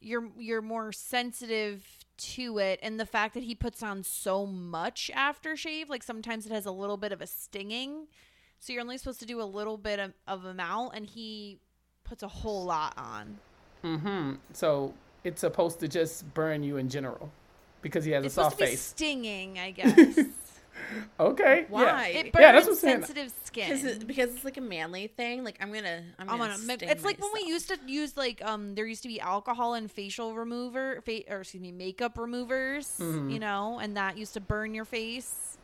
you're 0.00 0.28
you're 0.38 0.62
more 0.62 0.92
sensitive 0.92 1.86
to 2.18 2.58
it, 2.58 2.78
and 2.82 2.98
the 3.00 3.06
fact 3.06 3.34
that 3.34 3.42
he 3.42 3.54
puts 3.54 3.82
on 3.82 4.02
so 4.02 4.46
much 4.46 5.10
aftershave, 5.14 5.88
like 5.88 6.02
sometimes 6.02 6.46
it 6.46 6.52
has 6.52 6.66
a 6.66 6.70
little 6.72 6.96
bit 6.96 7.12
of 7.12 7.20
a 7.20 7.26
stinging, 7.26 8.06
so 8.58 8.72
you're 8.72 8.82
only 8.82 8.98
supposed 8.98 9.20
to 9.20 9.26
do 9.26 9.40
a 9.40 9.44
little 9.44 9.76
bit 9.78 9.98
of, 9.98 10.12
of 10.26 10.44
amount, 10.44 10.94
and 10.94 11.06
he 11.06 11.58
puts 12.04 12.22
a 12.22 12.28
whole 12.28 12.64
lot 12.64 12.94
on. 12.98 13.38
Mm-hmm. 13.84 14.32
So 14.52 14.92
it's 15.24 15.40
supposed 15.40 15.80
to 15.80 15.88
just 15.88 16.32
burn 16.34 16.62
you 16.62 16.76
in 16.76 16.88
general 16.88 17.30
because 17.82 18.04
he 18.04 18.10
has 18.12 18.24
It's 18.24 18.34
a 18.34 18.42
soft 18.42 18.56
supposed 18.56 18.58
to 18.58 18.64
be 18.64 18.70
face. 18.72 18.80
stinging, 18.80 19.58
I 19.58 19.70
guess. 19.78 20.18
Okay. 21.18 21.66
Why? 21.68 21.82
Yeah. 21.82 22.18
It 22.20 22.32
burns 22.32 22.42
Yeah, 22.42 22.52
that's 22.52 22.66
what 22.66 22.72
I'm 22.72 22.78
saying. 22.78 22.96
sensitive 23.04 23.32
skin. 23.44 23.86
it, 23.86 24.06
because 24.06 24.34
it's 24.34 24.44
like 24.44 24.56
a 24.56 24.60
manly 24.62 25.06
thing. 25.08 25.44
Like 25.44 25.56
I'm 25.60 25.72
gonna, 25.72 26.02
I'm 26.18 26.28
I'm 26.30 26.38
gonna. 26.38 26.52
gonna 26.54 26.58
sting 26.76 26.88
it's 26.88 27.04
like 27.04 27.20
when 27.20 27.30
we 27.34 27.48
used 27.48 27.68
to 27.68 27.78
use 27.86 28.16
like 28.16 28.42
um 28.44 28.74
there 28.74 28.86
used 28.86 29.02
to 29.02 29.08
be 29.08 29.20
alcohol 29.20 29.74
and 29.74 29.90
facial 29.90 30.34
remover 30.34 31.00
fa- 31.02 31.22
or 31.32 31.40
excuse 31.40 31.60
me 31.62 31.72
makeup 31.72 32.16
removers 32.18 32.96
Mhm. 32.98 33.32
you 33.32 33.38
know 33.38 33.78
and 33.80 33.96
that 33.96 34.16
used 34.16 34.34
to 34.34 34.40
burn 34.40 34.74
your 34.74 34.84
face 34.84 35.56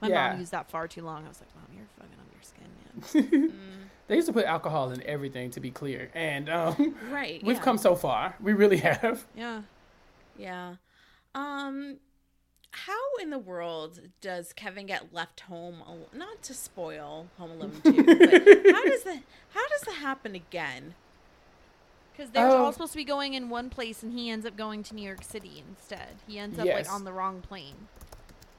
my 0.00 0.08
Yeah. 0.08 0.30
mom 0.30 0.40
used 0.40 0.52
that 0.52 0.70
far 0.70 0.88
too 0.88 1.02
long 1.02 1.24
i 1.24 1.28
was 1.28 1.40
like 1.40 1.48
mom 1.54 1.66
you're 1.76 1.86
fucking 1.98 2.18
up 2.18 2.32
your 2.32 2.42
skin 2.42 3.42
man 3.42 3.52
They 4.08 4.16
used 4.16 4.26
to 4.26 4.32
put 4.32 4.44
alcohol 4.44 4.90
in 4.90 5.02
everything, 5.04 5.52
to 5.52 5.60
be 5.60 5.70
clear, 5.70 6.10
and 6.14 6.48
um, 6.50 6.96
Right, 7.12 7.40
we've 7.44 7.58
yeah. 7.58 7.62
come 7.62 7.78
so 7.78 7.94
far. 7.94 8.34
We 8.40 8.54
really 8.54 8.78
have. 8.88 9.24
yeah 9.36 9.62
Yeah. 10.36 10.74
Um, 11.32 11.98
how 12.72 13.16
in 13.20 13.30
the 13.30 13.38
world 13.38 14.00
does 14.20 14.52
Kevin 14.52 14.86
get 14.86 15.12
left 15.12 15.40
home? 15.40 15.82
al- 15.86 16.08
Not 16.12 16.42
to 16.44 16.54
spoil 16.54 17.26
Home 17.38 17.50
Alone 17.52 17.80
two, 17.82 17.92
but 18.04 18.16
how 18.74 18.84
does 18.84 19.02
that? 19.04 19.22
How 19.54 19.68
does 19.68 19.80
that 19.86 19.96
happen 20.00 20.34
again? 20.34 20.94
because 22.12 22.32
they're 22.32 22.46
Oh. 22.48 22.64
all 22.64 22.72
supposed 22.72 22.92
to 22.92 22.98
be 22.98 23.04
going 23.04 23.32
in 23.34 23.48
one 23.48 23.70
place 23.70 24.02
and 24.02 24.12
he 24.12 24.28
ends 24.28 24.44
up 24.44 24.54
going 24.54 24.82
to 24.82 24.94
new 24.94 25.06
york 25.06 25.22
city 25.24 25.62
instead 25.66 26.16
he 26.26 26.38
ends 26.38 26.58
up 26.58 26.66
Yes. 26.66 26.84
like 26.86 26.94
on 26.94 27.04
the 27.04 27.12
wrong 27.12 27.40
plane 27.40 27.88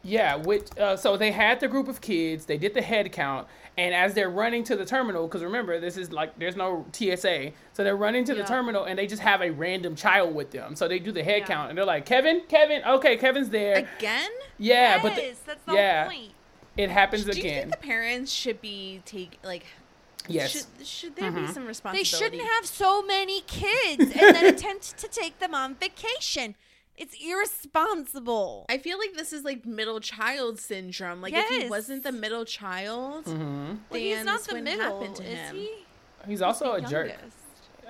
Yeah, 0.03 0.35
which 0.35 0.67
uh, 0.79 0.97
so 0.97 1.15
they 1.15 1.31
had 1.31 1.59
the 1.59 1.67
group 1.67 1.87
of 1.87 2.01
kids. 2.01 2.45
They 2.45 2.57
did 2.57 2.73
the 2.73 2.81
head 2.81 3.11
count, 3.11 3.47
and 3.77 3.93
as 3.93 4.13
they're 4.15 4.31
running 4.31 4.63
to 4.63 4.75
the 4.75 4.83
terminal, 4.85 5.27
because 5.27 5.43
remember 5.43 5.79
this 5.79 5.95
is 5.95 6.11
like 6.11 6.37
there's 6.39 6.55
no 6.55 6.85
TSA, 6.91 7.51
so 7.73 7.83
they're 7.83 7.95
running 7.95 8.25
to 8.25 8.33
the 8.33 8.43
terminal, 8.43 8.85
and 8.85 8.97
they 8.97 9.05
just 9.05 9.21
have 9.21 9.41
a 9.41 9.51
random 9.51 9.95
child 9.95 10.33
with 10.33 10.49
them. 10.51 10.75
So 10.75 10.87
they 10.87 10.97
do 10.97 11.11
the 11.11 11.23
head 11.23 11.41
Yeah. 11.41 11.45
count, 11.47 11.69
and 11.69 11.77
they're 11.77 11.85
like, 11.85 12.05
Kevin, 12.07 12.41
Kevin, 12.49 12.81
okay, 12.83 13.15
Kevin's 13.17 13.49
there. 13.49 13.87
Again? 13.99 14.31
yeah, 14.57 14.99
but 15.01 15.15
the- 15.15 15.33
that's 15.45 15.63
the 15.65 15.73
yeah, 15.73 16.05
point 16.07 16.31
it 16.77 16.89
happens 16.89 17.27
again. 17.27 17.35
Do 17.41 17.47
you 17.47 17.53
think 17.61 17.71
the 17.71 17.77
parents 17.77 18.31
should 18.31 18.59
be 18.61 19.01
take 19.05 19.37
like? 19.43 19.65
Yes. 20.27 20.51
Should, 20.51 20.87
should 20.87 21.15
there 21.15 21.31
be 21.31 21.41
Mhm. 21.41 21.53
some 21.53 21.65
responsibility? 21.65 21.97
they 21.99 22.03
shouldn't 22.39 22.49
have 22.51 22.65
so 22.65 23.01
many 23.01 23.41
kids 23.41 24.03
and 24.03 24.35
then 24.35 24.45
attempt 24.45 24.97
to 24.99 25.07
take 25.07 25.39
them 25.39 25.53
on 25.55 25.73
vacation 25.75 26.55
it's 27.01 27.15
irresponsible 27.23 28.65
I 28.69 28.77
feel 28.77 28.97
like 28.99 29.13
this 29.15 29.33
is 29.33 29.43
like 29.43 29.65
middle 29.65 29.99
child 29.99 30.59
syndrome. 30.59 31.21
Like 31.21 31.33
if 31.33 31.47
he 31.49 31.59
Yes. 31.61 31.69
wasn't 31.69 32.03
the 32.03 32.11
middle 32.11 32.45
child, 32.45 33.25
Mhm. 33.25 33.79
Well, 33.89 33.99
he's 33.99 34.17
then 34.17 34.25
not 34.25 34.37
this 34.39 34.47
the 34.47 34.53
wouldn't 34.55 34.77
middle, 34.77 34.99
happen 35.01 35.13
to 35.15 35.23
is 35.23 35.39
him. 35.39 35.55
he? 35.55 35.71
He's 36.27 36.41
also 36.41 36.73
a 36.73 36.81
the 36.81 36.87
jerk. 36.87 37.11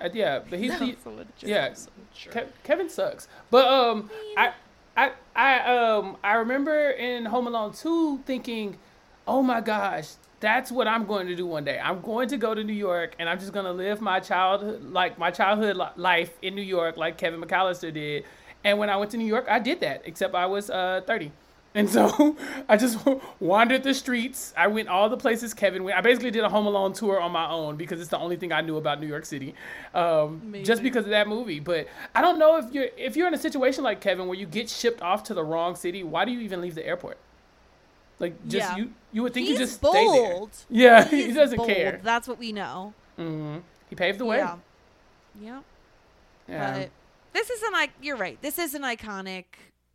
Uh, 0.02 0.10
yeah, 0.14 0.40
but 0.50 0.58
he's 0.60 0.72
the, 0.80 0.86
Also 0.96 1.12
a 1.20 1.26
jerk, 1.26 1.28
yeah. 1.44 1.68
also 1.70 1.90
a 1.90 2.16
jerk. 2.18 2.34
Ke- 2.50 2.64
Kevin 2.64 2.90
sucks. 2.90 3.28
But 3.50 3.68
um, 3.68 4.10
I 4.38 4.54
I 4.98 5.12
I 5.36 5.60
um 5.78 6.18
I 6.24 6.34
remember 6.36 6.92
in 6.92 7.26
Home 7.26 7.48
Alone 7.48 7.74
two 7.74 8.20
thinking, 8.26 8.78
oh 9.28 9.44
my 9.44 9.62
gosh, 9.62 10.08
that's 10.40 10.72
what 10.72 10.88
I'm 10.88 11.06
going 11.06 11.28
to 11.28 11.36
do 11.36 11.46
one 11.46 11.64
day. 11.66 11.80
I'm 11.80 12.02
going 12.02 12.28
to 12.30 12.38
go 12.38 12.56
to 12.56 12.64
New 12.64 12.74
York 12.74 13.16
and 13.20 13.30
I'm 13.30 13.40
just 13.40 13.54
gonna 13.54 13.74
live 13.74 14.02
my 14.02 14.20
childhood 14.20 14.92
like 14.92 15.20
my 15.20 15.30
childhood 15.32 15.76
li- 15.78 15.96
life 15.98 16.32
in 16.42 16.56
New 16.56 16.64
York 16.64 16.98
like 16.98 17.18
Kevin 17.18 17.40
McAllister 17.42 17.94
did. 17.94 18.24
And 18.64 18.78
when 18.78 18.90
I 18.90 18.98
went 18.98 19.12
to 19.12 19.18
New 19.18 19.26
York, 19.26 19.46
I 19.50 19.60
did 19.60 19.80
that. 19.82 20.02
Except 20.06 20.36
I 20.36 20.46
was 20.46 20.70
uh 20.70 21.02
30. 21.08 21.32
And 21.74 21.90
so 21.90 22.36
I 22.70 22.76
just 22.76 23.00
wandered 23.40 23.84
the 23.84 23.94
streets. 23.94 24.54
I 24.58 24.68
went 24.68 24.90
all 24.90 25.08
the 25.08 25.16
places 25.18 25.54
Kevin 25.54 25.86
went. 25.86 25.98
I 25.98 26.02
basically 26.02 26.30
did 26.30 26.44
a 26.44 26.50
Home 26.50 26.68
Alone 26.68 26.92
tour 26.92 27.18
on 27.20 27.32
my 27.32 27.50
own 27.50 27.78
because 27.78 28.02
it's 28.02 28.10
the 28.10 28.18
only 28.20 28.36
thing 28.36 28.52
I 28.52 28.60
knew 28.60 28.76
about 28.76 29.00
New 29.00 29.08
York 29.08 29.26
City, 29.26 29.56
um, 29.96 30.54
just 30.64 30.84
because 30.84 31.06
of 31.06 31.12
that 31.12 31.30
movie. 31.30 31.62
But 31.62 31.88
I 32.14 32.20
don't 32.22 32.38
know 32.40 32.58
if 32.58 32.74
you're 32.74 32.88
if 32.98 33.16
you're 33.16 33.28
in 33.30 33.34
a 33.34 33.38
situation 33.38 33.86
like 33.86 34.02
Kevin 34.02 34.28
where 34.28 34.38
you 34.38 34.46
get 34.46 34.70
shipped 34.70 35.02
off 35.02 35.24
to 35.26 35.34
the 35.34 35.44
wrong 35.46 35.76
city. 35.78 36.04
Why 36.04 36.26
do 36.26 36.32
you 36.32 36.42
even 36.42 36.60
leave 36.60 36.76
the 36.76 36.86
airport? 36.86 37.18
Like 38.20 38.34
just 38.50 38.70
Yeah. 38.70 38.76
you 38.78 38.92
you 39.14 39.24
would 39.24 39.34
think 39.34 39.48
He's 39.48 39.58
you 39.58 39.66
just 39.66 39.76
stay 39.78 39.92
there. 39.94 40.34
bold. 40.34 40.50
Yeah, 40.70 41.06
He 41.06 41.28
he, 41.28 41.32
doesn't 41.34 41.56
bold. 41.58 41.70
care. 41.70 42.02
That's 42.04 42.28
what 42.28 42.38
we 42.38 42.52
know. 42.52 42.94
hmm 43.16 43.60
He 43.90 43.96
paved 43.96 44.20
the 44.20 44.26
way. 44.26 44.38
Yeah. 44.40 44.58
Yep. 45.42 45.64
Yeah. 46.50 46.78
But 46.80 46.90
this 47.34 47.50
is 47.50 47.62
an 47.64 47.74
like 47.74 47.92
you're 48.02 48.18
right. 48.18 48.42
This 48.42 48.58
is 48.60 48.74
an 48.74 48.82
iconic 48.84 49.46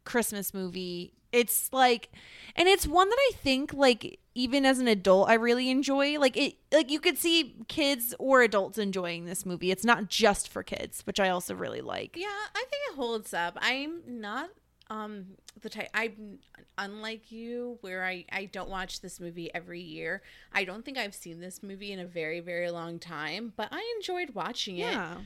Christmas 0.04 0.52
movie. 0.54 1.12
It's 1.32 1.72
like 1.72 2.10
and 2.54 2.68
it's 2.68 2.86
one 2.86 3.08
that 3.10 3.18
I 3.18 3.32
think 3.34 3.74
like 3.74 4.18
even 4.34 4.66
as 4.66 4.78
an 4.78 4.88
adult 4.88 5.28
I 5.28 5.34
really 5.34 5.70
enjoy. 5.70 6.18
Like 6.18 6.36
it 6.36 6.56
like 6.72 6.90
you 6.90 7.00
could 7.00 7.18
see 7.18 7.56
kids 7.68 8.14
or 8.18 8.42
adults 8.42 8.78
enjoying 8.78 9.24
this 9.26 9.44
movie. 9.44 9.70
It's 9.70 9.84
not 9.84 10.08
just 10.08 10.48
for 10.48 10.62
kids, 10.62 11.02
which 11.04 11.18
I 11.20 11.28
also 11.30 11.54
really 11.54 11.80
like. 11.80 12.16
Yeah, 12.16 12.26
I 12.26 12.64
think 12.70 12.82
it 12.90 12.96
holds 12.96 13.34
up. 13.34 13.58
I'm 13.60 14.00
not 14.06 14.50
um 14.88 15.26
the 15.60 15.68
type 15.68 15.88
I'm 15.94 16.38
unlike 16.78 17.32
you 17.32 17.78
where 17.80 18.04
I 18.04 18.24
I 18.30 18.44
don't 18.44 18.68
watch 18.68 19.00
this 19.00 19.18
movie 19.18 19.52
every 19.54 19.80
year. 19.80 20.22
I 20.52 20.64
don't 20.64 20.84
think 20.84 20.96
I've 20.96 21.14
seen 21.14 21.40
this 21.40 21.62
movie 21.62 21.92
in 21.92 21.98
a 21.98 22.06
very 22.06 22.40
very 22.40 22.70
long 22.70 22.98
time, 22.98 23.52
but 23.56 23.68
I 23.72 23.94
enjoyed 23.96 24.30
watching 24.34 24.76
it 24.78 24.92
Yeah. 24.92 25.16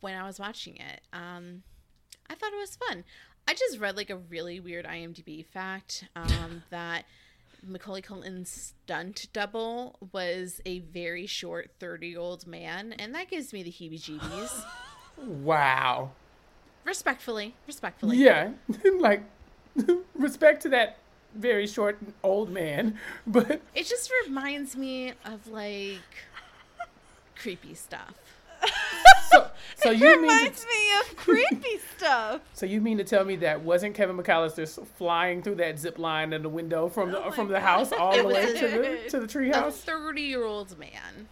When 0.00 0.14
I 0.14 0.26
was 0.26 0.38
watching 0.38 0.76
it. 0.76 1.00
Um 1.12 1.62
I 2.28 2.34
thought 2.34 2.52
it 2.52 2.58
was 2.58 2.76
fun. 2.76 3.04
I 3.48 3.54
just 3.54 3.78
read 3.78 3.96
like 3.96 4.10
a 4.10 4.16
really 4.16 4.58
weird 4.60 4.84
IMDb 4.86 5.44
fact 5.46 6.04
um 6.16 6.62
that 6.70 7.04
Macaulay 7.66 8.02
Culkin's 8.02 8.74
stunt 8.84 9.26
double 9.32 9.98
was 10.12 10.60
a 10.66 10.80
very 10.80 11.26
short 11.26 11.70
30 11.80 12.06
year 12.08 12.18
old 12.20 12.46
man, 12.46 12.92
and 12.92 13.12
that 13.14 13.28
gives 13.28 13.52
me 13.52 13.62
the 13.62 13.70
heebie 13.72 14.00
jeebies. 14.00 14.64
Wow. 15.18 16.10
respectfully, 16.84 17.54
respectfully. 17.66 18.18
Yeah, 18.18 18.50
like 19.00 19.22
respect 20.14 20.60
to 20.62 20.68
that 20.68 20.98
very 21.34 21.66
short 21.66 21.98
old 22.22 22.50
man, 22.50 22.98
but 23.26 23.62
It 23.74 23.86
just 23.86 24.12
reminds 24.26 24.76
me 24.76 25.14
of 25.24 25.46
like 25.48 26.02
creepy 27.34 27.72
stuff. 27.74 28.14
So 29.76 29.90
It 29.92 29.98
you 29.98 30.06
mean 30.06 30.22
reminds 30.22 30.60
to, 30.62 30.66
me 30.68 31.00
of 31.00 31.16
creepy 31.24 31.78
stuff. 31.96 32.40
so 32.54 32.66
you 32.66 32.80
mean 32.80 32.98
to 32.98 33.04
tell 33.04 33.24
me 33.24 33.36
that 33.36 33.60
wasn't 33.62 33.94
Kevin 33.94 34.16
McAllister 34.16 34.86
flying 34.96 35.42
through 35.42 35.56
that 35.56 35.78
zip 35.78 35.98
line 35.98 36.32
in 36.32 36.42
the 36.42 36.48
window 36.48 36.88
from 36.88 37.12
the 37.12 37.20
from 37.32 37.48
the 37.48 37.60
house 37.60 37.92
all 37.98 38.16
the 38.16 38.24
way 38.24 38.46
to 38.54 38.68
the 38.68 39.10
to 39.10 39.18
the 39.20 39.24
A 39.24 39.28
treehouse? 39.28 39.72
30 39.74 40.22
year 40.22 40.44
old 40.44 40.78
man. 40.78 41.28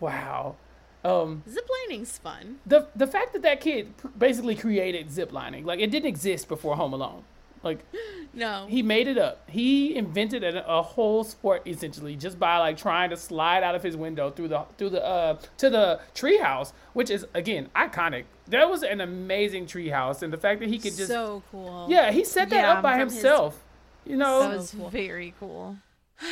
Wow. 0.00 0.56
Um, 1.04 1.42
Ziplining's 1.48 2.18
fun. 2.18 2.58
the 2.66 2.88
the 2.96 3.06
fact 3.06 3.32
that 3.32 3.42
that 3.42 3.60
kid 3.60 3.92
basically 4.18 4.56
created 4.56 5.08
ziplining, 5.08 5.64
like 5.64 5.78
it 5.80 5.90
didn't 5.90 6.08
exist 6.08 6.48
before 6.48 6.76
Home 6.76 6.92
Alone. 6.92 7.22
Like 7.62 7.84
No. 8.34 8.66
he 8.68 8.82
made 8.82 9.08
it 9.08 9.18
up. 9.18 9.48
He 9.48 9.96
invented 9.96 10.44
a, 10.44 10.66
a 10.70 10.82
whole 10.82 11.24
sport 11.24 11.62
essentially 11.66 12.14
just 12.14 12.38
by 12.38 12.58
like 12.58 12.76
trying 12.76 13.10
to 13.10 13.16
slide 13.16 13.62
out 13.64 13.74
of 13.74 13.82
his 13.82 13.96
window 13.96 14.30
through 14.30 14.48
the 14.48 14.64
through 14.76 14.90
the 14.90 15.04
uh 15.04 15.38
to 15.58 15.70
the 15.70 16.00
treehouse, 16.14 16.72
which 16.92 17.10
is 17.10 17.26
again 17.34 17.68
iconic. 17.74 18.24
That 18.48 18.70
was 18.70 18.82
an 18.82 19.00
amazing 19.00 19.66
treehouse, 19.66 20.22
and 20.22 20.32
the 20.32 20.36
fact 20.38 20.60
that 20.60 20.68
he 20.68 20.78
could 20.78 20.96
just 20.96 21.08
so 21.08 21.42
cool. 21.50 21.86
yeah 21.88 22.10
he 22.12 22.24
set 22.24 22.50
that 22.50 22.56
Yeah, 22.62 22.72
up 22.74 22.82
by 22.82 22.92
from 22.98 23.08
his- 23.08 23.14
himself. 23.14 23.62
you 24.06 24.16
know, 24.16 24.40
That 24.48 24.56
was 24.56 24.70
very 24.72 25.34
cool. 25.40 25.76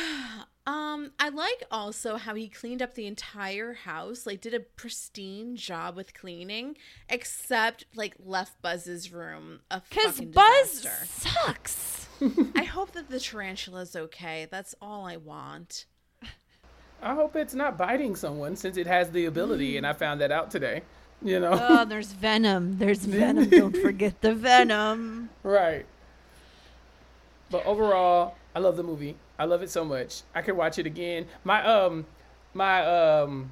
Um, 0.67 1.11
I 1.17 1.29
like 1.29 1.63
also 1.71 2.17
how 2.17 2.35
he 2.35 2.49
cleaned 2.49 2.81
up 2.81 2.93
the 2.93 3.07
entire 3.07 3.73
house, 3.73 4.25
like 4.27 4.41
did 4.41 4.53
a 4.53 4.59
pristine 4.59 5.55
job 5.55 5.95
with 5.95 6.13
cleaning, 6.13 6.75
except 7.07 7.85
like 7.95 8.15
left 8.19 8.61
Buzz's 8.61 9.13
room 9.13 9.61
a 9.71 9.81
Because 9.89 10.15
fucking 10.17 10.31
Buzz 10.31 10.81
disaster. 10.81 11.05
sucks. 11.29 12.07
I 12.55 12.65
hope 12.65 12.91
that 12.91 13.09
the 13.09 13.19
tarantula's 13.19 13.95
okay. 13.95 14.47
That's 14.51 14.75
all 14.81 15.05
I 15.05 15.15
want. 15.15 15.85
I 17.01 17.13
hope 17.13 17.35
it's 17.37 17.53
not 17.53 17.77
biting 17.77 18.15
someone 18.17 18.55
since 18.57 18.75
it 18.75 18.87
has 18.87 19.11
the 19.11 19.25
ability, 19.25 19.77
and 19.77 19.87
I 19.87 19.93
found 19.93 20.19
that 20.19 20.31
out 20.31 20.51
today. 20.51 20.81
You 21.21 21.39
know, 21.39 21.51
oh, 21.53 21.85
there's 21.85 22.11
venom. 22.11 22.77
There's 22.77 23.05
venom. 23.05 23.49
Don't 23.49 23.77
forget 23.77 24.19
the 24.21 24.33
venom. 24.35 25.29
right. 25.43 25.85
But 27.49 27.65
overall, 27.65 28.35
I 28.55 28.59
love 28.59 28.75
the 28.75 28.83
movie. 28.83 29.15
I 29.39 29.45
love 29.45 29.61
it 29.61 29.69
so 29.69 29.85
much. 29.85 30.21
I 30.33 30.41
could 30.41 30.57
watch 30.57 30.79
it 30.79 30.85
again. 30.85 31.27
My 31.43 31.63
um, 31.65 32.05
my 32.53 32.83
um, 32.85 33.51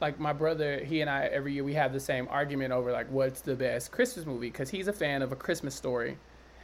like 0.00 0.18
my 0.18 0.32
brother, 0.32 0.82
he 0.82 1.00
and 1.00 1.10
I 1.10 1.26
every 1.26 1.52
year 1.52 1.64
we 1.64 1.74
have 1.74 1.92
the 1.92 2.00
same 2.00 2.26
argument 2.30 2.72
over 2.72 2.90
like 2.92 3.10
what's 3.10 3.40
the 3.42 3.54
best 3.54 3.92
Christmas 3.92 4.24
movie 4.26 4.48
because 4.50 4.70
he's 4.70 4.88
a 4.88 4.92
fan 4.92 5.22
of 5.22 5.32
A 5.32 5.36
Christmas 5.36 5.74
Story, 5.74 6.16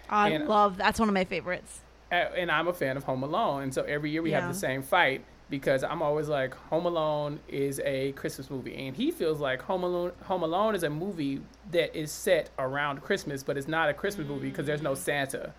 I 0.08 0.30
And- 0.30 0.48
love 0.48 0.76
that's 0.76 0.98
one 0.98 1.08
of 1.08 1.14
my 1.14 1.24
favorites. 1.24 1.80
And 2.10 2.52
I'm 2.52 2.68
a 2.68 2.72
fan 2.72 2.96
of 2.96 3.02
Home 3.04 3.24
Alone, 3.24 3.64
and 3.64 3.74
so 3.74 3.82
every 3.82 4.10
year 4.10 4.22
we 4.22 4.30
Yeah. 4.30 4.40
have 4.42 4.48
the 4.52 4.58
same 4.58 4.80
fight 4.80 5.24
because 5.50 5.82
I'm 5.82 6.02
always 6.02 6.28
like 6.28 6.54
Home 6.70 6.86
Alone 6.86 7.40
is 7.48 7.80
a 7.84 8.12
Christmas 8.12 8.48
movie, 8.48 8.76
and 8.76 8.96
he 8.96 9.10
feels 9.10 9.40
like 9.40 9.60
Home 9.62 9.82
Alone 9.82 10.12
Home 10.26 10.44
Alone 10.44 10.76
is 10.76 10.84
a 10.84 10.90
movie 10.90 11.42
that 11.72 11.94
is 11.98 12.12
set 12.12 12.50
around 12.60 13.02
Christmas, 13.02 13.42
but 13.42 13.56
it's 13.58 13.66
not 13.68 13.88
a 13.88 13.92
Christmas 13.92 14.28
movie 14.28 14.48
because 14.50 14.66
there's 14.66 14.82
no 14.82 14.94
Santa. 14.94 15.52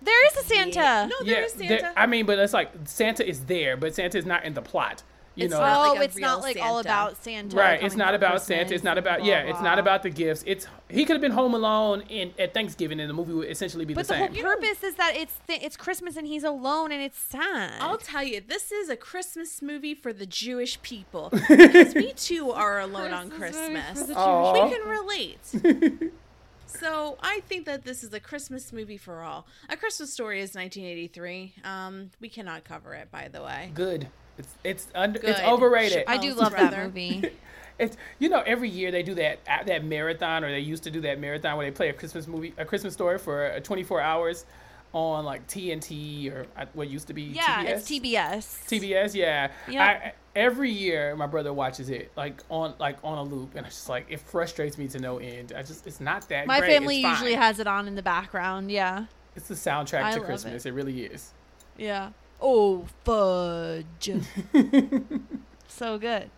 There 0.00 0.26
is 0.26 0.36
a 0.36 0.44
Santa. 0.44 1.08
No, 1.10 1.26
there 1.26 1.42
is 1.44 1.52
there- 1.54 1.80
Santa. 1.80 1.92
I 2.00 2.06
mean, 2.06 2.26
but 2.26 2.38
it's 2.38 2.52
like 2.52 2.70
Santa 2.84 3.28
is 3.28 3.44
there, 3.46 3.76
but 3.76 3.94
Santa 3.94 4.18
is 4.18 4.26
not 4.26 4.44
in 4.44 4.54
the 4.54 4.62
plot. 4.62 5.02
You 5.34 5.44
It's 5.44 5.54
know, 5.54 5.60
not 5.60 5.86
oh, 5.86 5.92
like 5.92 6.00
a 6.00 6.02
it's 6.02 6.16
not 6.18 6.36
real 6.38 6.42
like 6.42 6.58
all 6.60 6.78
about 6.80 7.22
Santa. 7.22 7.56
right? 7.56 7.80
It's 7.80 7.94
not 7.94 8.08
for 8.08 8.14
about 8.16 8.42
Santa. 8.42 8.74
It's 8.74 8.82
not 8.82 8.98
about 8.98 9.20
and 9.20 9.28
yeah. 9.28 9.42
blah, 9.44 9.52
It's 9.52 9.62
not 9.62 9.78
about 9.78 10.02
the 10.02 10.10
gifts. 10.10 10.42
It's 10.46 10.66
he 10.88 11.04
could 11.04 11.14
have 11.14 11.20
been 11.20 11.30
Home 11.30 11.54
Alone 11.54 12.00
in 12.08 12.34
at 12.40 12.52
Thanksgiving, 12.54 12.98
and 12.98 13.08
the 13.08 13.14
movie 13.14 13.32
would 13.32 13.48
essentially 13.48 13.84
be 13.84 13.94
But 13.94 14.08
the 14.08 14.14
the 14.14 14.18
same. 14.18 14.26
But 14.26 14.34
the 14.34 14.42
whole 14.42 14.54
purpose 14.56 14.82
is 14.82 14.94
that 14.96 15.14
it's 15.14 15.34
th- 15.46 15.62
it's 15.62 15.76
Christmas 15.76 16.16
and 16.16 16.26
he's 16.26 16.42
alone 16.42 16.90
and 16.90 17.00
it's 17.00 17.18
sad. 17.20 17.74
I'll 17.80 17.98
tell 17.98 18.24
you, 18.24 18.40
this 18.40 18.72
is 18.72 18.88
a 18.88 18.96
Christmas 18.96 19.62
movie 19.62 19.94
for 19.94 20.12
the 20.12 20.26
Jewish 20.26 20.82
people 20.82 21.28
because 21.48 21.94
we 21.94 22.14
too 22.14 22.50
are 22.50 22.80
alone 22.80 23.12
on 23.12 23.30
Christmas. 23.30 24.08
We 24.08 24.14
can 24.14 24.88
relate. 24.88 26.10
so 26.68 27.18
I 27.20 27.40
think 27.48 27.66
that 27.66 27.84
this 27.84 28.04
is 28.04 28.12
a 28.12 28.20
Christmas 28.20 28.72
movie 28.72 28.96
for 28.96 29.22
all. 29.22 29.46
A 29.68 29.76
Christmas 29.76 30.12
Story 30.12 30.40
is 30.40 30.54
1983. 30.54 31.54
Um, 31.64 32.10
we 32.20 32.28
cannot 32.28 32.64
cover 32.64 32.94
it, 32.94 33.10
by 33.10 33.28
the 33.28 33.42
way. 33.42 33.70
Good. 33.74 34.08
It's 34.38 34.54
it's 34.62 34.86
under, 34.94 35.20
it's 35.22 35.40
overrated. 35.40 36.04
I 36.06 36.16
do 36.18 36.34
love 36.34 36.52
that 36.52 36.76
movie. 36.76 37.30
It's 37.78 37.96
you 38.18 38.28
know 38.28 38.42
every 38.44 38.68
year 38.68 38.90
they 38.90 39.04
do 39.04 39.14
that 39.14 39.38
that 39.44 39.84
marathon 39.84 40.42
or 40.42 40.50
they 40.50 40.58
used 40.58 40.82
to 40.82 40.90
do 40.90 41.00
that 41.02 41.20
marathon 41.20 41.56
where 41.56 41.64
they 41.64 41.70
play 41.70 41.88
a 41.90 41.92
Christmas 41.92 42.26
movie 42.26 42.52
a 42.58 42.64
Christmas 42.64 42.92
story 42.92 43.18
for 43.18 43.52
uh, 43.52 43.60
24 43.60 44.00
hours 44.00 44.46
on 44.92 45.24
like 45.24 45.46
TNT 45.46 46.32
or 46.32 46.46
uh, 46.56 46.64
what 46.72 46.88
used 46.88 47.06
to 47.08 47.14
be 47.14 47.22
yeah, 47.22 47.64
TBS. 47.64 47.68
it's 47.68 47.90
TBS. 47.90 48.80
TBS, 48.80 49.14
yeah. 49.14 49.50
Yep. 49.68 49.80
I, 49.80 50.12
every 50.38 50.70
year 50.70 51.16
my 51.16 51.26
brother 51.26 51.52
watches 51.52 51.90
it 51.90 52.12
like 52.16 52.42
on 52.48 52.74
like 52.78 52.98
on 53.02 53.18
a 53.18 53.22
loop, 53.24 53.56
and 53.56 53.66
it's 53.66 53.74
just 53.76 53.88
like 53.88 54.06
it 54.08 54.20
frustrates 54.20 54.78
me 54.78 54.86
to 54.88 54.98
no 55.00 55.18
end. 55.18 55.52
I 55.56 55.62
just 55.62 55.86
it's 55.86 56.00
not 56.00 56.28
that. 56.28 56.46
My 56.46 56.60
great. 56.60 56.70
family 56.72 57.00
It's 57.00 57.08
usually 57.10 57.32
fine. 57.32 57.42
has 57.42 57.58
it 57.58 57.66
on 57.66 57.88
in 57.88 57.94
the 57.96 58.02
background. 58.02 58.70
Yeah, 58.70 59.06
It's 59.34 59.48
the 59.48 59.54
soundtrack 59.54 60.02
I 60.04 60.12
to 60.14 60.20
Christmas. 60.20 60.64
It. 60.64 60.72
really 60.72 61.02
is. 61.04 61.32
yeah. 61.76 62.10
Oh 62.40 62.86
fudge! 63.04 64.10
so 65.68 65.98
good. 65.98 66.30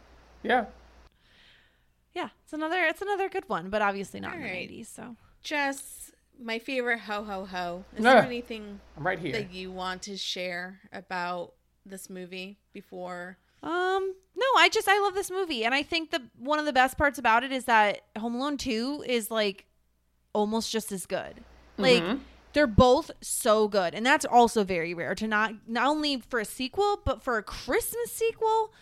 Yeah. 0.43 0.65
Yeah, 2.15 2.31
it's 2.43 2.53
another 2.55 2.83
it's 2.85 3.03
another 3.03 3.29
good 3.29 3.49
one, 3.49 3.69
but 3.71 3.83
obviously 3.83 4.19
not 4.21 4.33
in 4.35 4.41
the 4.41 4.47
Alright. 4.47 4.61
nineties. 4.63 4.89
So 4.89 5.17
just 5.43 6.13
my 6.43 6.59
favorite 6.59 7.01
ho 7.01 7.23
ho 7.25 7.45
ho. 7.45 7.85
Is 7.97 8.03
there 8.03 8.23
anything 8.23 8.81
I'm 8.97 9.07
right 9.07 9.19
here. 9.19 9.33
that 9.33 9.53
you 9.53 9.71
want 9.71 10.01
to 10.03 10.17
share 10.17 10.81
about 10.93 11.53
this 11.85 12.09
movie 12.09 12.59
before? 12.73 13.37
Um, 13.62 14.15
no, 14.37 14.47
I 14.57 14.69
just 14.73 14.89
I 14.89 14.99
love 15.01 15.15
this 15.15 15.31
movie, 15.31 15.65
and 15.65 15.74
I 15.74 15.82
think 15.82 16.11
the 16.11 16.23
one 16.39 16.59
of 16.59 16.65
the 16.65 16.73
best 16.73 16.97
parts 16.97 17.19
about 17.19 17.45
it 17.45 17.53
is 17.53 17.65
that 17.66 18.01
Home 18.19 18.35
Alone 18.35 18.57
Two 18.57 19.05
is 19.07 19.31
like 19.31 19.66
almost 20.32 20.70
just 20.73 20.93
as 20.93 21.07
good. 21.07 21.43
Like 21.77 22.03
Mm-hmm. 22.03 22.19
they're 22.53 22.66
both 22.66 23.11
so 23.20 23.69
good, 23.69 23.95
and 23.95 24.05
that's 24.07 24.24
also 24.24 24.65
very 24.65 24.95
rare 24.95 25.15
to 25.15 25.27
not 25.27 25.53
not 25.66 25.87
only 25.89 26.20
for 26.28 26.41
a 26.41 26.45
sequel 26.45 27.01
but 27.05 27.23
for 27.23 27.37
a 27.39 27.43
Christmas 27.43 28.11
sequel. 28.12 28.73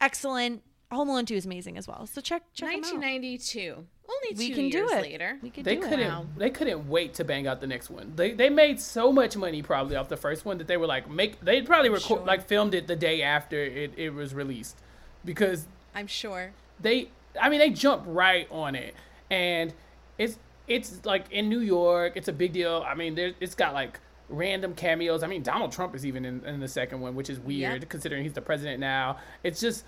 Excellent. 0.00 0.62
Home 0.92 1.08
Alone 1.08 1.26
Two 1.26 1.34
is 1.34 1.46
amazing 1.46 1.76
as 1.78 1.86
well. 1.88 2.06
So 2.06 2.20
check 2.20 2.42
check. 2.52 2.68
1992. 2.74 3.86
Only 4.08 4.34
two 4.34 4.38
We 4.38 4.50
can 4.50 4.70
do 4.70 4.88
it. 4.88 5.02
later. 5.02 5.38
We 5.42 5.50
can 5.50 5.64
They 5.64 5.74
do 5.76 5.82
couldn't. 5.82 6.00
it. 6.00 6.08
Wow. 6.08 6.26
They 6.36 6.50
couldn't 6.50 6.88
wait 6.88 7.14
to 7.14 7.24
bang 7.24 7.46
out 7.46 7.60
the 7.60 7.66
next 7.66 7.90
one. 7.90 8.12
They 8.16 8.32
they 8.32 8.48
made 8.48 8.80
so 8.80 9.10
much 9.12 9.36
money 9.36 9.62
probably 9.62 9.96
off 9.96 10.08
the 10.08 10.16
first 10.16 10.44
one 10.44 10.58
that 10.58 10.66
they 10.68 10.76
were 10.76 10.86
like 10.86 11.10
make. 11.10 11.40
They 11.40 11.62
probably 11.62 11.88
record 11.90 12.02
Sure. 12.06 12.24
like 12.24 12.46
filmed 12.46 12.74
it 12.74 12.86
the 12.86 12.96
day 12.96 13.22
after 13.22 13.56
it, 13.62 13.92
it 13.96 14.10
was 14.10 14.32
released, 14.34 14.76
because 15.24 15.66
I'm 15.94 16.06
sure. 16.06 16.52
they. 16.80 17.08
I 17.40 17.48
mean, 17.50 17.58
they 17.58 17.70
jumped 17.70 18.06
right 18.06 18.46
on 18.50 18.74
it, 18.76 18.94
and 19.30 19.74
it's 20.18 20.38
it's 20.68 21.04
like 21.04 21.30
in 21.32 21.48
New 21.48 21.60
York. 21.60 22.12
It's 22.16 22.28
a 22.28 22.32
big 22.32 22.52
deal. 22.52 22.84
I 22.86 22.94
mean, 22.94 23.14
there 23.16 23.32
it's 23.40 23.54
got 23.54 23.74
like 23.74 23.98
random 24.28 24.74
cameos. 24.74 25.22
I 25.22 25.26
mean, 25.26 25.42
Donald 25.42 25.70
Trump 25.72 25.94
is 25.94 26.06
even 26.06 26.24
in, 26.24 26.44
in 26.44 26.60
the 26.60 26.68
second 26.68 27.00
one, 27.00 27.14
which 27.14 27.28
is 27.30 27.38
weird 27.40 27.80
Yep. 27.82 27.88
considering 27.88 28.22
he's 28.22 28.32
the 28.32 28.40
president 28.40 28.80
now. 28.80 29.18
It's 29.42 29.60
just, 29.60 29.84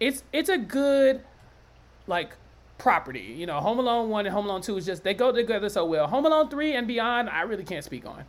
it's 0.00 0.22
it's 0.32 0.48
a 0.48 0.58
good 0.58 1.22
like 2.06 2.30
property. 2.80 3.34
You 3.36 3.46
know, 3.46 3.60
Home 3.60 3.78
Alone 3.78 4.08
one 4.10 4.26
and 4.26 4.34
Home 4.34 4.46
Alone 4.46 4.62
two 4.62 4.76
is 4.76 4.86
just 4.86 5.04
they 5.04 5.14
go 5.14 5.30
together 5.32 5.68
so 5.68 5.84
well. 5.86 6.06
Home 6.06 6.26
Alone 6.26 6.48
three 6.48 6.72
and 6.74 6.86
beyond, 6.88 7.30
I 7.30 7.42
really 7.42 7.64
can't 7.64 7.84
speak 7.84 8.04
on. 8.06 8.24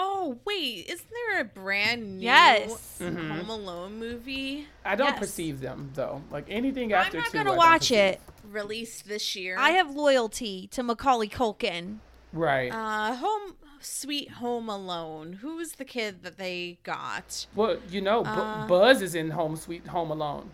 Oh 0.00 0.38
wait, 0.44 0.86
isn't 0.88 1.08
there 1.10 1.40
a 1.40 1.44
brand 1.44 2.18
new 2.18 2.24
Yes. 2.24 2.98
Home 3.00 3.50
Alone 3.50 3.98
movie 3.98 4.66
I 4.84 4.94
don't 4.94 5.08
Yes. 5.08 5.18
perceive 5.18 5.60
them 5.60 5.90
though. 5.94 6.22
Like 6.30 6.46
anything 6.48 6.92
after 6.92 7.18
I'm 7.18 7.24
after 7.24 7.38
not 7.38 7.44
gonna 7.46 7.54
I 7.54 7.58
watch 7.72 7.90
it. 7.90 8.20
released 8.48 9.08
this 9.08 9.34
year? 9.34 9.56
I 9.58 9.70
have 9.70 9.90
loyalty 9.94 10.68
to 10.68 10.82
Macaulay 10.84 11.28
Culkin. 11.28 11.98
Right. 12.32 12.72
uh 12.72 13.16
Home 13.16 13.54
Sweet 13.80 14.30
Home 14.32 14.68
Alone. 14.68 15.34
Who's 15.34 15.72
the 15.72 15.84
kid 15.84 16.22
that 16.22 16.36
they 16.36 16.78
got? 16.84 17.46
well, 17.54 17.78
you 17.90 18.00
know, 18.00 18.22
Bu- 18.22 18.28
uh, 18.30 18.66
Buzz 18.68 19.02
is 19.02 19.14
in 19.16 19.30
Home 19.30 19.56
Sweet 19.56 19.86
Home 19.88 20.10
Alone. 20.12 20.50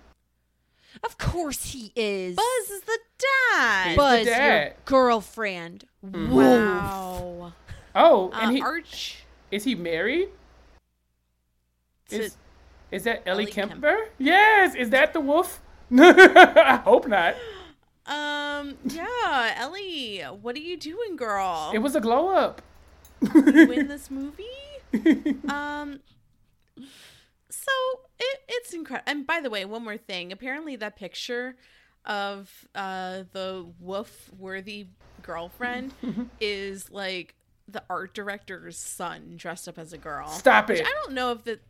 Of 1.03 1.19
course 1.19 1.65
he 1.73 1.93
is. 1.97 2.37
Buzz 2.37 2.71
is 2.71 2.81
the 2.83 2.99
dad. 3.19 3.89
He's 3.89 3.97
Buzz, 3.97 4.25
the 4.25 4.31
your 4.31 4.39
dad. 4.39 4.75
girlfriend. 4.85 5.85
Whoa. 6.03 6.29
Wow. 6.35 7.53
Oh, 7.95 8.31
Uh, 8.33 8.39
and 8.43 8.57
he 8.57 8.63
Arch. 8.63 9.25
is 9.51 9.65
he 9.65 9.75
married? 9.75 10.29
Is, 12.11 12.37
is 12.91 13.05
that 13.05 13.23
Ellie, 13.27 13.45
Ellie 13.45 13.53
Kemper? 13.53 13.73
Kemper. 13.75 14.09
Yes. 14.19 14.75
Is 14.75 14.91
that 14.91 15.13
the 15.13 15.21
wolf? 15.21 15.61
I 15.93 16.81
hope 16.85 17.07
not. 17.09 17.35
Um. 18.07 18.77
Yeah, 18.85 19.55
Ellie. 19.57 20.21
What 20.21 20.57
are 20.57 20.61
you 20.61 20.77
doing, 20.77 21.17
girl? 21.17 21.71
It 21.75 21.79
was 21.79 21.95
a 21.97 22.01
glow 22.01 22.29
up. 22.29 22.61
you 23.35 23.73
in 23.73 23.89
this 23.89 24.11
movie? 24.11 24.45
um. 25.49 26.01
So 27.51 27.73
it, 28.33 28.41
it's 28.49 28.73
incredible. 28.73 29.11
And 29.11 29.27
by 29.27 29.41
the 29.41 29.51
way, 29.51 29.65
one 29.65 29.85
more 29.85 29.97
thing. 29.97 30.33
Apparently, 30.33 30.77
that 30.77 30.97
picture 30.97 31.57
of 32.05 32.51
uh 32.75 33.23
the 33.33 33.67
woof 33.81 34.31
worthy 34.39 34.87
girlfriend 35.23 35.95
is 36.41 36.91
like 36.91 37.35
the 37.67 37.83
art 37.89 38.13
director's 38.13 38.77
son 38.77 39.35
dressed 39.37 39.69
up 39.69 39.79
as 39.79 39.93
a 39.93 39.99
girl. 39.99 40.29
Stop 40.29 40.71
it. 40.71 40.85
I 40.85 40.93
don't 41.03 41.13
know 41.13 41.33
if 41.33 41.45
that. 41.45 41.61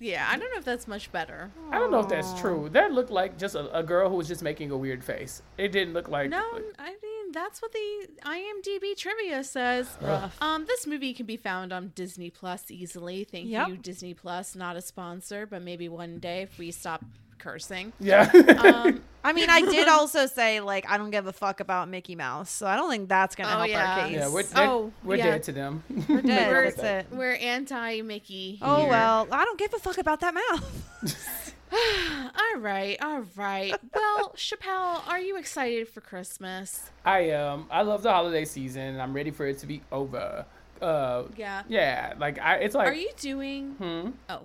Yeah, 0.00 0.26
I 0.28 0.36
don't 0.36 0.50
know 0.52 0.58
if 0.58 0.64
that's 0.64 0.88
much 0.88 1.10
better. 1.12 1.50
I 1.70 1.78
don't 1.78 1.90
know 1.90 2.00
if 2.00 2.08
that's 2.08 2.38
true. 2.40 2.68
That 2.72 2.92
looked 2.92 3.10
like 3.10 3.38
just 3.38 3.54
a, 3.54 3.78
a 3.78 3.82
girl 3.82 4.10
who 4.10 4.16
was 4.16 4.28
just 4.28 4.42
making 4.42 4.70
a 4.70 4.76
weird 4.76 5.04
face. 5.04 5.40
It 5.56 5.68
didn't 5.68 5.94
look 5.94 6.08
like. 6.08 6.30
No, 6.30 6.42
I 6.78 6.96
mean 7.02 7.13
that's 7.34 7.60
what 7.60 7.72
the 7.72 8.08
IMDb 8.24 8.96
trivia 8.96 9.44
says. 9.44 9.88
Rough. 10.00 10.36
Um, 10.40 10.64
this 10.66 10.86
movie 10.86 11.12
can 11.12 11.26
be 11.26 11.36
found 11.36 11.72
on 11.72 11.92
Disney 11.94 12.30
Plus 12.30 12.70
easily. 12.70 13.24
Thank 13.24 13.48
Yep. 13.48 13.68
you, 13.68 13.76
Disney 13.76 14.14
Plus. 14.14 14.54
Not 14.54 14.76
a 14.76 14.80
sponsor, 14.80 15.44
but 15.46 15.60
maybe 15.62 15.88
one 15.88 16.18
day 16.20 16.42
if 16.42 16.56
we 16.58 16.70
stop 16.70 17.04
cursing. 17.38 17.92
Yeah. 18.00 18.30
Um, 18.58 19.02
I 19.24 19.32
mean, 19.32 19.50
I 19.50 19.60
did 19.62 19.88
also 19.88 20.26
say 20.26 20.60
like 20.60 20.88
I 20.88 20.96
don't 20.96 21.10
give 21.10 21.26
a 21.26 21.32
fuck 21.32 21.60
about 21.60 21.88
Mickey 21.88 22.14
Mouse, 22.14 22.50
so 22.50 22.66
I 22.66 22.76
don't 22.76 22.90
think 22.90 23.08
that's 23.08 23.34
gonna 23.34 23.50
Oh, 23.54 23.58
help 23.58 23.68
yeah. 23.68 23.96
our 24.02 24.06
case. 24.08 24.16
yeah, 24.16 24.28
we're, 24.28 24.42
they're- 24.44 24.64
Oh, 24.64 24.92
we're 25.02 25.16
yeah. 25.16 25.24
dead 25.24 25.42
to 25.44 25.52
them. 25.52 25.82
We're 26.08 26.22
dead. 26.22 27.06
we're, 27.10 27.18
we're 27.18 27.34
anti 27.34 28.00
Mickey. 28.02 28.58
Oh 28.62 28.86
well, 28.86 29.26
I 29.30 29.44
don't 29.44 29.58
give 29.58 29.74
a 29.74 29.78
fuck 29.78 29.98
about 29.98 30.20
that 30.20 30.34
mouth. 30.34 31.53
All 32.54 32.60
right, 32.60 32.96
all 33.02 33.24
right. 33.36 33.74
Well, 33.94 34.32
Chappelle, 34.36 35.06
are 35.08 35.18
you 35.18 35.36
excited 35.36 35.88
for 35.88 36.00
Christmas? 36.00 36.90
I 37.04 37.20
am. 37.30 37.66
I 37.70 37.82
love 37.82 38.02
the 38.02 38.12
holiday 38.12 38.44
season. 38.44 39.00
I'm 39.00 39.12
ready 39.12 39.30
for 39.32 39.46
it 39.46 39.58
to 39.58 39.66
be 39.66 39.82
over. 39.90 40.46
Uh, 40.80 41.24
Yeah. 41.36 41.62
yeah. 41.68 42.14
Like 42.18 42.38
I, 42.40 42.56
it's 42.56 42.74
like. 42.74 42.86
Are 42.88 42.92
you 42.94 43.10
doing? 43.16 43.72
Hmm? 43.72 44.10
Oh, 44.28 44.42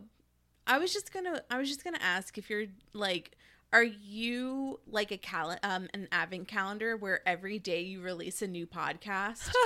I 0.65 0.79
was 0.79 0.91
just 0.91 1.13
gonna. 1.13 1.41
I 1.51 1.57
was 1.59 1.67
just 1.67 1.83
gonna 1.83 1.99
ask 2.01 2.37
if 2.37 2.49
you're 2.49 2.65
like. 2.93 3.31
Are 3.71 3.83
you 3.83 4.79
like 4.89 5.11
a 5.11 5.17
cal- 5.17 5.57
um 5.61 5.89
an 5.93 6.07
advent 6.11 6.47
calendar 6.47 6.97
where 6.97 7.21
every 7.27 7.59
day 7.59 7.81
you 7.81 8.01
release 8.01 8.41
a 8.41 8.47
new 8.47 8.65
podcast? 8.65 9.51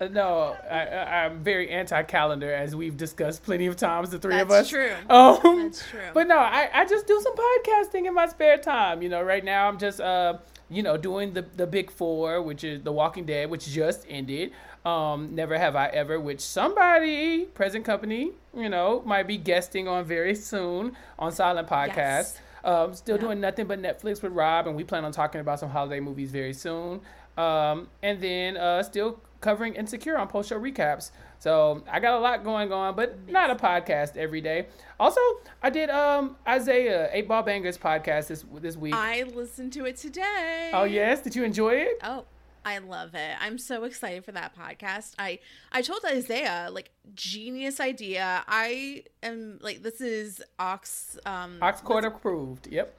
Uh, 0.00 0.08
No, 0.08 0.56
I, 0.70 1.24
I'm 1.26 1.44
very 1.44 1.68
anti-calendar, 1.68 2.50
as 2.50 2.74
we've 2.74 2.96
discussed 2.96 3.42
plenty 3.42 3.66
of 3.66 3.76
times. 3.76 4.08
The 4.08 4.18
three 4.18 4.40
of 4.40 4.50
us. 4.50 4.70
true. 4.70 4.92
Um, 5.10 5.64
That's 5.64 5.86
true. 5.90 6.00
But 6.14 6.26
no, 6.26 6.38
I, 6.38 6.70
I 6.72 6.86
just 6.86 7.06
do 7.06 7.20
some 7.22 7.34
podcasting 7.36 8.06
in 8.06 8.14
my 8.14 8.26
spare 8.26 8.56
time. 8.56 9.02
You 9.02 9.10
know, 9.10 9.20
right 9.20 9.44
now 9.44 9.68
I'm 9.68 9.78
just 9.78 10.00
uh, 10.00 10.38
you 10.70 10.82
know, 10.82 10.96
doing 10.96 11.34
the 11.34 11.44
the 11.54 11.66
big 11.66 11.90
four, 11.90 12.40
which 12.40 12.64
is 12.64 12.82
The 12.82 12.92
Walking 12.92 13.26
Dead, 13.26 13.50
which 13.50 13.66
just 13.68 14.06
ended. 14.08 14.52
Um, 14.86 15.34
Never 15.34 15.58
Have 15.58 15.76
I 15.76 15.88
Ever, 15.88 16.18
which 16.18 16.40
somebody, 16.40 17.44
present 17.44 17.84
company, 17.84 18.30
you 18.56 18.70
know, 18.70 19.02
might 19.04 19.26
be 19.26 19.36
guesting 19.36 19.86
on 19.86 20.06
very 20.06 20.34
soon 20.34 20.96
on 21.18 21.30
Silent 21.32 21.68
Podcast. 21.68 21.94
Yes. 21.96 22.40
Um, 22.64 22.94
still 22.94 23.18
doing 23.18 23.40
nothing 23.40 23.66
but 23.66 23.80
Netflix 23.80 24.22
with 24.22 24.32
Rob, 24.32 24.66
and 24.66 24.76
we 24.76 24.84
plan 24.84 25.04
on 25.04 25.12
talking 25.12 25.40
about 25.40 25.60
some 25.60 25.70
holiday 25.70 26.00
movies 26.00 26.30
very 26.30 26.52
soon. 26.52 27.00
Um, 27.36 27.88
and 28.02 28.20
then 28.20 28.56
uh, 28.56 28.82
still 28.82 29.20
covering 29.40 29.74
Insecure 29.74 30.18
on 30.18 30.28
post 30.28 30.50
show 30.50 30.60
recaps. 30.60 31.10
So 31.38 31.82
I 31.90 32.00
got 32.00 32.12
a 32.14 32.18
lot 32.18 32.44
going 32.44 32.70
on, 32.72 32.94
but 32.94 33.28
not 33.30 33.48
a 33.50 33.54
podcast 33.54 34.16
every 34.18 34.42
day. 34.42 34.66
Also, 34.98 35.20
I 35.62 35.70
did 35.70 35.88
um 35.88 36.36
Isaiah 36.46 37.08
Eight 37.12 37.26
Ball 37.26 37.42
Bangers 37.42 37.78
podcast 37.78 38.26
this 38.26 38.44
this 38.60 38.76
week. 38.76 38.94
I 38.94 39.22
listened 39.22 39.72
to 39.74 39.86
it 39.86 39.96
today. 39.96 40.70
oh 40.74 40.84
yes, 40.84 41.22
did 41.22 41.34
you 41.34 41.44
enjoy 41.44 41.76
it? 41.76 41.98
Oh, 42.02 42.26
I 42.64 42.78
love 42.78 43.14
it. 43.14 43.36
I'm 43.40 43.58
so 43.58 43.84
excited 43.84 44.24
for 44.24 44.32
that 44.32 44.54
podcast. 44.56 45.14
I 45.18 45.38
I 45.72 45.82
told 45.82 46.04
Isaiah 46.04 46.68
like 46.70 46.90
genius 47.14 47.80
idea. 47.80 48.44
I 48.46 49.04
am 49.22 49.58
like 49.62 49.82
this 49.82 50.00
is 50.00 50.42
Ox 50.58 51.18
um 51.24 51.58
Ox 51.62 51.80
Court 51.80 52.04
approved. 52.04 52.66
Yep. 52.66 52.94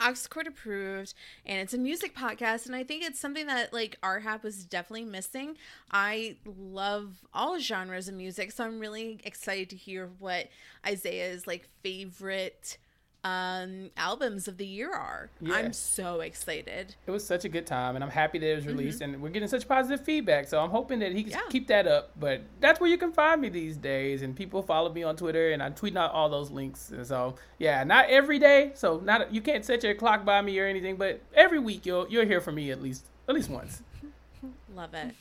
Oxcord 0.00 0.46
approved, 0.46 1.14
and 1.46 1.60
it's 1.60 1.74
a 1.74 1.78
music 1.78 2.16
podcast, 2.16 2.66
and 2.66 2.74
I 2.74 2.84
think 2.84 3.04
it's 3.04 3.20
something 3.20 3.46
that 3.46 3.72
like 3.72 3.96
our 4.02 4.20
hap 4.20 4.42
was 4.42 4.64
definitely 4.64 5.04
missing. 5.04 5.56
I 5.90 6.36
love 6.44 7.24
all 7.32 7.58
genres 7.58 8.08
of 8.08 8.14
music, 8.14 8.52
so 8.52 8.64
I'm 8.64 8.80
really 8.80 9.20
excited 9.24 9.70
to 9.70 9.76
hear 9.76 10.10
what 10.18 10.48
Isaiah's 10.86 11.46
like 11.46 11.68
favorite 11.82 12.78
um 13.24 13.90
albums 13.96 14.46
of 14.46 14.58
the 14.58 14.64
year 14.66 14.92
are. 14.92 15.30
Yeah. 15.40 15.54
I'm 15.54 15.72
so 15.72 16.20
excited. 16.20 16.94
It 17.06 17.10
was 17.10 17.26
such 17.26 17.44
a 17.44 17.48
good 17.48 17.66
time, 17.66 17.96
and 17.96 18.04
I'm 18.04 18.10
happy 18.10 18.38
that 18.38 18.46
it 18.50 18.54
was 18.54 18.64
Mm-hmm. 18.64 18.76
released, 18.78 19.00
and 19.00 19.20
we're 19.20 19.30
getting 19.30 19.48
such 19.48 19.66
positive 19.66 20.04
feedback. 20.04 20.46
So 20.46 20.60
I'm 20.60 20.70
hoping 20.70 21.00
that 21.00 21.12
he 21.12 21.24
can 21.24 21.40
keep 21.50 21.66
that 21.68 21.86
up. 21.86 22.12
But 22.18 22.42
that's 22.60 22.80
where 22.80 22.88
you 22.88 22.96
can 22.96 23.12
find 23.12 23.40
me 23.40 23.48
these 23.48 23.76
days, 23.76 24.22
and 24.22 24.36
people 24.36 24.62
follow 24.62 24.92
me 24.92 25.02
on 25.02 25.16
Twitter, 25.16 25.50
and 25.50 25.62
I'm 25.62 25.74
tweeting 25.74 25.96
out 25.96 26.12
all 26.12 26.28
those 26.28 26.50
links. 26.50 26.90
And 26.90 27.04
so 27.06 27.34
yeah, 27.58 27.82
not 27.84 28.08
every 28.08 28.38
day, 28.38 28.70
so 28.74 29.00
not 29.04 29.32
you 29.34 29.40
can't 29.40 29.64
set 29.64 29.82
your 29.82 29.94
clock 29.94 30.24
by 30.24 30.40
me 30.40 30.58
or 30.60 30.66
anything, 30.66 30.96
but 30.96 31.20
every 31.34 31.58
week 31.58 31.84
you'll 31.86 32.08
you'll 32.08 32.26
hear 32.26 32.40
from 32.40 32.54
me 32.54 32.70
at 32.70 32.80
least 32.80 33.04
at 33.28 33.34
least 33.34 33.50
once. 33.50 33.82
Love 34.74 34.94
it. 34.94 35.14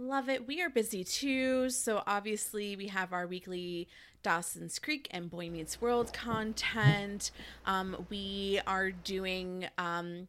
Love 0.00 0.28
it. 0.28 0.46
We 0.46 0.62
are 0.62 0.70
busy 0.70 1.02
too. 1.02 1.68
So 1.70 2.04
obviously 2.06 2.76
we 2.76 2.86
have 2.86 3.12
our 3.12 3.26
weekly 3.26 3.88
Dawson's 4.22 4.78
Creek 4.78 5.08
and 5.10 5.28
Boy 5.28 5.50
Meets 5.50 5.80
World 5.80 6.12
content. 6.12 7.32
Um, 7.66 8.06
we 8.08 8.60
are 8.64 8.92
doing 8.92 9.66
um, 9.76 10.28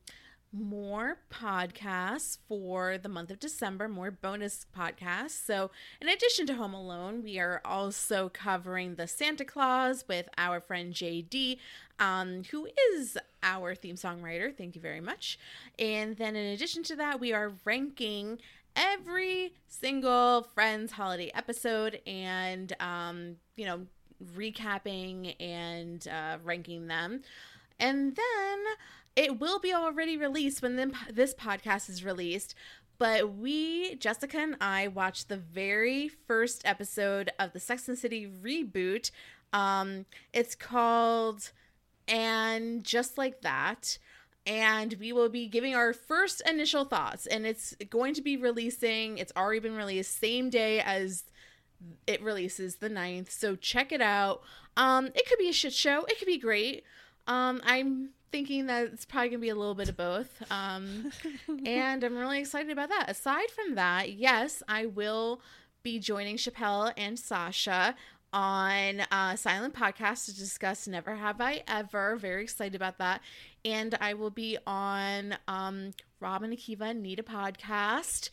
more 0.52 1.18
podcasts 1.32 2.40
for 2.48 2.98
the 2.98 3.10
month 3.10 3.30
of 3.30 3.40
December, 3.40 3.88
more 3.88 4.10
bonus 4.10 4.66
podcasts. 4.76 5.32
So, 5.46 5.70
in 6.02 6.10
addition 6.10 6.48
to 6.48 6.56
Home 6.56 6.74
Alone, 6.74 7.22
we 7.24 7.38
are 7.40 7.62
also 7.64 8.30
covering 8.30 8.96
the 8.96 9.08
Santa 9.08 9.46
Claus 9.46 10.06
with 10.08 10.28
our 10.38 10.60
friend 10.60 10.94
JD, 10.94 11.60
um, 12.00 12.44
who 12.50 12.68
is 12.92 13.18
our 13.44 13.76
theme 13.76 13.96
song 13.96 14.22
writer. 14.22 14.52
Thank 14.52 14.76
you 14.76 14.82
very 14.82 15.02
much. 15.02 15.38
And 15.78 16.18
then, 16.18 16.36
in 16.36 16.54
addition 16.54 16.82
to 16.84 16.96
that, 16.96 17.20
we 17.20 17.32
are 17.32 17.54
ranking 17.64 18.40
every 18.80 19.54
single 19.68 20.44
Friends 20.56 20.94
holiday 20.94 21.30
episode 21.36 22.00
and, 22.08 22.74
um, 22.80 23.36
you 23.58 23.66
know, 23.66 23.86
recapping 24.36 25.36
and 25.40 26.08
uh, 26.08 26.38
ranking 26.44 26.88
them. 26.88 27.22
And 27.80 28.16
then 28.16 28.60
it 29.16 29.40
will 29.40 29.60
be 29.60 29.74
already 29.74 30.16
released 30.18 30.62
when 30.62 30.94
this 31.12 31.34
podcast 31.34 31.90
is 31.90 32.04
released. 32.04 32.56
But 32.98 33.36
we, 33.36 33.96
Jessica 33.96 34.38
and 34.38 34.58
I, 34.60 34.88
watched 34.88 35.30
the 35.30 35.38
very 35.38 36.08
first 36.08 36.62
episode 36.66 37.32
of 37.38 37.54
the 37.54 37.60
Sex 37.60 37.88
and 37.88 37.98
City 37.98 38.28
reboot. 38.28 39.12
Um, 39.54 40.06
it's 40.34 40.56
called 40.56 41.52
And 42.08 42.84
Just 42.84 43.18
Like 43.18 43.42
That. 43.42 43.98
And 44.50 44.96
we 45.00 45.14
will 45.14 45.30
be 45.30 45.48
giving 45.48 45.76
our 45.76 45.94
first 45.94 46.42
initial 46.50 46.84
thoughts. 46.84 47.28
And 47.28 47.46
it's 47.46 47.76
going 47.90 48.16
to 48.16 48.22
be 48.22 48.36
releasing, 48.36 49.20
it's 49.20 49.32
already 49.38 49.60
been 49.60 49.76
released, 49.76 50.20
same 50.20 50.50
day 50.50 50.82
as 50.82 51.24
it 52.08 52.22
releases 52.24 52.78
the 52.78 52.90
9th. 52.90 53.30
So 53.30 53.56
check 53.56 53.92
it 53.92 54.02
out. 54.02 54.42
Um, 54.76 55.08
it 55.08 55.28
could 55.28 55.38
be 55.38 55.50
a 55.50 55.54
shit 55.54 55.74
show, 55.74 56.04
it 56.06 56.18
could 56.18 56.26
be 56.26 56.40
great. 56.40 56.84
Um, 57.28 57.62
I'm 57.64 58.10
thinking 58.32 58.66
that 58.68 58.88
it's 58.88 59.06
probably 59.06 59.30
gonna 59.30 59.40
be 59.40 59.50
a 59.50 59.56
little 59.56 59.76
bit 59.76 59.90
of 59.90 59.98
both. 59.98 60.44
Um, 60.50 61.12
and 61.66 62.04
I'm 62.04 62.18
really 62.18 62.40
excited 62.40 62.72
about 62.72 62.90
that. 62.90 63.06
Aside 63.08 63.52
from 63.52 63.76
that, 63.76 64.14
yes, 64.14 64.64
I 64.68 64.88
will 64.88 65.42
be 65.84 66.00
joining 66.00 66.38
Chappelle 66.38 66.92
and 66.98 67.18
Sasha 67.20 67.96
on 68.32 69.02
uh, 69.12 69.36
Silent 69.36 69.74
Podcast 69.74 70.26
to 70.26 70.36
discuss 70.36 70.88
Never 70.88 71.16
Have 71.16 71.42
I 71.42 71.64
Ever. 71.68 72.16
Very 72.16 72.44
excited 72.44 72.76
about 72.76 72.98
that. 73.00 73.22
And 73.66 73.98
I 74.00 74.14
will 74.14 74.30
be 74.30 74.58
on 74.66 75.36
um, 75.48 75.92
Rob 76.20 76.44
and 76.44 76.54
Akiva 76.54 76.96
Need 76.96 77.20
a 77.20 77.24
Podcast. 77.24 78.30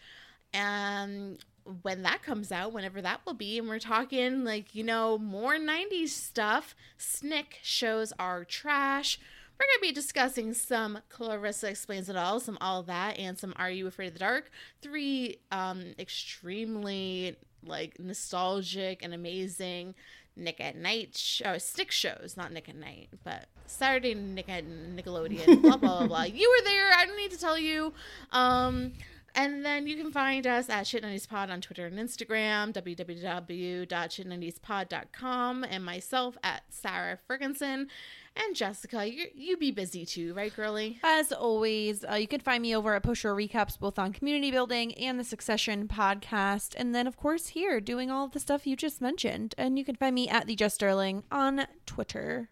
And 0.52 1.44
when 1.82 2.02
that 2.02 2.22
comes 2.22 2.52
out, 2.52 2.72
whenever 2.72 3.02
that 3.02 3.20
will 3.26 3.34
be, 3.34 3.58
and 3.58 3.68
we're 3.68 3.78
talking 3.78 4.44
like, 4.44 4.74
you 4.74 4.84
know, 4.84 5.18
more 5.18 5.56
90s 5.56 6.08
stuff, 6.08 6.74
Snick 6.96 7.58
shows 7.62 8.12
are 8.18 8.44
trash. 8.44 9.18
We're 9.58 9.66
going 9.66 9.90
to 9.90 9.94
be 9.94 10.00
discussing 10.00 10.52
some 10.52 10.98
Clarissa 11.08 11.68
Explains 11.70 12.08
It 12.08 12.16
All, 12.16 12.40
some 12.40 12.58
All 12.60 12.82
That, 12.82 13.18
and 13.18 13.38
some 13.38 13.54
Are 13.56 13.70
You 13.70 13.86
Afraid 13.86 14.08
of 14.08 14.12
the 14.12 14.18
Dark? 14.20 14.50
Three 14.82 15.38
um, 15.50 15.94
extremely 15.98 17.36
like 17.64 17.98
nostalgic 17.98 19.02
and 19.02 19.12
amazing 19.14 19.94
Nick 20.36 20.60
at 20.60 20.76
Night 20.76 21.16
sh- 21.16 21.42
uh, 21.44 21.58
stick 21.58 21.90
shows, 21.90 22.34
not 22.36 22.52
Nick 22.52 22.68
at 22.68 22.76
Night, 22.76 23.08
but 23.24 23.46
Saturday 23.66 24.14
Nick 24.14 24.48
at 24.48 24.64
Nickelodeon, 24.64 25.62
blah, 25.62 25.76
blah, 25.76 25.98
blah, 25.98 26.06
blah. 26.06 26.22
You 26.24 26.48
were 26.50 26.64
there. 26.64 26.92
I 26.92 27.04
don't 27.06 27.16
need 27.16 27.30
to 27.32 27.38
tell 27.38 27.58
you. 27.58 27.92
Um, 28.32 28.92
and 29.34 29.64
then 29.64 29.86
you 29.86 29.96
can 29.96 30.12
find 30.12 30.46
us 30.46 30.68
at 30.70 30.86
Shit90spod 30.86 31.50
on 31.50 31.60
Twitter 31.60 31.86
and 31.86 31.98
Instagram, 31.98 32.72
www.shit90spod.com, 32.72 35.64
and 35.64 35.84
myself 35.84 36.38
at 36.42 36.62
Sarah 36.70 37.18
Ferguson. 37.28 37.88
And 38.36 38.54
Jessica, 38.54 39.08
you 39.10 39.28
you 39.34 39.56
be 39.56 39.70
busy 39.70 40.04
too, 40.04 40.34
right, 40.34 40.54
girly? 40.54 40.98
As 41.02 41.32
always, 41.32 42.04
uh, 42.04 42.14
you 42.14 42.28
can 42.28 42.40
find 42.40 42.60
me 42.62 42.76
over 42.76 42.94
at 42.94 43.02
Post 43.02 43.22
Show 43.22 43.34
Recaps, 43.34 43.78
both 43.78 43.98
on 43.98 44.12
community 44.12 44.50
building 44.50 44.92
and 44.94 45.18
the 45.18 45.24
Succession 45.24 45.88
podcast. 45.88 46.74
And 46.76 46.94
then, 46.94 47.06
of 47.06 47.16
course, 47.16 47.48
here 47.48 47.80
doing 47.80 48.10
all 48.10 48.26
of 48.26 48.32
the 48.32 48.40
stuff 48.40 48.66
you 48.66 48.76
just 48.76 49.00
mentioned. 49.00 49.54
And 49.56 49.78
you 49.78 49.84
can 49.84 49.94
find 49.96 50.14
me 50.14 50.28
at 50.28 50.46
the 50.46 50.54
Just 50.54 50.74
Sterling 50.76 51.22
on 51.32 51.66
Twitter. 51.86 52.50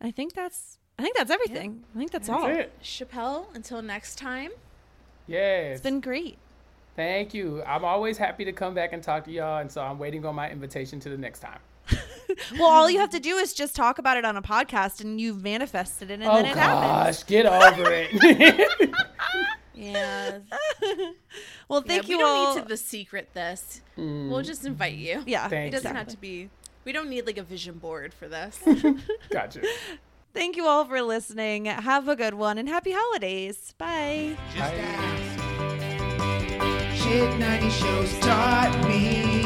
I 0.00 0.10
think 0.10 0.34
that's. 0.34 0.78
I 0.98 1.02
think 1.02 1.16
that's 1.16 1.30
everything. 1.30 1.84
I 1.94 1.98
think 1.98 2.10
that's, 2.10 2.26
That's 2.26 2.42
all. 2.42 2.48
it. 2.48 2.72
Chappelle, 2.82 3.54
until 3.54 3.82
next 3.82 4.16
time. 4.16 4.50
Yes. 5.26 5.74
It's 5.74 5.82
been 5.82 6.00
great. 6.00 6.38
Thank 6.96 7.34
you. 7.34 7.62
I'm 7.64 7.84
always 7.84 8.16
happy 8.16 8.46
to 8.46 8.52
come 8.52 8.72
back 8.72 8.94
and 8.94 9.02
talk 9.02 9.24
to 9.24 9.30
y'all, 9.30 9.58
and 9.58 9.70
so 9.70 9.82
I'm 9.82 9.98
waiting 9.98 10.24
on 10.24 10.34
my 10.34 10.50
invitation 10.50 10.98
to 11.00 11.10
the 11.10 11.18
next 11.18 11.40
time. 11.40 11.58
Well, 12.58 12.64
all 12.68 12.90
you 12.90 12.98
have 12.98 13.10
to 13.10 13.20
do 13.20 13.36
is 13.36 13.54
just 13.54 13.74
talk 13.74 13.98
about 13.98 14.16
it 14.18 14.24
on 14.26 14.36
a 14.36 14.42
podcast, 14.42 15.00
and 15.00 15.18
you've 15.20 15.42
manifested 15.42 16.10
it, 16.10 16.14
and 16.14 16.24
oh 16.24 16.34
then 16.36 16.44
it 16.46 16.56
happens. 16.56 17.18
gosh, 17.18 17.26
get 17.26 17.46
over 17.46 17.84
it. 17.90 18.90
Yeah. 19.78 20.38
Well, 21.68 21.82
thank 21.82 22.04
yeah, 22.08 22.12
you 22.12 22.18
we 22.18 22.24
all. 22.24 22.44
don't 22.46 22.56
need 22.56 22.62
to 22.62 22.68
the 22.68 22.76
secret 22.78 23.28
this. 23.34 23.82
Hmm. 23.94 24.30
We'll 24.30 24.40
just 24.42 24.64
invite 24.64 24.94
you. 24.94 25.22
Yeah, 25.26 25.48
Thank 25.48 25.68
It 25.68 25.76
doesn't 25.76 25.90
you. 25.92 25.96
have 25.98 26.08
to 26.08 26.16
be. 26.16 26.48
We 26.86 26.92
don't 26.92 27.10
need 27.10 27.26
like 27.26 27.36
a 27.36 27.42
vision 27.42 27.76
board 27.78 28.14
for 28.14 28.26
this. 28.26 28.58
gotcha. 29.30 29.60
Thank 30.32 30.56
you 30.56 30.66
all 30.66 30.84
for 30.86 31.02
listening. 31.02 31.66
Have 31.66 32.08
a 32.08 32.16
good 32.16 32.34
one 32.34 32.56
and 32.58 32.68
happy 32.68 32.92
holidays. 32.96 33.74
Bye. 33.76 34.36
Just 34.54 34.74
ask. 34.74 35.42
Shit 37.02 37.38
90 37.38 37.70
shows 37.70 38.18
taught 38.20 38.84
me. 38.88 39.45